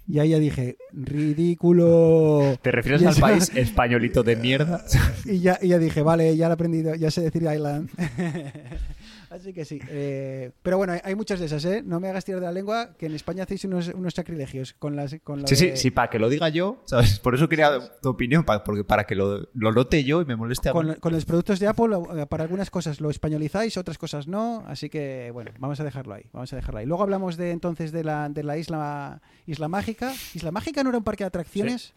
Y 0.09 0.19
ahí 0.19 0.31
ya 0.31 0.39
dije, 0.41 0.77
ridículo. 0.93 2.59
¿Te 2.61 2.73
refieres 2.73 3.03
Y 3.03 3.07
al 3.07 3.15
país 3.15 3.53
españolito 3.55 4.23
de 4.23 4.37
mierda? 4.37 4.85
Y 5.25 5.39
ya, 5.39 5.59
y 5.63 5.69
ya 5.69 5.79
dije, 5.79 6.03
vale, 6.03 6.37
ya 6.37 6.49
lo 6.49 6.53
he 6.53 6.55
aprendido, 6.55 6.95
ya 6.97 7.11
sé 7.11 7.21
decir 7.21 7.43
Island. 7.45 7.89
Así 9.33 9.55
que 9.55 9.65
sí. 9.65 9.79
eh, 9.89 10.51
pero 10.63 10.77
bueno, 10.77 10.93
hay, 11.03 11.15
muchas 11.15 11.41
de 11.41 11.47
esas, 11.47 11.65
¿eh? 11.65 11.83
No 11.83 12.01
me 12.01 12.09
hagas 12.09 12.25
tirar 12.27 12.41
de 12.41 12.47
la 12.47 12.53
lengua, 12.53 12.95
que 12.99 13.07
en 13.07 13.15
España 13.15 13.45
hacéis 13.45 13.65
unos, 13.65 13.89
unos 13.89 14.13
sacrilegios 14.13 14.75
con 14.75 14.95
las. 14.95 15.17
Con 15.25 15.47
Sí, 15.49 15.57
sí, 15.57 15.71
de- 15.71 15.77
sí, 15.79 15.91
para 15.91 16.11
que 16.11 16.19
lo 16.19 16.29
diga 16.29 16.51
yo, 16.51 16.83
¿sabes? 16.85 17.19
Por 17.19 17.35
eso 17.35 17.49
quería 17.49 17.71
tu 18.03 18.11
opinión, 18.11 18.45
pa- 18.45 18.63
porque 18.63 18.85
para 18.85 19.05
que 19.05 19.15
lo, 19.15 19.49
lo 19.55 19.73
note 19.73 20.05
yo 20.05 20.21
y 20.21 20.27
me 20.27 20.37
moleste 20.37 20.69
a 20.69 20.75
mí. 20.75 20.95
Con, 21.01 21.13
los 21.13 21.25
productos 21.25 21.59
de 21.61 21.67
Apple, 21.67 21.97
eh, 22.15 22.27
para 22.27 22.43
algunas 22.45 22.69
cosas 22.69 23.01
lo 23.01 23.09
españolizáis, 23.09 23.77
otras 23.79 23.97
cosas 23.97 24.29
no. 24.29 24.65
Así 24.67 24.91
que, 24.91 25.31
bueno, 25.33 25.51
vamos 25.59 25.81
a 25.81 25.85
dejarlo 25.85 26.13
ahí. 26.13 26.25
Vamos 26.33 26.53
a 26.53 26.57
dejarlo 26.57 26.81
ahí. 26.81 26.87
Luego 26.87 27.03
hablamos 27.03 27.39
de 27.39 27.53
entonces 27.53 27.91
de 27.91 28.05
la, 28.05 28.29
de 28.29 28.43
la 28.43 28.59
isla, 28.59 29.23
isla 29.47 29.69
Mágica. 29.69 30.13
¿Isla 30.35 30.51
Mágica 30.53 30.83
no 30.83 30.91
era 30.91 30.99
un 30.99 31.05
parque 31.05 31.25
de 31.25 31.29
atracciones? 31.29 31.95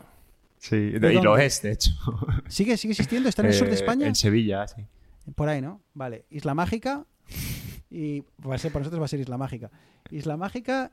Sí, 0.57 0.75
y 0.77 0.99
¿De 0.99 1.13
lo 1.21 1.37
es, 1.37 1.61
de 1.61 1.73
hecho. 1.73 1.91
¿Sigue, 2.47 2.77
¿Sigue 2.77 2.93
existiendo? 2.93 3.27
¿Está 3.27 3.41
en 3.41 3.49
el 3.49 3.53
sur 3.55 3.67
de 3.67 3.73
Eh, 3.73 3.75
España? 3.75 4.07
En 4.07 4.15
Sevilla, 4.15 4.65
sí. 4.69 4.85
Por 5.35 5.49
ahí, 5.49 5.59
¿no? 5.61 5.81
Vale. 5.93 6.25
Isla 6.29 6.53
Mágica. 6.53 7.05
Y 7.89 8.21
va 8.47 8.55
a 8.55 8.57
ser, 8.57 8.71
para 8.71 8.81
nosotros 8.81 9.01
va 9.01 9.05
a 9.05 9.09
ser 9.09 9.19
Isla 9.19 9.37
Mágica. 9.37 9.71
Isla 10.11 10.37
Mágica 10.37 10.91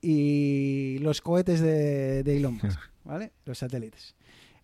y 0.00 0.98
los 1.00 1.20
cohetes 1.20 1.60
de, 1.60 2.22
de 2.22 2.36
Elon 2.36 2.58
Musk, 2.62 2.78
¿vale? 3.04 3.32
Los 3.44 3.58
satélites. 3.58 4.14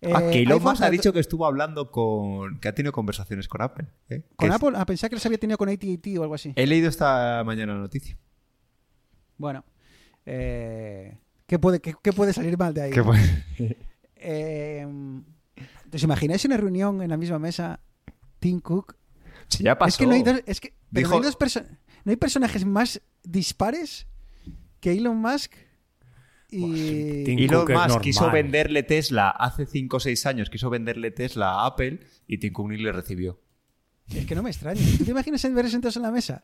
ah, 0.03 0.21
Eh, 0.23 0.31
que 0.31 0.39
Elon 0.41 0.53
iPhone 0.59 0.71
Musk 0.73 0.83
ha 0.83 0.87
a- 0.87 0.89
dicho 0.91 1.13
que 1.13 1.19
estuvo 1.19 1.45
hablando 1.45 1.89
con... 1.91 2.59
que 2.59 2.67
ha 2.67 2.75
tenido 2.75 2.91
conversaciones 2.91 3.47
con 3.47 3.61
Apple. 3.61 3.87
¿eh? 4.09 4.23
¿Con 4.35 4.51
Apple? 4.51 4.71
Ah, 4.75 4.85
pensaba 4.85 5.09
que 5.09 5.15
los 5.15 5.25
había 5.25 5.37
tenido 5.37 5.57
con 5.57 5.69
AT&T 5.69 6.17
o 6.19 6.23
algo 6.23 6.35
así. 6.35 6.53
He 6.55 6.67
leído 6.67 6.89
esta 6.89 7.43
mañana 7.45 7.73
la 7.73 7.79
noticia. 7.79 8.17
Bueno. 9.37 9.63
eh, 10.25 11.17
¿qué, 11.47 11.57
puede, 11.59 11.79
qué, 11.79 11.95
qué 12.03 12.13
puede 12.13 12.33
salir 12.33 12.57
mal 12.57 12.73
de 12.73 12.81
ahí? 12.83 12.91
Fue- 12.93 13.17
Eh, 14.21 14.85
¿Os 15.93 16.03
imagináis 16.03 16.43
una 16.43 16.57
reunión 16.57 17.01
en 17.01 17.09
la 17.09 17.15
misma 17.15 17.39
mesa 17.39 17.79
Tim 18.39 18.59
Cook? 18.59 18.97
Sí, 19.47 19.63
ya 19.63 19.77
pasó. 19.77 19.87
Es 19.87 19.97
que 19.97 20.05
no 20.07 20.11
hay 20.13 20.23
dos, 20.23 20.41
es 20.45 20.59
que, 20.59 20.73
Dijo- 20.91 21.09
no 21.11 21.15
hay 21.17 21.21
dos 21.23 21.37
perso- 21.37 21.65
no 22.05 22.09
hay 22.11 22.15
personajes 22.17 22.65
más 22.65 23.01
dispares 23.23 24.07
que 24.79 24.93
Elon 24.93 25.17
Musk 25.17 25.53
y... 26.49 27.23
Tim 27.25 27.39
Elon 27.39 27.65
Cook 27.65 27.75
Musk 27.75 28.01
quiso 28.01 28.31
venderle 28.31 28.83
Tesla 28.83 29.29
hace 29.29 29.65
5 29.65 29.97
o 29.97 29.99
6 29.99 30.25
años, 30.25 30.49
quiso 30.49 30.69
venderle 30.69 31.11
Tesla 31.11 31.51
a 31.61 31.65
Apple 31.67 31.99
y 32.27 32.37
Tim 32.39 32.53
Cook 32.53 32.69
ni 32.69 32.77
le 32.77 32.91
recibió. 32.91 33.39
Es 34.13 34.25
que 34.25 34.33
no 34.33 34.41
me 34.41 34.49
extraña. 34.49 34.81
¿Tú 34.97 35.05
te 35.05 35.11
imaginas 35.11 35.43
en 35.45 35.53
ver 35.53 35.69
sentados 35.69 35.95
en 35.97 36.01
la 36.01 36.11
mesa? 36.11 36.43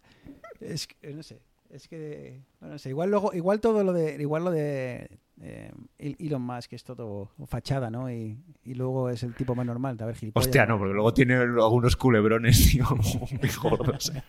Es 0.60 0.86
que, 0.88 1.12
no 1.14 1.24
sé. 1.24 1.42
Es 1.70 1.88
que, 1.88 2.42
bueno, 2.60 2.74
no 2.74 2.80
sé. 2.80 2.90
Igual 2.90 3.10
luego, 3.12 3.34
igual 3.34 3.60
todo 3.60 3.84
lo 3.84 3.92
de, 3.92 4.16
igual 4.22 4.44
lo 4.46 4.52
de 4.52 5.20
eh, 5.42 5.72
Elon 5.98 6.42
Musk 6.42 6.74
es 6.74 6.84
todo 6.84 7.32
fachada, 7.48 7.90
¿no? 7.90 8.10
Y, 8.10 8.38
y 8.64 8.74
luego 8.76 9.10
es 9.10 9.24
el 9.24 9.36
tipo 9.36 9.56
más 9.56 9.66
normal. 9.66 9.98
A 10.00 10.06
ver, 10.06 10.16
gilipollas. 10.16 10.48
Hostia, 10.48 10.66
no, 10.66 10.78
porque 10.78 10.94
luego 10.94 11.14
tiene 11.14 11.36
algunos 11.36 11.96
culebrones, 11.98 12.68
tío, 12.72 12.86
muy 12.90 13.50
gordos. 13.62 14.12
eh. 14.16 14.24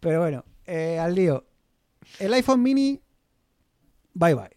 Pero 0.00 0.20
bueno, 0.20 0.44
eh, 0.66 0.98
al 0.98 1.14
lío. 1.14 1.44
El 2.20 2.32
iPhone 2.34 2.62
Mini, 2.62 3.00
bye 4.14 4.34
bye. 4.34 4.56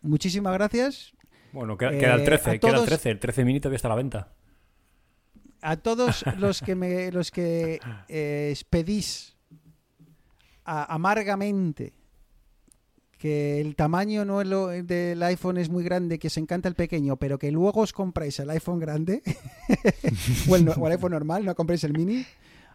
Muchísimas 0.00 0.54
gracias. 0.54 1.12
Bueno, 1.52 1.76
queda, 1.76 1.92
Eh, 1.92 1.98
queda 1.98 2.14
el 2.14 2.20
a 2.22 2.24
13, 2.24 2.44
queda 2.44 2.70
el 2.70 2.74
todos- 2.76 2.86
13. 2.88 3.10
El 3.10 3.18
13 3.20 3.44
mini 3.44 3.60
todavía 3.60 3.76
está 3.76 3.88
a 3.88 3.90
la 3.90 3.96
venta. 3.96 4.32
A 5.62 5.76
todos 5.76 6.24
los 6.38 6.62
que 6.62 6.74
me, 6.74 7.10
los 7.12 7.30
que 7.30 7.80
eh, 8.08 8.54
pedís 8.70 9.35
amargamente 10.66 11.94
que 13.18 13.60
el 13.60 13.76
tamaño 13.76 14.24
no 14.24 14.40
del 14.40 15.22
iPhone 15.22 15.56
es 15.58 15.70
muy 15.70 15.82
grande, 15.82 16.18
que 16.18 16.26
os 16.26 16.36
encanta 16.36 16.68
el 16.68 16.74
pequeño, 16.74 17.16
pero 17.16 17.38
que 17.38 17.50
luego 17.50 17.80
os 17.80 17.92
compráis 17.92 18.38
el 18.40 18.50
iPhone 18.50 18.78
grande 18.78 19.22
o, 20.48 20.56
el, 20.56 20.92
iPhone 20.92 21.12
normal, 21.12 21.44
no 21.44 21.54
compréis 21.54 21.84
el 21.84 21.92
mini. 21.92 22.26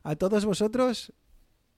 A 0.03 0.15
todos 0.15 0.45
vosotros, 0.45 1.13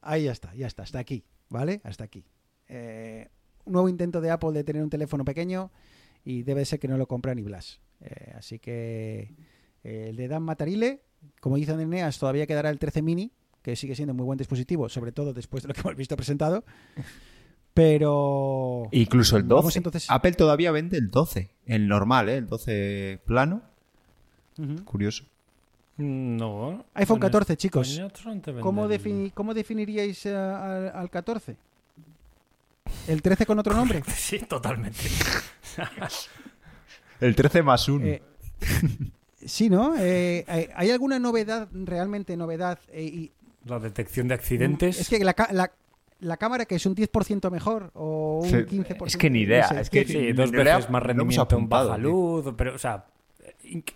ahí 0.02 0.26
ya 0.26 0.32
está, 0.32 0.54
ya 0.56 0.68
está, 0.68 0.84
hasta 0.84 1.00
aquí, 1.00 1.26
¿vale? 1.50 1.82
Hasta 1.84 2.06
aquí. 2.06 2.26
Eh, 2.70 3.28
nuevo 3.66 3.90
intento 3.90 4.22
de 4.22 4.32
Apple 4.32 4.52
de 4.52 4.64
tener 4.64 4.82
un 4.82 4.90
teléfono 4.90 5.26
pequeño 5.26 5.72
y 6.24 6.44
debe 6.44 6.64
ser 6.64 6.80
que 6.80 6.88
no 6.88 6.98
lo 6.98 7.08
compra 7.08 7.36
ni 7.36 7.42
Blas. 7.42 7.82
Eh, 8.00 8.34
así 8.38 8.60
que 8.60 9.36
eh, 9.84 10.08
el 10.10 10.16
de 10.16 10.28
Dan 10.30 10.44
Matarile, 10.44 11.02
como 11.42 11.58
dice 11.58 11.74
Eneas, 11.74 12.18
todavía 12.18 12.48
quedará 12.48 12.70
el 12.70 12.80
13 12.80 13.02
mini, 13.02 13.34
que 13.64 13.76
sigue 13.76 13.96
siendo 13.96 14.14
muy 14.14 14.26
buen 14.26 14.38
dispositivo, 14.38 14.88
sobre 14.90 15.12
todo 15.12 15.34
después 15.34 15.64
de 15.64 15.70
lo 15.70 15.74
que 15.74 15.80
hemos 15.82 15.96
visto 15.96 16.16
presentado. 16.16 16.64
Pero. 17.74 18.88
Incluso 18.92 19.38
el 19.38 19.48
12. 19.48 19.60
Vamos 19.60 19.76
entonces- 19.78 20.06
Apple 20.10 20.34
todavía 20.34 20.72
vende 20.72 20.98
el 20.98 21.10
12, 21.10 21.50
el 21.66 21.88
normal, 21.88 22.30
¿eh? 22.30 22.38
el 22.38 22.48
12 22.48 23.20
plano. 23.26 23.62
Ujú. 24.60 24.84
Curioso. 24.86 25.24
No. 25.98 26.86
iPhone 26.94 27.20
Con 27.20 27.22
14, 27.22 27.54
el- 27.54 27.58
chicos. 27.58 28.02
¿Cómo, 28.62 28.88
defini- 28.88 29.32
cómo 29.34 29.54
definiríais 29.54 30.26
eh, 30.26 30.36
al, 30.36 30.92
al 30.94 31.10
14? 31.10 31.56
¿El 33.08 33.22
13 33.22 33.46
con 33.46 33.58
otro 33.60 33.74
nombre? 33.76 34.04
Sí, 34.08 34.40
totalmente. 34.40 35.00
El 37.20 37.36
13 37.36 37.64
más 37.64 37.88
1. 37.88 38.06
Eh, 38.06 38.22
sí, 39.46 39.70
¿no? 39.70 39.96
Eh, 39.98 40.44
¿hay- 40.48 40.70
¿Hay 40.76 40.92
alguna 40.92 41.20
novedad, 41.20 41.68
realmente 41.74 42.36
novedad? 42.38 42.80
eh, 42.92 43.04
y, 43.04 43.32
La 43.66 43.80
detección 43.80 44.28
de 44.28 44.34
accidentes. 44.36 45.00
Es 45.00 45.10
que 45.10 45.24
la, 45.24 45.36
la, 45.52 45.72
la 46.20 46.38
cámara 46.38 46.66
que 46.66 46.76
es 46.76 46.86
un 46.86 46.96
10% 46.96 47.50
mejor 47.52 47.92
o 47.94 48.40
un 48.44 48.50
Sí, 48.50 48.56
15%. 48.58 49.08
es 49.08 49.18
que 49.18 49.30
ni 49.30 49.42
idea, 49.42 49.64
no 49.70 49.76
sé. 49.76 49.82
es 49.82 49.90
que- 49.90 50.06
Sí, 50.06 50.32
dos 50.34 50.52
veces 50.52 50.90
más 50.90 51.04
rendimiento 51.04 51.58
en 51.58 51.70
baja 51.70 51.96
tío. 51.96 52.04
luz, 52.04 52.54
pero, 52.58 52.76
o 52.76 52.78
sea, 52.78 53.06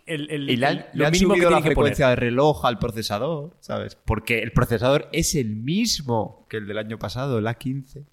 el, 0.06 0.30
el- 0.32 0.50
Y 0.50 0.56
le 0.56 0.66
han, 0.66 0.78
el- 0.78 0.86
le 0.94 1.00
lo 1.00 1.08
han 1.08 1.16
subido 1.16 1.50
la 1.50 1.62
frecuencia 1.62 2.10
de 2.10 2.16
reloj 2.16 2.66
al 2.66 2.80
procesador, 2.80 3.52
¿sabes? 3.60 3.96
Porque 4.06 4.40
el 4.40 4.52
procesador 4.52 5.10
es 5.12 5.36
el 5.36 5.56
mismo 5.56 6.46
que 6.50 6.58
el 6.58 6.68
del 6.68 6.78
año 6.78 6.98
pasado, 6.98 7.38
el 7.40 7.46
A15. 7.46 8.04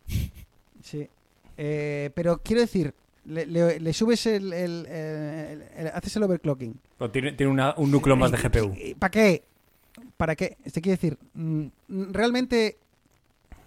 Sí. 0.83 1.09
Eh, 1.57 2.11
pero 2.15 2.41
quiero 2.43 2.61
decir, 2.63 2.93
le, 3.27 3.47
le- 3.47 3.79
le 3.81 3.93
subes 3.93 4.27
el, 4.27 4.53
el- 4.53 4.87
el- 4.87 5.63
el- 5.77 5.87
Haces 5.95 6.17
el 6.17 6.25
overclocking. 6.25 6.75
Pero 6.99 7.11
tiene, 7.11 7.33
tiene 7.33 7.53
una- 7.53 7.75
un 7.77 7.91
núcleo 7.91 8.17
más 8.17 8.31
de 8.33 8.39
GPU. 8.39 8.75
¿Para 8.99 9.11
qué? 9.11 9.43
¿Para 10.17 10.37
qué? 10.37 10.57
Este 10.65 10.81
quiere 10.81 10.97
decir, 10.97 11.19
mm, 11.35 11.67
realmente 12.13 12.77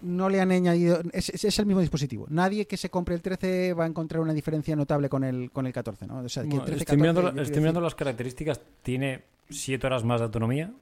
no 0.00 0.28
le 0.28 0.40
han 0.40 0.50
añadido. 0.52 1.00
Es, 1.12 1.28
es- 1.28 1.44
es 1.44 1.58
el 1.58 1.66
mismo 1.66 1.80
dispositivo. 1.80 2.26
Nadie 2.30 2.66
que 2.66 2.76
se 2.76 2.88
compre 2.88 3.14
el 3.14 3.20
13 3.22 3.74
va 3.74 3.84
a 3.84 3.86
encontrar 3.88 4.20
una 4.22 4.32
diferencia 4.32 4.74
notable 4.76 5.08
con 5.08 5.24
el, 5.24 5.50
con 5.50 5.66
el 5.66 5.72
14, 5.72 6.06
¿no? 6.06 6.20
O 6.20 6.28
sea, 6.28 6.42
que 6.44 6.48
el 6.48 6.50
Bueno, 6.50 6.64
13, 6.66 6.82
estoy 6.84 6.96
14, 6.98 7.00
mirando, 7.22 7.42
decir- 7.42 7.82
las 7.82 7.94
características. 7.94 8.60
Tiene 8.82 9.22
7 9.50 9.86
horas 9.86 10.04
más 10.04 10.20
de 10.20 10.24
autonomía. 10.26 10.72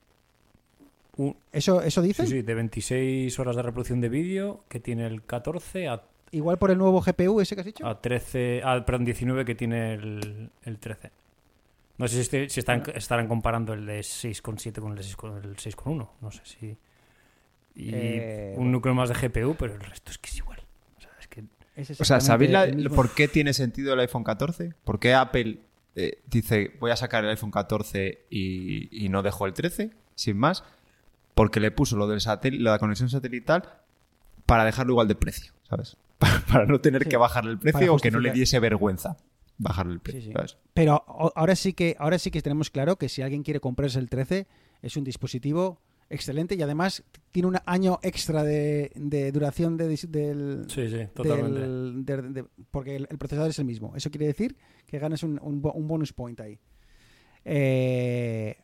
Un- 1.17 1.35
¿Eso, 1.51 1.81
¿Eso 1.83 2.03
dice? 2.03 2.25
sí, 2.27 2.29
sí, 2.33 2.43
de 2.43 2.55
26 2.55 3.39
horas 3.39 3.57
de 3.57 3.63
reproducción 3.63 4.01
de 4.03 4.09
vídeo 4.11 4.61
que 4.69 4.81
tiene 4.81 5.07
el 5.07 5.23
14 5.25 5.89
a, 5.89 6.03
Igual 6.33 6.59
por 6.59 6.71
el 6.71 6.77
nuevo 6.79 7.01
GPU 7.01 7.41
ese 7.41 7.55
que 7.55 7.61
has 7.63 7.67
dicho. 7.67 7.87
a 7.87 8.01
13, 8.03 8.61
ah, 8.65 8.83
perdón, 8.85 9.07
19 9.07 9.45
que 9.47 9.55
tiene 9.55 9.95
el, 9.95 10.51
el 10.65 10.79
13. 10.79 11.11
No 11.99 12.09
sé 12.09 12.25
si, 12.25 12.49
si 12.51 12.61
están, 12.61 12.83
estarán 12.95 13.27
comparando 13.29 13.73
el 13.73 13.87
de 13.87 14.01
6,7 14.01 14.81
con 14.81 14.93
el 14.93 14.97
de 14.99 15.03
6 15.05 15.17
con 15.17 15.37
el 15.37 15.57
6,1. 15.57 16.09
No 16.21 16.31
sé 16.31 16.41
si. 16.45 16.77
Y 17.75 17.91
Eh, 17.95 18.55
un 18.57 18.73
núcleo 18.73 18.95
más 18.95 19.09
de 19.09 19.15
GPU, 19.15 19.55
pero 19.59 19.75
el 19.75 19.81
resto 19.81 20.11
es 20.11 20.19
que 20.19 20.29
es 20.31 20.37
igual. 20.39 20.61
O 20.97 21.01
sea, 21.01 21.11
es 21.21 21.29
que 21.29 21.45
Es 21.75 22.01
O 22.01 22.05
sea, 22.05 22.21
¿sabéis 22.21 22.51
la- 22.51 22.67
por 22.95 23.11
qué 23.15 23.29
tiene 23.29 23.53
sentido 23.53 23.95
el 23.95 24.01
iPhone 24.01 24.25
14? 24.25 24.73
¿Por 24.85 24.99
qué 24.99 25.15
Apple 25.15 25.61
eh, 25.95 26.19
dice 26.27 26.75
voy 26.81 26.91
a 26.91 26.97
sacar 26.97 27.25
el 27.25 27.31
iPhone 27.31 27.51
14 27.51 28.27
y, 28.31 29.05
y 29.05 29.09
no 29.09 29.23
dejo 29.23 29.47
el 29.47 29.53
13? 29.55 29.91
Sin 30.15 30.37
más. 30.39 30.65
Porque 31.35 31.61
le 31.61 31.71
puso 31.71 31.97
lo 31.97 32.07
de 32.07 32.19
la 32.59 32.79
conexión 32.79 33.11
satelital 33.11 33.63
para 34.47 34.65
dejarlo 34.65 34.93
igual 34.93 35.09
de 35.09 35.15
precio, 35.17 35.53
¿sabes? 35.69 35.97
Para, 36.49 36.65
no 36.65 36.81
tener 36.81 37.03
Sí. 37.05 37.09
que 37.11 37.17
bajarle 37.19 37.51
el 37.51 37.59
precio 37.59 37.95
o 37.95 37.99
que 37.99 38.11
no 38.11 38.21
le 38.21 38.31
diese 38.33 38.59
vergüenza 38.59 39.19
bajarle 39.59 39.95
el 39.95 40.01
precio, 40.01 40.21
Sí, 40.21 40.27
sí. 40.29 40.33
¿sabes? 40.33 40.59
Pero 40.75 41.03
ahora 41.37 41.57
sí 41.57 41.73
que 41.73 41.97
ahora 41.99 42.19
sí 42.19 42.31
que 42.31 42.43
tenemos 42.43 42.71
claro 42.71 42.97
que 42.97 43.09
si 43.09 43.23
alguien 43.23 43.43
quiere 43.43 43.61
comprarse 43.61 43.99
el 43.99 44.09
13 44.11 44.47
es 44.83 44.97
un 44.97 45.05
dispositivo 45.05 45.81
excelente 46.09 46.55
y 46.55 46.63
además 46.63 47.03
tiene 47.33 47.49
un 47.49 47.57
año 47.67 47.99
extra 48.03 48.45
de, 48.45 48.93
de 48.95 49.33
duración 49.33 49.77
de, 49.77 49.89
del, 50.09 50.67
Sí, 50.69 50.89
sí, 50.89 51.07
totalmente. 51.15 51.61
del- 51.61 52.05
de- 52.05 52.23
de- 52.43 52.45
porque 52.71 52.95
el, 52.97 53.09
el 53.11 53.19
procesador 53.19 53.51
es 53.51 53.59
el 53.59 53.65
mismo. 53.65 53.95
Eso 53.97 54.11
quiere 54.11 54.27
decir 54.27 54.57
que 54.87 54.99
ganas 54.99 55.23
un, 55.23 55.41
un 55.43 55.61
un 55.75 55.89
bonus 55.89 56.13
point 56.13 56.39
ahí. 56.41 56.61
Eh, 57.45 58.57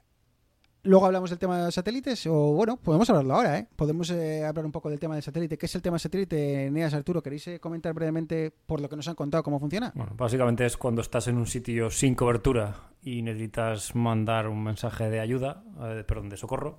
Luego 0.85 1.07
hablamos 1.07 1.30
del 1.30 1.39
tema 1.39 1.59
de 1.59 1.66
los 1.66 1.74
satélites, 1.74 2.26
o 2.26 2.55
bueno, 2.55 2.76
podemos 2.76 3.09
hablarlo 3.09 3.35
ahora, 3.35 3.57
¿eh? 3.57 3.68
Podemos 3.76 4.11
eh, 4.11 4.45
hablar 4.45 4.66
un 4.66 4.72
poco 4.72 4.91
del 4.91 4.99
tema 4.99 5.14
del 5.14 5.22
satélite. 5.22 5.57
¿Qué 5.57 5.66
es 5.66 5.74
el 5.76 5.83
tema 5.83 5.97
satélite, 5.97 6.68
Neas 6.72 6.93
Arturo? 6.93 7.22
¿Queréis 7.22 7.47
eh, 7.47 7.61
comentar 7.61 7.95
brevemente 7.95 8.53
por 8.66 8.80
lo 8.80 8.89
que 8.89 8.97
nos 8.97 9.07
han 9.07 9.14
contado 9.14 9.45
cómo 9.45 9.61
funciona? 9.61 9.93
Bueno, 9.95 10.12
básicamente 10.16 10.66
es 10.66 10.76
cuando 10.76 11.01
estás 11.01 11.28
en 11.28 11.37
un 11.37 11.47
sitio 11.47 11.89
sin 11.89 12.16
cobertura 12.16 12.74
y 13.01 13.22
necesitas 13.22 13.95
mandar 13.95 14.49
un 14.49 14.64
mensaje 14.64 15.09
de 15.09 15.20
ayuda, 15.20 15.62
eh, 15.83 16.03
perdón, 16.05 16.28
de 16.28 16.37
socorro. 16.37 16.74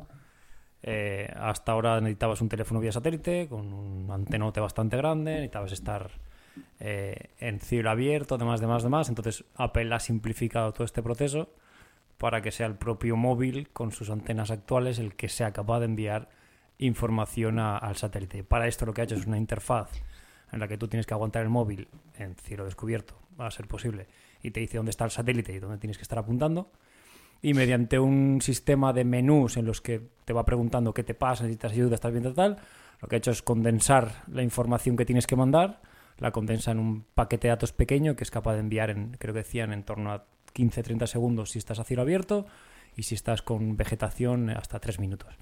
Eh, 0.82 1.32
hasta 1.38 1.72
ahora 1.72 2.02
necesitabas 2.02 2.42
un 2.42 2.50
teléfono 2.50 2.82
vía 2.82 2.92
satélite 2.92 3.48
con 3.48 3.72
un 3.72 4.12
antenote 4.12 4.60
bastante 4.60 4.98
grande, 4.98 5.32
necesitabas 5.32 5.72
estar 5.72 6.12
eh, 6.82 7.30
en 7.40 7.62
cielo 7.62 7.90
abierto, 7.90 8.38
demás, 8.38 8.60
demás, 8.60 8.84
demás. 8.84 9.08
Entonces 9.08 9.46
Apple 9.56 9.94
ha 9.94 10.00
simplificado 10.02 10.74
todo 10.74 10.84
este 10.84 11.02
proceso 11.02 11.50
para 12.24 12.42
que 12.42 12.52
sea 12.52 12.68
el 12.68 12.76
propio 12.76 13.18
móvil 13.18 13.68
con 13.74 13.92
sus 13.92 14.10
antenas 14.10 14.50
actuales 14.50 14.98
el 14.98 15.14
que 15.14 15.28
sea 15.28 15.52
capaz 15.52 15.80
de 15.80 15.88
enviar 15.88 16.30
información 16.78 17.60
a- 17.60 17.78
al 17.78 17.98
satélite. 17.98 18.46
Para 18.46 18.66
esto 18.70 18.86
lo 18.86 18.94
que 18.94 19.02
ha 19.02 19.04
hecho 19.04 19.16
es 19.16 19.28
una 19.28 19.38
interfaz 19.38 19.92
en 20.50 20.62
la 20.62 20.70
que 20.70 20.78
tú 20.78 20.88
tienes 20.88 21.06
que 21.06 21.14
aguantar 21.14 21.44
el 21.44 21.50
móvil 21.50 21.90
en 22.18 22.36
cielo 22.36 22.64
descubierto, 22.64 23.20
va 23.38 23.48
a 23.48 23.52
ser 23.52 23.68
posible, 23.68 24.08
y 24.42 24.52
te 24.52 24.62
dice 24.62 24.78
dónde 24.78 24.92
está 24.92 25.04
el 25.04 25.12
satélite 25.12 25.52
y 25.52 25.60
dónde 25.60 25.80
tienes 25.80 25.98
que 25.98 26.04
estar 26.04 26.18
apuntando. 26.18 26.72
Y 27.42 27.54
mediante 27.56 28.00
un 28.00 28.40
sistema 28.42 28.94
de 28.94 29.04
menús 29.04 29.58
en 29.58 29.66
los 29.66 29.82
que 29.82 30.08
te 30.24 30.32
va 30.32 30.46
preguntando 30.46 30.94
qué 30.94 31.04
te 31.04 31.16
pasa, 31.16 31.44
necesitas 31.44 31.74
ayuda, 31.74 31.96
estás 31.96 32.14
bien, 32.14 32.34
tal, 32.34 32.58
lo 33.02 33.10
que 33.10 33.16
ha 33.16 33.18
hecho 33.18 33.32
es 33.32 33.42
condensar 33.42 34.24
la 34.28 34.44
información 34.44 34.96
que 34.96 35.04
tienes 35.04 35.28
que 35.28 35.36
mandar, 35.36 35.82
la 36.20 36.32
condensa 36.32 36.72
en 36.72 36.80
un 36.80 37.04
paquete 37.04 37.48
de 37.48 37.50
datos 37.50 37.74
pequeño 37.74 38.16
que 38.16 38.24
es 38.24 38.32
capaz 38.32 38.54
de 38.54 38.62
enviar, 38.62 38.92
en, 38.92 39.12
creo 39.20 39.34
que 39.34 39.40
decían, 39.42 39.74
en 39.74 39.84
torno 39.84 40.14
a 40.14 40.26
15-30 40.56 41.08
segundos 41.08 41.52
si 41.52 41.60
estás 41.60 41.80
a 41.80 41.84
cielo 41.84 42.02
abierto 42.04 42.46
y 42.96 43.04
si 43.04 43.16
estás 43.16 43.42
con 43.42 43.76
vegetación 43.78 44.50
hasta 44.50 44.80
3 44.80 45.00
minutos. 45.00 45.34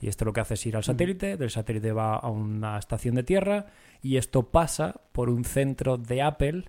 Y 0.00 0.08
esto 0.08 0.24
lo 0.24 0.32
que 0.32 0.40
hace 0.40 0.54
es 0.54 0.66
ir 0.66 0.76
al 0.76 0.84
satélite, 0.84 1.36
del 1.36 1.50
satélite 1.50 1.90
va 1.92 2.14
a 2.16 2.28
una 2.30 2.78
estación 2.78 3.14
de 3.16 3.24
tierra 3.24 3.66
y 4.02 4.16
esto 4.16 4.44
pasa 4.44 4.94
por 5.12 5.28
un 5.28 5.44
centro 5.44 5.96
de 5.98 6.22
Apple 6.22 6.64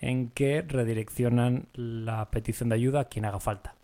en 0.00 0.28
que 0.30 0.62
redireccionan 0.62 1.66
la 1.74 2.30
petición 2.30 2.70
de 2.70 2.76
ayuda 2.76 3.00
a 3.00 3.04
quien 3.04 3.26
haga 3.26 3.38
falta. 3.40 3.74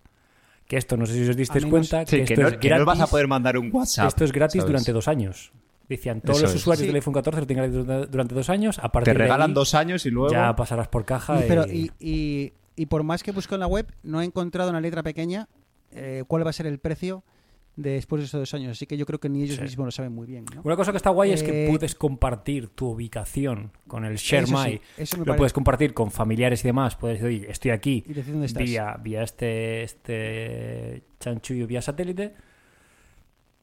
Que 0.66 0.78
esto, 0.78 0.96
no 0.96 1.04
sé 1.06 1.12
si 1.12 1.28
os 1.28 1.36
disteis 1.36 1.64
menos- 1.64 1.88
cuenta, 1.90 2.06
Sí, 2.06 2.16
que, 2.18 2.24
que, 2.24 2.32
esto 2.34 2.42
no, 2.42 2.48
es 2.48 2.56
que 2.56 2.70
no 2.70 2.84
vas 2.86 2.94
a 2.96 2.98
gratis. 3.00 3.10
poder 3.10 3.28
mandar 3.28 3.58
un 3.58 3.70
WhatsApp. 3.72 4.08
Esto 4.08 4.24
es 4.24 4.32
gratis 4.32 4.62
¿sabes? 4.62 4.66
durante 4.72 4.92
dos 4.92 5.08
años. 5.08 5.52
Decían, 5.88 6.20
todos 6.22 6.38
Eso 6.38 6.46
los 6.46 6.54
usuarios 6.56 6.80
Sí. 6.80 6.86
del 6.86 6.96
iPhone 6.96 7.14
14 7.14 7.40
lo 7.42 7.46
tienen 7.46 7.70
gratis 7.70 8.10
durante- 8.10 8.34
dos 8.34 8.48
años. 8.50 8.78
A 8.78 8.82
Te 8.82 8.88
partir 8.88 9.12
de 9.12 9.18
regalan 9.18 9.50
ahí 9.50 9.54
dos 9.54 9.74
años 9.74 10.04
y 10.06 10.10
luego... 10.10 10.32
ya 10.32 10.56
pasarás 10.56 10.88
por 10.88 11.04
caja. 11.04 11.38
Pero, 11.46 11.66
y- 11.68 11.92
y, 12.00 12.52
y- 12.76 12.86
por 12.86 13.02
más 13.02 13.22
que 13.22 13.32
busco 13.32 13.54
en 13.54 13.60
la 13.60 13.66
web, 13.66 13.86
no 14.02 14.20
he 14.20 14.24
encontrado 14.24 14.70
una 14.70 14.80
letra 14.80 15.02
pequeña 15.02 15.48
eh, 15.92 16.24
cuál 16.28 16.44
va 16.46 16.50
a 16.50 16.52
ser 16.52 16.66
el 16.66 16.78
precio 16.78 17.24
de 17.76 17.90
después 17.90 18.20
de 18.20 18.26
esos 18.26 18.40
dos 18.40 18.54
años. 18.54 18.72
Así 18.72 18.86
que 18.86 18.96
yo 18.96 19.04
creo 19.06 19.20
que 19.20 19.28
ni 19.28 19.42
ellos 19.42 19.56
Sí. 19.56 19.62
mismos 19.62 19.84
lo 19.86 19.90
saben 19.90 20.12
muy 20.12 20.26
bien. 20.26 20.46
¿no? 20.54 20.62
Una 20.64 20.76
cosa 20.76 20.92
que 20.92 20.96
está 20.96 21.10
guay 21.10 21.32
es 21.32 21.42
que 21.42 21.66
Eh, 21.66 21.68
puedes 21.70 21.94
compartir 21.94 22.68
tu 22.68 22.88
ubicación 22.88 23.70
con 23.86 24.04
el 24.06 24.16
Share 24.16 24.44
Eso 24.44 24.56
My. 24.58 24.70
sí, 24.72 24.80
eso 24.96 25.16
me 25.16 25.20
lo 25.20 25.24
parece- 25.26 25.38
puedes 25.38 25.52
compartir 25.52 25.92
con 25.94 26.10
familiares 26.10 26.64
y 26.64 26.68
demás. 26.68 26.96
Puedes 26.96 27.20
decir, 27.20 27.38
oye, 27.40 27.50
estoy 27.50 27.70
aquí 27.72 28.02
Y 28.06 28.14
decir 28.14 28.32
dónde 28.32 28.46
estás. 28.46 28.62
vía, 28.64 28.96
vía 29.02 29.22
este, 29.22 29.82
este 29.82 31.02
chanchullo 31.20 31.66
vía 31.66 31.82
satélite. 31.82 32.34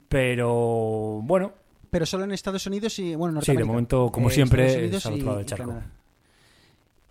Pero 0.09 1.21
bueno, 1.23 1.53
Pero 1.89 2.07
solo 2.07 2.23
en 2.23 2.31
Estados 2.31 2.65
Unidos 2.65 2.97
y, 2.97 3.13
bueno, 3.15 3.33
Sí, 3.41 3.51
de 3.51 3.53
Norteamérica. 3.59 3.67
momento, 3.67 4.09
como 4.11 4.29
Eh, 4.29 4.33
siempre, 4.33 4.85
es 4.95 5.05
al 5.05 5.13
otro 5.13 5.25
lado 5.25 5.37
del 5.37 5.45
charco. 5.45 5.65
Canadá. 5.67 5.91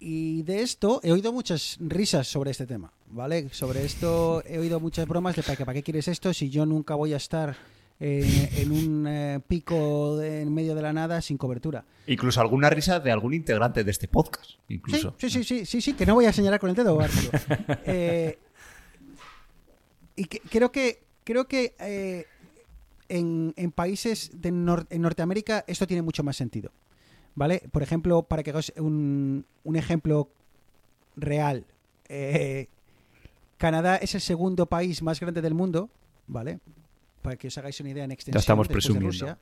Y 0.04 0.42
de 0.42 0.62
esto 0.62 0.98
he 1.04 1.12
oído 1.12 1.32
muchas 1.32 1.76
risas 1.80 2.26
sobre 2.26 2.50
este 2.50 2.66
tema, 2.66 2.92
¿vale? 3.10 3.48
Sobre 3.52 3.84
esto 3.84 4.42
he 4.44 4.58
oído 4.58 4.80
muchas 4.80 5.06
bromas 5.06 5.36
de 5.36 5.44
para 5.44 5.54
qué, 5.56 5.64
para 5.64 5.74
qué 5.74 5.82
quieres 5.84 6.08
esto 6.08 6.34
si 6.34 6.50
yo 6.50 6.66
nunca 6.66 6.96
voy 6.96 7.12
a 7.12 7.18
estar 7.18 7.54
eh, 8.00 8.50
en 8.56 8.72
un 8.72 9.06
eh, 9.06 9.38
pico 9.46 10.16
de- 10.16 10.40
en 10.42 10.52
medio 10.52 10.74
de 10.74 10.82
la 10.82 10.92
nada 10.92 11.22
sin 11.22 11.36
cobertura. 11.38 11.84
Incluso 12.08 12.40
alguna 12.40 12.68
risa 12.68 12.98
de 12.98 13.12
algún 13.12 13.32
integrante 13.32 13.84
de 13.84 13.90
este 13.92 14.08
podcast. 14.08 14.44
Sí, 14.66 14.74
Incluso. 14.74 15.14
sí, 15.18 15.30
sí, 15.30 15.44
sí, 15.44 15.64
sí, 15.66 15.80
sí, 15.80 15.92
que 15.92 16.04
no 16.04 16.14
voy 16.14 16.24
a 16.26 16.32
señalar 16.32 16.58
con 16.58 16.70
el 16.70 16.74
dedo. 16.74 16.98
Eh, 17.86 18.38
y 20.16 20.24
que- 20.24 20.40
creo 20.40 20.72
que 20.72 21.00
creo 21.22 21.46
que 21.46 21.74
eh, 21.78 22.26
en, 23.08 23.54
en 23.56 23.70
países 23.70 24.30
de 24.34 24.50
nor- 24.52 24.86
en 24.90 25.00
Norteamérica 25.02 25.64
esto 25.68 25.86
tiene 25.86 26.02
mucho 26.02 26.24
más 26.24 26.36
sentido. 26.36 26.72
¿Vale? 27.34 27.62
Por 27.72 27.82
ejemplo, 27.82 28.22
para 28.22 28.42
que 28.42 28.50
hagáis 28.50 28.72
un, 28.76 29.46
un 29.64 29.76
ejemplo 29.76 30.28
real, 31.16 31.64
eh, 32.08 32.68
Canadá 33.56 33.96
es 33.96 34.14
el 34.14 34.20
segundo 34.20 34.66
país 34.66 35.02
más 35.02 35.18
grande 35.20 35.40
del 35.40 35.54
mundo, 35.54 35.88
¿vale? 36.26 36.58
Para 37.22 37.36
que 37.36 37.48
os 37.48 37.56
hagáis 37.58 37.80
una 37.80 37.90
idea 37.90 38.04
en 38.04 38.10
extensión. 38.12 38.40
estamos 38.40 38.68
después 38.68 38.84
de 38.84 38.88
presumiendo. 39.00 39.08
Rusia. 39.26 39.38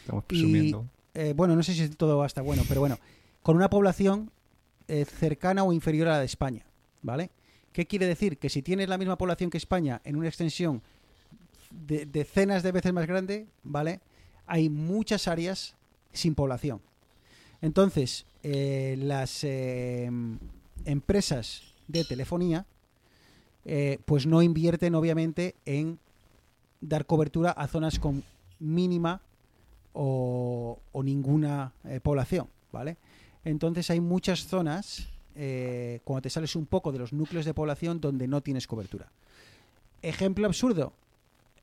Estamos 0.00 0.24
Y, 0.24 0.26
presumiendo. 0.28 0.86
eh, 1.14 1.32
bueno, 1.36 1.54
no 1.54 1.62
sé 1.62 1.74
si 1.74 1.88
todo 1.90 2.24
está 2.24 2.40
bueno, 2.42 2.62
pero 2.68 2.80
bueno, 2.80 2.98
con 3.42 3.56
una 3.56 3.68
población 3.68 4.30
eh, 4.86 5.04
cercana 5.04 5.64
o 5.64 5.72
inferior 5.72 6.08
a 6.08 6.12
la 6.12 6.18
de 6.20 6.26
España, 6.26 6.64
¿vale? 7.02 7.30
¿Qué 7.72 7.86
quiere 7.86 8.06
decir? 8.06 8.38
Que 8.38 8.48
si 8.48 8.62
tienes 8.62 8.88
la 8.88 8.96
misma 8.96 9.18
población 9.18 9.50
que 9.50 9.58
España 9.58 10.00
en 10.04 10.16
una 10.16 10.28
extensión 10.28 10.80
de 11.70 12.06
decenas 12.06 12.62
de 12.62 12.72
veces 12.72 12.92
más 12.94 13.06
grande, 13.06 13.46
¿vale? 13.64 14.00
Hay 14.46 14.70
muchas 14.70 15.28
áreas 15.28 15.76
sin 16.12 16.34
población. 16.34 16.80
Entonces, 17.60 18.24
eh, 18.42 18.96
las 18.98 19.42
eh, 19.42 20.10
empresas 20.84 21.62
de 21.88 22.04
telefonía, 22.04 22.66
eh, 23.64 23.98
pues 24.04 24.26
no 24.26 24.42
invierten 24.42 24.94
obviamente 24.94 25.56
en 25.64 25.98
dar 26.80 27.06
cobertura 27.06 27.50
a 27.50 27.66
zonas 27.66 27.98
con 27.98 28.22
mínima 28.60 29.20
o, 29.92 30.78
o 30.92 31.02
ninguna 31.02 31.72
población, 32.02 32.48
¿vale? 32.70 32.96
Entonces 33.44 33.90
hay 33.90 34.00
muchas 34.00 34.46
zonas, 34.46 35.08
cuando 36.04 36.22
te 36.22 36.30
sales 36.30 36.56
un 36.56 36.66
poco 36.66 36.92
de 36.92 36.98
los 36.98 37.12
núcleos 37.12 37.44
de 37.44 37.54
población, 37.54 38.00
donde 38.00 38.28
no 38.28 38.40
tienes 38.40 38.66
cobertura. 38.66 39.10
Ejemplo 40.02 40.46
absurdo. 40.46 40.92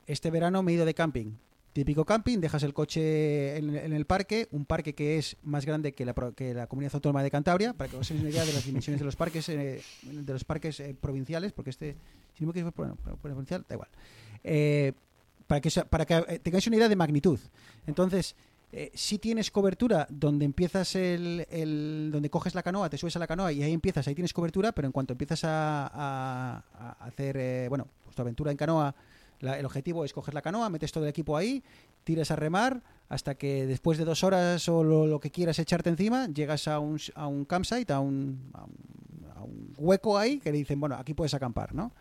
Este 0.08 0.32
verano 0.32 0.64
me 0.64 0.72
he 0.72 0.76
ido 0.76 0.86
de 0.86 0.94
camping. 0.94 1.34
Típico 1.76 2.06
camping, 2.06 2.40
dejas 2.40 2.64
el 2.64 2.74
coche 2.74 3.58
en, 3.58 3.76
en 3.76 3.92
el 3.92 4.06
parque, 4.06 4.48
un 4.52 4.64
parque 4.64 4.96
que 4.96 5.18
es 5.18 5.36
más 5.44 5.66
grande 5.66 5.92
que 5.94 6.06
la, 6.06 6.14
que 6.34 6.54
la 6.54 6.68
comunidad 6.68 6.96
autónoma 6.96 7.22
de 7.22 7.30
Cantabria, 7.30 7.74
para 7.74 7.90
que 7.90 7.98
os 7.98 8.10
hagáis 8.10 8.22
una 8.22 8.30
idea 8.30 8.46
de 8.46 8.54
las 8.54 8.66
dimensiones 8.66 8.98
de 9.02 9.06
los 9.06 9.18
parques, 9.18 9.50
eh, 9.50 9.82
de 10.04 10.32
los 10.34 10.46
parques 10.46 10.80
eh, 10.80 10.96
provinciales, 10.98 11.52
porque 11.52 11.72
este, 11.72 11.98
si 12.34 12.46
no 12.46 12.54
me 12.54 12.64
bueno, 12.64 12.96
provincial, 13.22 13.66
da 13.68 13.76
igual. 13.76 13.90
Eh, 14.42 14.94
para 15.48 15.60
que, 15.60 15.70
para 15.90 16.06
que 16.06 16.14
eh, 16.30 16.40
tengáis 16.40 16.66
una 16.68 16.78
idea 16.78 16.88
de 16.88 16.96
magnitud. 16.96 17.42
Entonces, 17.86 18.38
eh, 18.72 18.92
si 18.94 19.20
tienes 19.20 19.52
cobertura 19.52 20.08
donde 20.10 20.46
empiezas 20.46 20.96
el, 20.96 21.46
el- 21.50 22.08
donde 22.10 22.30
coges 22.30 22.56
la 22.56 22.64
canoa, 22.64 22.90
te 22.90 22.98
subes 22.98 23.18
a 23.18 23.20
la 23.20 23.28
canoa 23.28 23.52
y 23.52 23.62
ahí 23.64 23.74
empiezas, 23.74 24.08
ahí 24.08 24.16
tienes 24.16 24.32
cobertura, 24.32 24.72
pero 24.72 24.86
en 24.86 24.94
cuanto 24.94 25.12
empiezas 25.12 25.42
a 25.44 26.64
hacer, 27.02 27.36
eh, 27.36 27.66
bueno, 27.68 27.86
pues 28.06 28.16
tu 28.16 28.22
aventura 28.22 28.52
en 28.52 28.56
canoa, 28.56 28.96
el 29.42 29.66
objetivo 29.66 30.06
es 30.06 30.14
coger 30.14 30.34
la 30.34 30.42
canoa, 30.42 30.70
metes 30.70 30.92
todo 30.92 31.04
el 31.04 31.10
equipo 31.10 31.38
ahí, 31.38 31.64
tiras 32.04 32.32
a 32.32 32.36
remar, 32.36 32.82
hasta 33.10 33.36
que 33.36 33.66
después 33.66 33.98
de 33.98 34.06
dos 34.06 34.24
horas 34.24 34.68
o 34.70 34.84
lo, 34.84 35.20
que 35.20 35.32
quieras 35.32 35.60
echarte 35.60 35.90
encima, 35.90 36.28
llegas 36.28 36.68
a 36.68 36.80
un, 36.80 37.00
a 37.16 37.28
un 37.28 37.46
campsite, 37.46 37.92
a 37.94 38.00
un, 38.00 38.52
a 38.54 38.64
un- 39.44 39.74
hueco 39.78 40.18
ahí 40.18 40.40
que 40.40 40.52
le 40.52 40.58
dicen, 40.58 40.80
bueno, 40.80 40.96
aquí 40.96 41.14
puedes 41.14 41.34
acampar, 41.34 41.76
¿no? 41.76 41.92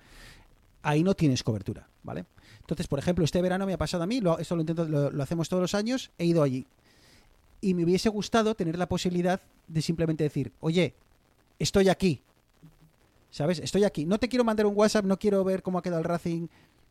Ahí 0.83 1.03
no 1.03 1.15
tienes 1.15 1.43
cobertura, 1.43 1.89
¿vale? 2.03 2.25
Entonces, 2.61 2.87
por 2.87 2.99
ejemplo, 2.99 3.25
este 3.25 3.41
verano 3.43 3.67
me 3.67 3.73
ha 3.73 3.79
pasado 3.79 4.03
a 4.03 4.07
mí, 4.07 4.21
esto 4.39 4.55
lo, 4.55 4.63
intento, 4.63 4.85
lo, 4.87 5.11
lo 5.11 5.23
hacemos 5.23 5.49
todos 5.49 5.61
los 5.61 5.75
años, 5.75 6.11
he 6.19 6.25
ido 6.25 6.43
allí. 6.43 6.67
Y 7.61 7.75
me 7.75 7.85
hubiese 7.85 8.09
gustado 8.11 8.55
tener 8.55 8.79
la 8.79 8.87
posibilidad 8.89 9.41
de 9.67 9.83
simplemente 9.83 10.25
decir, 10.25 10.53
oye, 10.61 10.95
estoy 11.59 11.89
aquí. 11.89 12.23
¿Sabes? 13.31 13.59
Estoy 13.59 13.83
aquí. 13.85 14.05
No 14.05 14.19
te 14.19 14.29
quiero 14.29 14.45
mandar 14.45 14.65
un 14.67 14.77
WhatsApp, 14.77 15.05
no 15.07 15.19
quiero 15.19 15.43
ver 15.43 15.63
cómo 15.63 15.79
ha 15.79 15.83
quedado 15.83 15.99
el 15.99 16.05
Racing. 16.05 16.47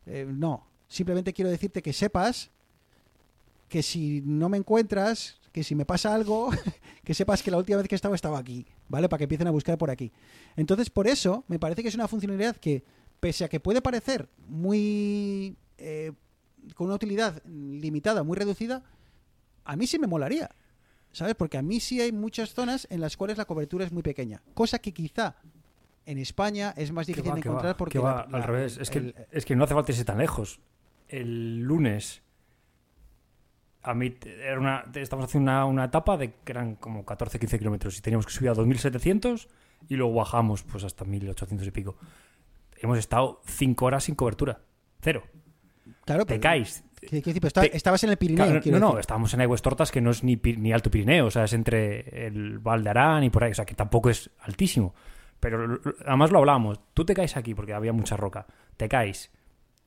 Eh, 0.06 0.26
no. 0.28 0.66
Simplemente 0.88 1.32
quiero 1.32 1.50
decirte 1.50 1.82
que 1.82 1.92
sepas 1.92 2.50
que 3.68 3.82
si 3.82 4.22
no 4.24 4.48
me 4.48 4.58
encuentras, 4.58 5.40
que 5.52 5.64
si 5.64 5.74
me 5.74 5.84
pasa 5.84 6.14
algo, 6.14 6.50
que 7.04 7.14
sepas 7.14 7.42
que 7.42 7.50
la 7.50 7.58
última 7.58 7.78
vez 7.78 7.88
que 7.88 7.94
estaba 7.94 8.14
estaba 8.14 8.38
aquí, 8.38 8.66
¿vale? 8.88 9.08
Para 9.08 9.18
que 9.18 9.24
empiecen 9.24 9.48
a 9.48 9.50
buscar 9.50 9.78
por 9.78 9.90
aquí. 9.90 10.12
Entonces, 10.56 10.90
por 10.90 11.06
eso, 11.08 11.44
me 11.48 11.58
parece 11.58 11.82
que 11.82 11.88
es 11.88 11.94
una 11.94 12.08
funcionalidad 12.08 12.56
que, 12.56 12.84
pese 13.20 13.44
a 13.44 13.48
que 13.48 13.60
puede 13.60 13.82
parecer 13.82 14.28
muy... 14.48 15.56
eh, 15.78 16.12
con 16.74 16.86
una 16.86 16.96
utilidad 16.96 17.42
limitada, 17.44 18.22
muy 18.22 18.36
reducida, 18.36 18.82
a 19.64 19.76
mí 19.76 19.86
sí 19.86 19.98
me 19.98 20.06
molaría. 20.06 20.50
¿sabes? 21.14 21.34
Porque 21.36 21.56
a 21.56 21.62
mí 21.62 21.80
sí 21.80 22.00
hay 22.00 22.12
muchas 22.12 22.52
zonas 22.52 22.86
en 22.90 23.00
las 23.00 23.16
cuales 23.16 23.38
la 23.38 23.44
cobertura 23.44 23.84
es 23.84 23.92
muy 23.92 24.02
pequeña, 24.02 24.42
cosa 24.52 24.78
que 24.80 24.92
quizá 24.92 25.36
en 26.06 26.18
España 26.18 26.74
es 26.76 26.92
más 26.92 27.06
difícil 27.06 27.30
va, 27.30 27.34
de 27.34 27.40
encontrar 27.40 27.72
va, 27.74 27.76
porque 27.76 27.92
que 27.92 27.98
va 28.04 28.24
la- 28.26 28.26
la- 28.30 28.38
al 28.38 28.44
revés. 28.44 28.78
Es 28.78 28.90
que, 28.90 28.98
el- 28.98 29.14
es 29.30 29.44
que 29.44 29.56
no 29.56 29.64
hace 29.64 29.74
falta 29.74 29.92
irse 29.92 30.04
tan 30.04 30.18
lejos. 30.18 30.60
El 31.08 31.60
lunes 31.60 32.22
a 33.82 33.92
mí 33.94 34.14
era 34.42 34.58
una, 34.58 34.84
estamos 34.94 35.26
haciendo 35.26 35.50
una, 35.50 35.64
una 35.66 35.84
etapa 35.84 36.16
de 36.16 36.32
que 36.44 36.52
eran 36.52 36.76
como 36.76 37.04
14-15 37.04 37.58
kilómetros 37.58 37.98
y 37.98 38.00
teníamos 38.00 38.24
que 38.26 38.32
subir 38.32 38.48
a 38.50 38.54
2.700 38.54 39.48
y 39.88 39.96
luego 39.96 40.14
bajamos 40.14 40.62
pues 40.62 40.84
hasta 40.84 41.04
1.800 41.04 41.66
y 41.66 41.70
pico. 41.70 41.96
Hemos 42.80 42.98
estado 42.98 43.40
5 43.46 43.84
horas 43.84 44.04
sin 44.04 44.14
cobertura. 44.14 44.60
Cero. 45.00 45.22
claro, 46.06 46.24
Te 46.24 46.34
pero- 46.34 46.40
caes. 46.40 46.82
Está- 47.02 47.60
Te- 47.60 47.76
estabas 47.76 48.02
en 48.04 48.10
el 48.10 48.16
Pirineo. 48.16 48.46
Claro, 48.46 48.60
no, 48.72 48.78
no, 48.78 48.86
decir. 48.88 49.00
estábamos 49.00 49.34
en 49.34 49.42
Aguas 49.42 49.60
Tortas, 49.60 49.90
que 49.92 50.00
no 50.00 50.10
es 50.10 50.24
ni, 50.24 50.36
ni 50.56 50.72
Alto 50.72 50.90
Pirineo, 50.90 51.26
o 51.26 51.30
sea, 51.30 51.44
es 51.44 51.52
entre 51.52 52.26
el 52.26 52.58
Val 52.60 52.82
de 52.82 52.88
Arán 52.88 53.24
y 53.24 53.28
por 53.28 53.44
ahí, 53.44 53.50
o 53.50 53.54
sea, 53.54 53.66
que 53.66 53.74
tampoco 53.74 54.08
es 54.08 54.30
altísimo. 54.40 54.94
Pero 55.44 55.78
además 56.06 56.30
lo 56.30 56.38
hablábamos, 56.38 56.80
tú 56.94 57.04
te 57.04 57.12
caes 57.12 57.36
aquí 57.36 57.54
porque 57.54 57.74
había 57.74 57.92
mucha 57.92 58.16
roca, 58.16 58.46
te 58.78 58.88
caes, 58.88 59.30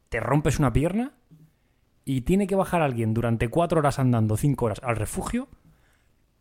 te 0.10 0.20
rompes 0.20 0.60
una 0.60 0.72
pierna 0.72 1.14
y 2.06 2.22
tiene 2.22 2.46
que 2.46 2.54
bajar 2.54 2.84
alguien 2.84 3.16
durante 3.16 3.50
cuatro 3.50 3.80
horas 3.80 3.98
andando, 3.98 4.38
cinco 4.38 4.66
horas 4.66 4.80
al 4.84 4.98
refugio, 4.98 5.48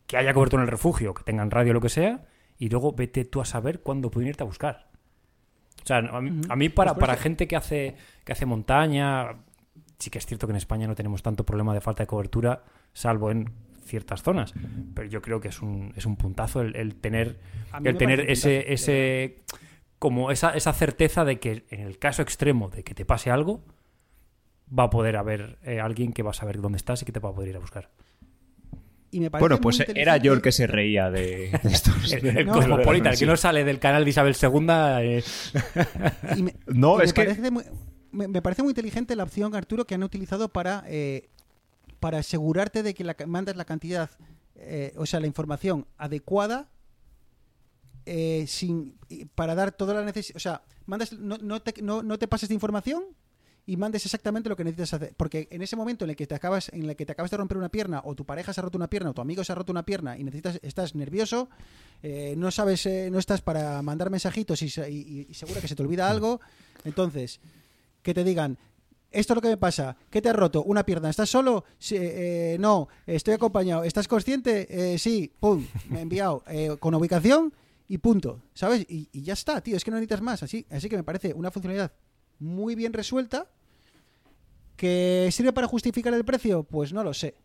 que 0.05 0.17
haya 0.17 0.35
cobertura 0.35 0.61
en 0.61 0.67
el 0.67 0.71
refugio, 0.71 1.15
que 1.15 1.23
tengan 1.23 1.49
radio 1.49 1.71
o 1.71 1.73
lo 1.73 1.81
que 1.81 1.89
sea, 1.89 2.27
y 2.59 2.69
luego 2.69 2.93
vete 2.93 3.25
tú 3.25 3.41
a 3.41 3.45
saber 3.45 3.81
cuándo 3.81 4.11
pueden 4.11 4.29
irte 4.29 4.43
a 4.43 4.45
buscar. 4.45 4.87
O 5.83 5.87
sea, 5.87 5.97
a 5.97 6.21
mí, 6.21 6.41
a 6.47 6.55
mí 6.55 6.69
para, 6.69 6.93
Pues 6.93 6.99
para 6.99 7.17
gente 7.17 7.47
que 7.47 7.55
hace, 7.55 7.95
que 8.23 8.33
hace 8.33 8.45
montaña, 8.45 9.29
sí 9.97 10.11
que 10.11 10.19
es 10.19 10.27
cierto 10.27 10.45
que 10.45 10.51
en 10.51 10.57
España 10.57 10.85
no 10.85 10.93
tenemos 10.93 11.23
tanto 11.23 11.43
problema 11.43 11.73
de 11.73 11.81
falta 11.81 12.03
de 12.03 12.07
cobertura, 12.07 12.65
salvo 12.93 13.31
en 13.31 13.51
ciertas 13.87 14.21
zonas. 14.23 14.53
Pero 14.93 15.07
yo 15.07 15.21
creo 15.21 15.39
que 15.41 15.47
es 15.47 15.61
un, 15.61 15.93
es 15.95 16.05
un 16.05 16.15
puntazo 16.17 16.61
el, 16.61 16.75
el 16.75 16.95
tener, 16.95 17.39
el 17.83 17.97
tener 17.97 18.29
ese, 18.29 18.57
puntazo, 18.59 18.73
ese 18.73 19.37
como 19.99 20.29
esa, 20.31 20.51
esa 20.55 20.73
certeza 20.73 21.25
de 21.25 21.39
que 21.39 21.65
en 21.71 21.79
el 21.81 21.97
caso 21.97 22.21
extremo 22.21 22.69
de 22.69 22.83
que 22.83 22.93
te 22.93 23.03
pase 23.05 23.31
algo, 23.31 23.63
va 24.77 24.83
a 24.83 24.89
poder 24.89 25.15
haber 25.17 25.57
eh, 25.63 25.79
alguien 25.79 26.13
que 26.13 26.21
va 26.23 26.31
a 26.31 26.33
saber 26.35 26.61
dónde 26.61 26.77
estás 26.77 27.01
y 27.01 27.05
que 27.05 27.11
te 27.11 27.19
va 27.19 27.29
a 27.29 27.33
poder 27.33 27.49
ir 27.49 27.55
a 27.55 27.59
buscar. 27.59 27.89
Y 29.09 29.21
me 29.21 29.31
parece 29.31 29.41
Bueno, 29.47 29.61
pues 29.61 29.79
era 29.95 30.17
yo 30.17 30.33
el 30.33 30.41
que 30.41 30.51
se 30.51 30.67
reía 30.67 31.09
de, 31.09 31.49
de 31.63 31.69
estos. 31.71 32.11
El, 32.11 32.25
el 32.39 32.45
No, 32.45 32.53
Cosmopolitan, 32.53 33.13
el 33.13 33.19
que 33.19 33.25
no 33.25 33.37
sale 33.37 33.63
del 33.63 33.79
canal 33.79 34.03
de 34.03 34.09
Isabel 34.09 34.35
II. 34.39 34.67
eh, 34.69 35.23
Y 36.35 36.43
me- 36.43 36.55
No, 36.67 36.99
y 36.99 37.05
es 37.05 37.09
me 37.09 37.13
que- 37.13 37.23
Parece 37.29 37.49
muy, 37.51 37.63
me, 38.11 38.27
me 38.27 38.41
parece 38.41 38.63
muy 38.63 38.71
inteligente 38.71 39.15
la 39.15 39.23
opción, 39.23 39.55
Arturo, 39.55 39.85
que 39.87 39.95
han 39.95 40.03
utilizado 40.03 40.49
para, 40.49 40.83
eh, 40.87 41.29
para 41.99 42.19
asegurarte 42.19 42.83
de 42.83 42.93
que 42.93 43.03
la, 43.03 43.15
mandas 43.27 43.55
la 43.55 43.65
cantidad, 43.65 44.09
eh, 44.55 44.93
o 44.97 45.05
sea, 45.05 45.19
la 45.19 45.27
información 45.27 45.85
adecuada 45.97 46.69
eh, 48.05 48.45
sin, 48.47 48.97
para 49.35 49.55
dar 49.55 49.71
toda 49.71 49.93
la 49.93 50.03
necesidad. 50.03 50.37
O 50.37 50.39
sea, 50.39 50.61
mandas, 50.85 51.11
no, 51.13 51.37
no, 51.37 51.61
te, 51.61 51.81
no, 51.81 52.03
no 52.03 52.17
te 52.17 52.27
pases 52.27 52.49
de 52.49 52.55
información 52.55 53.03
y 53.65 53.75
mandes 53.75 54.05
exactamente 54.05 54.47
lo 54.47 54.55
que 54.55 54.63
necesitas 54.63 54.93
hacer. 54.93 55.13
Porque 55.17 55.47
en 55.51 55.61
ese 55.61 55.75
momento 55.75 56.05
en 56.05 56.11
el 56.11 56.15
que 56.15 56.25
te 56.25 56.33
acabas, 56.35 56.69
en 56.69 56.89
el 56.89 56.95
que 56.95 57.05
te 57.05 57.11
acabas 57.11 57.29
de 57.31 57.35
romper 57.37 57.57
una 57.57 57.67
pierna, 57.69 58.01
o 58.05 58.15
tu 58.15 58.25
pareja 58.25 58.53
se 58.53 58.61
ha 58.61 58.63
roto 58.63 58.77
una 58.77 58.89
pierna, 58.89 59.09
o 59.09 59.13
tu 59.13 59.19
amigo 59.21 59.43
se 59.43 59.51
ha 59.51 59.55
roto 59.55 59.73
una 59.73 59.83
pierna, 59.83 60.17
y 60.17 60.23
necesitas, 60.23 60.57
estás 60.61 60.95
nervioso, 60.95 61.49
eh, 62.01 62.35
no 62.37 62.49
sabes, 62.51 62.85
eh, 62.85 63.09
no 63.11 63.19
estás 63.19 63.41
para 63.41 63.81
mandar 63.81 64.09
mensajitos 64.09 64.61
y, 64.61 64.67
y- 64.67 65.27
y 65.29 65.33
seguro 65.33 65.59
que 65.59 65.67
se 65.67 65.75
te 65.75 65.83
olvida 65.83 66.09
algo. 66.09 66.39
Entonces, 66.85 67.41
que 68.03 68.13
te 68.13 68.23
digan, 68.23 68.57
esto 69.11 69.33
es 69.33 69.35
lo 69.35 69.41
que 69.41 69.47
me 69.49 69.57
pasa, 69.57 69.95
¿qué 70.09 70.21
te 70.21 70.29
has 70.29 70.35
roto? 70.35 70.63
¿Una 70.63 70.85
pierna? 70.85 71.09
¿Estás 71.09 71.29
solo? 71.29 71.63
Sí, 71.79 71.95
eh, 71.99 72.57
no, 72.59 72.87
estoy 73.05 73.33
acompañado. 73.35 73.83
¿Estás 73.83 74.07
consciente? 74.07 74.67
Eh, 74.93 74.97
sí, 74.99 75.31
pum, 75.39 75.65
me 75.89 75.99
he 75.99 76.01
enviado 76.01 76.43
eh, 76.47 76.75
con 76.79 76.93
ubicación 76.95 77.53
y 77.87 77.97
punto, 77.99 78.41
¿sabes? 78.53 78.85
Y, 78.89 79.09
ya 79.21 79.33
está, 79.33 79.61
tío, 79.61 79.77
es 79.77 79.83
que 79.83 79.91
no 79.91 79.97
necesitas 79.97 80.21
más. 80.21 80.43
Así, 80.43 80.65
así 80.69 80.89
que 80.89 80.97
me 80.97 81.03
parece 81.03 81.33
una 81.33 81.51
funcionalidad 81.51 81.91
muy 82.39 82.75
bien 82.75 82.91
resuelta. 82.93 83.47
¿Que 84.75 85.29
sirve 85.31 85.53
para 85.53 85.67
justificar 85.67 86.13
el 86.13 86.23
precio? 86.25 86.63
Pues 86.63 86.93
no 86.93 87.03
lo 87.03 87.13
sé. 87.13 87.35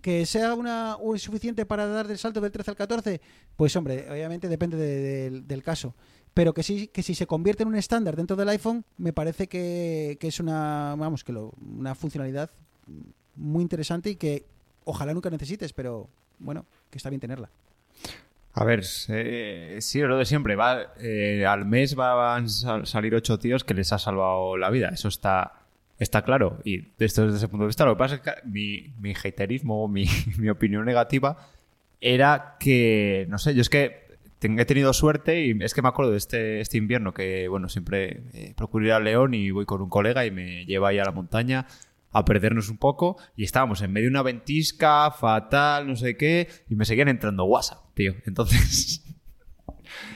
¿Que 0.00 0.24
sea 0.24 0.54
una, 0.54 0.96
un- 0.96 1.18
suficiente 1.18 1.66
para 1.66 1.86
dar 1.86 2.08
el 2.10 2.16
salto 2.16 2.40
del 2.40 2.52
13 2.52 2.70
al 2.70 2.76
14? 2.76 3.20
Pues 3.56 3.74
hombre, 3.76 4.06
obviamente 4.10 4.48
depende 4.48 4.76
de- 4.76 5.00
del- 5.30 5.46
del 5.48 5.62
caso. 5.62 5.94
Pero 6.40 6.54
que 6.54 6.62
sí, 6.62 6.86
que 6.86 7.02
si 7.02 7.14
se 7.14 7.26
convierte 7.26 7.64
en 7.64 7.68
un 7.68 7.74
estándar 7.74 8.16
dentro 8.16 8.34
del 8.34 8.48
iPhone, 8.48 8.82
me 8.96 9.12
parece 9.12 9.46
que, 9.46 10.16
que 10.18 10.28
es 10.28 10.40
una, 10.40 10.94
vamos, 10.96 11.22
que 11.22 11.32
una 11.34 11.94
funcionalidad 11.94 12.48
muy 13.36 13.60
interesante 13.60 14.08
y 14.08 14.16
que 14.16 14.46
ojalá 14.86 15.12
nunca 15.12 15.28
necesites, 15.28 15.74
pero 15.74 16.08
bueno, 16.38 16.64
que 16.90 16.96
está 16.96 17.10
bien 17.10 17.20
tenerla. 17.20 17.50
A 18.54 18.64
ver, 18.64 18.82
eh, 19.08 19.76
sí, 19.82 20.00
lo 20.00 20.16
de 20.16 20.24
siempre. 20.24 20.56
Eh, 21.02 21.44
al 21.44 21.66
mes 21.66 21.94
van 21.94 22.44
a 22.46 22.48
sal- 22.48 22.86
salir 22.86 23.14
ocho 23.14 23.38
tíos 23.38 23.62
que 23.62 23.74
les 23.74 23.92
ha 23.92 23.98
salvado 23.98 24.56
la 24.56 24.70
vida. 24.70 24.88
Eso 24.88 25.08
está, 25.08 25.52
está 25.98 26.22
claro. 26.22 26.56
Y 26.64 26.86
esto 27.00 27.26
desde 27.26 27.36
ese 27.36 27.48
punto 27.48 27.64
de 27.64 27.68
vista, 27.68 27.84
lo 27.84 27.96
que 27.96 27.98
pasa 27.98 28.14
es 28.14 28.20
que 28.22 28.32
mi, 28.46 28.90
mi 28.98 29.12
haterismo, 29.12 29.88
mi, 29.88 30.06
mi 30.38 30.48
opinión 30.48 30.86
negativa, 30.86 31.36
era 32.00 32.56
que, 32.58 33.26
no 33.28 33.36
sé, 33.36 33.54
yo 33.54 33.60
es 33.60 33.68
que 33.68 34.08
he 34.40 34.64
tenido 34.64 34.92
suerte 34.92 35.44
y 35.44 35.56
es 35.60 35.74
que 35.74 35.82
me 35.82 35.88
acuerdo 35.88 36.12
de 36.12 36.18
este, 36.18 36.60
este 36.60 36.78
invierno 36.78 37.12
que, 37.12 37.48
bueno, 37.48 37.68
siempre 37.68 38.24
eh, 38.32 38.54
procuro 38.56 38.86
ir 38.86 38.92
a 38.92 39.00
León 39.00 39.34
y 39.34 39.50
voy 39.50 39.66
con 39.66 39.82
un 39.82 39.88
colega 39.88 40.24
y 40.26 40.30
me 40.30 40.64
lleva 40.64 40.88
ahí 40.88 40.98
a 40.98 41.04
la 41.04 41.12
montaña 41.12 41.66
a 42.12 42.24
perdernos 42.24 42.68
un 42.68 42.78
poco 42.78 43.16
y 43.36 43.44
estábamos 43.44 43.82
en 43.82 43.92
medio 43.92 44.06
de 44.06 44.12
una 44.12 44.22
ventisca, 44.22 45.10
fatal, 45.10 45.86
no 45.86 45.96
sé 45.96 46.16
qué, 46.16 46.48
y 46.68 46.74
me 46.74 46.84
seguían 46.84 47.08
entrando 47.08 47.44
WhatsApp, 47.44 47.84
tío. 47.94 48.14
Entonces, 48.26 49.04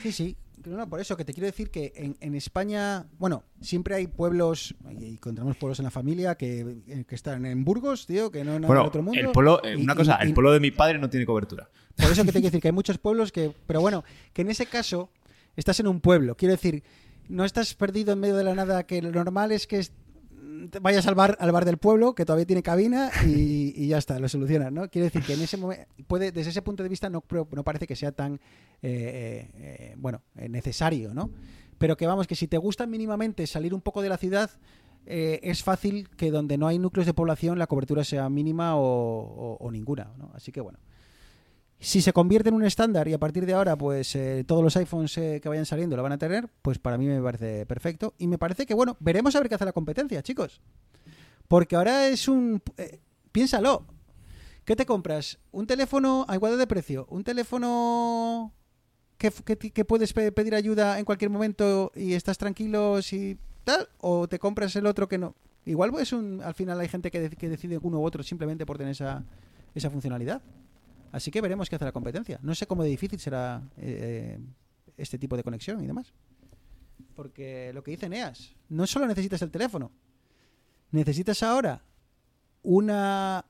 Sí, 0.01 0.11
sí. 0.11 0.37
No, 0.65 0.77
no, 0.77 0.89
por 0.89 0.99
eso 0.99 1.15
que 1.15 1.23
te 1.25 1.33
quiero 1.33 1.45
decir 1.47 1.69
que 1.69 1.93
en, 1.95 2.17
en 2.19 2.35
España, 2.35 3.05
bueno, 3.19 3.43
siempre 3.61 3.95
hay 3.95 4.07
pueblos, 4.07 4.75
y 4.99 5.05
encontramos 5.13 5.55
pueblos 5.57 5.79
en 5.79 5.85
la 5.85 5.91
familia 5.91 6.35
que, 6.35 6.61
eh, 6.87 7.05
que 7.07 7.15
están 7.15 7.45
en 7.45 7.63
Burgos, 7.63 8.05
tío, 8.05 8.31
que 8.31 8.43
no 8.43 8.55
en 8.55 8.61
bueno, 8.63 8.83
otro 8.85 9.01
mundo. 9.03 9.19
el 9.19 9.31
pueblo, 9.31 9.61
eh, 9.63 9.75
una 9.75 9.93
y- 9.93 9.95
cosa, 9.95 10.17
y- 10.21 10.27
el 10.27 10.33
pueblo 10.33 10.51
de 10.51 10.59
mi 10.59 10.71
padre 10.71 10.97
no 10.99 11.09
tiene 11.09 11.25
cobertura. 11.25 11.69
Por 11.95 12.11
eso 12.11 12.21
que 12.23 12.27
te 12.27 12.33
quiero 12.33 12.45
decir 12.47 12.61
que 12.61 12.67
hay 12.67 12.73
muchos 12.73 12.97
pueblos 12.97 13.31
que. 13.31 13.51
Pero 13.67 13.79
bueno, 13.81 14.03
que 14.33 14.41
en 14.41 14.49
ese 14.49 14.65
caso 14.65 15.09
estás 15.55 15.79
en 15.79 15.87
un 15.87 16.01
pueblo. 16.01 16.35
Quiero 16.35 16.53
decir, 16.53 16.83
no 17.29 17.45
estás 17.45 17.73
perdido 17.73 18.13
en 18.13 18.19
medio 18.19 18.35
de 18.35 18.43
la 18.43 18.53
nada, 18.55 18.83
que 18.85 19.01
lo 19.01 19.11
normal 19.11 19.51
es 19.51 19.65
que 19.67 19.79
vayas 20.81 21.05
al 21.07 21.15
bar, 21.15 21.37
al 21.39 21.51
bar 21.51 21.65
del 21.65 21.77
pueblo, 21.77 22.15
que 22.15 22.25
todavía 22.25 22.45
tiene 22.45 22.63
cabina, 22.63 23.09
y, 23.25 23.87
ya 23.87 23.97
está, 23.97 24.19
lo 24.19 24.27
solucionas, 24.29 24.71
¿no? 24.71 24.87
Quiero 24.89 25.05
decir 25.05 25.23
que 25.23 25.33
en 25.33 25.41
ese 25.41 25.57
momento, 25.57 25.85
puede, 26.07 26.31
desde 26.31 26.49
ese 26.51 26.61
punto 26.61 26.83
de 26.83 26.89
vista, 26.89 27.09
no, 27.09 27.23
no 27.51 27.63
parece 27.63 27.87
que 27.87 27.95
sea 27.95 28.11
tan, 28.11 28.35
eh, 28.81 29.49
eh, 29.53 29.93
bueno, 29.97 30.21
eh, 30.35 30.49
necesario, 30.49 31.13
¿no? 31.13 31.29
Pero 31.77 31.97
que 31.97 32.07
vamos, 32.07 32.27
que 32.27 32.35
si 32.35 32.47
te 32.47 32.57
gusta 32.57 32.85
mínimamente 32.87 33.45
salir 33.47 33.73
un 33.73 33.81
poco 33.81 34.01
de 34.01 34.09
la 34.09 34.17
ciudad, 34.17 34.49
eh, 35.05 35.39
es 35.43 35.61
fácil 35.63 36.09
que 36.17 36.31
donde 36.31 36.57
no 36.57 36.67
hay 36.67 36.79
núcleos 36.79 37.05
de 37.05 37.13
población 37.13 37.59
la 37.59 37.67
cobertura 37.67 38.03
sea 38.03 38.27
mínima 38.29 38.75
o, 38.75 38.81
o- 38.81 39.57
o 39.59 39.71
ninguna, 39.71 40.11
¿no? 40.17 40.31
Así 40.33 40.51
que 40.51 40.61
bueno. 40.61 40.79
Si 41.85 42.01
se 42.01 42.13
convierte 42.13 42.49
en 42.49 42.55
un 42.55 42.65
estándar 42.65 43.07
y 43.07 43.13
a 43.13 43.19
partir 43.19 43.45
de 43.45 43.53
ahora, 43.53 43.77
pues 43.77 44.15
eh, 44.15 44.43
todos 44.47 44.63
los 44.63 44.75
iPhones 44.75 45.15
eh, 45.19 45.39
que 45.39 45.49
vayan 45.49 45.67
saliendo 45.67 45.95
lo 45.95 46.01
van 46.01 46.13
a 46.13 46.17
tener, 46.17 46.49
pues 46.63 46.79
para 46.79 46.97
mí 46.97 47.05
me 47.05 47.21
parece 47.21 47.67
perfecto. 47.67 48.15
Y 48.17 48.25
me 48.25 48.39
parece 48.39 48.65
que, 48.65 48.73
bueno, 48.73 48.97
veremos 48.99 49.35
a 49.35 49.39
ver 49.39 49.49
qué 49.49 49.53
hace 49.53 49.65
la 49.65 49.71
competencia, 49.71 50.23
chicos. 50.23 50.61
Porque 51.47 51.75
ahora 51.75 52.07
es 52.07 52.27
un. 52.27 52.59
eh, 52.77 53.01
piénsalo. 53.31 53.85
¿Qué 54.63 54.75
te 54.75 54.87
compras? 54.87 55.37
¿Un 55.51 55.67
teléfono 55.67 56.25
a 56.27 56.33
igualdad 56.33 56.57
de 56.57 56.65
precio? 56.65 57.05
¿Un 57.11 57.23
teléfono 57.23 58.51
que, 59.19 59.29
que, 59.71 59.85
puedes 59.85 60.11
pe- 60.11 60.31
pedir 60.31 60.55
ayuda 60.55 60.97
en 60.97 61.05
cualquier 61.05 61.29
momento 61.29 61.91
y 61.95 62.13
estás 62.13 62.39
tranquilo 62.39 62.99
si 63.03 63.37
tal? 63.63 63.89
¿O 63.99 64.27
te 64.27 64.39
compras 64.39 64.75
el 64.75 64.87
otro 64.87 65.07
que 65.07 65.19
no? 65.19 65.35
Igual 65.65 65.91
es 65.99 66.13
un, 66.13 66.41
al 66.41 66.55
final 66.55 66.79
hay 66.79 66.87
gente 66.87 67.11
que, 67.11 67.29
que 67.29 67.47
decide 67.47 67.77
uno 67.79 67.99
u 67.99 68.03
otro 68.03 68.23
simplemente 68.23 68.65
por 68.65 68.79
tener 68.79 68.93
esa, 68.93 69.23
esa 69.75 69.91
funcionalidad. 69.91 70.41
Así 71.15 71.31
que 71.31 71.39
veremos 71.39 71.69
qué 71.69 71.77
hace 71.77 71.85
la 71.85 71.93
competencia. 71.93 72.39
No 72.41 72.53
sé 72.55 72.67
cómo 72.67 72.83
de 72.83 72.89
difícil 72.89 73.17
será 73.21 73.61
eh, 73.77 74.37
este 74.97 75.17
tipo 75.17 75.37
de 75.37 75.43
conexión 75.43 75.81
y 75.81 75.87
demás. 75.87 76.11
Porque 77.15 77.71
lo 77.73 77.81
que 77.83 77.91
dice 77.91 78.09
Neas, 78.09 78.53
no 78.67 78.85
solo 78.85 79.07
necesitas 79.07 79.41
el 79.41 79.49
teléfono, 79.49 79.93
necesitas 80.91 81.41
ahora 81.41 81.81
una, 82.63 83.45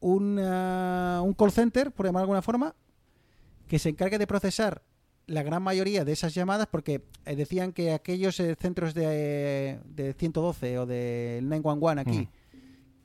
un 0.00 1.34
call 1.38 1.52
center, 1.52 1.92
por 1.92 2.04
llamar 2.04 2.22
de 2.22 2.24
alguna 2.24 2.42
forma, 2.42 2.74
que 3.68 3.78
se 3.78 3.90
encargue 3.90 4.18
de 4.18 4.26
procesar 4.26 4.82
la 5.28 5.44
gran 5.44 5.62
mayoría 5.62 6.04
de 6.04 6.10
esas 6.10 6.34
llamadas, 6.34 6.66
porque 6.66 7.04
eh, 7.26 7.36
decían 7.36 7.72
que 7.72 7.92
aquellos 7.92 8.40
eh, 8.40 8.56
centros 8.58 8.92
de, 8.92 9.78
de 9.84 10.14
112 10.14 10.78
o 10.80 10.86
del 10.86 11.48
911 11.48 12.00
aquí, 12.00 12.18
Mm. 12.22 12.37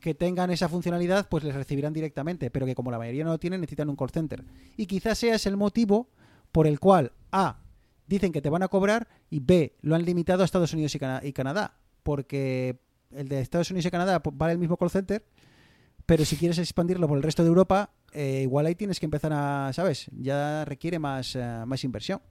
Que 0.03 0.13
tengan 0.13 0.51
esa 0.51 0.67
funcionalidad, 0.67 1.29
pues 1.29 1.45
les 1.45 1.55
recibirán 1.55 1.93
directamente, 1.93 2.51
pero 2.51 2.65
que 2.65 2.75
como 2.75 2.91
la 2.91 2.97
mayoría 2.97 3.23
no 3.23 3.29
lo 3.31 3.39
tienen, 3.39 3.61
necesitan 3.61 3.89
un 3.89 3.95
call 3.95 4.09
center. 4.09 4.43
Y 4.75 4.85
quizás 4.85 5.17
sea 5.17 5.35
ese 5.35 5.47
el 5.47 5.55
motivo 5.55 6.09
por 6.51 6.67
el 6.67 6.81
cual 6.81 7.13
A, 7.31 7.61
dicen 8.05 8.33
que 8.33 8.41
te 8.41 8.49
van 8.49 8.63
a 8.63 8.67
cobrar 8.67 9.07
y 9.29 9.39
B, 9.39 9.77
lo 9.81 9.95
han 9.95 10.03
limitado 10.03 10.41
a 10.41 10.45
Estados 10.45 10.73
Unidos 10.73 10.93
y, 10.93 10.99
Cana- 10.99 11.21
y 11.23 11.31
Canadá, 11.31 11.77
porque 12.03 12.81
el 13.11 13.29
de 13.29 13.39
Estados 13.39 13.71
Unidos 13.71 13.85
y 13.85 13.91
Canadá 13.91 14.21
vale 14.33 14.51
el 14.51 14.59
mismo 14.59 14.75
call 14.75 14.89
center, 14.89 15.25
pero 16.05 16.25
si 16.25 16.35
quieres 16.35 16.57
expandirlo 16.57 17.07
por 17.07 17.15
el 17.15 17.23
resto 17.23 17.41
de 17.43 17.47
Europa, 17.47 17.93
eh, 18.11 18.41
igual 18.43 18.65
ahí 18.65 18.75
tienes 18.75 18.99
que 18.99 19.05
empezar 19.05 19.31
a, 19.33 19.71
¿sabes? 19.71 20.07
Ya 20.11 20.65
requiere 20.65 20.99
más, 20.99 21.33
eh, 21.37 21.63
más 21.65 21.81
inversión. 21.85 22.21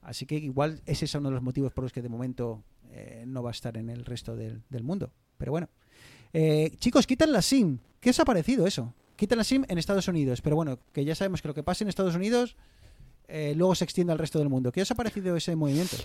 Así 0.00 0.26
que 0.26 0.36
igual 0.36 0.80
ese 0.86 1.06
es 1.06 1.14
uno 1.16 1.28
de 1.30 1.34
los 1.34 1.42
motivos 1.42 1.72
por 1.72 1.82
los 1.82 1.92
que 1.92 2.02
de 2.02 2.08
momento 2.08 2.62
eh, 2.92 3.24
no 3.26 3.42
va 3.42 3.50
a 3.50 3.56
estar 3.58 3.76
en 3.76 3.90
el 3.90 4.04
resto 4.04 4.36
del 4.36 4.84
mundo. 4.84 5.10
Pero 5.38 5.50
bueno. 5.50 5.68
Eh, 6.32 6.72
chicos, 6.78 7.06
quitan 7.06 7.32
la 7.32 7.42
SIM. 7.42 7.78
¿Qué 8.00 8.10
os 8.10 8.20
ha 8.20 8.24
parecido 8.24 8.66
eso? 8.66 8.94
Quitan 9.16 9.38
la 9.38 9.44
SIM 9.44 9.64
en 9.68 9.78
Estados 9.78 10.08
Unidos. 10.08 10.40
Pero 10.42 10.56
bueno, 10.56 10.78
que 10.92 11.04
ya 11.04 11.14
sabemos 11.14 11.42
que 11.42 11.48
lo 11.48 11.54
que 11.54 11.62
pasa 11.62 11.84
en 11.84 11.88
Estados 11.88 12.14
Unidos 12.14 12.56
eh, 13.32 13.54
luego 13.56 13.74
se 13.74 13.84
extiende 13.84 14.12
al 14.12 14.18
resto 14.18 14.38
del 14.38 14.48
mundo. 14.48 14.72
¿Qué 14.72 14.82
os 14.82 14.90
ha 14.90 14.94
parecido 14.96 15.36
ese 15.36 15.54
movimiento? 15.54 15.96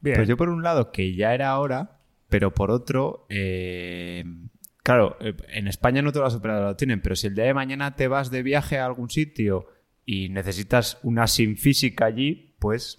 Bien. 0.00 0.16
Pues 0.16 0.28
yo 0.28 0.36
por 0.36 0.48
un 0.48 0.62
lado 0.62 0.90
que 0.90 1.14
ya 1.14 1.32
era 1.34 1.58
hora, 1.58 2.00
pero 2.28 2.52
por 2.52 2.70
otro, 2.70 3.26
eh, 3.28 4.24
claro, 4.82 5.16
eh, 5.20 5.34
en 5.48 5.68
España 5.68 6.02
no 6.02 6.12
todas 6.12 6.32
las 6.32 6.38
operadoras 6.40 6.70
lo 6.72 6.76
tienen, 6.76 7.00
pero 7.00 7.14
si 7.14 7.28
el 7.28 7.34
día 7.34 7.44
de 7.44 7.54
mañana 7.54 7.94
te 7.94 8.08
vas 8.08 8.30
de 8.30 8.42
viaje 8.42 8.78
a 8.78 8.86
algún 8.86 9.08
sitio 9.08 9.66
y 10.04 10.28
necesitas 10.30 10.98
una 11.02 11.26
SIM 11.28 11.56
física 11.56 12.06
allí, 12.06 12.56
pues 12.58 12.98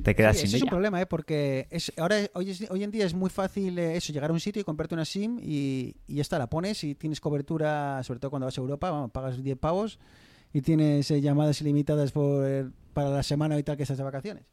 te 0.00 0.14
quedas 0.14 0.36
Sí, 0.36 0.46
sin 0.46 0.56
es 0.56 0.62
un 0.62 0.68
problema, 0.70 1.00
¿eh? 1.00 1.06
porque 1.06 1.66
es, 1.70 1.92
ahora 1.98 2.16
hoy, 2.34 2.56
hoy 2.70 2.82
en 2.84 2.90
día 2.90 3.04
es 3.04 3.12
muy 3.14 3.28
fácil 3.30 3.78
eh, 3.78 3.96
eso, 3.96 4.12
llegar 4.12 4.30
a 4.30 4.32
un 4.32 4.40
sitio 4.40 4.60
y 4.60 4.64
comprarte 4.64 4.94
una 4.94 5.04
SIM 5.04 5.38
y, 5.42 5.94
y 6.06 6.14
ya 6.16 6.22
está, 6.22 6.38
la 6.38 6.48
pones 6.48 6.82
y 6.84 6.94
tienes 6.94 7.20
cobertura, 7.20 8.02
sobre 8.02 8.20
todo 8.20 8.30
cuando 8.30 8.46
vas 8.46 8.56
a 8.56 8.60
Europa, 8.60 8.90
vamos, 8.90 9.10
pagas 9.10 9.42
10 9.42 9.58
pavos 9.58 9.98
y 10.52 10.62
tienes 10.62 11.10
eh, 11.10 11.20
llamadas 11.20 11.60
ilimitadas 11.60 12.12
por, 12.12 12.46
eh, 12.46 12.68
para 12.94 13.10
la 13.10 13.22
semana 13.22 13.58
y 13.58 13.62
tal 13.62 13.76
que 13.76 13.82
estás 13.82 13.98
de 13.98 14.04
vacaciones. 14.04 14.44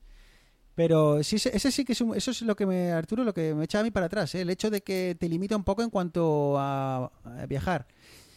Pero 0.75 1.23
sí, 1.23 1.35
ese 1.37 1.55
ese 1.55 1.71
sí 1.71 1.83
que 1.85 1.91
es 1.93 2.01
un- 2.01 2.15
eso 2.15 2.31
es 2.31 2.41
lo 2.41 2.55
que 2.55 2.65
me, 2.65 2.91
Arturo, 2.91 3.23
lo 3.23 3.33
que 3.33 3.53
me 3.53 3.65
echa 3.65 3.79
a 3.79 3.83
mí 3.83 3.91
para 3.91 4.05
atrás, 4.05 4.33
¿eh? 4.35 4.41
el 4.41 4.49
hecho 4.49 4.69
de 4.69 4.81
que 4.81 5.15
te 5.19 5.27
limita 5.29 5.55
un 5.55 5.63
poco 5.63 5.83
en 5.83 5.89
cuanto 5.89 6.55
a, 6.57 7.11
a 7.23 7.45
viajar. 7.47 7.87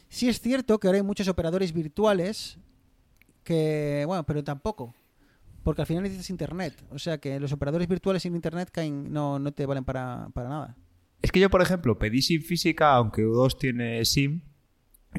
Sí 0.08 0.28
es 0.28 0.40
cierto 0.40 0.78
que 0.78 0.88
ahora 0.88 0.98
hay 0.98 1.02
muchos 1.04 1.28
operadores 1.28 1.72
virtuales 1.72 2.58
que, 3.44 4.04
bueno, 4.06 4.24
pero 4.24 4.42
tampoco. 4.44 4.94
Porque 5.62 5.82
al 5.82 5.86
final 5.86 6.02
necesitas 6.02 6.30
internet. 6.30 6.82
O 6.90 6.98
sea 6.98 7.18
que 7.18 7.38
los 7.38 7.52
operadores 7.52 7.88
virtuales 7.88 8.22
sin 8.22 8.34
internet 8.34 8.70
caen, 8.72 9.12
no, 9.12 9.40
te 9.52 9.66
valen 9.66 9.84
para, 9.84 10.28
nada. 10.34 10.76
Es 11.20 11.30
que 11.30 11.38
yo, 11.40 11.50
por 11.50 11.62
ejemplo, 11.62 11.98
pedí 11.98 12.20
SIM 12.20 12.42
física, 12.42 12.94
aunque 12.94 13.22
U2 13.22 13.56
tiene 13.58 14.04
SIM, 14.04 14.42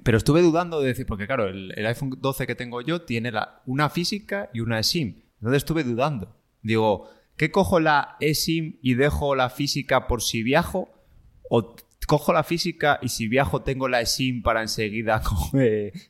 pero 0.04 0.18
estuve 0.18 0.42
dudando 0.42 0.82
de 0.82 0.88
decir, 0.88 1.06
porque 1.06 1.28
claro, 1.28 1.48
el, 1.48 1.72
iPhone 1.86 2.18
12 2.20 2.46
que 2.48 2.56
tengo 2.56 2.82
yo 2.82 3.04
tiene 3.04 3.32
una 3.66 3.90
física 3.90 4.50
y 4.54 4.60
una 4.60 4.84
SIM. 4.84 5.22
Entonces 5.36 5.58
estuve 5.58 5.84
dudando. 5.84 6.36
Digo, 6.62 7.10
¿qué 7.38 7.52
cojo 7.52 7.80
la 7.80 8.18
eSIM 8.20 8.80
y 8.82 8.96
dejo 8.96 9.36
la 9.36 9.50
física 9.50 10.08
por 10.08 10.22
si 10.22 10.44
viajo? 10.44 10.90
¿O 11.50 11.76
cojo 12.08 12.34
la 12.34 12.44
física 12.44 13.00
y 13.02 13.08
si 13.10 13.28
viajo 13.30 13.62
tengo 13.62 13.88
la 13.88 14.02
eSIM 14.02 14.42
para 14.42 14.62
enseguida 14.62 15.22
co- 15.24 15.52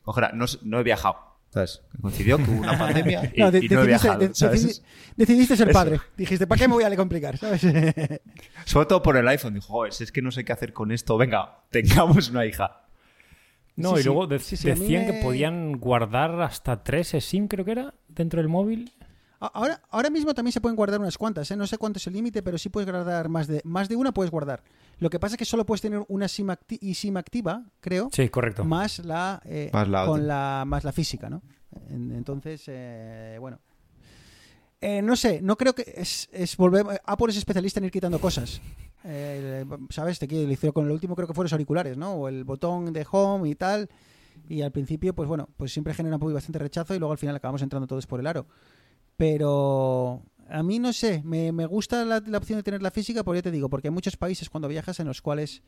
cogerla? 0.02 0.32
No, 0.32 0.46
no 0.62 0.80
he 0.80 0.82
viajado. 0.82 1.33
¿Sabes? 1.54 1.82
Coincidió 2.02 2.36
que 2.36 2.50
hubo 2.50 2.58
una 2.62 2.76
pandemia 2.78 3.30
y, 3.32 3.40
No, 3.40 3.50
de- 3.52 3.58
y 3.64 3.68
no 3.68 3.82
he 3.82 3.86
decidiste, 3.86 3.86
viajado. 3.86 4.18
de- 4.18 4.34
¿sabes? 4.34 4.66
decidi- 4.66 4.82
decidiste 5.16 5.56
ser 5.56 5.68
Eso. 5.70 5.78
padre. 5.78 6.00
Dijiste, 6.16 6.46
¿para 6.48 6.58
qué 6.58 6.66
me 6.66 6.74
voy 6.74 6.82
a 6.82 6.96
complicar? 6.96 7.38
¿Sabes? 7.38 7.60
Sobre 8.64 8.86
todo 8.86 9.00
por 9.02 9.16
el 9.16 9.28
iPhone. 9.28 9.54
Dijo, 9.54 9.66
joder, 9.68 9.92
es 9.98 10.10
que 10.10 10.20
no 10.20 10.32
sé 10.32 10.44
qué 10.44 10.52
hacer 10.52 10.72
con 10.72 10.90
esto. 10.90 11.16
Venga, 11.16 11.60
tengamos 11.70 12.28
una 12.30 12.44
hija. 12.44 12.80
No, 13.76 13.94
Sí, 13.94 14.00
y 14.00 14.04
luego 14.04 14.26
de- 14.26 14.40
Sí, 14.40 14.56
sí, 14.56 14.68
a 14.68 14.74
mí 14.74 14.80
decían 14.80 15.06
me- 15.06 15.12
que 15.12 15.22
podían 15.22 15.72
guardar 15.78 16.40
hasta 16.42 16.82
tres 16.82 17.14
SIM, 17.20 17.46
creo 17.46 17.64
que 17.64 17.70
era, 17.70 17.94
dentro 18.08 18.40
del 18.40 18.48
móvil. 18.48 18.92
Ahora, 19.38 19.80
ahora 19.90 20.10
mismo 20.10 20.34
también 20.34 20.52
se 20.52 20.60
pueden 20.60 20.74
guardar 20.74 20.98
unas 21.00 21.18
cuantas, 21.18 21.48
¿eh? 21.52 21.56
no 21.56 21.66
sé 21.68 21.76
cuánto 21.78 21.98
es 21.98 22.06
el 22.08 22.14
límite, 22.14 22.42
pero 22.42 22.56
sí 22.58 22.68
puedes 22.68 22.90
guardar 22.90 23.28
más 23.28 23.46
de 23.46 23.60
más 23.64 23.88
de 23.88 23.94
una 23.96 24.10
puedes 24.12 24.30
guardar. 24.32 24.62
Lo 24.98 25.10
que 25.10 25.18
pasa 25.18 25.34
es 25.34 25.38
que 25.38 25.44
solo 25.44 25.64
puedes 25.66 25.80
tener 25.82 26.02
una 26.08 26.28
SIM 26.28 26.48
acti- 26.48 26.78
y 26.80 26.94
SIM 26.94 27.16
activa, 27.16 27.64
creo, 27.80 28.08
Sí, 28.12 28.28
correcto. 28.28 28.64
más 28.64 28.98
la 29.04 29.40
eh, 29.44 29.70
Más 29.72 29.88
la 29.88 30.06
con 30.06 30.26
la 30.26 30.64
más 30.66 30.84
la 30.84 30.92
física, 30.92 31.28
¿no? 31.28 31.42
En- 31.90 32.12
Entonces, 32.12 32.62
eh, 32.68 33.36
bueno, 33.40 33.58
Eh, 34.80 35.00
no 35.00 35.16
sé, 35.16 35.40
no 35.40 35.56
creo 35.56 35.74
que 35.74 35.94
es, 35.96 36.28
es 36.30 36.56
volver. 36.58 36.84
Apple 37.06 37.30
es 37.30 37.38
especialista 37.38 37.80
en 37.80 37.86
ir 37.86 37.90
quitando 37.90 38.18
cosas. 38.20 38.60
Eh, 39.04 39.64
¿Sabes? 39.88 40.18
Te 40.18 40.28
quiero 40.28 40.46
decir, 40.46 40.74
con 40.74 40.84
el 40.84 40.90
último 40.90 41.16
creo 41.16 41.26
que 41.26 41.32
fueron 41.32 41.46
los 41.46 41.52
auriculares, 41.54 41.96
¿no? 41.96 42.12
O 42.12 42.28
el 42.28 42.44
botón 42.44 42.92
de 42.92 43.06
home 43.10 43.48
y 43.48 43.54
tal. 43.54 43.88
Y 44.46 44.60
al 44.60 44.72
principio, 44.72 45.14
pues 45.14 45.26
bueno, 45.26 45.48
pues 45.56 45.72
siempre 45.72 45.94
genera 45.94 46.16
un 46.16 46.20
poco 46.20 46.34
bastante 46.34 46.58
rechazo 46.58 46.94
y 46.94 46.98
luego 46.98 47.12
al 47.12 47.18
final 47.18 47.34
acabamos 47.34 47.62
entrando 47.62 47.86
todos 47.86 48.06
por 48.06 48.20
el 48.20 48.26
aro. 48.26 48.46
Pero 49.16 50.22
a 50.48 50.62
mí 50.62 50.78
no 50.78 50.92
sé, 50.92 51.22
me, 51.24 51.52
me 51.52 51.66
gusta 51.66 52.04
la, 52.04 52.18
opción 52.36 52.58
de 52.58 52.62
tener 52.62 52.82
la 52.82 52.90
física, 52.90 53.24
porque 53.24 53.38
ya 53.38 53.42
te 53.42 53.50
digo, 53.50 53.68
porque 53.68 53.88
hay 53.88 53.94
muchos 53.94 54.16
países 54.16 54.50
cuando 54.50 54.68
viajas 54.68 55.00
en 55.00 55.06
los 55.06 55.22
cuales 55.22 55.62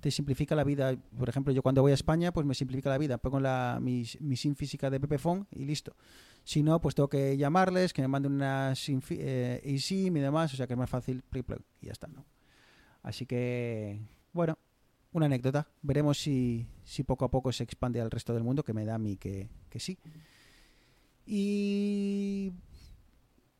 te 0.00 0.10
simplifica 0.10 0.54
la 0.54 0.64
vida. 0.64 0.96
Por 1.18 1.28
ejemplo, 1.28 1.52
yo 1.52 1.62
cuando 1.62 1.82
voy 1.82 1.92
a 1.92 1.94
España, 1.94 2.32
pues 2.32 2.46
me 2.46 2.54
simplifica 2.54 2.90
la 2.90 2.98
vida. 2.98 3.18
Pongo 3.18 3.40
la, 3.40 3.78
mi, 3.80 4.04
SIM 4.04 4.54
física 4.54 4.90
de 4.90 5.00
Pepephone 5.00 5.46
y 5.50 5.64
listo. 5.64 5.96
Si 6.44 6.62
no, 6.62 6.80
pues 6.80 6.94
tengo 6.94 7.08
que 7.08 7.36
llamarles, 7.36 7.92
que 7.92 8.02
me 8.02 8.08
manden 8.08 8.32
una 8.32 8.74
SIM 8.74 9.00
eh, 9.10 9.60
eSIM 9.64 10.16
y 10.16 10.20
demás, 10.20 10.52
o 10.54 10.56
sea 10.56 10.66
que 10.66 10.72
es 10.72 10.78
más 10.78 10.90
fácil, 10.90 11.22
y 11.80 11.86
ya 11.86 11.92
está, 11.92 12.08
¿no? 12.08 12.24
Así 13.02 13.26
que, 13.26 14.00
bueno, 14.32 14.58
una 15.12 15.26
anécdota. 15.26 15.68
Veremos 15.82 16.18
si, 16.18 16.66
si 16.84 17.02
poco 17.02 17.24
a 17.24 17.30
poco 17.30 17.52
se 17.52 17.64
expande 17.64 18.00
al 18.00 18.10
resto 18.10 18.34
del 18.34 18.44
mundo, 18.44 18.64
que 18.64 18.72
me 18.72 18.84
da 18.84 18.94
a 18.94 18.98
mí 18.98 19.16
que, 19.16 19.48
que 19.68 19.80
sí. 19.80 19.98
Y 21.26 22.52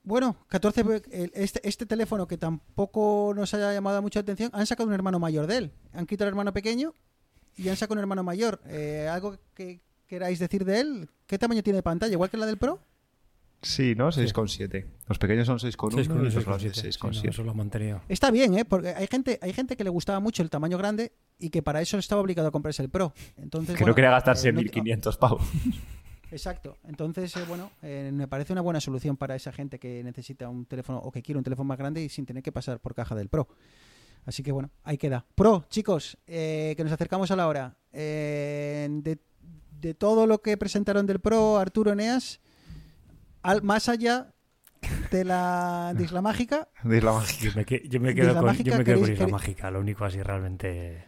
bueno, 0.05 0.37
14, 0.49 0.85
pe- 0.85 1.03
el- 1.13 1.33
este, 1.35 1.67
este 1.69 1.87
teléfono 1.87 2.27
que 2.27 2.37
tampoco 2.39 3.33
nos 3.37 3.53
haya 3.55 3.73
llamado 3.73 4.03
mucha 4.03 4.21
atención, 4.21 4.51
han 4.53 4.67
sacado 4.67 4.89
un 4.89 4.95
hermano 4.95 5.19
mayor 5.19 5.47
de 5.47 5.57
él. 5.59 5.73
Han 5.93 6.07
quitado 6.07 6.29
el 6.29 6.33
hermano 6.33 6.53
pequeño 6.53 6.95
y 7.57 7.69
han 7.69 7.77
sacado 7.77 7.95
un 7.95 8.01
hermano 8.01 8.23
mayor. 8.23 8.61
Eh, 8.67 9.09
¿Algo 9.11 9.37
que 9.55 9.81
queráis 10.07 10.39
decir 10.39 10.65
de 10.65 10.81
él? 10.81 11.09
¿Qué 11.27 11.39
tamaño 11.39 11.63
tiene 11.63 11.77
de 11.79 11.83
pantalla? 11.83 12.13
¿Igual 12.13 12.31
que 12.31 12.37
la 12.37 12.47
del 12.47 12.57
Pro? 12.59 12.81
Sí, 13.65 13.95
¿no? 13.95 14.11
6,7. 14.11 14.87
Los 15.07 15.19
pequeños 15.21 15.47
son 15.47 15.59
6,1 15.61 15.95
Seis 15.95 16.09
con- 16.09 16.21
y 16.21 16.25
los 16.25 16.33
seis 16.35 16.45
con 16.45 16.53
grandes 16.55 16.73
siete. 16.75 16.93
Sí, 16.93 16.99
6,7. 16.99 17.23
no, 17.25 17.31
eso 17.31 17.43
lo 17.45 17.51
han 17.53 17.57
mantenido. 17.57 18.01
Está 18.09 18.33
bien, 18.33 18.59
¿eh? 18.59 18.65
Porque 18.65 18.89
hay 18.89 19.07
gente, 19.07 19.39
hay 19.41 19.53
gente 19.53 19.77
que 19.77 19.85
le 19.85 19.91
gustaba 19.91 20.19
mucho 20.19 20.43
el 20.43 20.51
tamaño 20.51 20.77
grande 20.79 21.13
y 21.39 21.51
que 21.51 21.63
para 21.63 21.81
eso 21.81 21.97
estaba 21.97 22.21
obligado 22.21 22.49
a 22.49 22.51
comprarse 22.51 22.83
el 22.83 22.89
Pro. 22.91 23.15
Entonces, 23.37 23.77
que 23.77 23.85
bueno, 23.85 23.93
no 23.93 23.95
quería 23.95 24.11
gastarse 24.11 24.49
eh, 24.49 24.53
no- 24.53 24.61
1.500 24.63 25.17
pavos. 25.17 25.43
Exacto. 26.33 26.77
Entonces, 26.85 27.37
eh, 27.37 27.45
bueno, 27.47 27.71
eh, 27.83 28.11
me 28.13 28.27
parece 28.27 28.53
una 28.53 28.63
buena 28.63 28.81
solución 28.81 29.17
para 29.17 29.37
esa 29.37 29.53
gente 29.53 29.79
que 29.79 30.03
necesita 30.03 30.49
un 30.49 30.65
teléfono 30.67 30.99
o 30.99 31.13
que 31.13 31.23
quiere 31.23 31.39
un 31.39 31.45
teléfono 31.45 31.69
más 31.69 31.79
grande 31.79 32.03
y 32.03 32.09
sin 32.09 32.27
tener 32.27 32.43
que 32.43 32.51
pasar 32.51 32.81
por 32.81 32.95
caja 32.95 33.15
del 33.15 33.29
Pro. 33.29 33.47
Así 34.25 34.43
que 34.43 34.51
bueno, 34.53 34.71
ahí 34.85 34.99
queda. 34.99 35.27
Pro, 35.35 35.65
chicos, 35.69 36.17
eh, 36.27 36.75
que 36.77 36.85
nos 36.85 36.93
acercamos 36.93 37.31
a 37.31 37.37
la 37.37 37.47
hora. 37.49 37.77
Eh, 37.93 38.89
de, 38.91 39.19
de 39.81 39.95
todo 39.95 40.27
lo 40.27 40.41
que 40.41 40.57
presentaron 40.57 41.07
del 41.07 41.21
Pro, 41.21 41.59
Arturo 41.59 41.93
Eneas, 41.93 42.41
al, 43.43 43.63
más 43.63 43.89
allá 43.89 44.33
de 45.11 45.25
la, 45.25 45.93
de 45.97 46.05
Isla 46.05 46.23
Mágica, 46.23 46.69
De 46.85 46.97
Isla 46.99 47.13
Mágica. 47.13 47.45
Yo 47.45 47.53
me, 47.57 47.65
que- 47.65 47.83
yo 47.89 48.01
me 48.01 48.09
¿De 48.09 48.15
quedo 48.15 48.35
con, 48.35 48.45
Mágica 48.47 48.71
yo 48.71 48.79
me 48.79 48.85
quedo 48.85 49.01
con 49.01 49.11
Isla 49.13 49.27
queréis- 49.27 49.33
Mágica, 49.33 49.71
lo 49.71 49.81
único 49.81 50.05
así 50.05 50.23
realmente... 50.23 51.05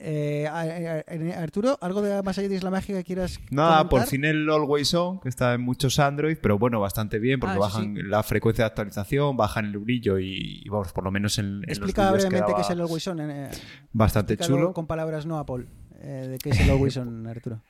eh, 0.00 1.34
Arturo, 1.36 1.76
¿algo 1.80 2.02
de 2.02 2.22
más 2.22 2.38
allá 2.38 2.48
de 2.48 2.54
Isla 2.54 2.70
Mágica 2.70 2.98
que 2.98 3.04
quieras 3.04 3.40
Nada, 3.50 3.88
por 3.88 4.02
fin 4.02 4.24
el 4.24 4.48
Always 4.48 4.94
On, 4.94 5.20
que 5.20 5.28
está 5.28 5.54
en 5.54 5.60
muchos 5.62 5.98
Android, 5.98 6.36
pero 6.40 6.58
bueno, 6.58 6.80
bastante 6.80 7.18
bien, 7.18 7.40
porque 7.40 7.56
Ah, 7.56 7.58
bajan 7.58 7.94
la 8.10 8.22
frecuencia 8.22 8.64
de 8.64 8.68
actualización, 8.68 9.36
bajan 9.36 9.66
el 9.66 9.78
brillo 9.78 10.18
y, 10.18 10.62
y 10.64 10.68
vamos, 10.68 10.92
por 10.92 11.04
lo 11.04 11.10
menos 11.10 11.38
en, 11.38 11.46
en 11.46 11.60
los 11.60 11.68
Explica 11.78 12.12
brevemente 12.12 12.52
qué 12.54 12.60
es 12.60 12.70
el 12.70 12.80
Always 12.80 13.06
On. 13.08 13.20
eh, 13.20 13.50
Bastante 13.92 14.36
chulo. 14.36 14.72
con 14.72 14.86
palabras 14.86 15.26
no 15.26 15.38
Apple. 15.38 15.66
Eh, 16.00 16.28
¿De 16.30 16.38
qué 16.38 16.50
es 16.50 16.60
el 16.60 16.70
Always 16.70 16.96
On, 16.98 17.26
Arturo? 17.26 17.60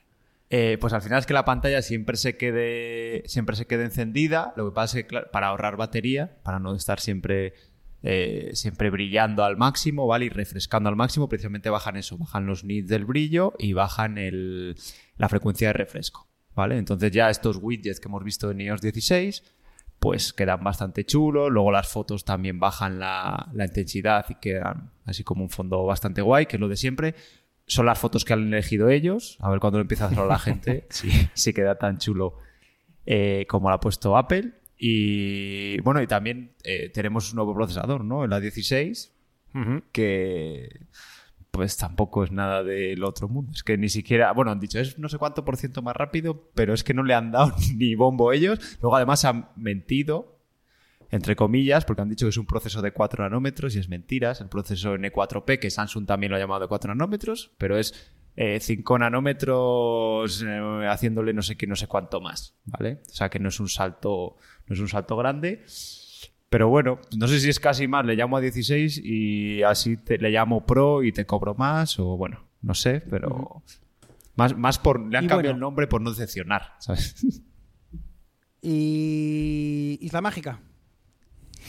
Eh, 0.51 0.77
pues 0.81 0.93
al 0.93 1.03
final 1.03 1.19
es 1.19 1.27
que 1.27 1.33
la 1.33 1.45
pantalla 1.45 1.81
siempre 1.83 2.17
se 2.17 2.35
quede 2.35 3.21
siempre 3.27 3.55
se 3.55 3.67
quede 3.67 3.83
encendida. 3.85 4.51
Lo 4.55 4.69
que 4.69 4.73
pasa 4.73 4.97
es 4.97 5.03
que 5.03 5.07
claro, 5.07 5.27
para 5.31 5.47
ahorrar 5.47 5.77
batería, 5.77 6.37
para 6.43 6.57
no 6.59 6.73
estar 6.75 6.99
siempre 6.99 7.53
eh, 8.03 8.51
siempre 8.53 8.89
brillando 8.89 9.43
al 9.43 9.57
máximo, 9.57 10.07
¿vale? 10.07 10.25
Y 10.25 10.29
refrescando 10.29 10.89
al 10.89 10.95
máximo, 10.95 11.27
precisamente 11.27 11.69
bajan 11.69 11.97
eso, 11.97 12.17
bajan 12.17 12.45
los 12.45 12.63
nits 12.63 12.87
del 12.87 13.05
brillo 13.05 13.53
y 13.59 13.73
bajan 13.73 14.17
el, 14.17 14.75
la 15.17 15.29
frecuencia 15.29 15.69
de 15.69 15.73
refresco, 15.73 16.27
¿vale? 16.55 16.77
Entonces 16.77 17.11
ya 17.11 17.29
estos 17.29 17.57
widgets 17.61 17.99
que 17.99 18.07
hemos 18.07 18.23
visto 18.23 18.51
en 18.51 18.61
iOS 18.61 18.81
16 18.81 19.43
pues 19.99 20.33
quedan 20.33 20.63
bastante 20.63 21.05
chulos. 21.05 21.51
Luego 21.51 21.71
las 21.71 21.87
fotos 21.87 22.23
también 22.25 22.59
bajan 22.59 22.99
la, 22.99 23.49
la 23.53 23.65
intensidad 23.65 24.25
y 24.29 24.35
quedan 24.35 24.91
así 25.05 25.23
como 25.23 25.43
un 25.43 25.49
fondo 25.49 25.85
bastante 25.85 26.21
guay, 26.21 26.45
que 26.45 26.55
es 26.55 26.59
lo 26.59 26.69
de 26.69 26.77
siempre. 26.77 27.15
Son 27.67 27.85
las 27.85 27.99
fotos 27.99 28.25
que 28.25 28.33
han 28.33 28.47
elegido 28.47 28.89
ellos. 28.89 29.37
A 29.41 29.49
ver 29.49 29.59
cuándo 29.59 29.77
lo 29.77 29.81
empieza 29.81 30.05
a 30.05 30.07
hacer 30.07 30.25
la 30.25 30.39
gente. 30.39 30.87
si, 30.89 31.11
si 31.33 31.53
queda 31.53 31.75
tan 31.75 31.97
chulo 31.97 32.37
eh, 33.05 33.45
como 33.47 33.69
lo 33.69 33.75
ha 33.75 33.79
puesto 33.79 34.17
Apple. 34.17 34.53
Y 34.81 35.79
bueno, 35.81 36.01
y 36.01 36.07
también 36.07 36.53
eh, 36.63 36.89
tenemos 36.89 37.29
un 37.31 37.35
nuevo 37.35 37.53
procesador, 37.53 38.05
¿no? 38.05 38.23
En 38.23 38.29
la 38.29 38.39
16, 38.39 39.11
Ujú. 39.53 39.81
que 39.91 40.85
pues 41.51 41.75
tampoco 41.77 42.23
es 42.23 42.31
nada 42.31 42.63
del 42.63 43.03
otro 43.03 43.27
mundo. 43.27 43.51
Es 43.53 43.63
que 43.63 43.77
ni 43.77 43.89
siquiera, 43.89 44.31
bueno, 44.31 44.51
han 44.51 44.59
dicho, 44.61 44.79
es 44.79 44.97
no 44.97 45.09
sé 45.09 45.17
cuánto 45.17 45.43
por 45.43 45.57
ciento 45.57 45.81
más 45.81 45.95
rápido, 45.95 46.49
pero 46.55 46.73
es 46.73 46.83
que 46.85 46.93
no 46.93 47.03
le 47.03 47.13
han 47.13 47.31
dado 47.31 47.53
ni 47.75 47.93
bombo 47.95 48.31
ellos. 48.31 48.77
Luego 48.81 48.95
además 48.95 49.25
han 49.25 49.49
mentido, 49.57 50.39
entre 51.11 51.35
comillas, 51.35 51.83
porque 51.83 52.01
han 52.03 52.09
dicho 52.09 52.25
que 52.27 52.29
es 52.29 52.37
un 52.37 52.45
proceso 52.45 52.81
de 52.81 52.93
4 52.93 53.23
nanómetros 53.25 53.75
y 53.75 53.79
es 53.79 53.89
mentiras. 53.89 54.39
El 54.39 54.47
proceso 54.47 54.95
N4P, 54.95 55.59
que 55.59 55.69
Samsung 55.69 56.05
también 56.05 56.29
lo 56.31 56.37
ha 56.37 56.39
llamado 56.39 56.61
de 56.61 56.67
4 56.67 56.95
nanómetros, 56.95 57.51
pero 57.57 57.77
es 57.77 58.13
5 58.59 58.99
nanómetros 58.99 60.43
eh, 60.47 60.87
haciéndole 60.89 61.33
no 61.33 61.41
sé 61.41 61.57
qué, 61.57 61.67
no 61.67 61.75
sé 61.75 61.87
cuánto 61.87 62.21
más, 62.21 62.55
¿vale? 62.65 63.01
O 63.09 63.13
sea 63.13 63.29
que 63.29 63.39
no 63.39 63.49
es 63.49 63.59
un 63.59 63.67
salto, 63.67 64.37
no 64.67 64.73
es 64.73 64.79
un 64.79 64.87
salto 64.87 65.17
grande. 65.17 65.65
Pero 66.49 66.69
bueno, 66.69 66.99
no 67.17 67.27
sé 67.27 67.39
si 67.39 67.49
es 67.49 67.59
casi 67.59 67.87
más, 67.87 68.05
le 68.05 68.15
llamo 68.15 68.37
a 68.37 68.41
16 68.41 69.01
y 69.03 69.61
así 69.63 69.97
te, 69.97 70.17
le 70.17 70.29
llamo 70.31 70.65
Pro 70.65 71.03
y 71.03 71.11
te 71.11 71.25
cobro 71.25 71.53
más, 71.53 71.99
o 71.99 72.17
bueno, 72.17 72.47
no 72.61 72.73
sé, 72.73 73.01
pero 73.01 73.61
más, 74.35 74.57
más 74.57 74.79
por. 74.79 74.99
Le 74.99 75.17
han 75.17 75.25
Y 75.25 75.27
cambiado 75.27 75.41
bueno. 75.41 75.55
el 75.55 75.59
nombre 75.59 75.87
por 75.87 76.01
no 76.01 76.09
decepcionar, 76.09 76.75
¿sabes? 76.79 77.15
Y 78.61 79.97
Isla 80.01 80.21
Mágica. 80.21 80.59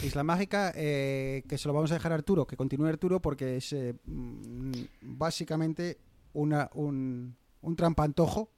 Isla 0.05 0.25
Mágica, 0.25 0.73
eh, 0.75 1.43
que 1.49 1.59
se 1.59 1.69
lo 1.69 1.75
vamos 1.75 1.91
a 1.91 1.95
dejar 1.95 2.13
a 2.13 2.15
Arturo, 2.15 2.47
que 2.47 2.57
continúe 2.57 2.87
Arturo, 2.87 3.21
porque 3.21 3.57
es 3.57 3.73
eh, 3.73 3.95
mm, 4.07 4.73
básicamente 5.03 5.99
una, 6.33 6.71
un, 6.75 7.37
un 7.63 7.77
trampantojo 7.77 8.51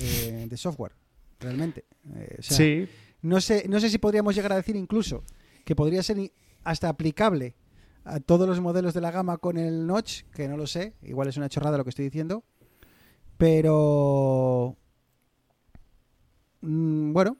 eh, 0.00 0.46
de 0.48 0.56
software, 0.56 0.92
realmente. 1.40 1.84
Eh, 2.14 2.36
o 2.38 2.42
sea, 2.42 2.56
sí, 2.56 2.88
no, 3.22 3.40
sé, 3.40 3.64
no 3.68 3.80
sé 3.80 3.90
si 3.90 3.98
podríamos 3.98 4.34
llegar 4.34 4.52
a 4.52 4.56
decir 4.56 4.76
incluso 4.76 5.24
que 5.64 5.74
podría 5.76 6.02
ser 6.02 6.32
hasta 6.64 6.88
aplicable 6.88 7.54
a 8.04 8.20
todos 8.20 8.48
los 8.48 8.60
modelos 8.60 8.94
de 8.94 9.00
la 9.02 9.10
gama 9.10 9.36
con 9.38 9.58
el 9.58 9.86
notch, 9.86 10.22
que 10.34 10.48
no 10.48 10.56
lo 10.56 10.66
sé, 10.66 10.94
igual 11.02 11.28
es 11.28 11.36
una 11.36 11.48
chorrada 11.48 11.76
lo 11.76 11.84
que 11.84 11.90
estoy 11.90 12.06
diciendo, 12.06 12.42
pero 13.36 14.76
mm, 16.60 17.12
bueno, 17.12 17.36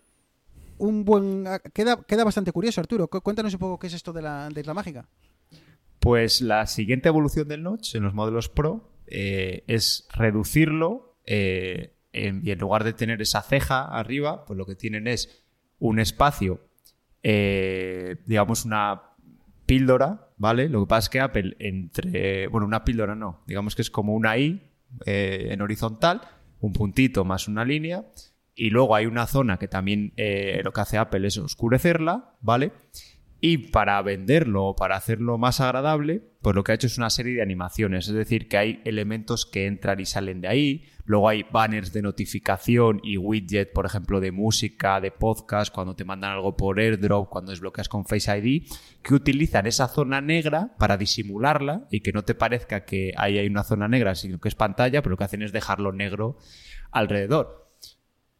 un 0.79 1.05
buen 1.05 1.47
ah, 1.47 1.59
queda 1.59 2.03
queda 2.05 2.24
bastante 2.24 2.53
curioso, 2.53 2.81
Arturo. 2.81 3.09
Cu- 3.09 3.20
Cuéntanos 3.20 3.53
un 3.55 3.59
poco 3.61 3.79
qué 3.79 3.87
es 3.89 3.95
esto 3.95 4.12
de 4.12 4.22
la, 4.22 4.49
de 4.49 4.62
la 4.64 4.74
mágica. 4.74 5.09
Pues 6.01 6.41
la 6.41 6.66
siguiente 6.66 7.09
evolución 7.09 7.49
del 7.49 7.62
notch 7.62 7.97
en 7.97 8.05
los 8.05 8.14
modelos 8.14 8.49
Pro 8.49 8.89
eh, 9.11 9.65
es 9.67 10.07
reducirlo 10.15 11.17
eh, 11.27 11.95
en- 12.13 12.41
y 12.45 12.51
en 12.51 12.59
lugar 12.59 12.85
de 12.85 12.93
tener 12.93 13.21
esa 13.23 13.43
ceja 13.43 13.85
arriba, 13.85 14.45
pues 14.45 14.57
lo 14.57 14.67
que 14.67 14.75
tienen 14.75 15.07
es 15.07 15.45
un 15.79 15.99
espacio, 16.01 16.61
eh, 17.23 18.17
digamos 18.27 18.65
una 18.65 19.03
píldora, 19.67 20.29
¿vale? 20.37 20.69
Lo 20.69 20.81
que 20.81 20.89
pasa 20.89 21.07
es 21.07 21.09
que 21.11 21.21
Apple 21.21 21.57
entre, 21.59 22.47
bueno, 22.49 22.67
una 22.67 22.85
píldora 22.85 23.15
no, 23.15 23.43
digamos 23.47 23.75
que 23.77 23.83
es 23.83 23.91
como 23.91 24.15
una 24.15 24.39
I 24.39 24.63
en 25.05 25.61
horizontal, 25.61 26.23
un 26.61 26.73
puntito 26.73 27.25
más 27.25 27.47
una 27.49 27.65
línea, 27.65 28.07
y 28.55 28.71
luego 28.71 28.95
hay 28.97 29.07
una 29.07 29.27
zona 29.27 29.59
que 29.59 29.69
también 29.69 30.13
lo 30.65 30.73
que 30.73 30.81
hace 30.81 30.97
Apple 30.99 31.27
es 31.29 31.37
oscurecerla, 31.37 32.35
¿vale? 32.41 32.73
Y 33.41 33.59
para 33.59 34.03
venderlo 34.03 34.66
o 34.66 34.76
para 34.76 34.97
hacerlo 34.97 35.39
más 35.39 35.61
agradable, 35.61 36.22
pues 36.43 36.57
lo 36.57 36.64
que 36.64 36.72
ha 36.72 36.74
hecho 36.74 36.89
es 36.89 36.99
una 36.99 37.11
serie 37.11 37.36
de 37.36 37.43
animaciones. 37.43 38.09
Es 38.09 38.14
decir, 38.14 38.49
que 38.49 38.59
hay 38.59 38.82
elementos 38.84 39.47
que 39.47 39.66
entran 39.66 40.01
y 40.01 40.07
salen 40.07 40.41
de 40.41 40.49
ahí. 40.49 40.84
Luego 41.05 41.28
hay 41.28 41.45
banners 41.45 41.93
de 41.93 42.03
notificación 42.03 43.01
y 43.03 43.16
widget, 43.16 43.72
por 43.72 43.86
ejemplo, 43.86 44.20
de 44.20 44.32
música, 44.32 45.01
de 45.01 45.12
podcast, 45.12 45.72
cuando 45.72 45.95
te 45.95 46.05
mandan 46.05 46.32
algo 46.32 46.57
por 46.57 46.80
airdrop, 46.80 47.28
cuando 47.28 47.53
desbloqueas 47.53 47.89
con 47.89 48.05
Face 48.07 48.36
ID, 48.36 48.64
que 49.03 49.14
utilizan 49.14 49.66
esa 49.66 49.86
zona 49.86 50.20
negra 50.20 50.74
para 50.76 50.97
disimularla 50.97 51.86
y 51.91 52.01
que 52.01 52.12
no 52.12 52.24
te 52.24 52.34
parezca 52.34 52.84
que 52.84 53.12
ahí 53.16 53.39
hay 53.39 53.47
una 53.47 53.62
zona 53.62 53.86
negra, 53.89 54.16
sino 54.16 54.39
que 54.39 54.49
es 54.49 54.55
pantalla, 54.55 55.01
pero 55.01 55.12
lo 55.12 55.16
que 55.16 55.24
hacen 55.24 55.43
es 55.43 55.53
dejarlo 55.53 55.93
negro 55.93 56.39
alrededor. 56.91 57.72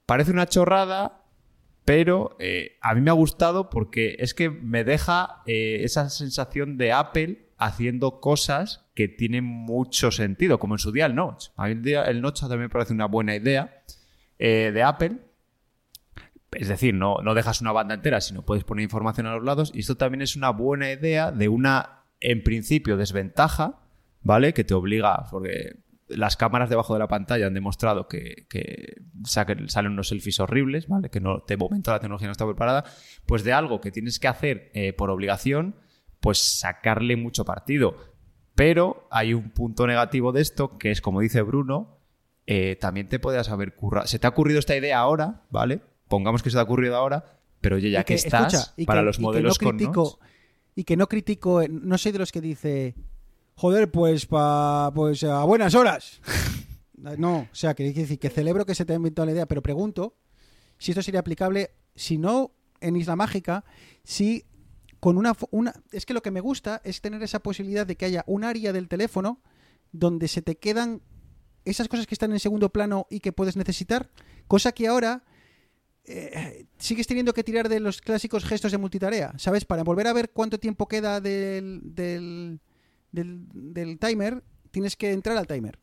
Parece 0.07 0.33
una 0.33 0.47
chorrada, 0.47 1.28
pero 1.89 2.37
eh, 2.39 2.77
a 2.83 2.95
mí 2.95 3.01
me 3.01 3.09
ha 3.09 3.15
gustado 3.15 3.71
porque 3.71 4.17
es 4.19 4.35
que 4.35 4.51
me 4.51 4.85
deja 4.85 5.41
eh, 5.47 5.79
esa 5.85 6.11
sensación 6.11 6.77
de 6.77 6.93
Apple 6.93 7.47
haciendo 7.57 8.21
cosas 8.21 8.85
que 8.95 9.09
tienen 9.09 9.45
mucho 9.45 10.11
sentido, 10.11 10.59
como 10.59 10.75
en 10.75 10.81
su 10.81 10.93
día 10.93 11.07
el 11.07 11.15
Notch. 11.15 11.47
A 11.57 11.65
mí 11.65 11.73
el, 11.73 11.83
día- 11.83 12.05
el 12.05 12.21
Notch 12.21 12.41
también 12.41 12.61
me 12.61 12.69
parece 12.69 12.93
una 12.93 13.07
buena 13.07 13.35
idea 13.35 13.83
eh, 14.39 14.71
de 14.75 14.83
Apple. 14.83 15.13
Es 16.53 16.69
decir, 16.69 16.93
no, 16.93 17.23
no 17.23 17.33
dejas 17.33 17.63
una 17.63 17.73
banda 17.73 17.95
entera, 17.95 18.21
sino 18.21 18.43
puedes 18.45 18.65
poner 18.65 18.83
información 18.83 19.27
a 19.27 19.35
los 19.37 19.45
lados. 19.45 19.71
Y 19.75 19.79
esto 19.81 19.97
también 19.97 20.21
es 20.21 20.37
una 20.37 20.51
buena 20.51 20.93
idea 20.93 21.33
de 21.33 21.49
una, 21.49 22.03
en 22.21 22.43
principio, 22.45 22.99
desventaja, 22.99 23.81
¿vale? 24.21 24.53
Que 24.53 24.65
te 24.65 24.75
obliga, 24.75 25.25
porque 25.31 25.77
las 26.09 26.37
cámaras 26.37 26.69
debajo 26.71 26.95
de 26.95 27.01
la 27.01 27.09
pantalla 27.09 27.47
han 27.47 27.55
demostrado 27.55 28.09
que, 28.09 28.47
que 28.49 28.97
salen 29.25 29.93
unos 29.93 30.09
selfies 30.09 30.41
horribles, 30.41 30.89
¿vale? 30.89 31.11
Que 31.11 31.21
no, 31.21 31.43
de 31.47 31.57
momento 31.57 31.91
la 31.91 32.01
tecnología 32.01 32.29
no 32.29 32.33
está 32.33 32.47
preparada. 32.47 32.85
Pues 33.27 33.45
de 33.45 33.53
algo 33.53 33.81
que 33.81 33.91
tienes 33.91 34.19
que 34.19 34.29
hacer 34.29 34.71
eh, 34.75 34.93
por 34.93 35.11
obligación, 35.11 35.77
pues 36.21 36.39
sacarle 36.39 37.17
mucho 37.17 37.45
partido. 37.45 37.97
Pero 38.55 39.07
hay 39.11 39.35
un 39.35 39.51
punto 39.51 39.87
negativo 39.87 40.33
de 40.33 40.41
esto, 40.41 40.79
que 40.79 40.91
es, 40.91 41.01
como 41.01 41.21
dice 41.21 41.43
Bruno, 41.43 41.99
eh, 42.47 42.77
también 42.81 43.09
te 43.09 43.19
puedes 43.19 43.49
haber 43.51 43.75
currado. 43.75 44.07
Se 44.07 44.19
te 44.19 44.27
ha 44.27 44.31
ocurrido 44.31 44.59
esta 44.59 44.75
idea 44.77 44.99
ahora, 44.99 45.43
¿vale? 45.51 45.81
Pongamos 46.09 46.43
que 46.43 46.51
se 46.51 46.57
te 46.57 46.61
ha 46.61 46.65
ocurrido 46.65 46.97
ahora, 46.97 47.39
pero 47.61 47.77
oye, 47.77 47.91
ya 47.91 48.01
Y 48.01 48.05
que, 48.05 48.15
estás, 48.15 48.53
escucha, 48.55 48.73
y 48.77 48.85
para 48.87 49.01
que- 49.01 49.05
los 49.07 49.19
y 49.19 49.23
modelos 49.23 49.59
con 49.59 49.77
notch, 49.77 50.15
y 50.75 50.85
que 50.85 50.97
no 50.97 51.07
critico, 51.07 51.61
eh, 51.61 51.69
no 51.69 51.99
soy 51.99 52.13
de 52.13 52.19
los 52.19 52.33
que 52.33 52.41
dice, 52.41 52.95
joder, 53.59 53.91
pues 53.91 54.25
pa, 54.27 54.93
pues 54.95 55.25
a 55.25 55.43
buenas 55.43 55.75
horas. 55.75 56.21
no, 57.19 57.39
o 57.39 57.55
sea, 57.55 57.75
que 57.75 57.93
decir 57.93 58.19
que 58.19 58.31
celebro 58.31 58.65
que 58.65 58.77
se 58.77 58.85
te 58.85 58.93
ha 58.93 58.97
inventado 58.97 59.27
la 59.27 59.33
idea, 59.33 59.47
pero 59.47 59.63
pregunto 59.63 60.15
si 60.79 60.93
esto 60.93 61.03
sería 61.03 61.21
aplicable, 61.21 61.73
si 61.97 62.19
no 62.19 62.53
en 62.81 62.95
Isla 62.95 63.17
Mágica, 63.17 63.65
si 64.05 64.45
con 65.01 65.19
una, 65.19 65.37
una 65.51 65.75
es 65.91 66.07
que 66.07 66.15
lo 66.15 66.23
que 66.23 66.31
me 66.31 66.41
gusta 66.41 66.81
es 66.85 67.01
tener 67.01 67.21
esa 67.25 67.41
posibilidad 67.41 67.85
de 67.85 67.97
que 67.97 68.05
haya 68.05 68.23
un 68.29 68.45
área 68.45 68.73
del 68.73 68.87
teléfono 68.87 69.43
donde 69.91 70.29
se 70.29 70.41
te 70.41 70.57
quedan 70.57 71.03
esas 71.65 71.89
cosas 71.89 72.07
que 72.07 72.15
están 72.15 72.31
en 72.31 72.39
segundo 72.39 72.71
plano 72.71 73.09
y 73.11 73.19
que 73.19 73.33
puedes 73.33 73.57
necesitar, 73.57 74.09
cosa 74.47 74.71
que 74.71 74.87
ahora 74.87 75.25
eh, 76.05 76.67
sigues 76.79 77.09
teniendo 77.09 77.35
que 77.35 77.43
tirar 77.43 77.69
de 77.69 77.81
los 77.81 78.01
clásicos 78.01 78.45
gestos 78.45 78.71
de 78.71 78.79
multitarea, 78.79 79.35
¿sabes? 79.37 79.65
Para 79.65 79.83
volver 79.83 80.07
a 80.07 80.13
ver 80.13 80.31
cuánto 80.31 80.59
tiempo 80.59 80.87
queda 80.87 81.21
del, 81.21 81.81
del, 81.83 82.61
del, 83.13 83.47
del 83.53 83.99
timer, 83.99 84.43
tienes 84.71 84.97
que 84.97 85.13
entrar 85.13 85.37
al 85.37 85.47
timer. 85.47 85.79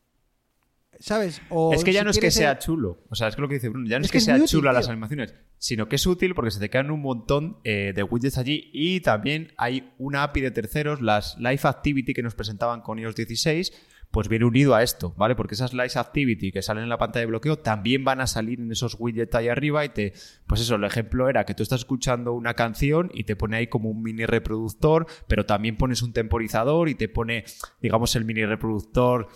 ¿Sabes? 0.99 1.41
O 1.49 1.73
Es 1.73 1.83
que 1.83 1.91
ya 1.91 1.99
si 1.99 2.05
no 2.05 2.11
es 2.11 2.19
que 2.19 2.31
sea 2.31 2.57
chulo. 2.57 3.03
O 3.09 3.15
sea, 3.15 3.27
es 3.27 3.35
que 3.35 3.41
lo 3.41 3.47
que 3.47 3.55
dice 3.55 3.69
Bruno, 3.69 3.87
ya 3.87 3.99
no 3.99 4.03
es, 4.03 4.07
Es 4.07 4.11
que, 4.11 4.19
sea 4.19 4.35
útil, 4.35 4.47
chula 4.47 4.71
las 4.71 4.87
animaciones, 4.87 5.33
sino 5.57 5.89
que 5.89 5.97
es 5.97 6.05
útil 6.07 6.35
porque 6.35 6.51
se 6.51 6.59
te 6.59 6.69
quedan 6.69 6.91
un 6.91 7.01
montón 7.01 7.57
eh, 7.63 7.93
de 7.93 8.03
widgets 8.03 8.37
allí 8.37 8.69
y 8.73 9.01
también 9.01 9.53
hay 9.57 9.93
una 9.97 10.23
API 10.23 10.41
de 10.41 10.51
terceros, 10.51 11.01
las 11.01 11.37
Live 11.37 11.61
Activity 11.63 12.13
que 12.13 12.23
nos 12.23 12.35
presentaban 12.35 12.81
con 12.81 12.99
iOS 12.99 13.15
16, 13.15 13.73
pues 14.15 14.29
viene 14.29 14.45
unido 14.45 14.75
a 14.75 14.81
esto, 14.81 15.13
¿vale? 15.17 15.35
Porque 15.35 15.55
esas 15.55 15.73
Live 15.73 15.91
Activity 15.93 16.53
que 16.53 16.61
salen 16.61 16.83
en 16.83 16.89
la 16.89 16.97
pantalla 16.97 17.23
de 17.23 17.25
bloqueo 17.25 17.59
también 17.59 18.05
van 18.05 18.21
a 18.21 18.27
salir 18.27 18.61
en 18.61 18.71
esos 18.71 18.95
widgets 18.97 19.35
ahí 19.35 19.49
arriba 19.49 19.83
y 19.83 19.89
te... 19.89 20.13
Pues 20.47 20.61
eso, 20.61 20.75
el 20.75 20.85
ejemplo 20.85 21.27
era 21.27 21.45
que 21.45 21.53
tú 21.53 21.63
estás 21.63 21.81
escuchando 21.81 22.31
una 22.31 22.53
canción 22.53 23.11
y 23.13 23.25
te 23.25 23.35
pone 23.35 23.57
ahí 23.57 23.67
como 23.67 23.89
un 23.89 24.01
mini 24.01 24.25
reproductor, 24.25 25.05
pero 25.27 25.45
también 25.45 25.75
pones 25.75 26.01
un 26.01 26.13
temporizador 26.13 26.87
y 26.87 26.95
te 26.95 27.09
pone, 27.09 27.43
digamos, 27.81 28.15
el 28.15 28.23
mini 28.23 28.45
reproductor 28.45 29.27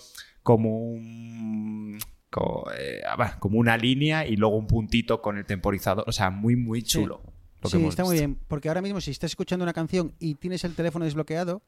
como 0.44 0.80
un 0.80 2.00
como, 2.30 2.64
eh, 2.80 3.02
como 3.40 3.60
una 3.60 3.76
línea 3.76 4.26
y 4.26 4.38
luego 4.38 4.56
un 4.56 4.68
puntito 4.68 5.22
con 5.22 5.38
el 5.38 5.46
temporizador. 5.46 6.06
O 6.08 6.14
sea, 6.14 6.30
muy, 6.30 6.56
muy 6.56 6.84
chulo. 6.84 7.22
lo 7.62 7.70
que 7.70 7.76
Sí, 7.76 7.86
está 7.86 8.06
muy 8.06 8.16
bien. 8.16 8.38
Porque 8.48 8.70
ahora 8.70 8.82
mismo, 8.82 9.02
si 9.02 9.12
estás 9.12 9.32
escuchando 9.32 9.64
una 9.64 9.74
canción 9.74 10.14
y 10.20 10.36
tienes 10.36 10.64
el 10.64 10.74
teléfono 10.74 11.04
desbloqueado, 11.04 11.64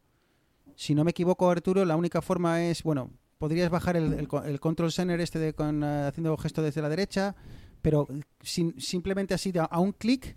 si 0.81 0.95
no 0.95 1.03
me 1.03 1.11
equivoco, 1.11 1.47
Arturo, 1.47 1.85
la 1.85 1.95
única 1.95 2.23
forma 2.23 2.63
es, 2.63 2.81
bueno, 2.81 3.11
podrías 3.37 3.69
bajar 3.69 3.97
el, 3.97 4.13
el 4.13 4.27
co- 4.27 4.43
el 4.43 4.59
control 4.59 4.91
center 4.91 5.21
este 5.21 5.37
de 5.37 5.53
con, 5.53 5.83
eh, 5.83 6.07
haciendo 6.07 6.35
gesto 6.37 6.63
desde 6.63 6.81
la 6.81 6.89
derecha, 6.89 7.35
pero 7.83 8.07
simplemente 8.41 9.35
así 9.35 9.53
a, 9.59 9.79
un 9.79 9.91
clic 9.91 10.35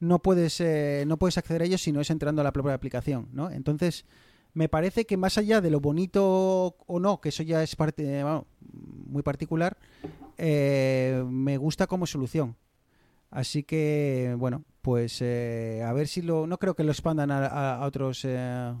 no 0.00 0.18
puedes 0.20 0.60
eh, 0.60 1.04
no 1.06 1.16
puedes 1.16 1.38
acceder 1.38 1.62
a 1.62 1.64
ellos 1.66 1.80
si 1.80 1.92
no 1.92 2.00
es 2.00 2.10
entrando 2.10 2.40
a 2.40 2.44
la 2.44 2.52
propia 2.52 2.74
aplicación, 2.74 3.28
¿no? 3.32 3.52
Entonces 3.52 4.04
me 4.52 4.68
parece 4.68 5.04
que 5.04 5.16
más 5.16 5.38
allá 5.38 5.60
de 5.60 5.70
lo 5.70 5.78
bonito 5.78 6.74
o 6.84 6.98
no, 6.98 7.20
que 7.20 7.28
eso 7.28 7.44
ya 7.44 7.62
es 7.62 7.76
parte 7.76 8.02
bueno, 8.24 8.48
muy 9.06 9.22
particular, 9.22 9.76
eh, 10.38 11.22
me 11.28 11.56
gusta 11.56 11.86
como 11.86 12.04
solución. 12.04 12.56
Así 13.30 13.62
que, 13.62 14.34
bueno, 14.38 14.64
pues 14.82 15.18
eh, 15.20 15.84
a 15.86 15.92
ver 15.92 16.08
si 16.08 16.22
lo... 16.22 16.46
No 16.46 16.58
creo 16.58 16.74
que 16.74 16.82
lo 16.82 16.90
expandan 16.92 17.30
a, 17.30 17.84
otros 17.84 18.24
eh, 18.24 18.72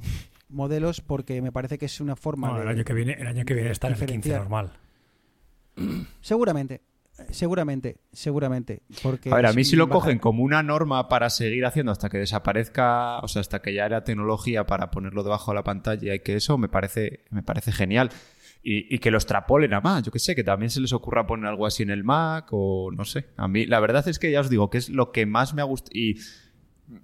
modelos 0.48 1.00
porque 1.00 1.40
me 1.42 1.52
parece 1.52 1.78
que 1.78 1.86
es 1.86 2.00
una 2.00 2.16
forma 2.16 2.48
No, 2.48 2.56
de... 2.56 2.62
el 2.62 2.68
año 2.68 2.84
que 2.84 2.94
viene, 2.94 3.12
el 3.14 3.26
año 3.26 3.44
que 3.44 3.54
viene 3.54 3.70
está 3.70 3.86
en 3.88 3.94
el 3.94 3.98
15 3.98 4.06
diferenciar. 4.14 4.40
normal. 4.40 4.70
Seguramente, 6.20 6.80
seguramente, 7.30 7.96
seguramente. 8.12 8.82
Porque 9.02 9.30
A 9.30 9.36
ver, 9.36 9.46
a 9.46 9.52
mí 9.52 9.64
si 9.64 9.76
lo 9.76 9.86
baja- 9.86 10.00
cogen 10.00 10.18
como 10.18 10.42
una 10.42 10.62
norma 10.62 11.08
para 11.08 11.30
seguir 11.30 11.64
haciendo 11.66 11.92
hasta 11.92 12.08
que 12.08 12.18
desaparezca, 12.18 13.18
o 13.20 13.28
sea, 13.28 13.40
hasta 13.40 13.60
que 13.62 13.74
ya 13.74 13.86
era 13.86 14.04
tecnología 14.04 14.66
para 14.66 14.90
ponerlo 14.90 15.22
debajo 15.22 15.52
de 15.52 15.56
la 15.56 15.64
pantalla 15.64 16.14
y 16.14 16.20
que 16.20 16.34
eso 16.36 16.58
me 16.58 16.68
parece, 16.68 17.24
me 17.30 17.42
parece 17.42 17.72
genial. 17.72 18.10
Y, 18.60 18.92
y 18.92 18.98
que 18.98 19.12
lo 19.12 19.18
extrapolen 19.18 19.72
a 19.72 19.80
más, 19.80 20.02
yo 20.02 20.10
que 20.10 20.18
sé, 20.18 20.34
que 20.34 20.42
también 20.42 20.68
se 20.70 20.80
les 20.80 20.92
ocurra 20.92 21.26
poner 21.26 21.46
algo 21.46 21.64
así 21.64 21.84
en 21.84 21.90
el 21.90 22.02
Mac 22.02 22.48
o 22.50 22.90
no 22.90 23.04
sé. 23.04 23.26
A 23.36 23.46
mí, 23.46 23.66
la 23.66 23.78
verdad 23.78 24.06
es 24.08 24.18
que 24.18 24.32
ya 24.32 24.40
os 24.40 24.50
digo 24.50 24.68
que 24.68 24.78
es 24.78 24.88
lo 24.88 25.12
que 25.12 25.26
más 25.26 25.54
me 25.54 25.62
ha 25.62 25.64
gustado. 25.64 25.92
Y 25.94 26.18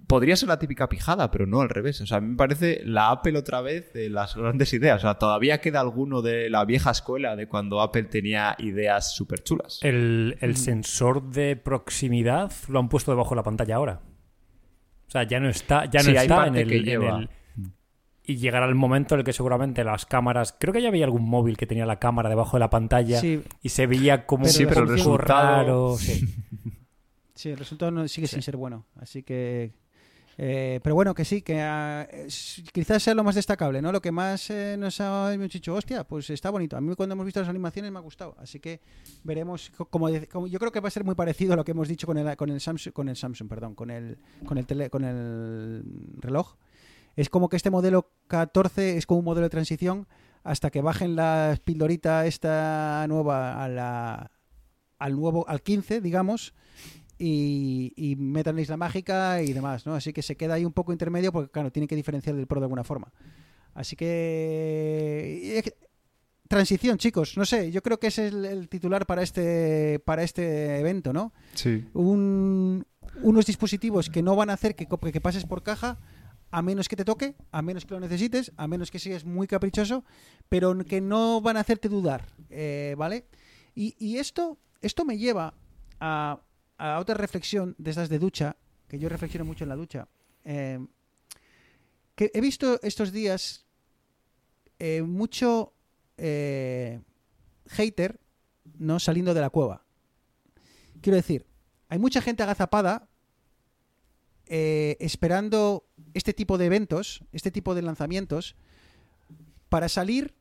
podría 0.07 0.35
ser 0.35 0.49
la 0.49 0.59
típica 0.59 0.89
pijada, 0.89 1.29
pero 1.31 1.45
no 1.45 1.61
al 1.61 1.69
revés. 1.69 2.01
O 2.01 2.05
sea, 2.05 2.17
a 2.17 2.21
mí 2.21 2.29
me 2.29 2.35
parece 2.37 2.81
la 2.85 3.09
Apple 3.11 3.37
otra 3.37 3.61
vez 3.61 3.91
de 3.93 4.09
las 4.09 4.35
grandes 4.35 4.73
ideas. 4.73 4.97
O 4.97 5.01
sea, 5.01 5.15
todavía 5.15 5.61
queda 5.61 5.79
alguno 5.81 6.21
de 6.21 6.49
la 6.49 6.65
vieja 6.65 6.91
escuela 6.91 7.35
de 7.35 7.47
cuando 7.47 7.81
Apple 7.81 8.03
tenía 8.03 8.55
ideas 8.59 9.13
súper 9.15 9.43
chulas. 9.43 9.79
El, 9.83 10.37
el 10.41 10.57
sensor 10.57 11.29
de 11.29 11.55
proximidad 11.55 12.51
lo 12.67 12.79
han 12.79 12.89
puesto 12.89 13.11
debajo 13.11 13.31
de 13.31 13.35
la 13.37 13.43
pantalla 13.43 13.75
ahora. 13.75 14.01
O 15.07 15.11
sea, 15.11 15.23
ya 15.23 15.39
no 15.39 15.49
está, 15.49 15.85
ya 15.85 15.99
no 16.01 16.09
Sí, 16.09 16.15
está 16.15 16.47
en 16.47 16.55
el, 16.55 16.67
que 16.67 16.77
en 16.77 16.83
lleva. 16.83 17.17
el- 17.19 17.29
Y 18.27 18.37
llegará 18.37 18.65
el 18.65 18.73
momento 18.73 19.13
en 19.13 19.19
el 19.19 19.23
que 19.25 19.33
seguramente 19.33 19.83
las 19.83 20.07
cámaras. 20.07 20.55
Creo 20.59 20.73
que 20.73 20.81
ya 20.81 20.87
había 20.87 21.05
algún 21.05 21.29
móvil 21.29 21.57
que 21.57 21.67
tenía 21.67 21.85
la 21.85 21.99
cámara 21.99 22.27
debajo 22.27 22.57
de 22.57 22.61
la 22.61 22.71
pantalla 22.71 23.19
Sí. 23.19 23.43
y 23.61 23.69
se 23.69 23.85
veía 23.85 24.25
como 24.25 24.45
Sí, 24.45 24.65
pero 24.65 24.81
el 24.81 24.89
resultado- 24.89 25.43
raro. 25.63 25.95
sí. 25.99 26.25
Sí, 27.35 27.49
el 27.49 27.57
resultado 27.57 27.91
no, 27.91 28.07
sigue 28.07 28.27
sin 28.27 28.41
ser 28.41 28.55
bueno. 28.57 28.85
Así 28.95 29.21
que. 29.23 29.73
eh, 30.37 30.79
pero 30.83 30.95
bueno, 30.95 31.13
que 31.13 31.23
sí, 31.25 31.41
que 31.41 31.61
ah, 31.61 32.07
es- 32.11 32.63
quizás 32.73 33.03
sea 33.03 33.13
lo 33.13 33.23
más 33.23 33.35
destacable, 33.35 33.81
¿no? 33.81 33.91
Lo 33.91 34.01
que 34.01 34.11
más 34.11 34.49
eh, 34.49 34.75
nos 34.79 34.99
ha 35.01 35.29
dicho, 35.31 35.73
hostia, 35.73 36.03
pues 36.05 36.29
está 36.29 36.49
bonito. 36.49 36.75
A 36.77 36.81
mí 36.81 36.93
cuando 36.95 37.13
hemos 37.13 37.25
visto 37.25 37.39
las 37.41 37.49
animaciones 37.49 37.91
me 37.91 37.99
ha 37.99 38.01
gustado. 38.01 38.35
Así 38.39 38.59
que 38.59 38.79
veremos. 39.23 39.71
como- 39.89 40.09
yo 40.09 40.59
creo 40.59 40.71
que 40.71 40.79
va 40.79 40.87
a 40.87 40.91
ser 40.91 41.03
muy 41.03 41.15
parecido 41.15 41.53
a 41.53 41.55
lo 41.57 41.63
que 41.65 41.71
hemos 41.71 41.87
dicho 41.87 42.07
con 42.07 42.17
el, 42.17 42.35
con 42.37 42.49
el 42.49 42.59
Samsung, 42.61 42.93
con 42.93 43.09
el 43.09 43.15
Samsung, 43.15 43.47
perdón, 43.49 43.75
con 43.75 43.91
el, 43.91 44.17
con 44.45 44.57
el, 44.57 44.65
tele- 44.65 44.89
con 44.89 45.03
el 45.03 45.83
reloj. 46.19 46.55
Es 47.17 47.29
como 47.29 47.47
que 47.47 47.55
este 47.57 47.69
modelo 47.69 48.11
14 48.27 48.97
es 48.97 49.05
como 49.05 49.19
un 49.19 49.25
modelo 49.25 49.45
de 49.45 49.49
transición 49.49 50.05
hasta 50.43 50.69
que 50.69 50.81
bajen 50.81 51.15
la 51.15 51.57
pildorita 51.63 52.25
esta 52.25 53.05
nueva 53.07 53.63
a 53.63 53.67
la, 53.69 54.31
al 54.99 55.15
nuevo 55.15 55.47
al 55.47 55.61
15, 55.61 56.01
digamos, 56.01 56.53
y, 57.17 57.93
y 57.95 58.15
metan 58.15 58.55
la 58.55 58.61
isla 58.61 58.77
mágica 58.77 59.41
y 59.41 59.53
demás, 59.53 59.85
¿no? 59.85 59.93
Así 59.95 60.11
que 60.13 60.21
se 60.21 60.35
queda 60.35 60.55
ahí 60.55 60.65
un 60.65 60.73
poco 60.73 60.91
intermedio 60.91 61.31
porque, 61.31 61.51
claro, 61.51 61.71
tiene 61.71 61.87
que 61.87 61.95
diferenciar 61.95 62.35
del 62.35 62.47
Pro 62.47 62.59
de 62.59 62.65
alguna 62.65 62.83
forma. 62.83 63.11
Así 63.73 63.95
que... 63.95 65.63
Transición, 66.47 66.99
chicos, 66.99 67.37
no 67.37 67.45
sé, 67.45 67.71
yo 67.71 67.81
creo 67.81 67.99
que 67.99 68.05
ese 68.07 68.27
es 68.27 68.33
el, 68.33 68.45
el 68.45 68.69
titular 68.69 69.07
para 69.07 69.23
este, 69.23 69.99
para 70.05 70.21
este 70.21 70.79
evento, 70.79 71.11
¿no? 71.11 71.33
Sí. 71.55 71.87
Un- 71.93 72.85
unos 73.23 73.47
dispositivos 73.47 74.11
que 74.11 74.21
no 74.21 74.35
van 74.35 74.51
a 74.51 74.53
hacer 74.53 74.75
que, 74.75 74.85
que 74.87 75.21
pases 75.21 75.45
por 75.45 75.63
caja 75.63 75.97
a 76.51 76.61
menos 76.61 76.87
que 76.87 76.95
te 76.95 77.03
toque, 77.03 77.33
a 77.51 77.63
menos 77.63 77.85
que 77.85 77.95
lo 77.95 77.99
necesites, 77.99 78.51
a 78.57 78.67
menos 78.67 78.91
que 78.91 78.99
seas 78.99 79.25
muy 79.25 79.47
caprichoso, 79.47 80.05
pero 80.47 80.77
que 80.85 81.01
no 81.01 81.41
van 81.41 81.57
a 81.57 81.61
hacerte 81.61 81.89
dudar, 81.89 82.27
eh, 82.51 82.93
¿vale? 82.95 83.25
Y, 83.73 83.95
y 83.97 84.17
esto, 84.17 84.59
esto 84.81 85.03
me 85.03 85.17
lleva 85.17 85.55
a, 85.99 86.39
a 86.77 86.99
otra 86.99 87.15
reflexión 87.15 87.75
de 87.77 87.91
estas 87.91 88.09
de 88.09 88.19
ducha, 88.19 88.55
que 88.87 88.99
yo 88.99 89.09
reflexiono 89.09 89.45
mucho 89.45 89.63
en 89.63 89.69
la 89.69 89.75
ducha, 89.75 90.07
eh, 90.43 90.79
que 92.15 92.31
he 92.33 92.41
visto 92.41 92.79
estos 92.81 93.11
días 93.11 93.65
eh, 94.79 95.01
mucho 95.01 95.73
eh, 96.17 97.01
hater 97.67 98.19
no 98.77 98.99
saliendo 98.99 99.33
de 99.33 99.41
la 99.41 99.49
cueva. 99.49 99.83
Quiero 101.01 101.17
decir, 101.17 101.45
hay 101.89 101.99
mucha 101.99 102.21
gente 102.21 102.43
agazapada 102.43 103.07
eh, 104.47 104.97
esperando 104.99 105.85
este 106.13 106.33
tipo 106.33 106.57
de 106.57 106.65
eventos, 106.65 107.23
este 107.31 107.51
tipo 107.51 107.75
de 107.75 107.81
lanzamientos, 107.81 108.55
para 109.69 109.89
salir 109.89 110.33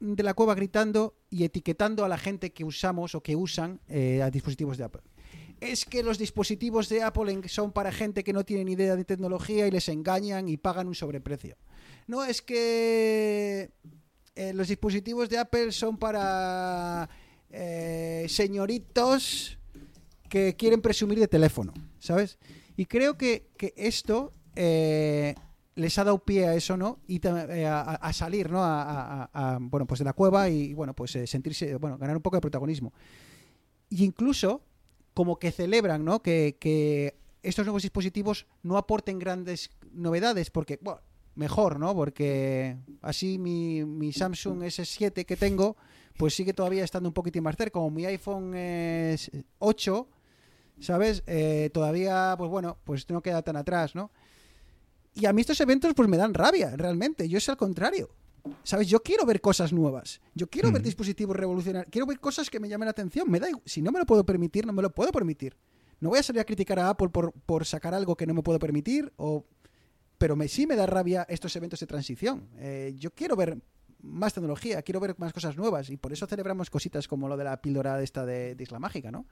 de 0.00 0.22
la 0.22 0.34
cueva 0.34 0.54
gritando 0.54 1.16
y 1.28 1.44
etiquetando 1.44 2.04
a 2.04 2.08
la 2.08 2.18
gente 2.18 2.52
que 2.52 2.64
usamos 2.64 3.14
o 3.14 3.22
que 3.22 3.34
usan 3.36 3.80
eh, 3.88 4.22
a 4.22 4.30
dispositivos 4.30 4.78
de 4.78 4.84
Apple. 4.84 5.02
Es 5.60 5.84
que 5.84 6.02
los 6.02 6.18
dispositivos 6.18 6.88
de 6.88 7.02
Apple 7.02 7.40
son 7.48 7.72
para 7.72 7.90
gente 7.90 8.22
que 8.22 8.32
no 8.32 8.44
tiene 8.44 8.64
ni 8.64 8.72
idea 8.72 8.94
de 8.94 9.04
tecnología 9.04 9.66
y 9.66 9.70
les 9.70 9.88
engañan 9.88 10.48
y 10.48 10.56
pagan 10.56 10.86
un 10.86 10.94
sobreprecio. 10.94 11.56
No 12.06 12.24
es 12.24 12.42
que 12.42 13.70
eh, 14.36 14.52
los 14.54 14.68
dispositivos 14.68 15.28
de 15.28 15.38
Apple 15.38 15.72
son 15.72 15.96
para 15.98 17.08
eh, 17.50 18.26
señoritos 18.28 19.58
que 20.28 20.54
quieren 20.56 20.80
presumir 20.80 21.18
de 21.18 21.26
teléfono, 21.26 21.72
¿sabes? 21.98 22.38
Y 22.76 22.86
creo 22.86 23.18
que, 23.18 23.48
que 23.56 23.74
esto 23.76 24.32
eh, 24.54 25.34
les 25.74 25.98
ha 25.98 26.04
dado 26.04 26.18
pie 26.20 26.46
a 26.46 26.54
eso, 26.54 26.76
¿no? 26.76 27.00
Y 27.08 27.20
eh, 27.26 27.66
a, 27.66 27.80
a 27.80 28.12
salir, 28.12 28.48
¿no? 28.50 28.62
A, 28.62 29.24
a- 29.32 29.58
bueno, 29.60 29.86
pues 29.86 29.98
de 29.98 30.04
la 30.04 30.12
cueva 30.12 30.48
y, 30.48 30.72
bueno, 30.72 30.94
pues 30.94 31.18
sentirse, 31.26 31.74
bueno, 31.76 31.98
ganar 31.98 32.14
un 32.16 32.22
poco 32.22 32.36
de 32.36 32.40
protagonismo. 32.42 32.92
Y 33.90 34.04
incluso 34.04 34.62
como 35.18 35.40
que 35.40 35.50
celebran, 35.50 36.04
¿no? 36.04 36.22
Que, 36.22 37.16
estos 37.42 37.66
nuevos 37.66 37.82
dispositivos 37.82 38.46
no 38.62 38.76
aporten 38.78 39.18
grandes 39.18 39.68
novedades, 39.90 40.48
porque, 40.50 40.78
bueno, 40.80 41.00
mejor, 41.34 41.80
¿no? 41.80 41.92
Porque 41.92 42.76
así 43.02 43.36
mi, 43.36 43.84
mi 43.84 44.12
Samsung 44.12 44.62
S7 44.62 45.24
que 45.24 45.36
tengo, 45.36 45.76
pues 46.16 46.36
sigue 46.36 46.52
todavía 46.52 46.84
estando 46.84 47.08
un 47.08 47.14
poquitín 47.14 47.42
más 47.42 47.56
cerca, 47.56 47.72
como 47.72 47.90
mi 47.90 48.06
iPhone 48.06 48.54
es 48.54 49.28
8, 49.58 50.08
¿sabes? 50.78 51.24
Eh, 51.26 51.70
todavía, 51.74 52.36
pues 52.38 52.48
bueno, 52.48 52.78
pues 52.84 53.10
no 53.10 53.20
queda 53.20 53.42
tan 53.42 53.56
atrás, 53.56 53.96
¿no? 53.96 54.12
Y 55.14 55.26
a 55.26 55.32
mí 55.32 55.40
estos 55.40 55.60
eventos 55.60 55.94
pues 55.94 56.08
me 56.08 56.16
dan 56.16 56.32
rabia, 56.32 56.76
realmente. 56.76 57.28
Yo 57.28 57.38
es 57.38 57.48
al 57.48 57.56
contrario. 57.56 58.08
¿Sabes? 58.62 58.88
Yo 58.88 59.02
quiero 59.02 59.24
ver 59.26 59.40
cosas 59.40 59.72
nuevas. 59.72 60.20
Yo 60.34 60.48
quiero 60.48 60.70
ver 60.72 60.82
dispositivos 60.82 61.36
revolucionarios. 61.36 61.90
Quiero 61.90 62.06
ver 62.06 62.20
cosas 62.20 62.50
que 62.50 62.60
me 62.60 62.68
llamen 62.68 62.86
la 62.86 62.90
atención. 62.90 63.30
Me 63.30 63.40
da 63.40 63.48
Si 63.64 63.82
no 63.82 63.92
me 63.92 63.98
lo 63.98 64.06
puedo 64.06 64.24
permitir, 64.24 64.66
no 64.66 64.72
me 64.72 64.82
lo 64.82 64.90
puedo 64.90 65.10
permitir. 65.12 65.56
No 66.00 66.10
voy 66.10 66.18
a 66.18 66.22
salir 66.22 66.40
a 66.40 66.44
criticar 66.44 66.78
a 66.78 66.90
Apple 66.90 67.08
por, 67.08 67.32
por 67.32 67.64
sacar 67.64 67.94
algo 67.94 68.16
que 68.16 68.26
no 68.26 68.34
me 68.34 68.42
puedo 68.42 68.58
permitir. 68.58 69.12
O... 69.16 69.44
Pero 70.18 70.36
me, 70.36 70.48
sí 70.48 70.66
me 70.66 70.76
da 70.76 70.86
rabia 70.86 71.26
estos 71.28 71.54
eventos 71.56 71.80
de 71.80 71.86
transición. 71.86 72.48
Eh, 72.58 72.94
yo 72.98 73.10
quiero 73.12 73.36
ver 73.36 73.58
más 74.00 74.32
tecnología, 74.34 74.82
quiero 74.82 75.00
ver 75.00 75.14
más 75.18 75.32
cosas 75.32 75.56
nuevas. 75.56 75.90
Y 75.90 75.96
por 75.96 76.12
eso 76.12 76.26
celebramos 76.26 76.70
cositas 76.70 77.08
como 77.08 77.28
lo 77.28 77.36
de 77.36 77.44
la 77.44 77.60
píldora 77.60 78.00
esta 78.02 78.24
de, 78.26 78.54
de 78.54 78.62
Isla 78.62 78.78
Mágica, 78.78 79.10
¿no? 79.10 79.26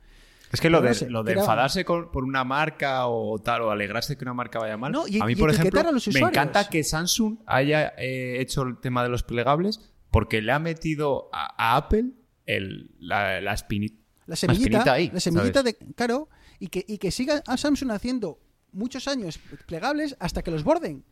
Es 0.53 0.61
que 0.61 0.71
lo 0.71 0.81
de, 0.81 0.89
lo 0.89 0.95
sé, 0.95 1.11
lo 1.11 1.23
de 1.25 1.33
enfadarse 1.33 1.85
con- 1.85 2.11
por 2.13 2.23
una 2.25 2.45
marca 2.45 3.07
o 3.09 3.39
tal, 3.41 3.63
o 3.63 3.71
alegrarse 3.71 4.17
que 4.17 4.25
una 4.25 4.35
marca 4.35 4.59
vaya 4.61 4.77
mal. 4.77 4.93
No, 4.93 5.09
y- 5.09 5.21
a 5.21 5.25
mí, 5.25 5.33
y 5.33 5.37
por 5.37 5.51
ejemplo, 5.51 5.69
etiquetar 5.81 5.87
a 5.89 5.93
los 5.93 6.07
me 6.09 6.21
encanta 6.21 6.69
que 6.69 6.85
Samsung 6.85 7.39
haya 7.47 7.95
eh, 7.99 8.41
hecho 8.41 8.63
el 8.63 8.79
tema 8.79 9.03
de 9.03 9.09
los 9.09 9.23
plegables 9.25 9.81
porque 10.11 10.41
le 10.43 10.53
ha 10.53 10.59
metido 10.61 11.29
a, 11.33 11.73
a 11.73 11.77
Apple 11.77 12.11
el, 12.47 12.91
la, 13.01 13.41
la 13.41 13.55
espini- 13.55 13.99
La 14.27 14.37
semillita, 14.37 14.69
espinita 14.69 14.93
ahí, 14.93 15.11
la 15.13 15.19
semillita 15.21 15.61
¿sabes? 15.61 15.79
de 15.81 15.93
claro 15.95 16.29
y 16.61 16.69
que, 16.69 16.85
y 16.87 16.99
que 16.99 17.11
siga 17.11 17.43
a 17.47 17.57
Samsung 17.57 17.91
haciendo 17.91 18.39
muchos 18.73 19.09
años 19.09 19.41
plegables 19.67 20.17
hasta 20.21 20.43
que 20.43 20.51
los 20.53 20.63
borden. 20.63 21.05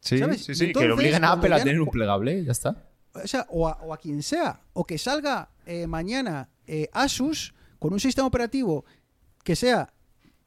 Sí, 0.00 0.18
¿sabes? 0.18 0.44
sí, 0.44 0.54
sí, 0.54 0.60
que 0.60 0.66
entonces, 0.66 0.88
le 0.88 0.94
obliguen 0.94 1.24
a 1.24 1.32
Apple 1.32 1.54
a 1.54 1.58
tener 1.58 1.80
un 1.80 1.88
plegable, 1.88 2.44
ya 2.44 2.52
está. 2.52 2.84
O 3.14 3.26
sea, 3.26 3.46
o 3.48 3.68
a, 3.68 3.72
o 3.82 3.92
a 3.94 3.98
quien 3.98 4.22
sea, 4.22 4.60
o 4.72 4.84
que 4.84 4.98
salga 4.98 5.48
eh, 5.66 5.86
mañana 5.86 6.48
eh, 6.66 6.88
Asus 6.92 7.54
con 7.78 7.92
un 7.92 8.00
sistema 8.00 8.26
operativo 8.26 8.84
que 9.44 9.54
sea 9.54 9.92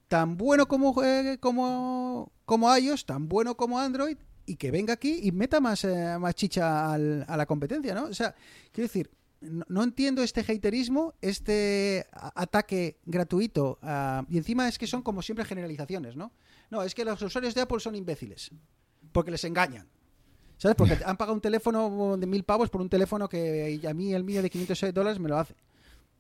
tan 0.08 0.38
bueno 0.38 0.68
como, 0.68 1.04
eh, 1.04 1.38
como, 1.40 2.32
como 2.46 2.76
iOS, 2.78 3.06
tan 3.06 3.28
bueno 3.30 3.56
como 3.56 3.80
Android, 3.80 4.18
y 4.46 4.56
que 4.56 4.72
venga 4.72 4.94
aquí 4.94 5.20
y 5.24 5.32
meta 5.32 5.60
más, 5.60 5.84
eh, 5.84 6.18
más 6.20 6.34
chicha 6.36 6.92
al- 6.94 7.26
a 7.28 7.38
la 7.38 7.46
competencia, 7.46 7.94
¿no? 7.94 8.06
O 8.06 8.14
sea, 8.14 8.34
quiero 8.72 8.88
decir, 8.88 9.12
no, 9.42 9.66
no 9.70 9.84
entiendo 9.84 10.24
este 10.24 10.42
haterismo, 10.42 11.14
este 11.22 12.06
ataque 12.12 12.98
gratuito, 13.06 13.78
ah, 13.82 14.26
y 14.30 14.38
encima 14.38 14.68
es 14.68 14.78
que 14.78 14.88
son 14.88 15.02
como 15.04 15.22
siempre 15.22 15.46
generalizaciones, 15.46 16.16
¿no? 16.16 16.32
No, 16.70 16.82
es 16.82 16.96
que 16.96 17.06
los 17.06 17.22
usuarios 17.22 17.54
de 17.54 17.62
Apple 17.62 17.80
son 17.80 17.96
imbéciles, 17.96 18.52
porque 19.12 19.32
les 19.32 19.44
engañan. 19.44 19.88
¿Sabes? 20.58 20.76
Porque 20.76 20.98
han 21.06 21.18
pagado 21.18 21.34
un 21.36 21.42
teléfono 21.42 22.18
de 22.18 22.26
mil 22.28 22.44
pavos 22.44 22.70
por 22.70 22.82
un 22.82 22.90
teléfono 22.90 23.30
que 23.30 23.80
a 23.88 23.94
mí 23.94 24.14
el 24.14 24.24
mío 24.24 24.42
de 24.42 24.50
506 24.50 24.94
dólares 24.94 25.20
me 25.20 25.30
lo 25.30 25.38
hace. 25.38 25.54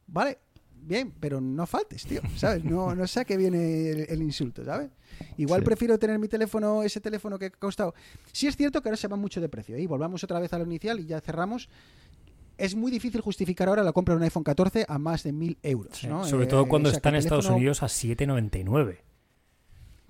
Vale, 0.05 0.37
bien, 0.79 1.11
pero 1.19 1.41
no 1.41 1.65
faltes, 1.65 2.05
tío, 2.05 2.21
¿sabes? 2.35 2.63
No, 2.63 2.93
no 2.95 3.07
sé 3.07 3.21
a 3.21 3.25
qué 3.25 3.35
viene 3.35 3.89
el, 3.89 3.99
el 4.09 4.21
insulto, 4.21 4.63
¿sabes? 4.63 4.89
Igual 5.37 5.61
Sí. 5.61 5.65
prefiero 5.65 5.97
tener 5.97 6.19
mi 6.19 6.27
teléfono, 6.27 6.83
ese 6.83 7.01
teléfono 7.01 7.39
que 7.39 7.45
ha 7.45 7.49
costado. 7.49 7.95
Sí 8.31 8.45
es 8.47 8.55
cierto 8.55 8.81
que 8.81 8.89
ahora 8.89 8.97
se 8.97 9.07
va 9.07 9.15
mucho 9.17 9.41
de 9.41 9.49
precio, 9.49 9.75
¿eh? 9.75 9.81
y 9.81 9.87
volvamos 9.87 10.23
otra 10.23 10.39
vez 10.39 10.53
a 10.53 10.59
lo 10.59 10.65
inicial 10.65 10.99
y 10.99 11.05
ya 11.07 11.19
cerramos. 11.19 11.67
Es 12.59 12.75
muy 12.75 12.89
difícil 12.91 13.21
justificar 13.21 13.67
ahora 13.69 13.83
la 13.83 13.91
compra 13.91 14.13
de 14.13 14.17
un 14.17 14.23
iPhone 14.23 14.43
14 14.43 14.85
a 14.87 14.97
más 14.97 15.23
de 15.23 15.31
mil 15.31 15.57
euros, 15.61 16.03
¿no? 16.05 16.25
Sobre 16.25 16.45
Eh, 16.45 16.47
todo 16.47 16.67
cuando 16.67 16.89
o 16.89 16.91
sea, 16.91 16.97
está 16.97 17.09
en 17.09 17.15
Estados 17.15 17.45
teléfono- 17.45 17.57
Unidos 17.57 17.83
a 17.83 17.87
7,99. 17.87 18.97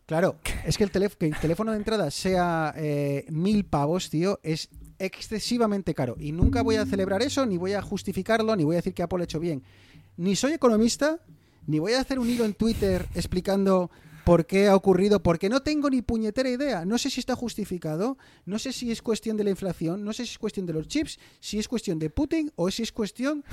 Claro, 0.08 0.40
es 0.66 0.78
que 0.78 0.86
el, 0.86 0.90
teléfono 0.90 1.72
de 1.72 1.78
entrada 1.78 2.10
sea 2.12 2.74
eh, 2.78 3.26
mil 3.28 3.66
pavos, 3.66 4.10
tío, 4.10 4.40
es 4.42 4.70
excesivamente 5.00 5.94
caro. 5.94 6.16
Y 6.18 6.32
nunca 6.32 6.62
voy 6.64 6.78
a 6.78 6.86
celebrar 6.86 7.22
eso, 7.22 7.46
ni 7.46 7.58
voy 7.58 7.74
a 7.74 7.82
justificarlo, 7.82 8.56
ni 8.56 8.64
voy 8.64 8.76
a 8.76 8.80
decir 8.80 8.94
que 8.94 9.04
Apple 9.04 9.20
ha 9.20 9.24
hecho 9.26 9.42
bien. 9.42 9.64
Ni 10.16 10.38
soy 10.38 10.54
economista, 10.54 11.20
ni 11.66 11.80
voy 11.80 11.92
a 11.92 12.00
hacer 12.00 12.20
un 12.20 12.30
hilo 12.30 12.46
en 12.46 12.54
Twitter 12.54 13.06
explicando 13.16 13.92
por 14.24 14.46
qué 14.46 14.70
ha 14.70 14.78
ocurrido, 14.78 15.22
porque 15.22 15.50
no 15.50 15.62
tengo 15.62 15.90
ni 15.90 16.02
puñetera 16.02 16.50
idea. 16.50 16.86
No 16.86 16.98
sé 16.98 17.10
si 17.10 17.20
está 17.20 17.36
justificado, 17.36 18.18
no 18.46 18.60
sé 18.60 18.72
si 18.72 18.92
es 18.92 19.02
cuestión 19.02 19.36
de 19.36 19.44
la 19.44 19.50
inflación, 19.50 20.06
no 20.06 20.14
sé 20.14 20.26
si 20.26 20.32
es 20.32 20.40
cuestión 20.40 20.66
de 20.66 20.72
los 20.72 20.88
chips, 20.88 21.20
si 21.42 21.60
es 21.60 21.68
cuestión 21.68 22.00
de 22.00 22.10
Putin 22.10 22.50
o 22.56 22.72
si 22.72 22.82
es 22.84 22.94
cuestión 22.94 23.44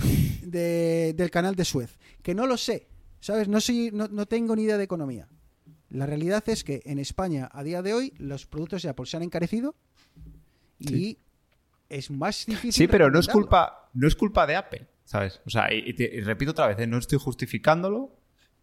de- 0.42 1.14
del 1.16 1.32
canal 1.32 1.56
de 1.56 1.64
Suez. 1.64 1.98
Que 2.22 2.32
no 2.32 2.46
lo 2.46 2.56
sé, 2.56 2.86
¿sabes? 3.18 3.48
No, 3.48 3.60
soy, 3.60 3.90
no, 3.92 4.06
no 4.06 4.26
tengo 4.26 4.54
ni 4.54 4.62
idea 4.62 4.78
de 4.78 4.84
economía. 4.84 5.26
La 5.94 6.06
realidad 6.06 6.42
es 6.48 6.64
que 6.64 6.82
en 6.84 6.98
España, 6.98 7.48
a 7.52 7.62
día 7.62 7.80
de 7.82 7.94
hoy, 7.94 8.12
los 8.18 8.46
productos 8.46 8.82
de 8.82 8.88
Apple 8.88 9.06
se 9.06 9.16
han 9.16 9.22
encarecido 9.22 9.74
y 10.78 11.18
es 11.88 12.10
más 12.10 12.46
difícil. 12.46 12.72
Sí, 12.72 12.88
pero 12.88 13.10
no 13.10 13.20
es 13.20 13.28
culpa, 13.28 13.90
no 13.94 14.08
es 14.08 14.16
culpa 14.16 14.46
de 14.46 14.56
Apple, 14.56 14.86
¿sabes? 15.04 15.40
O 15.46 15.50
sea, 15.50 15.72
y, 15.72 15.94
te- 15.94 16.10
y 16.16 16.20
repito 16.20 16.50
otra 16.50 16.66
vez, 16.66 16.78
¿eh? 16.80 16.86
no 16.86 16.98
estoy 16.98 17.18
justificándolo. 17.18 18.10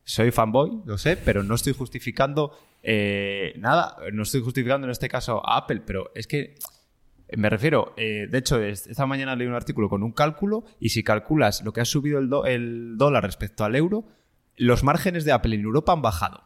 Soy 0.04 0.32
fanboy, 0.32 0.82
lo 0.86 0.98
sé, 0.98 1.16
pero 1.16 1.44
no 1.44 1.54
estoy 1.56 1.74
justificando 1.74 2.58
eh, 2.82 3.54
nada. 3.60 3.96
No 4.12 4.24
estoy 4.24 4.42
justificando 4.42 4.88
en 4.88 4.92
este 4.92 5.08
caso 5.08 5.48
a 5.48 5.58
Apple, 5.58 5.84
pero 5.86 6.12
es 6.16 6.26
que 6.26 6.56
me 7.38 7.50
refiero, 7.50 7.94
eh, 7.98 8.28
de 8.30 8.38
hecho, 8.40 8.60
es- 8.62 8.88
esta 8.88 9.06
mañana 9.06 9.36
leí 9.36 9.48
un 9.48 9.54
artículo 9.54 9.88
con 9.90 10.02
un 10.04 10.12
cálculo 10.12 10.66
y 10.80 10.90
si 10.90 11.04
calculas 11.04 11.64
lo 11.64 11.72
que 11.72 11.82
ha 11.82 11.86
subido 11.86 12.18
el, 12.20 12.30
do- 12.30 12.46
el 12.46 12.98
dólar 12.98 13.24
respecto 13.24 13.64
al 13.64 13.76
euro, 13.76 14.06
los 14.58 14.84
márgenes 14.84 15.24
de 15.24 15.32
Apple 15.32 15.56
en 15.56 15.62
Europa 15.62 15.94
han 15.94 16.02
bajado. 16.02 16.44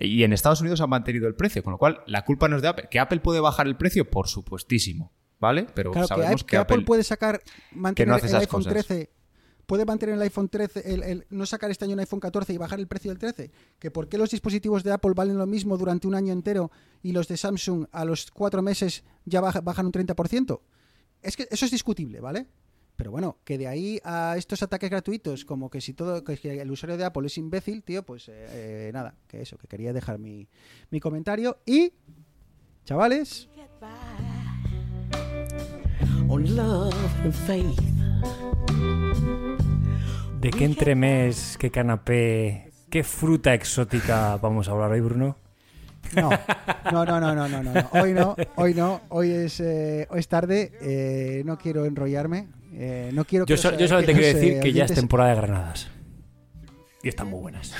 Y 0.00 0.24
en 0.24 0.32
Estados 0.32 0.60
Unidos 0.60 0.80
han 0.80 0.90
mantenido 0.90 1.28
el 1.28 1.34
precio, 1.34 1.62
con 1.62 1.72
lo 1.72 1.78
cual 1.78 2.00
la 2.06 2.24
culpa 2.24 2.48
no 2.48 2.56
es 2.56 2.62
de 2.62 2.68
Apple. 2.68 2.88
¿Que 2.90 2.98
Apple 2.98 3.20
puede 3.20 3.40
bajar 3.40 3.66
el 3.66 3.76
precio? 3.76 4.08
Por 4.10 4.28
supuestísimo, 4.28 5.12
¿vale? 5.38 5.66
Pero 5.74 5.90
Claro, 5.92 6.08
que, 6.08 6.14
sabemos 6.14 6.42
que 6.44 6.48
que, 6.50 6.56
Apple, 6.56 6.74
Apple... 6.76 6.86
puede 6.86 7.04
sacar, 7.04 7.42
mantener 7.72 8.14
hace 8.14 8.28
el 8.28 8.36
iPhone 8.36 8.64
cosas. 8.64 8.86
13, 8.86 9.10
puede 9.66 9.84
mantener 9.84 10.14
el 10.16 10.22
iPhone 10.22 10.48
13, 10.48 10.94
el, 10.94 11.02
el- 11.02 11.26
no 11.30 11.44
sacar 11.46 11.70
este 11.70 11.84
año 11.84 11.94
un 11.94 12.00
iPhone 12.00 12.18
14 12.20 12.52
y 12.52 12.56
bajar 12.56 12.80
el 12.80 12.86
precio 12.88 13.10
del 13.10 13.18
13. 13.18 13.50
Que 13.78 13.90
por 13.90 14.08
qué 14.08 14.16
los 14.18 14.30
dispositivos 14.30 14.82
de 14.82 14.92
Apple 14.92 15.12
valen 15.14 15.36
lo 15.38 15.46
mismo 15.46 15.76
durante 15.76 16.08
un 16.08 16.14
año 16.14 16.32
entero 16.32 16.70
y 17.02 17.12
los 17.12 17.28
de 17.28 17.36
Samsung 17.36 17.86
a 17.92 18.04
los 18.04 18.30
cuatro 18.30 18.62
meses 18.62 19.04
ya 19.26 19.40
baja- 19.40 19.60
bajan 19.60 19.86
un 19.86 19.92
30%. 19.92 20.60
Es 21.22 21.36
que 21.36 21.46
eso 21.50 21.66
es 21.66 21.70
discutible, 21.70 22.20
¿vale? 22.20 22.46
Pero 23.00 23.12
bueno, 23.12 23.38
que 23.46 23.56
de 23.56 23.66
ahí 23.66 23.98
a 24.04 24.34
estos 24.36 24.62
ataques 24.62 24.90
gratuitos, 24.90 25.46
como 25.46 25.70
que 25.70 25.80
si 25.80 25.94
todo, 25.94 26.22
que 26.22 26.34
el 26.60 26.70
usuario 26.70 26.98
de 26.98 27.06
Apple 27.06 27.28
es 27.28 27.38
imbécil, 27.38 27.82
tío, 27.82 28.02
pues 28.02 28.28
eh, 28.28 28.34
eh, 28.50 28.90
nada, 28.92 29.14
que 29.26 29.40
eso, 29.40 29.56
que 29.56 29.66
quería 29.66 29.94
dejar 29.94 30.18
mi, 30.18 30.46
mi 30.90 31.00
comentario. 31.00 31.60
Y, 31.64 31.94
chavales. 32.84 33.48
¿De 40.38 40.50
qué 40.50 40.64
entremés, 40.66 41.56
qué 41.58 41.70
canapé, 41.70 42.70
qué 42.90 43.02
fruta 43.02 43.54
exótica 43.54 44.36
vamos 44.36 44.68
a 44.68 44.72
hablar 44.72 44.90
hoy, 44.90 45.00
Bruno? 45.00 45.38
No, 46.14 46.30
no, 46.92 47.04
no, 47.06 47.18
no, 47.18 47.34
no, 47.34 47.48
no, 47.48 47.62
no, 47.62 47.72
no. 47.72 47.88
Hoy 47.92 48.12
no, 48.12 48.36
hoy 48.56 48.74
no, 48.74 49.00
hoy 49.08 49.30
es, 49.30 49.58
eh, 49.60 50.06
hoy 50.10 50.20
es 50.20 50.28
tarde, 50.28 50.72
eh, 50.82 51.42
no 51.46 51.56
quiero 51.56 51.86
enrollarme, 51.86 52.48
eh, 52.72 53.10
no 53.12 53.24
quiero 53.24 53.46
que 53.46 53.50
Yo, 53.50 53.56
so- 53.56 53.70
los, 53.70 53.80
yo 53.80 53.88
solo 53.88 54.00
te 54.04 54.12
quiero 54.12 54.26
decir 54.38 54.60
que 54.60 54.72
ya 54.72 54.84
es 54.84 54.94
temporada 54.94 55.30
de 55.30 55.36
granadas. 55.36 55.88
Y 57.02 57.08
están 57.08 57.28
muy 57.28 57.40
buenas. 57.40 57.72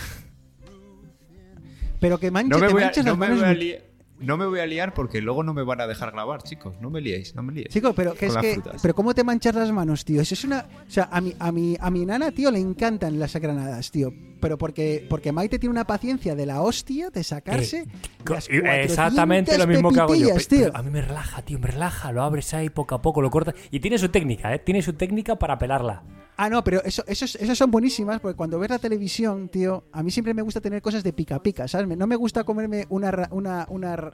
Pero 2.00 2.18
que 2.18 2.30
manches, 2.30 2.50
No 2.50 2.58
me, 2.58 2.66
te 2.68 2.72
voy 2.72 2.82
a, 2.82 2.86
manchas 2.86 3.04
no 3.04 3.10
las 3.12 3.18
me 3.18 3.26
manos 3.28 3.38
voy 3.40 3.46
a 3.46 3.52
mucho. 3.52 3.60
li- 3.60 3.78
no 4.20 4.36
me 4.36 4.46
voy 4.46 4.60
a 4.60 4.66
liar 4.66 4.94
porque 4.94 5.20
luego 5.20 5.42
no 5.42 5.52
me 5.54 5.62
van 5.64 5.80
a 5.80 5.86
dejar 5.86 6.12
grabar, 6.12 6.42
chicos. 6.42 6.76
No 6.80 6.90
me 6.90 7.00
liéis, 7.00 7.34
no 7.34 7.42
me 7.42 7.52
liéis. 7.52 7.68
Chico, 7.70 7.92
pero 7.94 8.14
que 8.14 8.26
es 8.26 8.36
que, 8.36 8.54
frutas. 8.54 8.80
pero 8.82 8.94
cómo 8.94 9.14
te 9.14 9.24
manchas 9.24 9.54
las 9.54 9.72
manos, 9.72 10.04
tío. 10.04 10.20
Eso 10.20 10.34
es 10.34 10.44
una, 10.44 10.66
o 10.86 10.90
sea, 10.90 11.08
a 11.10 11.20
mi, 11.20 11.34
a 11.38 11.50
mi, 11.50 11.76
a 11.80 11.90
mi 11.90 12.06
nana, 12.06 12.30
tío, 12.30 12.50
le 12.50 12.58
encantan 12.60 13.18
las 13.18 13.34
granadas, 13.36 13.90
tío. 13.90 14.12
Pero 14.40 14.56
porque, 14.56 15.06
porque 15.08 15.32
Maite 15.32 15.58
tiene 15.58 15.72
una 15.72 15.86
paciencia 15.86 16.34
de 16.34 16.46
la 16.46 16.62
hostia 16.62 17.10
de 17.10 17.22
sacarse 17.24 17.80
Eh, 17.80 17.86
las 18.24 18.48
Exactamente 18.48 19.52
lo 19.58 19.64
400 19.64 19.68
mismo 19.68 19.90
que 19.92 20.00
hago 20.00 20.14
yo. 20.14 20.20
pepitillas, 20.28 20.46
Pe- 20.46 20.56
tío. 20.56 20.66
pero 20.66 20.78
a 20.78 20.82
mí 20.82 20.90
me 20.90 21.02
relaja, 21.02 21.42
tío, 21.42 21.58
me 21.58 21.66
relaja. 21.68 22.12
Lo 22.12 22.22
abres 22.22 22.54
ahí 22.54 22.70
poco 22.70 22.94
a 22.94 23.02
poco, 23.02 23.20
lo 23.22 23.30
cortas. 23.30 23.54
Y 23.70 23.80
tiene 23.80 23.98
su 23.98 24.08
técnica, 24.08 24.54
¿eh? 24.54 24.58
Tiene 24.60 24.80
su 24.82 24.94
técnica 24.94 25.36
para 25.36 25.58
pelarla. 25.58 26.02
Ah, 26.42 26.48
no, 26.48 26.64
pero 26.64 26.82
eso, 26.84 27.04
eso, 27.06 27.26
esas 27.26 27.58
son 27.58 27.70
buenísimas 27.70 28.18
porque 28.18 28.34
cuando 28.34 28.58
ves 28.58 28.70
la 28.70 28.78
televisión, 28.78 29.50
tío, 29.50 29.84
a 29.92 30.02
mí 30.02 30.10
siempre 30.10 30.32
me 30.32 30.40
gusta 30.40 30.58
tener 30.58 30.80
cosas 30.80 31.04
de 31.04 31.12
pica 31.12 31.38
pica, 31.42 31.68
¿sabes? 31.68 31.86
No 31.98 32.06
me 32.06 32.16
gusta 32.16 32.44
comerme 32.44 32.86
una, 32.88 33.28
una, 33.30 33.66
una 33.68 34.10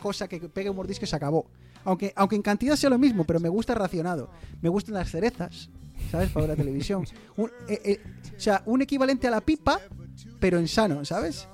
cosa 0.00 0.28
que 0.28 0.38
pegue 0.38 0.70
un 0.70 0.76
mordisco 0.76 1.04
y 1.04 1.08
se 1.08 1.16
acabó. 1.16 1.46
Aunque, 1.84 2.12
aunque 2.14 2.36
en 2.36 2.42
cantidad 2.42 2.76
sea 2.76 2.90
lo 2.90 2.98
mismo, 2.98 3.24
pero 3.24 3.40
me 3.40 3.48
gusta 3.48 3.74
racionado. 3.74 4.30
Me 4.62 4.68
gustan 4.68 4.94
las 4.94 5.10
cerezas, 5.10 5.68
¿sabes? 6.12 6.30
Para 6.30 6.46
la 6.46 6.54
televisión. 6.54 7.06
Un- 7.36 7.50
eh, 7.66 7.80
eh, 7.84 8.00
o 8.36 8.40
sea, 8.40 8.62
un 8.66 8.80
equivalente 8.82 9.26
a 9.26 9.32
la 9.32 9.40
pipa, 9.40 9.80
pero 10.38 10.60
en 10.60 10.68
sano, 10.68 11.04
¿sabes? 11.04 11.48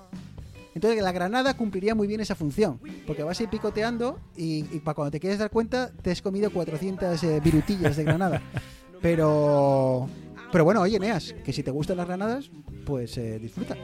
Entonces 0.74 1.02
la 1.02 1.12
granada 1.12 1.54
cumpliría 1.56 1.94
muy 1.94 2.06
bien 2.06 2.20
esa 2.20 2.34
función, 2.34 2.78
porque 3.06 3.22
vas 3.22 3.40
a 3.40 3.42
ir 3.44 3.48
picoteando 3.48 4.20
y, 4.36 4.66
y 4.70 4.80
para 4.80 4.94
cuando 4.96 5.12
te 5.12 5.18
quieres 5.18 5.38
dar 5.38 5.48
cuenta 5.50 5.90
te 6.02 6.10
has 6.10 6.20
comido 6.20 6.50
400 6.52 7.22
eh, 7.24 7.40
virutillas 7.42 7.96
de 7.96 8.04
granada. 8.04 8.42
Pero 9.00 10.08
pero 10.52 10.64
bueno, 10.64 10.80
oye, 10.80 10.98
Neas, 10.98 11.34
que 11.44 11.52
si 11.52 11.62
te 11.62 11.70
gustan 11.70 11.96
las 11.96 12.06
granadas, 12.06 12.50
pues 12.84 13.16
eh, 13.18 13.38
disfruta. 13.38 13.76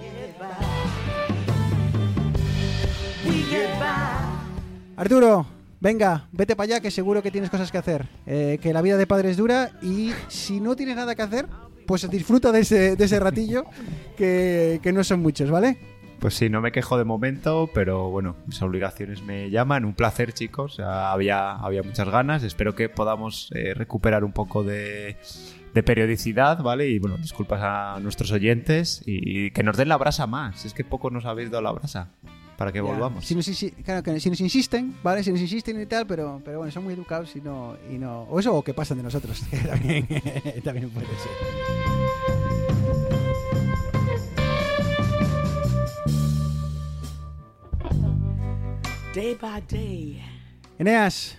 Arturo, 4.96 5.46
venga, 5.80 6.28
vete 6.32 6.56
para 6.56 6.64
allá 6.64 6.80
que 6.80 6.90
seguro 6.90 7.22
que 7.22 7.30
tienes 7.30 7.50
cosas 7.50 7.70
que 7.70 7.78
hacer. 7.78 8.08
Eh, 8.26 8.58
que 8.60 8.72
la 8.72 8.82
vida 8.82 8.96
de 8.96 9.06
padre 9.06 9.30
es 9.30 9.36
dura 9.36 9.70
y 9.80 10.10
si 10.28 10.60
no 10.60 10.74
tienes 10.74 10.96
nada 10.96 11.14
que 11.14 11.22
hacer, 11.22 11.46
pues 11.86 12.10
disfruta 12.10 12.50
de 12.50 12.60
ese, 12.60 12.96
de 12.96 13.04
ese 13.04 13.20
ratillo 13.20 13.64
que, 14.16 14.80
que 14.82 14.92
no 14.92 15.04
son 15.04 15.20
muchos, 15.20 15.48
¿vale? 15.50 15.78
Pues 16.20 16.34
sí, 16.34 16.48
no 16.48 16.60
me 16.60 16.72
quejo 16.72 16.96
de 16.98 17.04
momento, 17.04 17.68
pero 17.74 18.10
bueno, 18.10 18.36
mis 18.46 18.60
obligaciones 18.62 19.22
me 19.22 19.50
llaman. 19.50 19.84
Un 19.84 19.94
placer, 19.94 20.32
chicos. 20.32 20.80
Había, 20.80 21.52
había 21.56 21.82
muchas 21.82 22.08
ganas. 22.08 22.42
Espero 22.42 22.74
que 22.74 22.88
podamos 22.88 23.50
eh, 23.54 23.74
recuperar 23.74 24.24
un 24.24 24.32
poco 24.32 24.64
de, 24.64 25.16
de 25.74 25.82
periodicidad, 25.82 26.62
¿vale? 26.62 26.88
Y 26.88 26.98
bueno, 26.98 27.16
disculpas 27.18 27.60
a 27.62 28.00
nuestros 28.00 28.32
oyentes 28.32 29.02
y, 29.06 29.46
y 29.46 29.50
que 29.50 29.62
nos 29.62 29.76
den 29.76 29.88
la 29.88 29.98
brasa 29.98 30.26
más. 30.26 30.64
Es 30.64 30.72
que 30.74 30.84
poco 30.84 31.10
nos 31.10 31.26
habéis 31.26 31.50
dado 31.50 31.62
la 31.62 31.72
brasa 31.72 32.08
para 32.56 32.72
que 32.72 32.78
Ya. 32.78 32.84
volvamos. 32.84 33.24
Si 33.26 33.34
nos, 33.34 33.46
claro, 33.84 34.02
que 34.02 34.18
si 34.18 34.30
nos 34.30 34.40
insisten, 34.40 34.96
¿vale? 35.02 35.22
Si 35.22 35.30
nos 35.30 35.40
insisten 35.42 35.78
y 35.80 35.84
tal, 35.86 36.06
pero, 36.06 36.40
pero 36.42 36.58
bueno, 36.58 36.72
son 36.72 36.82
muy 36.84 36.94
educados 36.94 37.36
y 37.36 37.42
no, 37.42 37.76
y 37.92 37.98
no. 37.98 38.22
O 38.22 38.40
eso 38.40 38.54
o 38.54 38.64
que 38.64 38.72
pasan 38.72 38.96
de 38.96 39.02
nosotros, 39.04 39.44
también, 39.68 40.08
también 40.64 40.88
puede 40.88 41.06
ser. 41.06 41.85
Day 49.16 49.34
by 49.40 49.62
day. 49.66 50.22
Eneas, 50.78 51.38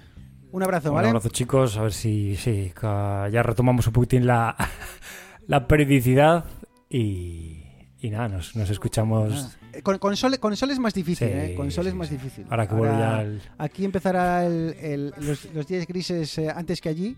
un 0.51 0.63
abrazo, 0.63 0.89
Un 0.89 0.95
¿vale? 0.95 1.09
abrazo, 1.09 1.29
chicos. 1.29 1.77
A 1.77 1.83
ver 1.83 1.93
si 1.93 2.35
ca- 2.73 3.29
ya 3.29 3.43
retomamos 3.43 3.85
un 3.85 3.93
poquitín 3.93 4.25
la, 4.25 4.55
la 5.47 5.67
periodicidad. 5.67 6.45
Y, 6.89 7.61
y 7.99 8.09
nada, 8.09 8.29
nos, 8.29 8.55
nos 8.55 8.69
escuchamos. 8.71 9.55
Eh, 9.73 9.83
Con, 9.83 9.99
con, 9.99 10.15
Sol, 10.17 10.39
con 10.39 10.55
Sol 10.57 10.71
es 10.71 10.79
más 10.79 10.95
difícil, 10.95 11.27
Sí, 11.27 11.33
¿eh? 11.35 11.53
Con 11.55 11.69
Sol 11.69 11.83
sí, 11.83 11.89
es 11.89 11.93
más 11.95 12.07
sí. 12.07 12.15
difícil. 12.15 12.45
Ahora 12.49 12.67
que 12.67 12.73
vuelve 12.73 12.97
ya 12.97 13.21
el- 13.21 13.41
Aquí 13.59 13.85
empezará 13.85 14.43
el- 14.47 14.75
el- 14.81 15.13
los, 15.21 15.45
los 15.53 15.67
días 15.67 15.85
grises 15.85 16.35
eh, 16.39 16.49
antes 16.49 16.81
que 16.81 16.89
allí. 16.89 17.15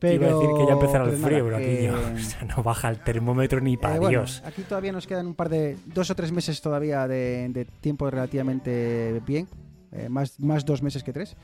Pero, 0.00 0.14
Iba 0.14 0.26
a 0.26 0.34
decir 0.40 0.48
que 0.58 0.66
ya 0.66 0.72
empezará 0.72 1.04
el 1.04 1.16
frío, 1.18 1.44
pero 1.44 1.56
aquí 1.56 1.64
que- 1.66 1.84
yo- 1.84 1.94
o 2.14 2.18
sea, 2.18 2.42
no 2.44 2.62
baja 2.64 2.88
el 2.88 2.98
termómetro 3.04 3.60
ni 3.60 3.76
para 3.76 3.94
Eh, 3.94 3.98
bueno, 4.00 4.10
Dios. 4.10 4.42
aquí 4.44 4.62
todavía 4.62 4.90
nos 4.90 5.06
quedan 5.06 5.26
un 5.28 5.34
par 5.34 5.48
de 5.48 5.76
dos 5.86 6.10
o 6.10 6.16
tres 6.16 6.32
meses 6.32 6.60
todavía 6.60 7.06
de, 7.06 7.48
de 7.50 7.64
tiempo 7.64 8.10
relativamente 8.10 9.20
bien, 9.26 9.46
eh, 9.92 10.08
más 10.08 10.38
más 10.40 10.64
dos 10.64 10.82
meses 10.82 11.02
que 11.02 11.12
tres, 11.12 11.36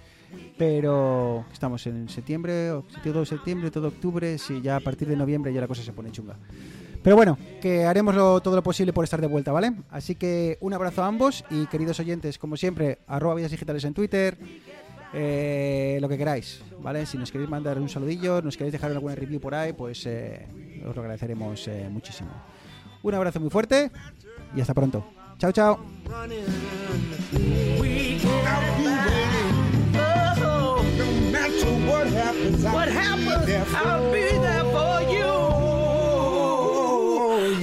pero 0.59 1.45
estamos 1.53 1.87
en 1.87 2.09
septiembre, 2.09 2.71
todo 3.03 3.25
septiembre, 3.25 3.71
todo 3.71 3.89
octubre, 3.89 4.39
sí, 4.39 4.61
ya 4.63 4.77
a 4.77 4.81
partir 4.81 5.09
de 5.09 5.17
noviembre 5.17 5.53
ya 5.53 5.61
la 5.61 5.69
cosa 5.69 5.83
se 5.83 5.93
pone 5.93 6.11
chunga. 6.11 6.37
Pero 7.03 7.17
bueno, 7.17 7.37
que 7.61 7.85
haremos 7.85 8.15
todo 8.15 8.57
lo 8.57 8.63
posible 8.63 8.93
por 8.93 9.05
estar 9.05 9.21
de 9.21 9.27
vuelta, 9.27 9.53
¿vale? 9.53 9.73
Así 9.91 10.15
que 10.15 10.57
un 10.61 10.73
abrazo 10.73 11.05
a 11.05 11.07
ambos 11.07 11.45
y 11.51 11.67
queridos 11.67 12.01
oyentes, 12.01 12.39
como 12.39 12.57
siempre, 12.57 13.01
arroba 13.07 13.35
vidas 13.35 13.51
digitales 13.51 13.85
en 13.85 13.93
Twitter, 13.93 14.39
eh, 15.13 15.99
lo 16.01 16.09
que 16.09 16.17
queráis, 16.17 16.63
¿vale? 16.83 17.05
Si 17.05 17.19
nos 17.19 17.31
queréis 17.31 17.51
mandar 17.51 17.79
un 17.79 17.91
saludillo, 17.91 18.41
nos 18.41 18.57
queréis 18.57 18.73
dejar 18.73 18.91
alguna 18.91 19.15
review 19.15 19.39
por 19.39 19.55
ahí, 19.55 19.75
pues 19.75 20.07
eh, 20.07 20.47
os 20.87 20.97
lo 20.97 21.03
agradeceremos 21.03 21.69
muchísimo. 21.91 22.31
Un 23.03 23.15
abrazo 23.15 23.39
muy 23.39 23.51
fuerte 23.51 23.91
y 24.57 24.63
hasta 24.63 24.73
pronto. 24.73 25.24
Chào 25.39 25.53
chào. 25.53 25.79
What 32.73 32.89
happens, 32.89 33.75
I'll 33.75 34.13
be 34.13 34.21
there 34.21 34.65
for 34.65 35.01
you. 35.13 35.25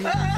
Oh, 0.03 0.30